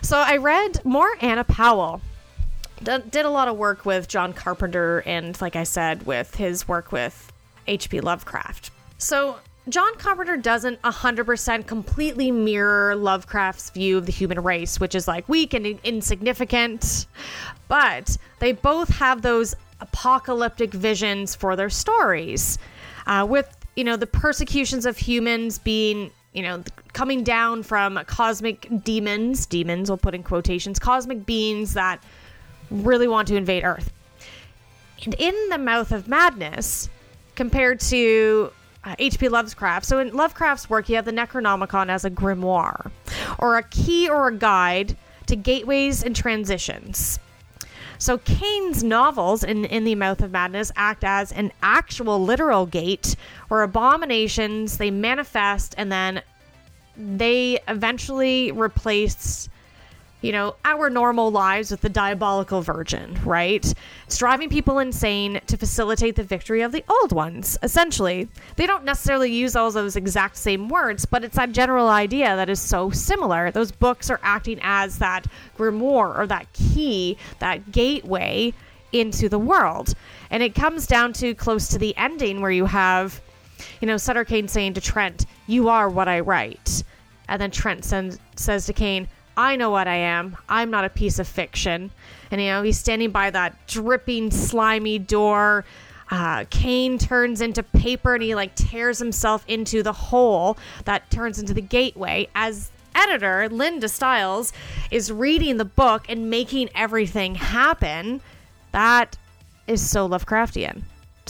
so 0.03 0.19
I 0.19 0.37
read 0.37 0.85
more 0.85 1.17
Anna 1.21 1.45
Powell. 1.45 2.01
D- 2.83 2.99
did 3.11 3.25
a 3.25 3.31
lot 3.31 3.49
of 3.49 3.57
work 3.57 3.85
with 3.85 4.09
John 4.09 4.33
Carpenter 4.33 5.03
and 5.07 5.41
like 5.41 5.57
I 5.57 5.65
said 5.65 6.07
with 6.07 6.35
his 6.37 6.67
work 6.67 6.93
with 6.93 7.33
H.P. 7.67 8.01
Lovecraft. 8.01 8.71
So 8.99 9.39
John 9.69 9.95
Carpenter 9.97 10.37
doesn't 10.37 10.83
100% 10.83 11.67
completely 11.67 12.33
mirror 12.33 12.97
Lovecraft's 12.97 13.71
view 13.71 13.97
of 13.99 14.07
the 14.07 14.13
human 14.13 14.43
race, 14.43 14.81
which 14.81 14.95
is 14.97 15.07
like 15.07 15.29
weak 15.29 15.55
and 15.55 15.65
in- 15.67 15.79
insignificant, 15.85 17.07
but 17.69 18.17
they 18.41 18.53
both 18.53 18.89
have 18.89 19.23
those 19.23 19.55
apocalyptic 19.83 20.73
visions 20.73 21.35
for 21.35 21.57
their 21.57 21.71
stories. 21.71 22.59
Uh, 23.07 23.27
with, 23.29 23.55
you 23.77 23.85
know, 23.85 23.97
the 23.97 24.07
persecutions 24.07 24.87
of 24.87 24.97
humans 24.97 25.59
being, 25.59 26.11
you 26.33 26.43
know, 26.43 26.63
coming 26.93 27.25
down 27.25 27.63
from 27.63 28.01
cosmic 28.07 28.69
demons, 28.85 29.45
demons, 29.47 29.91
we'll 29.91 29.99
put 29.99 30.15
in 30.15 30.23
quotations, 30.23 30.79
cosmic 30.79 31.27
beings 31.27 31.75
that 31.75 32.03
really 32.71 33.09
want 33.09 33.29
to 33.29 33.37
invade 33.37 33.65
Earth. 33.65 33.93
And 35.05 35.15
in 35.19 35.35
the 35.51 35.59
mouth 35.59 35.91
of 35.91 36.07
madness, 36.07 36.89
compared 37.35 37.81
to 37.81 38.53
uh, 38.85 38.95
H.P. 38.99 39.29
Lovecraft. 39.29 39.87
So 39.87 39.99
in 39.99 40.15
Lovecraft's 40.15 40.69
work, 40.69 40.89
you 40.89 40.97
have 40.97 41.05
the 41.05 41.13
Necronomicon 41.13 41.89
as 41.89 42.05
a 42.05 42.11
grimoire, 42.11 42.91
or 43.39 43.57
a 43.57 43.63
key 43.63 44.09
or 44.09 44.29
a 44.29 44.37
guide 44.37 44.97
to 45.27 45.37
gateways 45.37 46.03
and 46.03 46.15
transitions. 46.15 47.19
So 48.03 48.19
Kane's 48.19 48.83
novels 48.83 49.45
in 49.45 49.65
In 49.65 49.85
the 49.85 49.95
Mouth 49.95 50.23
of 50.23 50.33
Madness 50.33 50.73
act 50.75 51.05
as 51.05 51.31
an 51.31 51.53
actual 51.63 52.21
literal 52.21 52.67
gate 52.67 53.15
where 53.47 53.63
abominations 53.63 54.79
they 54.79 54.91
manifest 54.91 55.73
and 55.79 55.93
then 55.93 56.21
they 56.97 57.61
eventually 57.69 58.51
replace 58.51 59.49
you 60.23 60.31
know, 60.31 60.55
our 60.65 60.89
normal 60.89 61.31
lives 61.31 61.73
with 61.73 61.81
the 61.81 61.89
diabolical 61.89 62.63
virgin, 62.63 63.19
right? 63.25 63.75
It's 64.07 64.19
driving 64.19 64.49
people 64.49 64.79
insane 64.79 65.41
to 65.49 65.57
facilitate 65.57 66.15
the 66.15 66.23
victory 66.23 66.63
of 66.63 66.71
the 66.71 66.85
old 66.89 67.13
ones, 67.13 67.59
essentially. 67.63 68.29
They 68.57 68.67
don't 68.67 68.85
necessarily 68.85 69.33
use 69.33 69.57
all 69.57 69.71
those 69.73 69.97
exact 69.97 70.37
same 70.37 70.69
words, 70.69 71.05
but 71.05 71.25
it's 71.25 71.37
that 71.37 71.51
general 71.51 71.89
idea 71.89 72.37
that 72.37 72.49
is 72.49 72.61
so 72.61 72.91
similar. 72.91 73.51
Those 73.51 73.73
books 73.73 74.11
are 74.11 74.21
acting 74.23 74.61
as 74.63 74.99
that 74.99 75.27
grimoire 75.59 76.17
or 76.17 76.27
that 76.29 76.53
key, 76.53 77.19
that 77.41 77.73
gateway 77.73 78.55
into 78.93 79.29
the 79.29 79.39
world. 79.39 79.95
And 80.31 80.43
it 80.43 80.55
comes 80.55 80.87
down 80.87 81.13
to 81.15 81.35
close 81.35 81.67
to 81.69 81.79
the 81.79 81.97
ending 81.97 82.41
where 82.41 82.51
you 82.51 82.67
have, 82.67 83.21
you 83.81 83.89
know, 83.89 83.97
Sutter 83.97 84.25
Kane 84.25 84.47
saying 84.47 84.75
to 84.75 84.81
Trent, 84.81 85.27
You 85.49 85.69
are 85.69 85.89
what 85.89 86.07
I 86.07 86.21
write. 86.21 86.85
And 87.29 87.41
then 87.41 87.51
Trent 87.51 87.85
says 87.85 88.67
to 88.67 88.73
Kane, 88.73 89.09
I 89.37 89.57
know 89.57 89.71
what 89.71 89.89
I 89.89 89.97
am. 89.97 90.37
I'm 90.49 90.71
not 90.71 90.85
a 90.85 90.91
piece 90.91 91.19
of 91.19 91.27
fiction. 91.27 91.91
And, 92.31 92.41
you 92.41 92.49
know, 92.49 92.63
he's 92.63 92.79
standing 92.79 93.11
by 93.11 93.31
that 93.31 93.67
dripping, 93.67 94.31
slimy 94.31 94.99
door. 94.99 95.65
Uh, 96.11 96.45
Kane 96.51 96.99
turns 96.99 97.41
into 97.41 97.63
paper 97.63 98.15
and 98.15 98.23
he, 98.23 98.35
like, 98.35 98.55
tears 98.55 98.99
himself 98.99 99.45
into 99.49 99.83
the 99.83 99.93
hole 99.93 100.59
that 100.85 101.11
turns 101.11 101.39
into 101.39 101.55
the 101.55 101.63
gateway. 101.63 102.29
As 102.35 102.71
editor, 102.95 103.49
Linda 103.49 103.89
Styles, 103.89 104.53
is 104.91 105.11
reading 105.11 105.57
the 105.57 105.65
book 105.65 106.05
and 106.09 106.29
making 106.29 106.69
everything 106.75 107.35
happen. 107.37 108.21
That 108.73 109.17
is 109.67 109.89
so 109.89 110.07
Lovecraftian. 110.09 110.83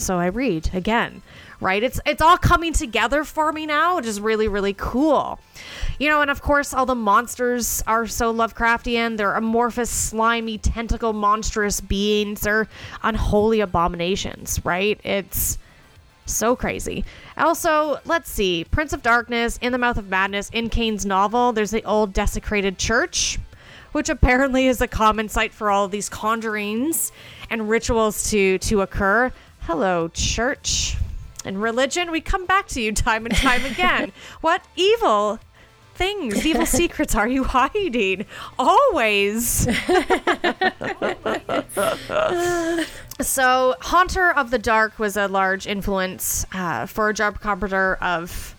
So 0.03 0.19
I 0.19 0.27
read 0.27 0.69
again, 0.73 1.21
right? 1.61 1.81
It's 1.81 1.99
it's 2.05 2.21
all 2.21 2.37
coming 2.37 2.73
together 2.73 3.23
for 3.23 3.51
me 3.53 3.65
now, 3.65 3.95
which 3.95 4.05
is 4.05 4.19
really 4.19 4.47
really 4.47 4.73
cool. 4.73 5.39
You 5.99 6.09
know, 6.09 6.21
and 6.21 6.29
of 6.29 6.41
course 6.41 6.73
all 6.73 6.85
the 6.85 6.95
monsters 6.95 7.81
are 7.87 8.05
so 8.05 8.33
Lovecraftian. 8.33 9.17
They're 9.17 9.35
amorphous, 9.35 9.89
slimy, 9.89 10.57
tentacle 10.57 11.13
monstrous 11.13 11.79
beings. 11.79 12.41
They're 12.41 12.67
unholy 13.01 13.61
abominations, 13.61 14.59
right? 14.65 14.99
It's 15.03 15.57
so 16.25 16.55
crazy. 16.55 17.05
Also, 17.37 17.99
let's 18.05 18.29
see. 18.29 18.65
Prince 18.65 18.93
of 18.93 19.01
Darkness, 19.01 19.57
In 19.61 19.71
the 19.71 19.77
Mouth 19.77 19.97
of 19.97 20.09
Madness, 20.09 20.49
in 20.53 20.69
Kane's 20.69 21.05
novel, 21.05 21.51
there's 21.51 21.71
the 21.71 21.83
old 21.83 22.13
desecrated 22.13 22.77
church, 22.77 23.39
which 23.91 24.09
apparently 24.09 24.67
is 24.67 24.81
a 24.81 24.87
common 24.87 25.29
site 25.29 25.53
for 25.53 25.69
all 25.69 25.87
these 25.87 26.09
conjurings 26.09 27.11
and 27.49 27.69
rituals 27.69 28.29
to 28.31 28.57
to 28.59 28.81
occur. 28.81 29.31
Hello, 29.65 30.09
church. 30.09 30.97
And 31.45 31.61
religion, 31.61 32.11
we 32.11 32.19
come 32.19 32.45
back 32.45 32.67
to 32.67 32.81
you 32.81 32.91
time 32.91 33.25
and 33.25 33.33
time 33.33 33.63
again. 33.63 34.11
what 34.41 34.61
evil 34.75 35.39
things, 35.95 36.45
evil 36.45 36.65
secrets 36.65 37.15
are 37.15 37.29
you 37.29 37.45
hiding? 37.45 38.25
Always. 38.59 39.45
so, 43.21 43.75
Haunter 43.79 44.31
of 44.31 44.51
the 44.51 44.59
Dark 44.61 44.99
was 44.99 45.15
a 45.15 45.29
large 45.29 45.65
influence 45.65 46.45
uh, 46.51 46.85
for 46.85 47.13
John 47.13 47.35
Carpenter 47.35 47.95
of 48.01 48.57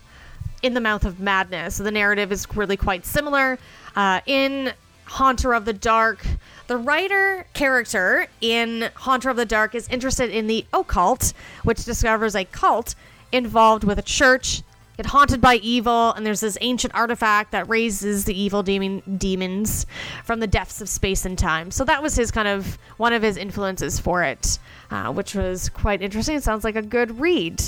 In 0.63 0.73
the 0.73 0.81
Mouth 0.81 1.05
of 1.05 1.19
Madness. 1.19 1.77
The 1.77 1.91
narrative 1.91 2.31
is 2.31 2.47
really 2.55 2.77
quite 2.77 3.05
similar. 3.05 3.59
Uh, 3.95 4.21
in 4.25 4.73
Haunter 5.05 5.53
of 5.53 5.65
the 5.65 5.73
Dark, 5.73 6.25
the 6.67 6.77
writer 6.77 7.45
character 7.53 8.27
in 8.41 8.89
Haunter 8.95 9.29
of 9.29 9.37
the 9.37 9.45
Dark 9.45 9.75
is 9.75 9.87
interested 9.89 10.29
in 10.29 10.47
the 10.47 10.65
occult, 10.73 11.33
which 11.63 11.85
discovers 11.85 12.35
a 12.35 12.45
cult 12.45 12.95
involved 13.31 13.83
with 13.83 13.99
a 13.99 14.03
church. 14.03 14.61
Get 14.97 15.07
haunted 15.07 15.41
by 15.41 15.55
evil 15.55 16.13
and 16.13 16.25
there's 16.25 16.39
this 16.39 16.57
ancient 16.61 16.95
artifact 16.95 17.51
that 17.51 17.67
raises 17.67 18.23
the 18.23 18.39
evil 18.39 18.63
demon 18.63 19.01
demons 19.17 19.85
from 20.23 20.39
the 20.39 20.47
depths 20.47 20.79
of 20.79 20.87
space 20.87 21.25
and 21.25 21.37
time. 21.37 21.69
So 21.69 21.83
that 21.83 22.01
was 22.01 22.15
his 22.15 22.31
kind 22.31 22.47
of 22.47 22.77
one 22.95 23.11
of 23.11 23.21
his 23.21 23.35
influences 23.35 23.99
for 23.99 24.23
it 24.23 24.57
uh, 24.91 25.11
which 25.11 25.35
was 25.35 25.69
quite 25.69 26.01
interesting. 26.01 26.35
It 26.35 26.43
sounds 26.43 26.63
like 26.63 26.75
a 26.75 26.81
good 26.81 27.19
read. 27.19 27.61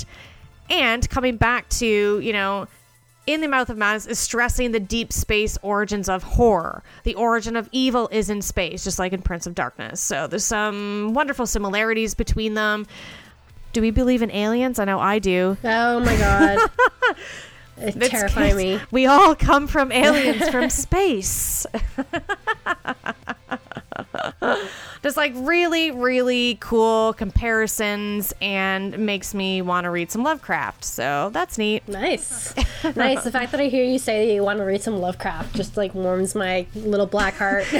And 0.70 1.08
coming 1.08 1.36
back 1.36 1.68
to 1.70 2.20
you 2.20 2.32
know 2.32 2.66
in 3.28 3.40
the 3.40 3.48
mouth 3.48 3.68
of 3.70 3.76
madness 3.76 4.06
is 4.06 4.18
stressing 4.18 4.72
the 4.72 4.80
deep 4.80 5.12
space 5.12 5.58
origins 5.62 6.08
of 6.08 6.22
horror 6.22 6.82
the 7.04 7.14
origin 7.14 7.56
of 7.56 7.68
evil 7.72 8.08
is 8.10 8.30
in 8.30 8.40
space 8.42 8.82
just 8.82 8.98
like 8.98 9.12
in 9.12 9.20
prince 9.22 9.46
of 9.46 9.54
darkness 9.54 10.00
so 10.00 10.26
there's 10.26 10.44
some 10.44 11.12
wonderful 11.14 11.46
similarities 11.46 12.14
between 12.14 12.54
them 12.54 12.86
do 13.72 13.82
we 13.82 13.90
believe 13.90 14.22
in 14.22 14.30
aliens? 14.30 14.78
I 14.78 14.84
know 14.86 14.98
I 14.98 15.18
do. 15.18 15.56
Oh 15.62 16.00
my 16.00 16.16
god. 16.16 16.70
It 17.80 17.94
me. 18.56 18.80
We 18.90 19.06
all 19.06 19.36
come 19.36 19.68
from 19.68 19.92
aliens 19.92 20.48
from 20.48 20.68
space. 20.70 21.64
Just 25.02 25.16
like 25.16 25.32
really, 25.36 25.90
really 25.90 26.56
cool 26.60 27.12
comparisons 27.14 28.34
and 28.40 28.98
makes 28.98 29.34
me 29.34 29.62
want 29.62 29.84
to 29.84 29.90
read 29.90 30.10
some 30.10 30.22
Lovecraft. 30.22 30.84
So 30.84 31.30
that's 31.32 31.58
neat. 31.58 31.86
Nice. 31.88 32.54
nice. 32.96 33.24
The 33.24 33.30
fact 33.30 33.52
that 33.52 33.60
I 33.60 33.68
hear 33.68 33.84
you 33.84 33.98
say 33.98 34.26
that 34.26 34.32
you 34.32 34.42
want 34.42 34.58
to 34.58 34.64
read 34.64 34.82
some 34.82 34.98
Lovecraft 34.98 35.54
just 35.54 35.76
like 35.76 35.94
warms 35.94 36.34
my 36.34 36.66
little 36.74 37.06
black 37.06 37.34
heart. 37.34 37.66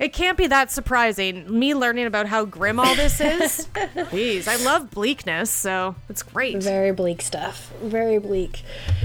It 0.00 0.12
can't 0.12 0.38
be 0.38 0.46
that 0.46 0.70
surprising. 0.70 1.58
Me 1.58 1.74
learning 1.74 2.06
about 2.06 2.26
how 2.26 2.44
grim 2.44 2.78
all 2.78 2.94
this 2.94 3.20
is. 3.20 3.66
Jeez, 3.74 4.46
I 4.46 4.56
love 4.64 4.90
bleakness, 4.90 5.50
so 5.50 5.96
it's 6.08 6.22
great. 6.22 6.62
Very 6.62 6.92
bleak 6.92 7.20
stuff. 7.22 7.72
Very 7.82 8.18
bleak. 8.18 8.62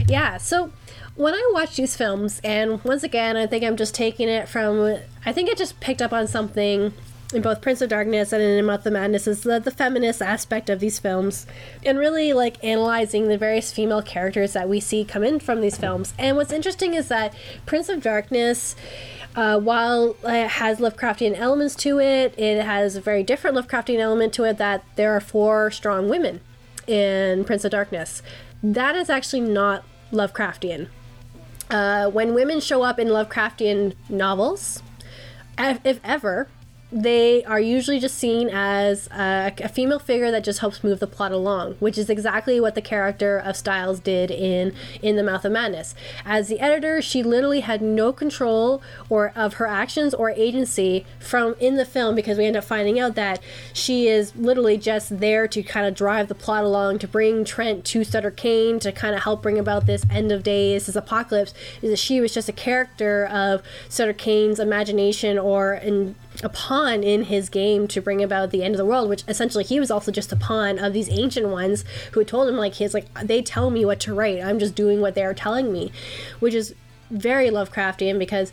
Yeah, 0.07 0.37
so 0.37 0.71
when 1.15 1.33
I 1.33 1.51
watch 1.53 1.75
these 1.75 1.95
films, 1.95 2.41
and 2.43 2.83
once 2.83 3.03
again, 3.03 3.37
I 3.37 3.45
think 3.45 3.63
I'm 3.63 3.77
just 3.77 3.93
taking 3.93 4.29
it 4.29 4.49
from, 4.49 4.97
I 5.25 5.31
think 5.31 5.49
I 5.49 5.53
just 5.53 5.79
picked 5.79 6.01
up 6.01 6.11
on 6.11 6.27
something 6.27 6.93
in 7.33 7.41
both 7.41 7.61
Prince 7.61 7.81
of 7.81 7.89
Darkness 7.89 8.31
and 8.31 8.41
in 8.41 8.65
Mouth 8.65 8.85
of 8.85 8.93
Madness 8.93 9.27
is 9.27 9.41
the, 9.41 9.59
the 9.59 9.71
feminist 9.71 10.21
aspect 10.21 10.69
of 10.69 10.79
these 10.79 10.99
films 10.99 11.47
and 11.83 11.97
really 11.97 12.31
like 12.33 12.63
analyzing 12.63 13.27
the 13.27 13.37
various 13.37 13.71
female 13.71 14.01
characters 14.01 14.53
that 14.53 14.69
we 14.69 14.79
see 14.79 15.03
come 15.03 15.23
in 15.23 15.39
from 15.39 15.61
these 15.61 15.77
films. 15.77 16.13
And 16.19 16.37
what's 16.37 16.53
interesting 16.53 16.93
is 16.93 17.07
that 17.07 17.33
Prince 17.65 17.89
of 17.89 18.01
Darkness. 18.01 18.75
Uh, 19.35 19.59
while 19.59 20.15
it 20.23 20.47
has 20.47 20.77
Lovecraftian 20.77 21.35
elements 21.35 21.73
to 21.73 21.99
it, 21.99 22.37
it 22.37 22.63
has 22.63 22.95
a 22.95 23.01
very 23.01 23.23
different 23.23 23.57
Lovecraftian 23.57 23.97
element 23.97 24.31
to 24.31 24.43
it 24.43 24.59
that 24.59 24.85
there 24.95 25.11
are 25.11 25.19
four 25.19 25.71
strong 25.71 26.07
women 26.07 26.39
in 26.85 27.43
Prince 27.43 27.65
of 27.65 27.71
Darkness. 27.71 28.21
That 28.61 28.95
is 28.95 29.09
actually 29.09 29.41
not 29.41 29.83
Lovecraftian. 30.11 30.87
Uh, 31.73 32.07
when 32.07 32.35
women 32.35 32.59
show 32.59 32.83
up 32.83 32.99
in 32.99 33.07
Lovecraftian 33.07 33.95
novels, 34.07 34.83
if 35.57 35.79
if 35.83 35.99
ever, 36.03 36.47
they 36.93 37.43
are 37.45 37.59
usually 37.59 37.99
just 37.99 38.17
seen 38.17 38.49
as 38.49 39.07
a, 39.07 39.51
a 39.59 39.67
female 39.67 39.97
figure 39.97 40.29
that 40.29 40.43
just 40.43 40.59
helps 40.59 40.83
move 40.83 40.99
the 40.99 41.07
plot 41.07 41.31
along, 41.31 41.73
which 41.79 41.97
is 41.97 42.09
exactly 42.09 42.59
what 42.59 42.75
the 42.75 42.81
character 42.81 43.37
of 43.37 43.57
Styles 43.57 43.99
did 43.99 44.29
in 44.29 44.73
In 45.01 45.15
the 45.15 45.23
Mouth 45.23 45.43
of 45.43 45.51
Madness. 45.51 45.95
As 46.23 46.49
the 46.49 46.59
editor, 46.59 47.01
she 47.01 47.23
literally 47.23 47.61
had 47.61 47.81
no 47.81 48.13
control 48.13 48.83
or 49.09 49.33
of 49.35 49.55
her 49.55 49.65
actions 49.65 50.13
or 50.13 50.29
agency 50.31 51.05
from 51.19 51.55
in 51.59 51.77
the 51.77 51.85
film 51.85 52.13
because 52.13 52.37
we 52.37 52.45
end 52.45 52.55
up 52.55 52.63
finding 52.63 52.99
out 52.99 53.15
that 53.15 53.41
she 53.73 54.07
is 54.07 54.35
literally 54.35 54.77
just 54.77 55.19
there 55.19 55.47
to 55.47 55.63
kind 55.63 55.87
of 55.87 55.95
drive 55.95 56.27
the 56.27 56.35
plot 56.35 56.63
along 56.63 56.99
to 56.99 57.07
bring 57.07 57.43
Trent 57.43 57.85
to 57.85 58.03
Sutter 58.03 58.31
Kane 58.31 58.79
to 58.79 58.91
kind 58.91 59.15
of 59.15 59.23
help 59.23 59.41
bring 59.41 59.57
about 59.57 59.87
this 59.87 60.05
end 60.11 60.31
of 60.31 60.43
days, 60.43 60.85
this 60.85 60.95
apocalypse. 60.95 61.55
Is 61.81 61.89
that 61.89 61.97
she 61.97 62.21
was 62.21 62.33
just 62.33 62.47
a 62.47 62.53
character 62.53 63.25
of 63.25 63.63
Sutter 63.89 64.13
Kane's 64.13 64.59
imagination 64.59 65.39
or 65.39 65.73
in 65.73 66.15
a 66.43 66.49
pawn 66.49 67.03
in 67.03 67.23
his 67.23 67.49
game 67.49 67.87
to 67.87 68.01
bring 68.01 68.21
about 68.21 68.51
the 68.51 68.63
end 68.63 68.75
of 68.75 68.77
the 68.77 68.85
world, 68.85 69.09
which 69.09 69.23
essentially 69.27 69.63
he 69.63 69.79
was 69.79 69.89
also 69.89 70.11
just 70.11 70.31
a 70.31 70.35
pawn 70.35 70.77
of 70.77 70.93
these 70.93 71.09
ancient 71.09 71.47
ones 71.47 71.85
who 72.11 72.19
had 72.19 72.27
told 72.27 72.47
him 72.47 72.57
like 72.57 72.73
he's 72.73 72.93
like 72.93 73.11
they 73.23 73.41
tell 73.41 73.69
me 73.69 73.85
what 73.85 73.99
to 74.01 74.13
write. 74.13 74.43
I'm 74.43 74.59
just 74.59 74.75
doing 74.75 75.01
what 75.01 75.15
they're 75.15 75.33
telling 75.33 75.71
me, 75.71 75.91
which 76.39 76.53
is 76.53 76.75
very 77.09 77.49
Lovecraftian 77.49 78.17
because 78.19 78.51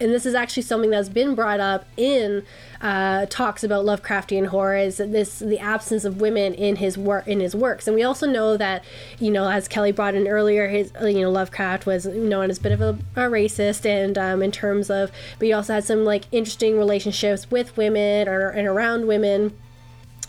and 0.00 0.12
this 0.12 0.26
is 0.26 0.34
actually 0.34 0.64
something 0.64 0.90
that's 0.90 1.08
been 1.08 1.34
brought 1.34 1.60
up 1.60 1.86
in 1.96 2.42
uh, 2.80 3.26
talks 3.26 3.62
about 3.64 3.84
Lovecraftian 3.84 4.46
horror 4.46 4.76
is 4.76 4.98
this 4.98 5.38
the 5.38 5.58
absence 5.58 6.04
of 6.04 6.20
women 6.20 6.52
in 6.54 6.76
his 6.76 6.98
work 6.98 7.26
in 7.26 7.40
his 7.40 7.54
works, 7.54 7.86
and 7.86 7.94
we 7.94 8.02
also 8.02 8.26
know 8.26 8.56
that 8.56 8.84
you 9.18 9.30
know 9.30 9.48
as 9.48 9.68
Kelly 9.68 9.92
brought 9.92 10.14
in 10.14 10.26
earlier, 10.26 10.68
his 10.68 10.92
you 11.00 11.20
know 11.20 11.30
Lovecraft 11.30 11.86
was 11.86 12.06
known 12.06 12.50
as 12.50 12.58
a 12.58 12.60
bit 12.60 12.72
of 12.72 12.80
a, 12.80 12.98
a 13.16 13.28
racist, 13.30 13.86
and 13.86 14.18
um, 14.18 14.42
in 14.42 14.52
terms 14.52 14.90
of 14.90 15.10
but 15.38 15.46
he 15.46 15.52
also 15.52 15.74
had 15.74 15.84
some 15.84 16.04
like 16.04 16.24
interesting 16.32 16.76
relationships 16.76 17.50
with 17.50 17.76
women 17.76 18.28
or 18.28 18.50
and 18.50 18.66
around 18.66 19.06
women, 19.06 19.56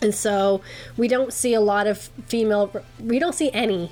and 0.00 0.14
so 0.14 0.62
we 0.96 1.08
don't 1.08 1.32
see 1.32 1.54
a 1.54 1.60
lot 1.60 1.86
of 1.86 1.98
female 2.26 2.70
we 3.00 3.18
don't 3.18 3.34
see 3.34 3.50
any 3.52 3.90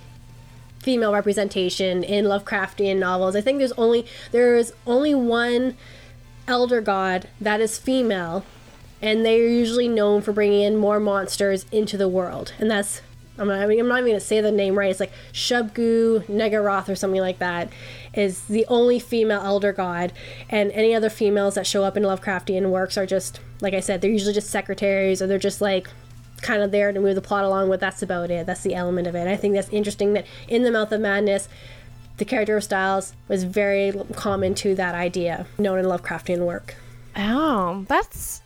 female 0.85 1.15
representation 1.15 2.05
in 2.05 2.27
Lovecraftian 2.27 2.99
novels. 2.99 3.35
I 3.35 3.41
think 3.41 3.59
there's 3.59 3.73
only 3.73 4.07
there 4.33 4.55
is 4.57 4.73
only 4.87 5.15
one 5.15 5.77
elder 6.47 6.83
god 6.83 7.27
that 7.41 7.61
is 7.61 7.79
female, 7.79 8.45
and 9.01 9.25
they 9.25 9.41
are 9.41 9.49
usually 9.49 9.89
known 9.89 10.21
for 10.21 10.33
bringing 10.33 10.61
in 10.61 10.77
more 10.77 11.01
monsters 11.01 11.65
into 11.73 11.97
the 11.97 12.09
world, 12.09 12.53
and 12.59 12.71
that's. 12.71 13.01
I'm 13.37 13.49
not, 13.49 13.59
I 13.59 13.67
mean, 13.67 13.81
I'm 13.81 13.89
not 13.89 13.99
even 13.99 14.13
to 14.13 14.21
say 14.21 14.41
the 14.41 14.53
name 14.53 14.79
right. 14.79 14.91
It's 14.93 15.01
like 15.01 15.13
Shubgu 15.33 16.25
Negaroth 16.27 16.89
or 16.89 16.95
something 16.95 17.21
like 17.21 17.41
that 17.41 17.69
is 18.13 18.43
the 18.43 18.65
only 18.69 19.01
female 19.01 19.41
elder 19.41 19.73
god, 19.73 20.13
and 20.49 20.71
any 20.71 20.95
other 20.95 21.11
females 21.11 21.57
that 21.57 21.67
show 21.67 21.83
up 21.83 21.97
in 21.97 22.05
Lovecraftian 22.05 22.71
works 22.71 22.97
are 22.97 23.07
just, 23.07 23.41
like 23.61 23.75
I 23.75 23.81
said, 23.81 24.01
they're 24.01 24.11
usually 24.11 24.35
just 24.35 24.51
secretaries 24.51 25.21
or 25.21 25.27
they're 25.27 25.39
just 25.39 25.61
like 25.61 25.89
kind 26.45 26.63
of 26.63 26.71
there 26.71 26.93
to 26.93 27.01
move 27.01 27.15
the 27.15 27.21
plot 27.21 27.45
along 27.45 27.69
but 27.69 27.81
That's 27.81 28.03
about 28.03 28.31
it. 28.31 28.47
That's 28.47 28.63
the 28.63 28.75
element 28.75 29.07
of 29.07 29.15
it. 29.15 29.27
I 29.27 29.37
think 29.37 29.55
that's 29.55 29.69
interesting 29.71 30.13
that 30.13 30.27
in 30.47 30.63
the 30.63 30.71
Mouth 30.71 30.93
of 30.93 31.01
Madness, 31.01 31.49
the 32.19 32.25
character 32.25 32.57
of 32.57 32.63
Styles 32.63 33.15
was 33.27 33.43
very 33.43 33.93
common 34.15 34.55
to 34.57 34.75
that 34.77 34.95
idea 34.95 35.47
known 35.59 35.79
in 35.79 35.87
Lovecraftian 35.87 36.47
work. 36.47 36.77
Oh, 37.17 37.85
that's 37.89 38.43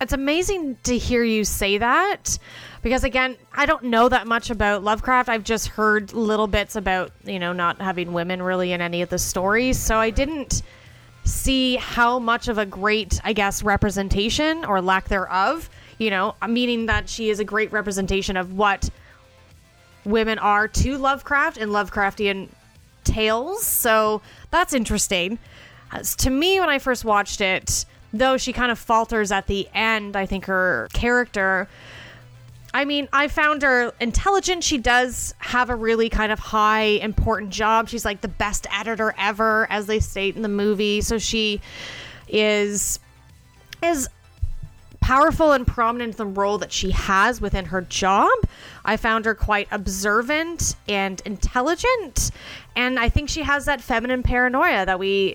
it's 0.00 0.12
amazing 0.14 0.78
to 0.84 0.96
hear 0.96 1.22
you 1.22 1.44
say 1.44 1.78
that 1.78 2.38
because 2.82 3.04
again, 3.04 3.36
I 3.52 3.66
don't 3.66 3.84
know 3.84 4.08
that 4.08 4.26
much 4.26 4.50
about 4.50 4.82
Lovecraft. 4.82 5.28
I've 5.28 5.44
just 5.44 5.68
heard 5.68 6.12
little 6.12 6.46
bits 6.46 6.76
about, 6.76 7.12
you 7.24 7.38
know, 7.38 7.52
not 7.52 7.80
having 7.80 8.12
women 8.12 8.42
really 8.42 8.72
in 8.72 8.80
any 8.80 9.02
of 9.02 9.10
the 9.10 9.18
stories, 9.18 9.78
so 9.78 9.96
I 9.96 10.10
didn't 10.10 10.62
see 11.24 11.76
how 11.76 12.18
much 12.18 12.48
of 12.48 12.56
a 12.56 12.64
great, 12.64 13.20
I 13.24 13.34
guess, 13.34 13.62
representation 13.62 14.64
or 14.64 14.80
lack 14.80 15.08
thereof, 15.08 15.68
you 16.00 16.08
know, 16.08 16.34
meaning 16.48 16.86
that 16.86 17.08
she 17.08 17.28
is 17.28 17.38
a 17.40 17.44
great 17.44 17.70
representation 17.70 18.36
of 18.38 18.54
what 18.54 18.88
women 20.06 20.38
are 20.38 20.66
to 20.66 20.96
Lovecraft 20.96 21.58
and 21.58 21.70
Lovecraftian 21.70 22.48
tales. 23.04 23.62
So 23.62 24.22
that's 24.50 24.72
interesting. 24.72 25.38
As 25.92 26.16
to 26.16 26.30
me, 26.30 26.58
when 26.58 26.70
I 26.70 26.78
first 26.78 27.04
watched 27.04 27.42
it, 27.42 27.84
though 28.14 28.38
she 28.38 28.54
kind 28.54 28.72
of 28.72 28.78
falters 28.78 29.30
at 29.30 29.46
the 29.46 29.68
end, 29.74 30.16
I 30.16 30.24
think 30.24 30.46
her 30.46 30.88
character. 30.94 31.68
I 32.72 32.86
mean, 32.86 33.06
I 33.12 33.28
found 33.28 33.60
her 33.60 33.92
intelligent. 34.00 34.64
She 34.64 34.78
does 34.78 35.34
have 35.38 35.68
a 35.68 35.76
really 35.76 36.08
kind 36.08 36.32
of 36.32 36.38
high, 36.38 36.82
important 37.02 37.50
job. 37.50 37.90
She's 37.90 38.06
like 38.06 38.22
the 38.22 38.28
best 38.28 38.66
editor 38.72 39.14
ever, 39.18 39.66
as 39.68 39.84
they 39.84 40.00
state 40.00 40.34
in 40.34 40.40
the 40.40 40.48
movie. 40.48 41.02
So 41.02 41.18
she 41.18 41.60
is 42.26 43.00
is 43.82 44.08
powerful 45.10 45.50
and 45.50 45.66
prominent 45.66 46.16
the 46.16 46.24
role 46.24 46.56
that 46.56 46.70
she 46.70 46.92
has 46.92 47.40
within 47.40 47.64
her 47.64 47.80
job. 47.80 48.30
I 48.84 48.96
found 48.96 49.24
her 49.24 49.34
quite 49.34 49.66
observant 49.72 50.76
and 50.88 51.20
intelligent, 51.24 52.30
and 52.76 52.96
I 52.96 53.08
think 53.08 53.28
she 53.28 53.42
has 53.42 53.64
that 53.64 53.80
feminine 53.80 54.22
paranoia 54.22 54.86
that 54.86 55.00
we 55.00 55.32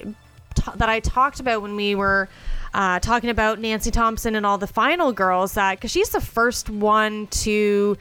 t- 0.56 0.72
that 0.77 0.88
I 0.88 1.02
talked 1.02 1.41
about 1.41 1.61
when 1.61 1.76
we 1.76 1.93
were 1.93 2.30
uh, 2.73 2.99
talking 2.99 3.30
about 3.30 3.60
Nancy 3.60 3.91
Thompson 3.91 4.35
and 4.35 4.45
all 4.45 4.57
the 4.57 4.65
final 4.65 5.11
girls. 5.11 5.56
That 5.56 5.76
because 5.76 5.91
she's 5.91 6.10
the 6.10 6.22
first 6.22 6.69
one 6.69 7.27
to 7.43 7.97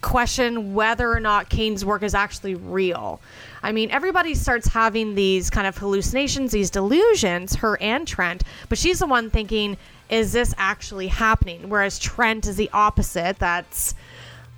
question 0.00 0.72
whether 0.72 1.12
or 1.12 1.20
not 1.20 1.50
Kane's 1.50 1.84
work 1.84 2.02
is 2.02 2.14
actually 2.14 2.54
real. 2.54 3.20
I 3.62 3.72
mean, 3.72 3.90
everybody 3.90 4.34
starts 4.34 4.66
having 4.66 5.14
these 5.14 5.50
kind 5.50 5.66
of 5.66 5.76
hallucinations, 5.76 6.52
these 6.52 6.70
delusions, 6.70 7.56
her 7.56 7.80
and 7.82 8.08
Trent, 8.08 8.44
but 8.70 8.78
she's 8.78 8.98
the 9.00 9.06
one 9.06 9.28
thinking, 9.28 9.76
is 10.08 10.32
this 10.32 10.54
actually 10.58 11.08
happening? 11.08 11.68
Whereas 11.68 11.98
Trent 11.98 12.46
is 12.46 12.56
the 12.56 12.70
opposite. 12.72 13.38
That's 13.38 13.94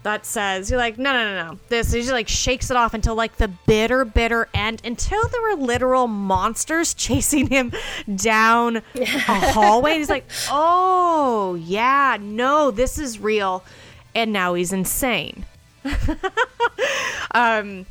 that 0.05 0.27
says 0.27 0.71
you're 0.71 0.79
like 0.79 0.99
no 0.99 1.13
no 1.13 1.25
no 1.25 1.49
no. 1.51 1.59
This 1.69 1.93
he 1.93 2.01
just 2.01 2.13
like 2.13 2.29
shakes 2.29 2.71
it 2.71 2.77
off 2.77 2.93
until 2.93 3.15
like 3.15 3.37
the 3.37 3.49
bitter 3.49 4.05
bitter 4.05 4.49
end 4.53 4.83
until 4.85 5.27
there 5.29 5.43
were 5.43 5.57
literal 5.57 6.07
monsters 6.07 6.93
chasing 6.95 7.47
him 7.49 7.73
down 8.15 8.77
a 8.77 8.83
hallway. 9.53 9.97
He's 9.97 10.11
like 10.11 10.27
oh 10.51 11.55
yeah 11.55 12.19
no 12.21 12.71
this 12.71 12.99
is 12.99 13.19
real. 13.19 13.65
And 14.15 14.33
now 14.33 14.55
he's 14.55 14.73
insane. 14.73 15.45
Um 17.35 17.87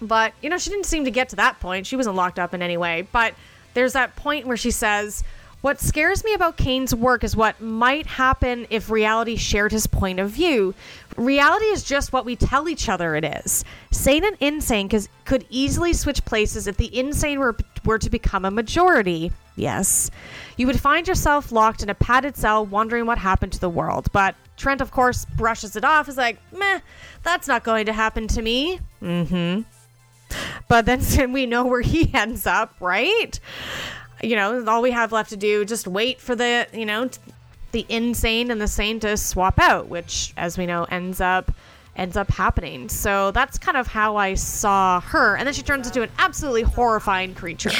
but 0.00 0.34
you 0.42 0.50
know 0.50 0.58
she 0.58 0.70
didn't 0.70 0.86
seem 0.86 1.04
to 1.04 1.10
get 1.10 1.30
to 1.30 1.36
that 1.36 1.58
point. 1.60 1.86
She 1.86 1.96
wasn't 1.96 2.16
locked 2.16 2.38
up 2.38 2.52
in 2.52 2.60
any 2.62 2.76
way. 2.76 3.06
But 3.12 3.34
there's 3.74 3.94
that 3.94 4.14
point 4.16 4.46
where 4.46 4.56
she 4.56 4.70
says 4.70 5.24
what 5.68 5.80
scares 5.82 6.24
me 6.24 6.32
about 6.32 6.56
Kane's 6.56 6.94
work 6.94 7.22
is 7.22 7.36
what 7.36 7.60
might 7.60 8.06
happen 8.06 8.66
if 8.70 8.88
reality 8.88 9.36
shared 9.36 9.70
his 9.70 9.86
point 9.86 10.18
of 10.18 10.30
view. 10.30 10.74
Reality 11.18 11.66
is 11.66 11.84
just 11.84 12.10
what 12.10 12.24
we 12.24 12.36
tell 12.36 12.70
each 12.70 12.88
other 12.88 13.14
it 13.16 13.22
is. 13.22 13.66
Sane 13.90 14.24
and 14.24 14.34
insane 14.40 14.88
could 15.26 15.44
easily 15.50 15.92
switch 15.92 16.24
places 16.24 16.68
if 16.68 16.78
the 16.78 16.98
insane 16.98 17.38
were, 17.38 17.54
were 17.84 17.98
to 17.98 18.08
become 18.08 18.46
a 18.46 18.50
majority. 18.50 19.30
Yes. 19.56 20.10
You 20.56 20.66
would 20.68 20.80
find 20.80 21.06
yourself 21.06 21.52
locked 21.52 21.82
in 21.82 21.90
a 21.90 21.94
padded 21.94 22.34
cell 22.34 22.64
wondering 22.64 23.04
what 23.04 23.18
happened 23.18 23.52
to 23.52 23.60
the 23.60 23.68
world. 23.68 24.06
But 24.10 24.36
Trent, 24.56 24.80
of 24.80 24.90
course, 24.90 25.26
brushes 25.36 25.76
it 25.76 25.84
off, 25.84 26.08
is 26.08 26.16
like, 26.16 26.38
meh, 26.50 26.80
that's 27.22 27.46
not 27.46 27.62
going 27.62 27.84
to 27.84 27.92
happen 27.92 28.26
to 28.28 28.40
me. 28.40 28.80
Mm 29.02 29.28
hmm. 29.28 29.60
But 30.66 30.86
then 30.86 31.32
we 31.32 31.44
know 31.44 31.66
where 31.66 31.82
he 31.82 32.10
ends 32.14 32.46
up, 32.46 32.74
right? 32.80 33.38
You 34.22 34.36
know, 34.36 34.64
all 34.66 34.82
we 34.82 34.90
have 34.90 35.12
left 35.12 35.30
to 35.30 35.36
do 35.36 35.64
just 35.64 35.86
wait 35.86 36.20
for 36.20 36.34
the, 36.34 36.66
you 36.72 36.86
know, 36.86 37.08
t- 37.08 37.18
the 37.72 37.86
insane 37.88 38.50
and 38.50 38.60
the 38.60 38.68
sane 38.68 39.00
to 39.00 39.16
swap 39.16 39.58
out, 39.58 39.88
which, 39.88 40.32
as 40.36 40.56
we 40.58 40.66
know, 40.66 40.84
ends 40.84 41.20
up 41.20 41.52
ends 41.96 42.16
up 42.16 42.30
happening. 42.30 42.88
So 42.88 43.32
that's 43.32 43.58
kind 43.58 43.76
of 43.76 43.88
how 43.88 44.16
I 44.16 44.34
saw 44.34 45.00
her, 45.00 45.36
and 45.36 45.46
then 45.46 45.54
she 45.54 45.62
turns 45.62 45.86
into 45.86 46.02
an 46.02 46.10
absolutely 46.18 46.62
horrifying 46.62 47.34
creature. 47.34 47.72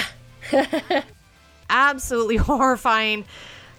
absolutely 1.70 2.36
horrifying, 2.36 3.24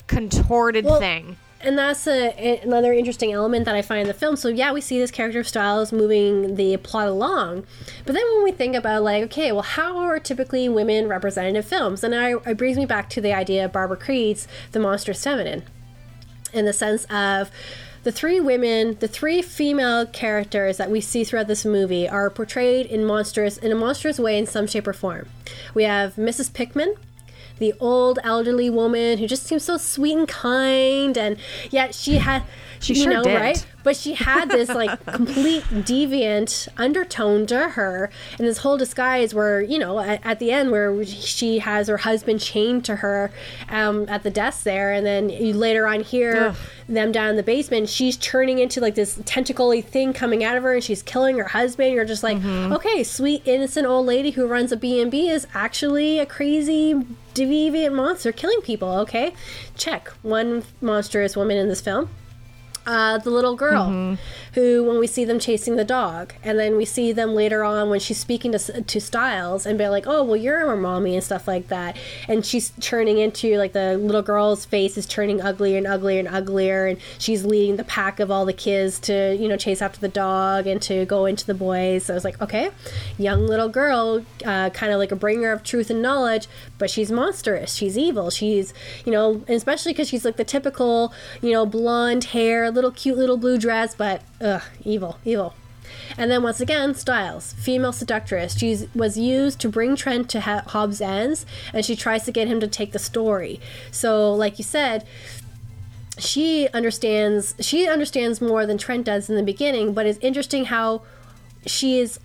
contorted 0.07 0.85
Well, 0.85 0.99
thing. 0.99 1.37
And 1.61 1.77
that's 1.77 2.07
a, 2.07 2.59
another 2.63 2.93
interesting 2.93 3.33
element 3.33 3.65
that 3.65 3.75
I 3.75 3.81
find 3.81 4.01
in 4.01 4.07
the 4.07 4.13
film. 4.13 4.35
So 4.35 4.47
yeah, 4.49 4.71
we 4.71 4.81
see 4.81 4.99
this 4.99 5.11
character 5.11 5.39
of 5.39 5.47
Styles 5.47 5.91
moving 5.91 6.55
the 6.55 6.77
plot 6.77 7.07
along, 7.07 7.65
but 8.05 8.13
then 8.13 8.23
when 8.35 8.43
we 8.43 8.51
think 8.51 8.75
about 8.75 9.03
like, 9.03 9.23
okay, 9.25 9.51
well, 9.51 9.61
how 9.61 9.97
are 9.97 10.19
typically 10.19 10.69
women 10.69 11.07
represented 11.07 11.55
in 11.55 11.63
films? 11.63 12.03
And 12.03 12.15
I, 12.15 12.35
it 12.49 12.57
brings 12.57 12.77
me 12.77 12.85
back 12.85 13.09
to 13.11 13.21
the 13.21 13.33
idea 13.33 13.65
of 13.65 13.73
Barbara 13.73 13.97
Creed's 13.97 14.47
The 14.71 14.79
Monstrous 14.79 15.23
Feminine, 15.23 15.63
in 16.53 16.65
the 16.65 16.73
sense 16.73 17.05
of 17.05 17.51
the 18.03 18.11
three 18.13 18.39
women, 18.39 18.95
the 18.99 19.09
three 19.09 19.41
female 19.41 20.05
characters 20.05 20.77
that 20.77 20.89
we 20.89 21.01
see 21.01 21.25
throughout 21.25 21.47
this 21.47 21.65
movie 21.65 22.07
are 22.07 22.29
portrayed 22.29 22.85
in 22.85 23.03
monstrous 23.03 23.57
in 23.57 23.71
a 23.71 23.75
monstrous 23.75 24.17
way 24.17 24.37
in 24.37 24.45
some 24.45 24.67
shape 24.67 24.87
or 24.87 24.93
form. 24.93 25.27
We 25.73 25.83
have 25.83 26.15
Mrs. 26.15 26.53
Pickman, 26.53 26.95
the 27.59 27.73
old 27.79 28.19
elderly 28.23 28.69
woman 28.69 29.17
who 29.17 29.27
just 29.27 29.45
seems 29.45 29.63
so 29.63 29.77
sweet 29.77 30.17
and 30.17 30.27
kind 30.27 31.17
and 31.17 31.37
yet 31.69 31.93
she 31.93 32.17
had 32.17 32.43
She 32.79 32.95
sure 32.95 33.13
know 33.13 33.23
did. 33.23 33.35
right 33.35 33.65
but 33.83 33.95
she 33.95 34.13
had 34.13 34.49
this 34.49 34.69
like 34.69 35.03
complete 35.13 35.63
deviant 35.63 36.67
undertone 36.77 37.45
to 37.47 37.69
her 37.69 38.09
and 38.37 38.47
this 38.47 38.59
whole 38.59 38.77
disguise 38.77 39.33
where 39.33 39.61
you 39.61 39.79
know 39.79 39.99
at, 39.99 40.25
at 40.25 40.39
the 40.39 40.51
end 40.51 40.71
where 40.71 41.03
she 41.05 41.59
has 41.59 41.87
her 41.87 41.97
husband 41.97 42.39
chained 42.39 42.83
to 42.85 42.97
her 42.97 43.31
um, 43.69 44.05
at 44.09 44.23
the 44.23 44.29
desk 44.29 44.63
there 44.63 44.91
and 44.91 45.05
then 45.05 45.29
you 45.29 45.53
later 45.53 45.87
on 45.87 46.01
hear 46.01 46.35
Ugh. 46.49 46.55
them 46.87 47.11
down 47.11 47.29
in 47.29 47.35
the 47.35 47.43
basement 47.43 47.89
she's 47.89 48.17
turning 48.17 48.59
into 48.59 48.79
like 48.81 48.95
this 48.95 49.19
tentacly 49.25 49.81
thing 49.81 50.13
coming 50.13 50.43
out 50.43 50.57
of 50.57 50.63
her 50.63 50.73
and 50.73 50.83
she's 50.83 51.01
killing 51.03 51.37
her 51.37 51.45
husband 51.49 51.93
you're 51.93 52.05
just 52.05 52.23
like 52.23 52.37
Mm-hmm. 52.39 52.71
okay 52.73 53.03
sweet 53.03 53.41
innocent 53.45 53.85
old 53.85 54.05
lady 54.05 54.31
who 54.31 54.45
runs 54.47 54.71
a 54.71 54.77
b&b 54.77 55.29
is 55.29 55.45
actually 55.53 56.19
a 56.19 56.25
crazy 56.25 56.93
deviant 57.33 57.93
monster 57.93 58.31
killing 58.31 58.61
people 58.61 58.89
okay 58.89 59.33
check 59.75 60.07
one 60.21 60.63
monstrous 60.81 61.35
woman 61.35 61.57
in 61.57 61.67
this 61.67 61.81
film 61.81 62.09
uh, 62.89 63.17
the 63.19 63.29
little 63.29 63.55
girl 63.55 63.85
Mm-hmm. 63.89 64.15
who 64.55 64.83
when 64.83 64.97
we 64.99 65.07
see 65.15 65.23
them 65.25 65.39
chasing 65.39 65.75
the 65.75 65.85
dog 65.85 66.33
and 66.43 66.57
then 66.57 66.75
we 66.75 66.85
see 66.85 67.11
them 67.13 67.31
later 67.35 67.63
on 67.63 67.89
when 67.91 67.99
she's 67.99 68.17
speaking 68.27 68.51
to, 68.51 68.59
to 68.93 68.99
styles 68.99 69.65
and 69.67 69.77
be 69.77 69.87
like 69.87 70.05
oh 70.07 70.23
well 70.23 70.35
you're 70.35 70.65
our 70.67 70.75
mommy 70.75 71.13
and 71.15 71.23
stuff 71.23 71.47
like 71.47 71.67
that. 71.67 71.95
And 72.27 72.45
she's 72.45 72.71
turning 72.81 73.17
into 73.19 73.57
like 73.57 73.73
the 73.73 73.97
little 73.97 74.21
girl's 74.31 74.65
face 74.65 74.97
is 74.97 75.05
turning 75.05 75.39
uglier 75.41 75.77
and 75.77 75.87
uglier 75.87 76.19
and 76.19 76.27
uglier 76.27 76.87
and 76.87 76.97
she's 77.19 77.45
leading 77.45 77.75
the 77.77 77.83
pack 77.83 78.19
of 78.19 78.31
all 78.31 78.45
the 78.45 78.53
kids 78.67 78.99
to 79.07 79.35
you 79.39 79.47
know 79.47 79.57
chase 79.65 79.81
after 79.81 79.99
the 79.99 80.13
dog 80.25 80.65
and 80.67 80.81
to 80.89 81.05
go 81.05 81.25
into 81.25 81.45
the 81.45 81.53
boys. 81.53 82.05
So 82.05 82.13
i 82.13 82.15
was 82.15 82.25
like 82.25 82.41
okay 82.41 82.71
young 83.17 83.45
little 83.45 83.69
girl 83.69 84.25
uh, 84.45 84.69
kind 84.71 84.91
of 84.93 84.97
like 84.99 85.11
a 85.11 85.15
bringer 85.25 85.51
of 85.51 85.61
truth 85.63 85.89
and 85.91 86.01
knowledge 86.01 86.47
but 86.79 86.89
she's 86.89 87.11
monstrous. 87.11 87.75
She's 87.75 87.97
evil. 87.97 88.29
She's 88.31 88.73
you 89.05 89.11
know 89.11 89.43
especially 89.47 89.93
because 89.93 90.09
she's 90.09 90.25
like 90.25 90.37
the 90.37 90.49
typical 90.57 91.13
you 91.41 91.51
know 91.51 91.65
blonde 91.67 92.23
hair 92.35 92.71
little 92.79 92.91
cute 92.91 93.17
little 93.17 93.37
blue 93.37 93.57
dress 93.57 93.93
but 93.93 94.21
ugh 94.41 94.63
evil 94.85 95.19
evil 95.25 95.53
and 96.17 96.29
then 96.29 96.43
once 96.43 96.59
again, 96.59 96.95
Styles, 96.95 97.53
female 97.53 97.91
seductress. 97.91 98.57
She 98.57 98.87
was 98.95 99.17
used 99.17 99.59
to 99.61 99.69
bring 99.69 99.95
Trent 99.95 100.29
to 100.29 100.41
Hobbs' 100.41 101.01
ends, 101.01 101.45
and 101.73 101.85
she 101.85 101.95
tries 101.95 102.23
to 102.25 102.31
get 102.31 102.47
him 102.47 102.59
to 102.59 102.67
take 102.67 102.91
the 102.91 102.99
story. 102.99 103.59
So, 103.91 104.33
like 104.33 104.57
you 104.57 104.63
said, 104.63 105.05
she 106.17 106.67
understands. 106.69 107.55
She 107.59 107.87
understands 107.87 108.41
more 108.41 108.65
than 108.65 108.77
Trent 108.77 109.05
does 109.05 109.29
in 109.29 109.35
the 109.35 109.43
beginning. 109.43 109.93
But 109.93 110.05
it's 110.05 110.19
interesting 110.21 110.65
how 110.65 111.01
she 111.65 111.99
is. 111.99 112.19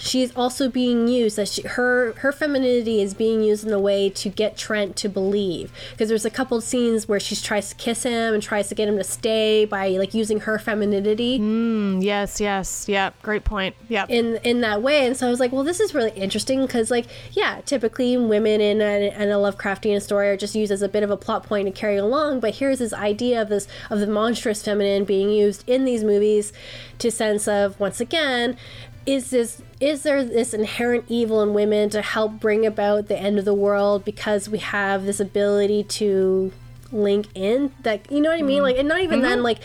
She 0.00 0.22
is 0.22 0.32
also 0.34 0.68
being 0.68 1.06
used. 1.06 1.36
That 1.36 1.48
she, 1.48 1.62
her 1.62 2.12
her 2.14 2.32
femininity 2.32 3.00
is 3.00 3.14
being 3.14 3.42
used 3.42 3.66
in 3.66 3.72
a 3.72 3.78
way 3.78 4.10
to 4.10 4.28
get 4.28 4.56
Trent 4.56 4.96
to 4.96 5.08
believe. 5.08 5.72
Because 5.92 6.08
there's 6.08 6.24
a 6.24 6.30
couple 6.30 6.60
scenes 6.60 7.06
where 7.06 7.20
she 7.20 7.36
tries 7.36 7.68
to 7.68 7.74
kiss 7.76 8.02
him 8.02 8.34
and 8.34 8.42
tries 8.42 8.68
to 8.68 8.74
get 8.74 8.88
him 8.88 8.96
to 8.96 9.04
stay 9.04 9.64
by 9.64 9.88
like 9.90 10.14
using 10.14 10.40
her 10.40 10.58
femininity. 10.58 11.38
Mm, 11.38 12.02
yes, 12.02 12.40
yes, 12.40 12.88
yeah, 12.88 13.10
great 13.22 13.44
point. 13.44 13.76
Yep. 13.88 14.10
in 14.10 14.36
in 14.44 14.60
that 14.60 14.82
way 14.82 15.06
and 15.06 15.16
so 15.16 15.26
i 15.26 15.30
was 15.30 15.40
like 15.40 15.52
well 15.52 15.64
this 15.64 15.80
is 15.80 15.94
really 15.94 16.12
interesting 16.12 16.62
because 16.62 16.90
like 16.90 17.06
yeah 17.32 17.60
typically 17.66 18.16
women 18.16 18.60
in 18.60 18.80
a, 18.80 19.10
in 19.10 19.30
a 19.30 19.34
lovecraftian 19.34 20.00
story 20.00 20.28
are 20.28 20.36
just 20.36 20.54
used 20.54 20.70
as 20.70 20.82
a 20.82 20.88
bit 20.88 21.02
of 21.02 21.10
a 21.10 21.16
plot 21.16 21.44
point 21.44 21.66
to 21.66 21.72
carry 21.72 21.96
along 21.96 22.40
but 22.40 22.56
here's 22.56 22.78
this 22.78 22.92
idea 22.92 23.40
of 23.40 23.48
this 23.48 23.66
of 23.90 24.00
the 24.00 24.06
monstrous 24.06 24.62
feminine 24.62 25.04
being 25.04 25.30
used 25.30 25.68
in 25.68 25.84
these 25.84 26.04
movies 26.04 26.52
to 26.98 27.10
sense 27.10 27.48
of 27.48 27.78
once 27.80 28.00
again 28.00 28.56
is 29.06 29.30
this 29.30 29.62
is 29.80 30.02
there 30.02 30.22
this 30.24 30.52
inherent 30.52 31.04
evil 31.08 31.42
in 31.42 31.54
women 31.54 31.88
to 31.90 32.02
help 32.02 32.38
bring 32.38 32.66
about 32.66 33.08
the 33.08 33.18
end 33.18 33.38
of 33.38 33.44
the 33.44 33.54
world 33.54 34.04
because 34.04 34.48
we 34.48 34.58
have 34.58 35.04
this 35.04 35.20
ability 35.20 35.82
to 35.82 36.52
link 36.92 37.26
in 37.34 37.72
that 37.82 38.10
you 38.10 38.20
know 38.20 38.30
what 38.30 38.38
i 38.38 38.42
mean 38.42 38.62
like 38.62 38.76
and 38.76 38.88
not 38.88 39.00
even 39.00 39.22
then 39.22 39.42
like 39.42 39.58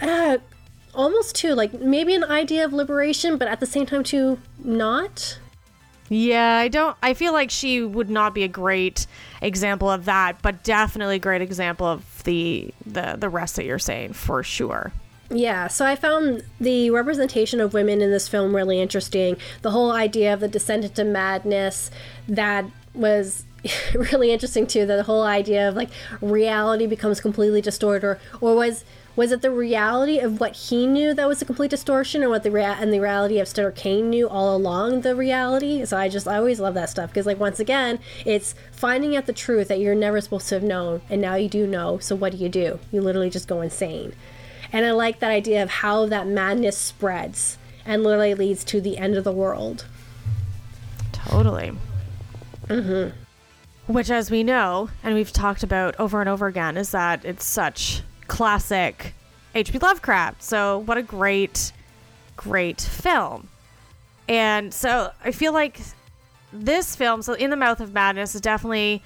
uh, 0.00 0.38
almost 0.94 1.34
too 1.36 1.54
like 1.54 1.72
maybe 1.74 2.14
an 2.14 2.24
idea 2.24 2.64
of 2.64 2.72
liberation 2.72 3.36
but 3.36 3.48
at 3.48 3.60
the 3.60 3.66
same 3.66 3.86
time 3.86 4.02
too 4.02 4.38
not 4.64 5.38
Yeah, 6.08 6.56
I 6.56 6.68
don't. 6.68 6.96
I 7.02 7.12
feel 7.12 7.34
like 7.34 7.50
she 7.50 7.82
would 7.82 8.08
not 8.08 8.34
be 8.34 8.42
a 8.42 8.48
great 8.48 9.06
example 9.42 9.90
of 9.90 10.06
that, 10.06 10.40
but 10.40 10.64
definitely 10.64 11.16
a 11.16 11.18
great 11.18 11.42
example 11.42 11.86
of 11.86 12.24
the 12.24 12.72
the 12.86 13.16
the 13.18 13.28
rest 13.28 13.56
that 13.56 13.66
you're 13.66 13.78
saying 13.78 14.14
for 14.14 14.42
sure. 14.42 14.90
Yeah 15.30 15.66
so 15.66 15.84
i 15.84 15.94
found 15.94 16.42
the 16.60 16.90
representation 16.90 17.60
of 17.60 17.74
women 17.74 18.00
in 18.00 18.10
this 18.10 18.28
film 18.28 18.56
really 18.56 18.80
interesting. 18.80 19.36
The 19.62 19.70
whole 19.70 19.92
idea 19.92 20.32
of 20.32 20.40
the 20.40 20.48
descent 20.48 20.84
into 20.84 21.04
madness 21.04 21.90
that 22.28 22.64
was 22.94 23.44
really 23.94 24.32
interesting 24.32 24.66
too 24.66 24.86
the 24.86 25.02
whole 25.02 25.24
idea 25.24 25.68
of 25.68 25.74
like 25.74 25.90
reality 26.20 26.86
becomes 26.86 27.20
completely 27.20 27.60
distorted 27.60 28.06
or, 28.06 28.20
or 28.40 28.54
was 28.54 28.84
was 29.16 29.32
it 29.32 29.42
the 29.42 29.50
reality 29.50 30.20
of 30.20 30.38
what 30.38 30.54
he 30.54 30.86
knew 30.86 31.12
that 31.12 31.26
was 31.26 31.42
a 31.42 31.44
complete 31.44 31.70
distortion 31.70 32.22
or 32.22 32.28
what 32.28 32.44
the 32.44 32.52
rea- 32.52 32.76
and 32.78 32.92
the 32.92 33.00
reality 33.00 33.40
of 33.40 33.48
Sutter 33.48 33.72
Kane 33.72 34.10
knew 34.10 34.28
all 34.28 34.54
along 34.54 35.00
the 35.00 35.16
reality? 35.16 35.84
So 35.84 35.96
I 35.96 36.08
just 36.08 36.28
I 36.28 36.36
always 36.36 36.60
love 36.60 36.74
that 36.74 36.88
stuff 36.88 37.10
because 37.10 37.26
like 37.26 37.40
once 37.40 37.58
again 37.58 37.98
it's 38.24 38.54
finding 38.70 39.16
out 39.16 39.26
the 39.26 39.32
truth 39.32 39.66
that 39.68 39.80
you're 39.80 39.96
never 39.96 40.20
supposed 40.20 40.48
to 40.50 40.54
have 40.54 40.62
known 40.62 41.00
and 41.10 41.20
now 41.20 41.34
you 41.34 41.48
do 41.48 41.66
know 41.66 41.98
so 41.98 42.14
what 42.14 42.30
do 42.30 42.38
you 42.38 42.48
do? 42.48 42.78
You 42.92 43.00
literally 43.00 43.28
just 43.28 43.48
go 43.48 43.60
insane 43.60 44.12
and 44.72 44.84
I 44.84 44.90
like 44.90 45.20
that 45.20 45.30
idea 45.30 45.62
of 45.62 45.70
how 45.70 46.06
that 46.06 46.26
madness 46.26 46.76
spreads 46.76 47.58
and 47.84 48.02
literally 48.02 48.34
leads 48.34 48.64
to 48.64 48.80
the 48.80 48.98
end 48.98 49.16
of 49.16 49.24
the 49.24 49.32
world. 49.32 49.86
Totally. 51.12 51.72
Mm-hmm. 52.66 53.16
Which, 53.92 54.10
as 54.10 54.30
we 54.30 54.42
know, 54.42 54.90
and 55.02 55.14
we've 55.14 55.32
talked 55.32 55.62
about 55.62 55.98
over 55.98 56.20
and 56.20 56.28
over 56.28 56.46
again, 56.46 56.76
is 56.76 56.90
that 56.90 57.24
it's 57.24 57.44
such 57.44 58.02
classic 58.26 59.14
H.P. 59.54 59.78
Lovecraft. 59.78 60.42
So, 60.42 60.78
what 60.78 60.98
a 60.98 61.02
great 61.02 61.72
great 62.38 62.80
film. 62.80 63.48
And 64.28 64.72
so 64.72 65.10
I 65.22 65.32
feel 65.32 65.52
like 65.52 65.80
this 66.50 66.96
film, 66.96 67.20
so 67.20 67.34
In 67.34 67.50
the 67.50 67.56
Mouth 67.56 67.80
of 67.80 67.92
Madness, 67.92 68.34
is 68.34 68.40
definitely 68.40 69.02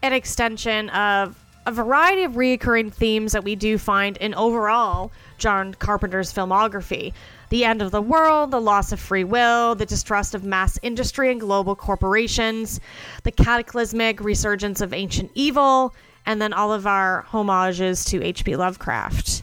an 0.00 0.14
extension 0.14 0.88
of 0.90 1.36
a 1.66 1.72
variety 1.72 2.24
of 2.24 2.32
reoccurring 2.32 2.92
themes 2.92 3.32
that 3.32 3.44
we 3.44 3.54
do 3.54 3.78
find 3.78 4.16
in 4.16 4.34
overall 4.34 5.10
John 5.38 5.74
Carpenter's 5.74 6.32
filmography. 6.32 7.12
The 7.50 7.64
end 7.64 7.82
of 7.82 7.90
the 7.90 8.02
world, 8.02 8.50
the 8.50 8.60
loss 8.60 8.92
of 8.92 9.00
free 9.00 9.24
will, 9.24 9.74
the 9.74 9.86
distrust 9.86 10.34
of 10.34 10.44
mass 10.44 10.78
industry 10.82 11.30
and 11.30 11.40
global 11.40 11.74
corporations, 11.74 12.80
the 13.24 13.32
cataclysmic 13.32 14.20
resurgence 14.20 14.80
of 14.80 14.94
ancient 14.94 15.30
evil, 15.34 15.94
and 16.26 16.40
then 16.40 16.52
all 16.52 16.72
of 16.72 16.86
our 16.86 17.22
homages 17.22 18.04
to 18.04 18.22
H.P. 18.22 18.56
Lovecraft. 18.56 19.42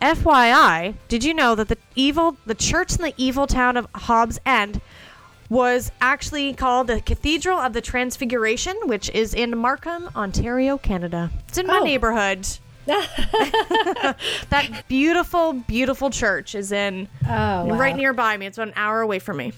FYI, 0.00 0.94
did 1.08 1.24
you 1.24 1.32
know 1.32 1.54
that 1.54 1.68
the 1.68 1.78
evil, 1.94 2.36
the 2.44 2.54
church 2.54 2.96
in 2.96 3.02
the 3.02 3.14
evil 3.16 3.46
town 3.46 3.76
of 3.76 3.88
Hobbs 3.94 4.38
End 4.44 4.80
was 5.48 5.92
actually 6.00 6.52
called 6.54 6.86
the 6.88 7.00
Cathedral 7.00 7.58
of 7.58 7.72
the 7.72 7.80
Transfiguration, 7.80 8.74
which 8.84 9.08
is 9.10 9.34
in 9.34 9.56
Markham, 9.56 10.08
Ontario, 10.16 10.76
Canada. 10.78 11.30
It's 11.48 11.58
in 11.58 11.66
my 11.66 11.78
Oh. 11.80 11.84
neighborhood. 11.84 12.46
that 12.86 14.84
beautiful, 14.88 15.52
beautiful 15.52 16.10
church 16.10 16.54
is 16.54 16.72
in 16.72 17.08
Oh, 17.24 17.28
wow. 17.28 17.64
right 17.78 17.96
nearby 17.96 18.36
me. 18.36 18.46
It's 18.46 18.58
about 18.58 18.68
an 18.68 18.74
hour 18.76 19.00
away 19.00 19.18
from 19.18 19.38
me. 19.38 19.52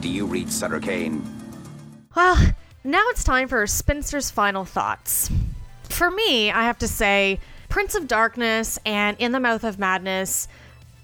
Do 0.00 0.08
you 0.08 0.26
read 0.26 0.50
Sutter 0.50 0.80
Kane? 0.80 1.22
Well, 2.14 2.36
now 2.84 3.02
it's 3.08 3.24
time 3.24 3.48
for 3.48 3.66
Spinster's 3.66 4.30
final 4.30 4.64
thoughts. 4.64 5.30
For 5.84 6.10
me, 6.10 6.50
I 6.50 6.64
have 6.64 6.78
to 6.78 6.88
say, 6.88 7.40
Prince 7.68 7.94
of 7.94 8.06
Darkness 8.06 8.78
and 8.86 9.16
In 9.18 9.32
the 9.32 9.40
Mouth 9.40 9.64
of 9.64 9.78
Madness, 9.78 10.48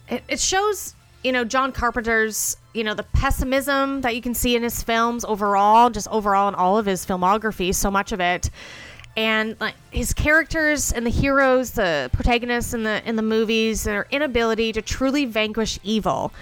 it, 0.08 0.22
it 0.28 0.40
shows, 0.40 0.93
you 1.24 1.32
know, 1.32 1.44
John 1.44 1.72
Carpenter's, 1.72 2.56
you 2.74 2.84
know, 2.84 2.94
the 2.94 3.02
pessimism 3.02 4.02
that 4.02 4.14
you 4.14 4.20
can 4.20 4.34
see 4.34 4.54
in 4.54 4.62
his 4.62 4.82
films 4.82 5.24
overall, 5.24 5.90
just 5.90 6.06
overall 6.08 6.48
in 6.48 6.54
all 6.54 6.78
of 6.78 6.86
his 6.86 7.04
filmography, 7.04 7.74
so 7.74 7.90
much 7.90 8.12
of 8.12 8.20
it. 8.20 8.50
And 9.16 9.56
like 9.60 9.74
his 9.90 10.12
characters 10.12 10.92
and 10.92 11.06
the 11.06 11.10
heroes, 11.10 11.72
the 11.72 12.10
protagonists 12.12 12.74
in 12.74 12.82
the 12.82 13.02
in 13.08 13.16
the 13.16 13.22
movies, 13.22 13.84
their 13.84 14.06
inability 14.10 14.72
to 14.72 14.82
truly 14.82 15.24
vanquish 15.24 15.78
evil. 15.82 16.32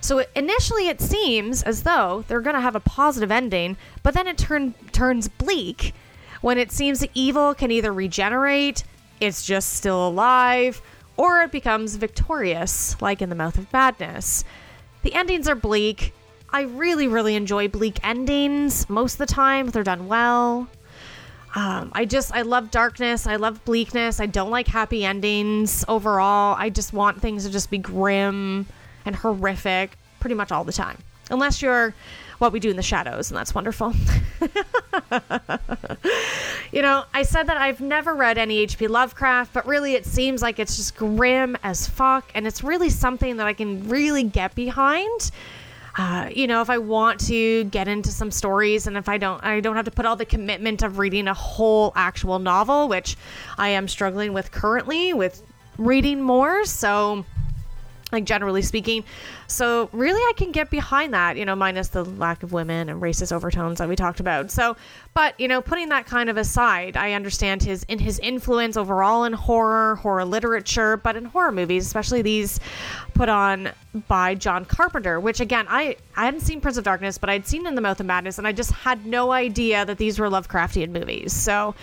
So 0.00 0.24
initially, 0.34 0.88
it 0.88 1.00
seems 1.00 1.62
as 1.62 1.82
though 1.82 2.24
they're 2.28 2.40
going 2.40 2.54
to 2.54 2.60
have 2.60 2.76
a 2.76 2.80
positive 2.80 3.30
ending, 3.30 3.76
but 4.02 4.14
then 4.14 4.26
it 4.26 4.38
turn, 4.38 4.74
turns 4.92 5.26
bleak 5.26 5.94
when 6.42 6.58
it 6.58 6.70
seems 6.70 7.00
that 7.00 7.10
evil 7.14 7.54
can 7.54 7.70
either 7.70 7.92
regenerate, 7.92 8.84
it's 9.20 9.44
just 9.44 9.74
still 9.74 10.06
alive, 10.06 10.80
or 11.16 11.42
it 11.42 11.52
becomes 11.52 11.96
victorious, 11.96 13.00
like 13.00 13.22
in 13.22 13.28
The 13.28 13.34
Mouth 13.34 13.58
of 13.58 13.72
Madness. 13.72 14.44
The 15.02 15.14
endings 15.14 15.48
are 15.48 15.54
bleak. 15.54 16.12
I 16.50 16.62
really, 16.62 17.08
really 17.08 17.34
enjoy 17.34 17.68
bleak 17.68 17.98
endings 18.02 18.88
most 18.88 19.14
of 19.14 19.18
the 19.18 19.26
time 19.26 19.68
if 19.68 19.72
they're 19.72 19.82
done 19.82 20.08
well. 20.08 20.68
Um, 21.54 21.90
I 21.94 22.04
just 22.04 22.34
I 22.34 22.42
love 22.42 22.70
darkness. 22.70 23.26
I 23.26 23.36
love 23.36 23.64
bleakness. 23.64 24.20
I 24.20 24.26
don't 24.26 24.50
like 24.50 24.68
happy 24.68 25.04
endings 25.04 25.84
overall. 25.88 26.54
I 26.58 26.68
just 26.68 26.92
want 26.92 27.20
things 27.22 27.46
to 27.46 27.50
just 27.50 27.70
be 27.70 27.78
grim 27.78 28.66
and 29.06 29.16
horrific 29.16 29.96
pretty 30.20 30.34
much 30.34 30.52
all 30.52 30.64
the 30.64 30.72
time. 30.72 30.98
Unless 31.30 31.62
you're 31.62 31.94
what 32.38 32.52
we 32.52 32.60
do 32.60 32.70
in 32.70 32.76
the 32.76 32.82
shadows, 32.82 33.30
and 33.30 33.38
that's 33.38 33.54
wonderful. 33.54 33.92
you 36.72 36.82
know, 36.82 37.04
I 37.14 37.22
said 37.22 37.44
that 37.44 37.56
I've 37.56 37.80
never 37.80 38.14
read 38.14 38.38
any 38.38 38.58
H.P. 38.58 38.88
Lovecraft, 38.88 39.52
but 39.52 39.66
really 39.66 39.94
it 39.94 40.04
seems 40.06 40.42
like 40.42 40.58
it's 40.58 40.76
just 40.76 40.96
grim 40.96 41.56
as 41.62 41.86
fuck, 41.86 42.30
and 42.34 42.46
it's 42.46 42.62
really 42.62 42.90
something 42.90 43.36
that 43.38 43.46
I 43.46 43.52
can 43.52 43.88
really 43.88 44.24
get 44.24 44.54
behind. 44.54 45.30
Uh, 45.98 46.28
you 46.34 46.46
know, 46.46 46.60
if 46.60 46.68
I 46.68 46.76
want 46.76 47.20
to 47.20 47.64
get 47.64 47.88
into 47.88 48.10
some 48.10 48.30
stories, 48.30 48.86
and 48.86 48.98
if 48.98 49.08
I 49.08 49.16
don't, 49.16 49.42
I 49.42 49.60
don't 49.60 49.76
have 49.76 49.86
to 49.86 49.90
put 49.90 50.04
all 50.04 50.16
the 50.16 50.26
commitment 50.26 50.82
of 50.82 50.98
reading 50.98 51.26
a 51.26 51.34
whole 51.34 51.92
actual 51.96 52.38
novel, 52.38 52.88
which 52.88 53.16
I 53.56 53.70
am 53.70 53.88
struggling 53.88 54.34
with 54.34 54.50
currently 54.50 55.14
with 55.14 55.42
reading 55.78 56.20
more. 56.20 56.66
So, 56.66 57.24
like 58.12 58.24
generally 58.24 58.62
speaking. 58.62 59.04
So 59.46 59.88
really 59.92 60.20
I 60.20 60.32
can 60.36 60.52
get 60.52 60.70
behind 60.70 61.14
that, 61.14 61.36
you 61.36 61.44
know, 61.44 61.56
minus 61.56 61.88
the 61.88 62.04
lack 62.04 62.42
of 62.42 62.52
women 62.52 62.88
and 62.88 63.02
racist 63.02 63.32
overtones 63.32 63.78
that 63.78 63.88
we 63.88 63.96
talked 63.96 64.20
about. 64.20 64.50
So, 64.50 64.76
but 65.16 65.40
you 65.40 65.48
know, 65.48 65.62
putting 65.62 65.88
that 65.88 66.04
kind 66.04 66.28
of 66.28 66.36
aside, 66.36 66.94
I 66.94 67.12
understand 67.12 67.62
his 67.62 67.84
in 67.84 67.98
his 67.98 68.18
influence 68.18 68.76
overall 68.76 69.24
in 69.24 69.32
horror, 69.32 69.96
horror 69.96 70.26
literature, 70.26 70.98
but 70.98 71.16
in 71.16 71.24
horror 71.24 71.52
movies, 71.52 71.86
especially 71.86 72.20
these 72.20 72.60
put 73.14 73.30
on 73.30 73.70
by 74.08 74.34
John 74.34 74.66
Carpenter, 74.66 75.18
which 75.18 75.40
again, 75.40 75.64
I 75.70 75.96
I 76.18 76.26
hadn't 76.26 76.40
seen 76.40 76.60
Prince 76.60 76.76
of 76.76 76.84
Darkness, 76.84 77.16
but 77.16 77.30
I'd 77.30 77.46
seen 77.46 77.66
In 77.66 77.74
the 77.74 77.80
Mouth 77.80 77.98
of 77.98 78.04
Madness 78.04 78.36
and 78.36 78.46
I 78.46 78.52
just 78.52 78.70
had 78.72 79.06
no 79.06 79.32
idea 79.32 79.86
that 79.86 79.96
these 79.96 80.18
were 80.18 80.28
Lovecraftian 80.28 80.90
movies. 80.90 81.32
So, 81.32 81.74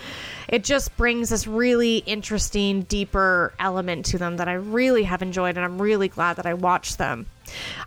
it 0.46 0.62
just 0.62 0.96
brings 0.96 1.30
this 1.30 1.48
really 1.48 2.04
interesting, 2.06 2.82
deeper 2.82 3.52
element 3.58 4.06
to 4.06 4.18
them 4.18 4.36
that 4.36 4.46
I 4.46 4.52
really 4.52 5.02
have 5.02 5.22
enjoyed, 5.22 5.56
and 5.56 5.64
I'm 5.64 5.82
really 5.82 6.06
glad 6.06 6.36
that 6.36 6.46
I 6.46 6.54
watched 6.54 6.98
them. 6.98 7.26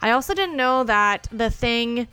I 0.01 0.11
also 0.11 0.33
didn't 0.33 0.57
know 0.57 0.83
that 0.83 1.29
The 1.31 1.49
Thing 1.49 2.09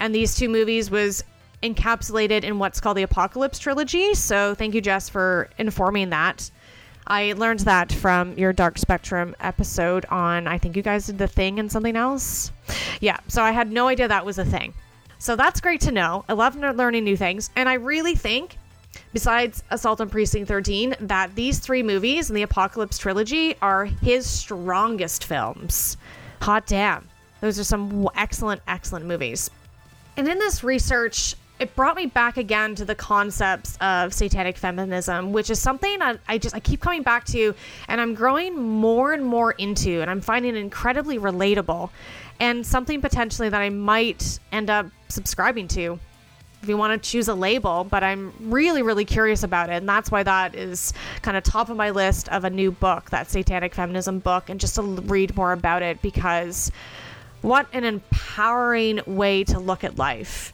and 0.00 0.14
these 0.14 0.34
two 0.36 0.48
movies 0.48 0.90
was 0.90 1.22
encapsulated 1.62 2.44
in 2.44 2.58
what's 2.58 2.80
called 2.80 2.96
the 2.96 3.02
Apocalypse 3.02 3.58
trilogy. 3.58 4.14
So 4.14 4.54
thank 4.54 4.74
you, 4.74 4.80
Jess, 4.80 5.08
for 5.08 5.48
informing 5.58 6.10
that. 6.10 6.50
I 7.06 7.32
learned 7.32 7.60
that 7.60 7.90
from 7.90 8.36
your 8.36 8.52
Dark 8.52 8.76
Spectrum 8.78 9.34
episode 9.40 10.04
on, 10.06 10.46
I 10.46 10.58
think 10.58 10.76
you 10.76 10.82
guys 10.82 11.06
did 11.06 11.18
The 11.18 11.26
Thing 11.26 11.58
and 11.58 11.72
something 11.72 11.96
else. 11.96 12.52
Yeah, 13.00 13.18
so 13.28 13.42
I 13.42 13.52
had 13.52 13.72
no 13.72 13.88
idea 13.88 14.08
that 14.08 14.26
was 14.26 14.38
a 14.38 14.44
thing. 14.44 14.74
So 15.18 15.34
that's 15.34 15.60
great 15.60 15.80
to 15.82 15.92
know. 15.92 16.24
I 16.28 16.34
love 16.34 16.54
learning 16.54 17.04
new 17.04 17.16
things. 17.16 17.50
And 17.56 17.68
I 17.68 17.74
really 17.74 18.14
think 18.14 18.58
besides 19.12 19.64
Assault 19.70 20.00
on 20.00 20.10
Precinct 20.10 20.48
13, 20.48 20.96
that 21.00 21.34
these 21.34 21.58
three 21.58 21.82
movies 21.82 22.28
in 22.28 22.36
the 22.36 22.42
Apocalypse 22.42 22.98
trilogy 22.98 23.56
are 23.62 23.84
his 23.86 24.28
strongest 24.28 25.24
films. 25.24 25.96
Hot 26.42 26.66
damn. 26.66 27.08
Those 27.40 27.58
are 27.58 27.64
some 27.64 28.08
excellent, 28.16 28.62
excellent 28.68 29.06
movies. 29.06 29.50
And 30.16 30.28
in 30.28 30.38
this 30.38 30.64
research, 30.64 31.36
it 31.58 31.74
brought 31.74 31.96
me 31.96 32.06
back 32.06 32.36
again 32.36 32.74
to 32.76 32.84
the 32.84 32.94
concepts 32.94 33.76
of 33.80 34.14
satanic 34.14 34.56
feminism, 34.56 35.32
which 35.32 35.50
is 35.50 35.60
something 35.60 36.00
I, 36.00 36.18
I 36.28 36.38
just 36.38 36.54
I 36.54 36.60
keep 36.60 36.80
coming 36.80 37.02
back 37.02 37.24
to, 37.26 37.54
and 37.88 38.00
I'm 38.00 38.14
growing 38.14 38.56
more 38.56 39.12
and 39.12 39.24
more 39.24 39.52
into, 39.52 40.00
and 40.00 40.10
I'm 40.10 40.20
finding 40.20 40.56
incredibly 40.56 41.18
relatable, 41.18 41.90
and 42.40 42.66
something 42.66 43.00
potentially 43.00 43.48
that 43.48 43.60
I 43.60 43.70
might 43.70 44.38
end 44.52 44.70
up 44.70 44.86
subscribing 45.08 45.68
to 45.68 45.98
if 46.62 46.68
you 46.68 46.76
want 46.76 47.00
to 47.00 47.10
choose 47.10 47.28
a 47.28 47.34
label, 47.34 47.84
but 47.84 48.02
I'm 48.02 48.32
really, 48.40 48.82
really 48.82 49.04
curious 49.04 49.44
about 49.44 49.70
it. 49.70 49.74
And 49.74 49.88
that's 49.88 50.10
why 50.10 50.22
that 50.24 50.54
is 50.54 50.92
kind 51.22 51.36
of 51.36 51.44
top 51.44 51.70
of 51.70 51.76
my 51.76 51.90
list 51.90 52.28
of 52.30 52.44
a 52.44 52.50
new 52.50 52.72
book, 52.72 53.10
that 53.10 53.30
Satanic 53.30 53.74
Feminism 53.74 54.18
book, 54.18 54.50
and 54.50 54.58
just 54.58 54.74
to 54.74 54.82
read 54.82 55.36
more 55.36 55.52
about 55.52 55.82
it 55.82 56.02
because 56.02 56.72
what 57.42 57.68
an 57.72 57.84
empowering 57.84 59.00
way 59.06 59.44
to 59.44 59.60
look 59.60 59.84
at 59.84 59.98
life. 59.98 60.52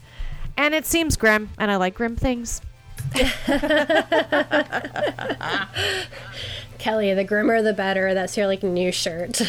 And 0.57 0.75
it 0.75 0.87
seems 0.87 1.17
grim, 1.17 1.51
and 1.59 1.71
I 1.71 1.77
like 1.77 1.95
grim 1.95 2.17
things. 2.17 2.61
Kelly, 6.79 7.15
the 7.15 7.25
grimmer 7.25 7.63
the 7.63 7.73
better. 7.73 8.15
That's 8.15 8.37
your 8.37 8.47
like 8.47 8.63
new 8.63 8.93
shirt. 8.93 9.41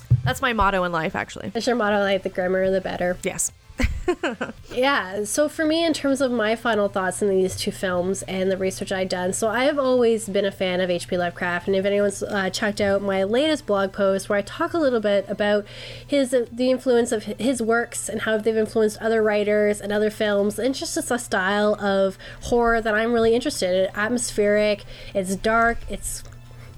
That's 0.24 0.42
my 0.42 0.52
motto 0.52 0.84
in 0.84 0.92
life, 0.92 1.16
actually. 1.16 1.48
That's 1.50 1.66
your 1.66 1.76
motto, 1.76 2.00
like 2.00 2.22
the 2.22 2.28
grimmer 2.28 2.70
the 2.70 2.80
better. 2.80 3.16
Yes. 3.22 3.52
Yeah, 4.72 5.24
so 5.24 5.48
for 5.48 5.64
me, 5.64 5.84
in 5.84 5.92
terms 5.92 6.20
of 6.20 6.30
my 6.30 6.54
final 6.54 6.88
thoughts 6.88 7.22
on 7.22 7.28
these 7.28 7.56
two 7.56 7.72
films 7.72 8.22
and 8.22 8.50
the 8.50 8.56
research 8.56 8.92
I've 8.92 9.08
done, 9.08 9.32
so 9.32 9.48
I 9.48 9.64
have 9.64 9.78
always 9.78 10.28
been 10.28 10.44
a 10.44 10.52
fan 10.52 10.80
of 10.80 10.88
H.P. 10.88 11.18
Lovecraft, 11.18 11.66
and 11.66 11.76
if 11.76 11.84
anyone's 11.84 12.22
uh, 12.22 12.50
checked 12.50 12.80
out 12.80 13.02
my 13.02 13.24
latest 13.24 13.66
blog 13.66 13.92
post 13.92 14.28
where 14.28 14.38
I 14.38 14.42
talk 14.42 14.72
a 14.72 14.78
little 14.78 15.00
bit 15.00 15.26
about 15.28 15.66
his 16.06 16.30
the 16.30 16.70
influence 16.70 17.10
of 17.10 17.24
his 17.24 17.60
works 17.60 18.08
and 18.08 18.22
how 18.22 18.38
they've 18.38 18.56
influenced 18.56 18.98
other 18.98 19.22
writers 19.22 19.80
and 19.80 19.92
other 19.92 20.10
films, 20.10 20.58
and 20.58 20.72
just 20.72 20.96
a 20.96 21.18
style 21.18 21.74
of 21.80 22.16
horror 22.42 22.80
that 22.80 22.94
I'm 22.94 23.12
really 23.12 23.34
interested 23.34 23.88
in. 23.88 23.96
Atmospheric, 23.96 24.84
it's 25.14 25.34
dark, 25.34 25.78
it's 25.88 26.22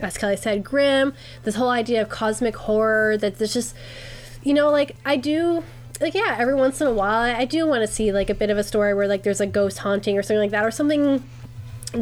as 0.01 0.17
Kelly 0.17 0.37
said, 0.37 0.65
grim. 0.65 1.13
This 1.45 1.57
whole 1.57 1.71
idea 1.71 2.01
of 2.03 2.09
cosmic 2.09 2.57
horror 2.57 3.17
that 3.19 3.39
there's 3.39 3.53
just, 3.53 3.77
you 4.43 4.55
know, 4.55 4.71
like 4.71 4.97
I 5.05 5.17
do 5.17 5.63
like 6.03 6.15
yeah 6.15 6.37
every 6.39 6.55
once 6.55 6.81
in 6.81 6.87
a 6.87 6.93
while 6.93 7.23
i 7.23 7.45
do 7.45 7.67
want 7.67 7.81
to 7.81 7.87
see 7.87 8.13
like 8.13 8.29
a 8.29 8.35
bit 8.35 8.51
of 8.51 8.59
a 8.59 8.65
story 8.65 8.93
where 8.93 9.09
like 9.09 9.23
there's 9.23 9.41
a 9.41 9.47
ghost 9.47 9.79
haunting 9.79 10.19
or 10.19 10.23
something 10.23 10.39
like 10.39 10.51
that 10.51 10.65
or 10.65 10.71
something 10.71 11.23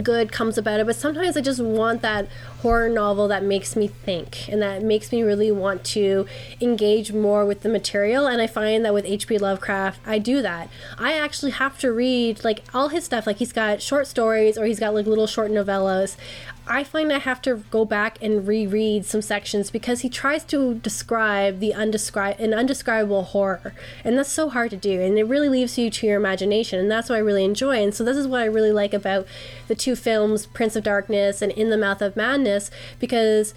good 0.02 0.30
comes 0.30 0.56
about 0.56 0.78
it 0.78 0.86
but 0.86 0.94
sometimes 0.94 1.36
i 1.36 1.40
just 1.40 1.60
want 1.60 2.00
that 2.00 2.28
horror 2.62 2.88
novel 2.88 3.26
that 3.26 3.42
makes 3.42 3.74
me 3.74 3.88
think 3.88 4.48
and 4.48 4.62
that 4.62 4.82
makes 4.82 5.10
me 5.10 5.22
really 5.22 5.50
want 5.50 5.82
to 5.82 6.26
engage 6.60 7.12
more 7.12 7.44
with 7.44 7.62
the 7.62 7.68
material 7.68 8.26
and 8.26 8.40
i 8.40 8.46
find 8.46 8.84
that 8.84 8.94
with 8.94 9.04
hp 9.04 9.40
lovecraft 9.40 10.00
i 10.06 10.18
do 10.18 10.40
that. 10.42 10.68
I 10.96 11.14
actually 11.14 11.52
have 11.52 11.76
to 11.80 11.90
read 11.90 12.44
like 12.44 12.62
all 12.72 12.88
his 12.88 13.04
stuff 13.04 13.26
like 13.26 13.38
he's 13.38 13.52
got 13.52 13.82
short 13.82 14.06
stories 14.06 14.56
or 14.56 14.64
he's 14.64 14.78
got 14.78 14.94
like 14.94 15.06
little 15.06 15.26
short 15.26 15.50
novellas 15.50 16.16
I 16.70 16.84
find 16.84 17.12
I 17.12 17.18
have 17.18 17.42
to 17.42 17.64
go 17.72 17.84
back 17.84 18.16
and 18.22 18.46
reread 18.46 19.04
some 19.04 19.22
sections 19.22 19.72
because 19.72 20.02
he 20.02 20.08
tries 20.08 20.44
to 20.44 20.74
describe 20.74 21.58
the 21.58 21.74
undescribed 21.74 22.38
an 22.38 22.54
undescribable 22.54 23.24
horror, 23.24 23.74
and 24.04 24.16
that's 24.16 24.30
so 24.30 24.48
hard 24.48 24.70
to 24.70 24.76
do, 24.76 25.00
and 25.00 25.18
it 25.18 25.24
really 25.24 25.48
leaves 25.48 25.76
you 25.76 25.90
to 25.90 26.06
your 26.06 26.16
imagination, 26.16 26.78
and 26.78 26.88
that's 26.88 27.08
what 27.08 27.16
I 27.16 27.18
really 27.18 27.44
enjoy. 27.44 27.82
And 27.82 27.92
so 27.92 28.04
this 28.04 28.16
is 28.16 28.28
what 28.28 28.42
I 28.42 28.44
really 28.44 28.70
like 28.70 28.94
about 28.94 29.26
the 29.66 29.74
two 29.74 29.96
films, 29.96 30.46
Prince 30.46 30.76
of 30.76 30.84
Darkness 30.84 31.42
and 31.42 31.50
In 31.52 31.70
the 31.70 31.76
Mouth 31.76 32.00
of 32.00 32.14
Madness, 32.14 32.70
because 33.00 33.52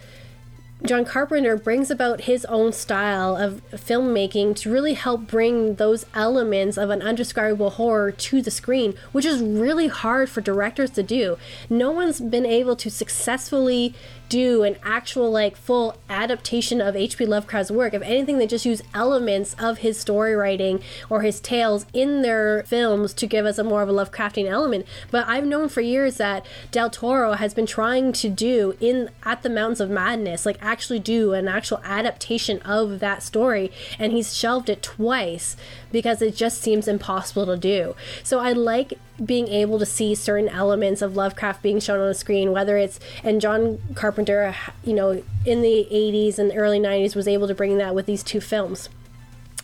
John 0.85 1.05
Carpenter 1.05 1.55
brings 1.55 1.89
about 1.89 2.21
his 2.21 2.43
own 2.45 2.73
style 2.73 3.37
of 3.37 3.61
filmmaking 3.71 4.57
to 4.57 4.69
really 4.69 4.95
help 4.95 5.27
bring 5.27 5.75
those 5.75 6.05
elements 6.13 6.77
of 6.77 6.89
an 6.89 7.01
undescribable 7.01 7.69
horror 7.69 8.11
to 8.11 8.41
the 8.41 8.51
screen, 8.51 8.93
which 9.13 9.23
is 9.23 9.41
really 9.41 9.87
hard 9.87 10.29
for 10.29 10.41
directors 10.41 10.89
to 10.91 11.01
do. 11.01 11.37
No 11.69 11.89
one's 11.91 12.19
been 12.19 12.45
able 12.45 12.75
to 12.75 12.89
successfully 12.89 13.95
do 14.33 14.63
an 14.63 14.75
actual 14.81 15.29
like 15.29 15.55
full 15.55 15.95
adaptation 16.09 16.81
of 16.81 16.95
H.P. 16.95 17.23
Lovecraft's 17.23 17.69
work. 17.69 17.93
If 17.93 18.01
anything, 18.01 18.39
they 18.39 18.47
just 18.47 18.65
use 18.65 18.81
elements 18.91 19.55
of 19.59 19.77
his 19.77 19.99
story 19.99 20.35
writing 20.35 20.81
or 21.07 21.21
his 21.21 21.39
tales 21.39 21.85
in 21.93 22.23
their 22.23 22.63
films 22.63 23.13
to 23.13 23.27
give 23.27 23.45
us 23.45 23.59
a 23.59 23.63
more 23.63 23.83
of 23.83 23.89
a 23.89 23.93
Lovecraftian 23.93 24.49
element. 24.49 24.87
But 25.11 25.27
I've 25.27 25.45
known 25.45 25.69
for 25.69 25.81
years 25.81 26.17
that 26.17 26.47
Del 26.71 26.89
Toro 26.89 27.33
has 27.33 27.53
been 27.53 27.67
trying 27.67 28.11
to 28.13 28.27
do 28.27 28.75
in 28.79 29.11
At 29.21 29.43
the 29.43 29.51
Mountains 29.51 29.79
of 29.79 29.91
Madness, 29.91 30.47
like 30.47 30.57
actually 30.61 30.99
do 30.99 31.33
an 31.33 31.47
actual 31.47 31.79
adaptation 31.83 32.59
of 32.63 33.01
that 33.01 33.21
story, 33.21 33.71
and 33.99 34.13
he's 34.13 34.35
shelved 34.35 34.67
it 34.67 34.81
twice 34.81 35.55
because 35.91 36.23
it 36.23 36.35
just 36.35 36.59
seems 36.59 36.87
impossible 36.87 37.45
to 37.45 37.55
do. 37.55 37.95
So 38.23 38.39
I 38.39 38.53
like 38.53 38.95
being 39.23 39.47
able 39.47 39.79
to 39.79 39.85
see 39.85 40.15
certain 40.15 40.49
elements 40.49 41.01
of 41.01 41.15
Lovecraft 41.15 41.61
being 41.61 41.79
shown 41.79 41.99
on 41.99 42.07
the 42.07 42.13
screen, 42.13 42.51
whether 42.51 42.77
it's 42.77 42.99
and 43.23 43.39
John 43.39 43.79
Carpenter, 43.93 44.55
you 44.83 44.93
know, 44.93 45.23
in 45.45 45.61
the 45.61 45.87
80s 45.91 46.39
and 46.39 46.51
early 46.55 46.79
90s 46.79 47.15
was 47.15 47.27
able 47.27 47.47
to 47.47 47.55
bring 47.55 47.77
that 47.77 47.93
with 47.93 48.05
these 48.05 48.23
two 48.23 48.41
films. 48.41 48.89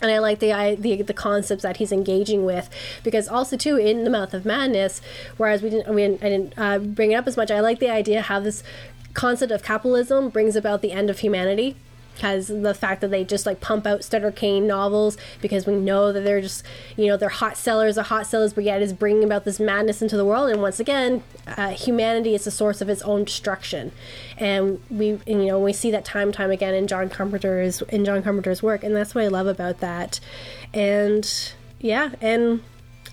And 0.02 0.10
I 0.12 0.20
like 0.20 0.40
the, 0.40 0.54
I, 0.54 0.76
the 0.76 1.02
the 1.02 1.14
concepts 1.14 1.64
that 1.64 1.78
he's 1.78 1.92
engaging 1.92 2.46
with, 2.46 2.70
because 3.04 3.28
also 3.28 3.58
too 3.58 3.76
in 3.76 4.06
the 4.06 4.10
Mouth 4.10 4.34
of 4.34 4.46
Madness, 4.46 5.02
whereas 5.36 5.62
we 5.62 5.70
didn't, 5.70 5.94
we 5.94 6.04
didn't 6.04 6.24
I 6.24 6.30
didn't 6.30 6.54
uh, 6.58 6.80
bring 6.80 7.12
it 7.12 7.16
up 7.16 7.28
as 7.28 7.36
much. 7.36 7.52
I 7.52 7.60
like 7.60 7.80
the 7.80 7.90
idea 7.90 8.22
how 8.22 8.40
this 8.40 8.64
concept 9.14 9.52
of 9.52 9.64
capitalism 9.64 10.30
brings 10.30 10.56
about 10.56 10.82
the 10.82 10.92
end 10.92 11.10
of 11.10 11.20
humanity 11.20 11.76
because 12.20 12.48
the 12.48 12.74
fact 12.74 13.00
that 13.00 13.12
they 13.12 13.24
just 13.24 13.46
like 13.46 13.62
pump 13.62 13.88
out 13.88 14.04
Sutter 14.04 14.30
Kane 14.30 14.68
novels 14.68 15.18
because 15.42 15.66
we 15.66 15.74
know 15.78 16.12
that 16.12 16.20
they're 16.22 16.42
just 16.42 16.66
you 16.98 17.08
know 17.08 17.16
they're 17.16 17.30
hot 17.30 17.56
sellers 17.56 17.98
of 17.98 18.08
hot 18.08 18.28
sellers, 18.28 18.52
but 18.52 18.66
yet 18.66 18.82
is 18.82 18.92
bringing 18.92 19.24
about 19.24 19.46
this 19.46 19.58
madness 19.58 20.02
into 20.02 20.18
the 20.18 20.26
world. 20.26 20.50
And 20.50 20.62
once 20.62 20.82
again, 20.82 21.24
uh, 21.48 21.70
humanity 21.70 22.36
is 22.36 22.44
the 22.44 22.52
source 22.52 22.82
of 22.82 22.90
its 22.90 23.02
own 23.04 23.24
destruction, 23.24 23.94
and 24.38 24.82
we 24.90 25.12
and, 25.26 25.42
you 25.42 25.46
know 25.46 25.60
we 25.60 25.72
see 25.72 25.92
that 25.92 26.04
time 26.04 26.34
time 26.34 26.52
again 26.52 26.74
in 26.74 26.88
John 26.88 27.10
Carpenter's 27.10 27.82
in 27.84 28.04
John 28.04 28.22
Carpenter's 28.22 28.62
work, 28.62 28.84
and 28.84 28.94
that's 28.94 29.16
what 29.16 29.24
I 29.24 29.28
love 29.30 29.48
about 29.48 29.80
that. 29.80 30.20
And 30.74 31.54
yeah, 31.80 32.12
and 32.20 32.62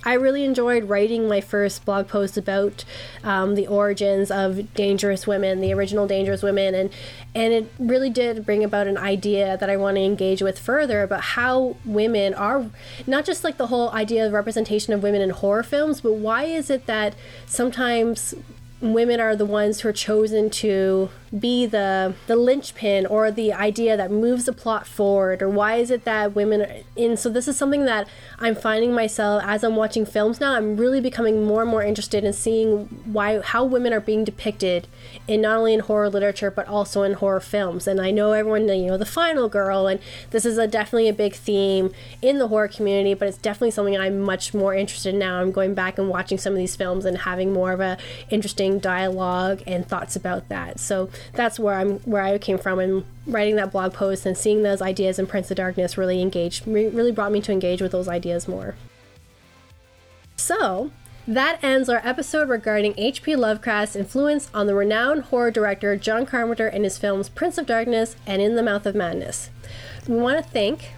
I 0.07 0.15
really 0.15 0.45
enjoyed 0.45 0.85
writing 0.85 1.29
my 1.29 1.41
first 1.41 1.85
blog 1.85 2.07
post 2.07 2.39
about 2.39 2.85
um, 3.25 3.57
the 3.57 3.67
origins 3.67 4.31
of 4.31 4.73
Dangerous 4.73 5.27
Women, 5.27 5.61
the 5.61 5.75
original 5.75 6.07
Dangerous 6.07 6.45
Women, 6.45 6.77
and 6.77 6.91
and 7.35 7.53
it 7.53 7.73
really 7.81 8.09
did 8.09 8.47
bring 8.47 8.63
about 8.63 8.87
an 8.87 8.97
idea 8.97 9.57
that 9.59 9.69
I 9.69 9.77
want 9.77 9.97
to 9.97 10.03
engage 10.03 10.41
with 10.41 10.61
further 10.61 11.03
about 11.03 11.21
how 11.21 11.77
women 11.85 12.35
are 12.35 12.71
not 13.05 13.25
just 13.25 13.43
like 13.43 13.57
the 13.57 13.67
whole 13.67 13.91
idea 13.91 14.25
of 14.25 14.33
representation 14.33 14.95
of 14.95 15.03
women 15.03 15.21
in 15.21 15.31
horror 15.31 15.65
films, 15.65 16.01
but 16.01 16.15
why 16.15 16.45
is 16.45 16.71
it 16.71 16.87
that 16.87 17.17
sometimes 17.45 18.33
women 18.81 19.19
are 19.19 19.35
the 19.35 19.45
ones 19.45 19.81
who 19.81 19.89
are 19.89 19.93
chosen 19.93 20.51
to 20.51 21.09
be 21.39 21.67
the 21.67 22.15
the 22.27 22.37
linchpin 22.37 23.07
or 23.07 23.31
the 23.31 23.53
idea 23.53 23.97
that 23.97 24.11
moves 24.11 24.45
the 24.45 24.53
plot 24.53 24.87
forward 24.87 25.43
or 25.43 25.49
why 25.49 25.77
is 25.77 25.91
it 25.91 26.05
that 26.05 26.35
women 26.35 26.63
are 26.63 26.77
in 26.95 27.17
so 27.17 27.29
this 27.29 27.49
is 27.49 27.57
something 27.57 27.85
that 27.85 28.09
i'm 28.39 28.55
finding 28.55 28.93
myself 28.95 29.43
as 29.45 29.65
i'm 29.65 29.77
watching 29.77 30.07
films 30.07 30.41
now 30.41 30.55
i'm 30.55 30.77
really 30.77 31.01
becoming 31.01 31.45
more 31.45 31.63
and 31.63 31.71
more 31.71 31.83
interested 31.83 32.25
in 32.25 32.33
seeing 32.33 32.87
why 33.05 33.41
how 33.41 33.65
women 33.65 33.93
are 33.93 34.01
being 34.01 34.25
depicted 34.25 34.87
in 35.27 35.41
not 35.41 35.59
only 35.59 35.75
in 35.75 35.81
horror 35.81 36.09
literature 36.09 36.51
but 36.51 36.67
also 36.67 37.03
in 37.03 37.15
horror 37.15 37.41
films. 37.41 37.87
And 37.87 38.01
i 38.01 38.11
know 38.11 38.33
everyone 38.33 38.69
you 38.69 38.87
know 38.87 38.97
the 38.97 39.05
final 39.07 39.49
girl 39.49 39.87
and 39.87 40.01
this 40.31 40.45
is 40.45 40.59
a 40.59 40.67
definitely 40.67 41.09
a 41.09 41.13
big 41.13 41.35
theme 41.35 41.93
in 42.23 42.39
the 42.39 42.49
horror 42.49 42.69
community 42.69 43.15
but 43.15 43.29
it's 43.29 43.39
definitely 43.39 43.71
something 43.71 43.97
i'm 43.97 44.21
much 44.21 44.55
more 44.55 44.75
interested 44.75 45.15
in 45.15 45.21
now. 45.27 45.41
I'm 45.41 45.53
going 45.53 45.75
back 45.75 45.99
and 45.99 46.09
watching 46.09 46.39
some 46.39 46.53
of 46.53 46.59
these 46.59 46.77
films 46.77 47.05
and 47.05 47.19
having 47.19 47.53
more 47.53 47.73
of 47.73 47.81
a 47.81 47.99
interesting 48.31 48.79
dialogue 48.79 49.63
and 49.67 49.87
thoughts 49.87 50.17
about 50.17 50.49
that. 50.49 50.79
So 50.81 51.11
that's 51.33 51.59
where 51.59 51.75
I'm 51.75 51.99
where 52.01 52.23
I 52.23 52.39
came 52.39 52.59
from 52.59 52.79
and 52.79 53.05
writing 53.27 53.57
that 53.57 53.73
blog 53.73 53.93
post 53.93 54.27
and 54.27 54.37
seeing 54.37 54.63
those 54.63 54.83
ideas 54.83 55.19
in 55.19 55.27
Prince 55.27 55.51
of 55.51 55.57
Darkness 55.57 55.99
really 55.99 56.21
engaged 56.21 56.67
really 56.67 57.13
brought 57.13 57.33
me 57.33 57.41
to 57.43 57.53
engage 57.53 57.83
with 57.83 57.93
those 57.93 58.09
ideas 58.09 58.49
more. 58.49 58.75
So, 60.37 60.91
that 61.27 61.59
ends 61.65 61.89
our 61.89 62.01
episode 62.05 62.49
regarding 62.49 62.95
H.P. 62.97 63.35
Lovecraft's 63.35 63.97
influence 63.97 64.49
on 64.55 64.69
the 64.69 64.77
renowned 64.77 65.25
horror 65.25 65.51
director 65.51 65.97
John 65.97 66.25
Carpenter 66.25 66.69
and 66.69 66.85
his 66.85 66.99
films 66.99 67.29
Prince 67.29 67.59
of 67.59 67.67
Darkness 67.67 68.15
and 68.27 68.41
In 68.41 68.55
the 68.55 68.63
Mouth 68.63 68.87
of 68.87 68.95
Madness. 68.95 69.51
We 70.07 70.17
want 70.17 70.39
to 70.39 70.49
thank 70.49 70.93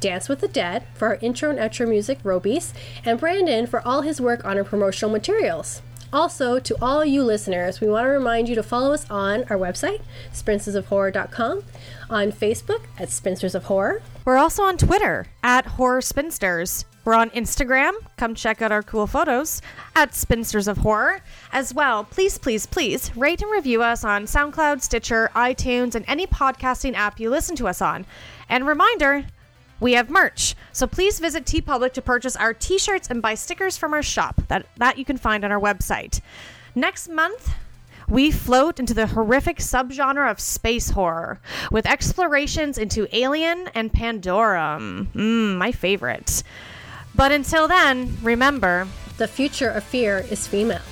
Dance 0.00 0.28
with 0.28 0.40
the 0.40 0.48
Dead 0.48 0.84
for 0.94 1.08
our 1.08 1.18
intro 1.20 1.50
and 1.50 1.58
outro 1.58 1.88
music, 1.88 2.20
Robies, 2.24 2.72
and 3.04 3.20
Brandon 3.20 3.66
for 3.66 3.86
all 3.86 4.02
his 4.02 4.20
work 4.20 4.44
on 4.44 4.58
our 4.58 4.64
promotional 4.64 5.12
materials. 5.12 5.82
Also, 6.12 6.58
to 6.58 6.76
all 6.82 7.04
you 7.04 7.22
listeners, 7.22 7.80
we 7.80 7.86
want 7.88 8.04
to 8.04 8.10
remind 8.10 8.48
you 8.48 8.54
to 8.56 8.62
follow 8.62 8.92
us 8.92 9.08
on 9.10 9.44
our 9.44 9.56
website, 9.56 10.00
spinstersofhorror.com, 10.32 11.62
on 12.08 12.32
Facebook 12.32 12.82
at 12.98 13.10
Spinsters 13.10 13.54
of 13.54 13.64
Horror. 13.64 14.02
We're 14.24 14.36
also 14.36 14.64
on 14.64 14.76
Twitter 14.76 15.26
at 15.42 15.66
Horror 15.66 16.00
Spinsters. 16.00 16.84
We're 17.04 17.14
on 17.14 17.30
Instagram. 17.30 17.92
Come 18.16 18.34
check 18.34 18.60
out 18.60 18.72
our 18.72 18.82
cool 18.82 19.06
photos 19.06 19.62
at 19.96 20.14
Spinsters 20.14 20.68
of 20.68 20.78
Horror. 20.78 21.20
As 21.52 21.72
well, 21.72 22.04
please, 22.04 22.36
please, 22.38 22.66
please 22.66 23.16
rate 23.16 23.40
and 23.40 23.50
review 23.50 23.82
us 23.82 24.04
on 24.04 24.24
SoundCloud, 24.24 24.82
Stitcher, 24.82 25.30
iTunes, 25.34 25.94
and 25.94 26.04
any 26.06 26.26
podcasting 26.26 26.94
app 26.94 27.18
you 27.18 27.30
listen 27.30 27.56
to 27.56 27.68
us 27.68 27.80
on. 27.80 28.04
And 28.48 28.66
reminder, 28.66 29.24
we 29.80 29.94
have 29.94 30.10
merch. 30.10 30.54
So 30.72 30.86
please 30.86 31.18
visit 31.18 31.44
TeePublic 31.44 31.92
to 31.94 32.02
purchase 32.02 32.36
our 32.36 32.54
t-shirts 32.54 33.08
and 33.10 33.22
buy 33.22 33.34
stickers 33.34 33.76
from 33.76 33.94
our 33.94 34.02
shop 34.02 34.42
that, 34.48 34.66
that 34.76 34.98
you 34.98 35.04
can 35.04 35.16
find 35.16 35.44
on 35.44 35.50
our 35.50 35.60
website. 35.60 36.20
Next 36.74 37.08
month, 37.08 37.54
we 38.08 38.30
float 38.30 38.78
into 38.78 38.92
the 38.92 39.06
horrific 39.06 39.58
subgenre 39.58 40.30
of 40.30 40.40
space 40.40 40.90
horror 40.90 41.40
with 41.70 41.86
explorations 41.86 42.76
into 42.76 43.08
Alien 43.16 43.68
and 43.74 43.92
Pandorum. 43.92 45.06
Mmm, 45.12 45.56
my 45.56 45.72
favorite. 45.72 46.42
But 47.14 47.32
until 47.32 47.68
then, 47.68 48.16
remember 48.22 48.88
the 49.16 49.28
future 49.28 49.70
of 49.70 49.84
fear 49.84 50.26
is 50.30 50.46
female. 50.46 50.82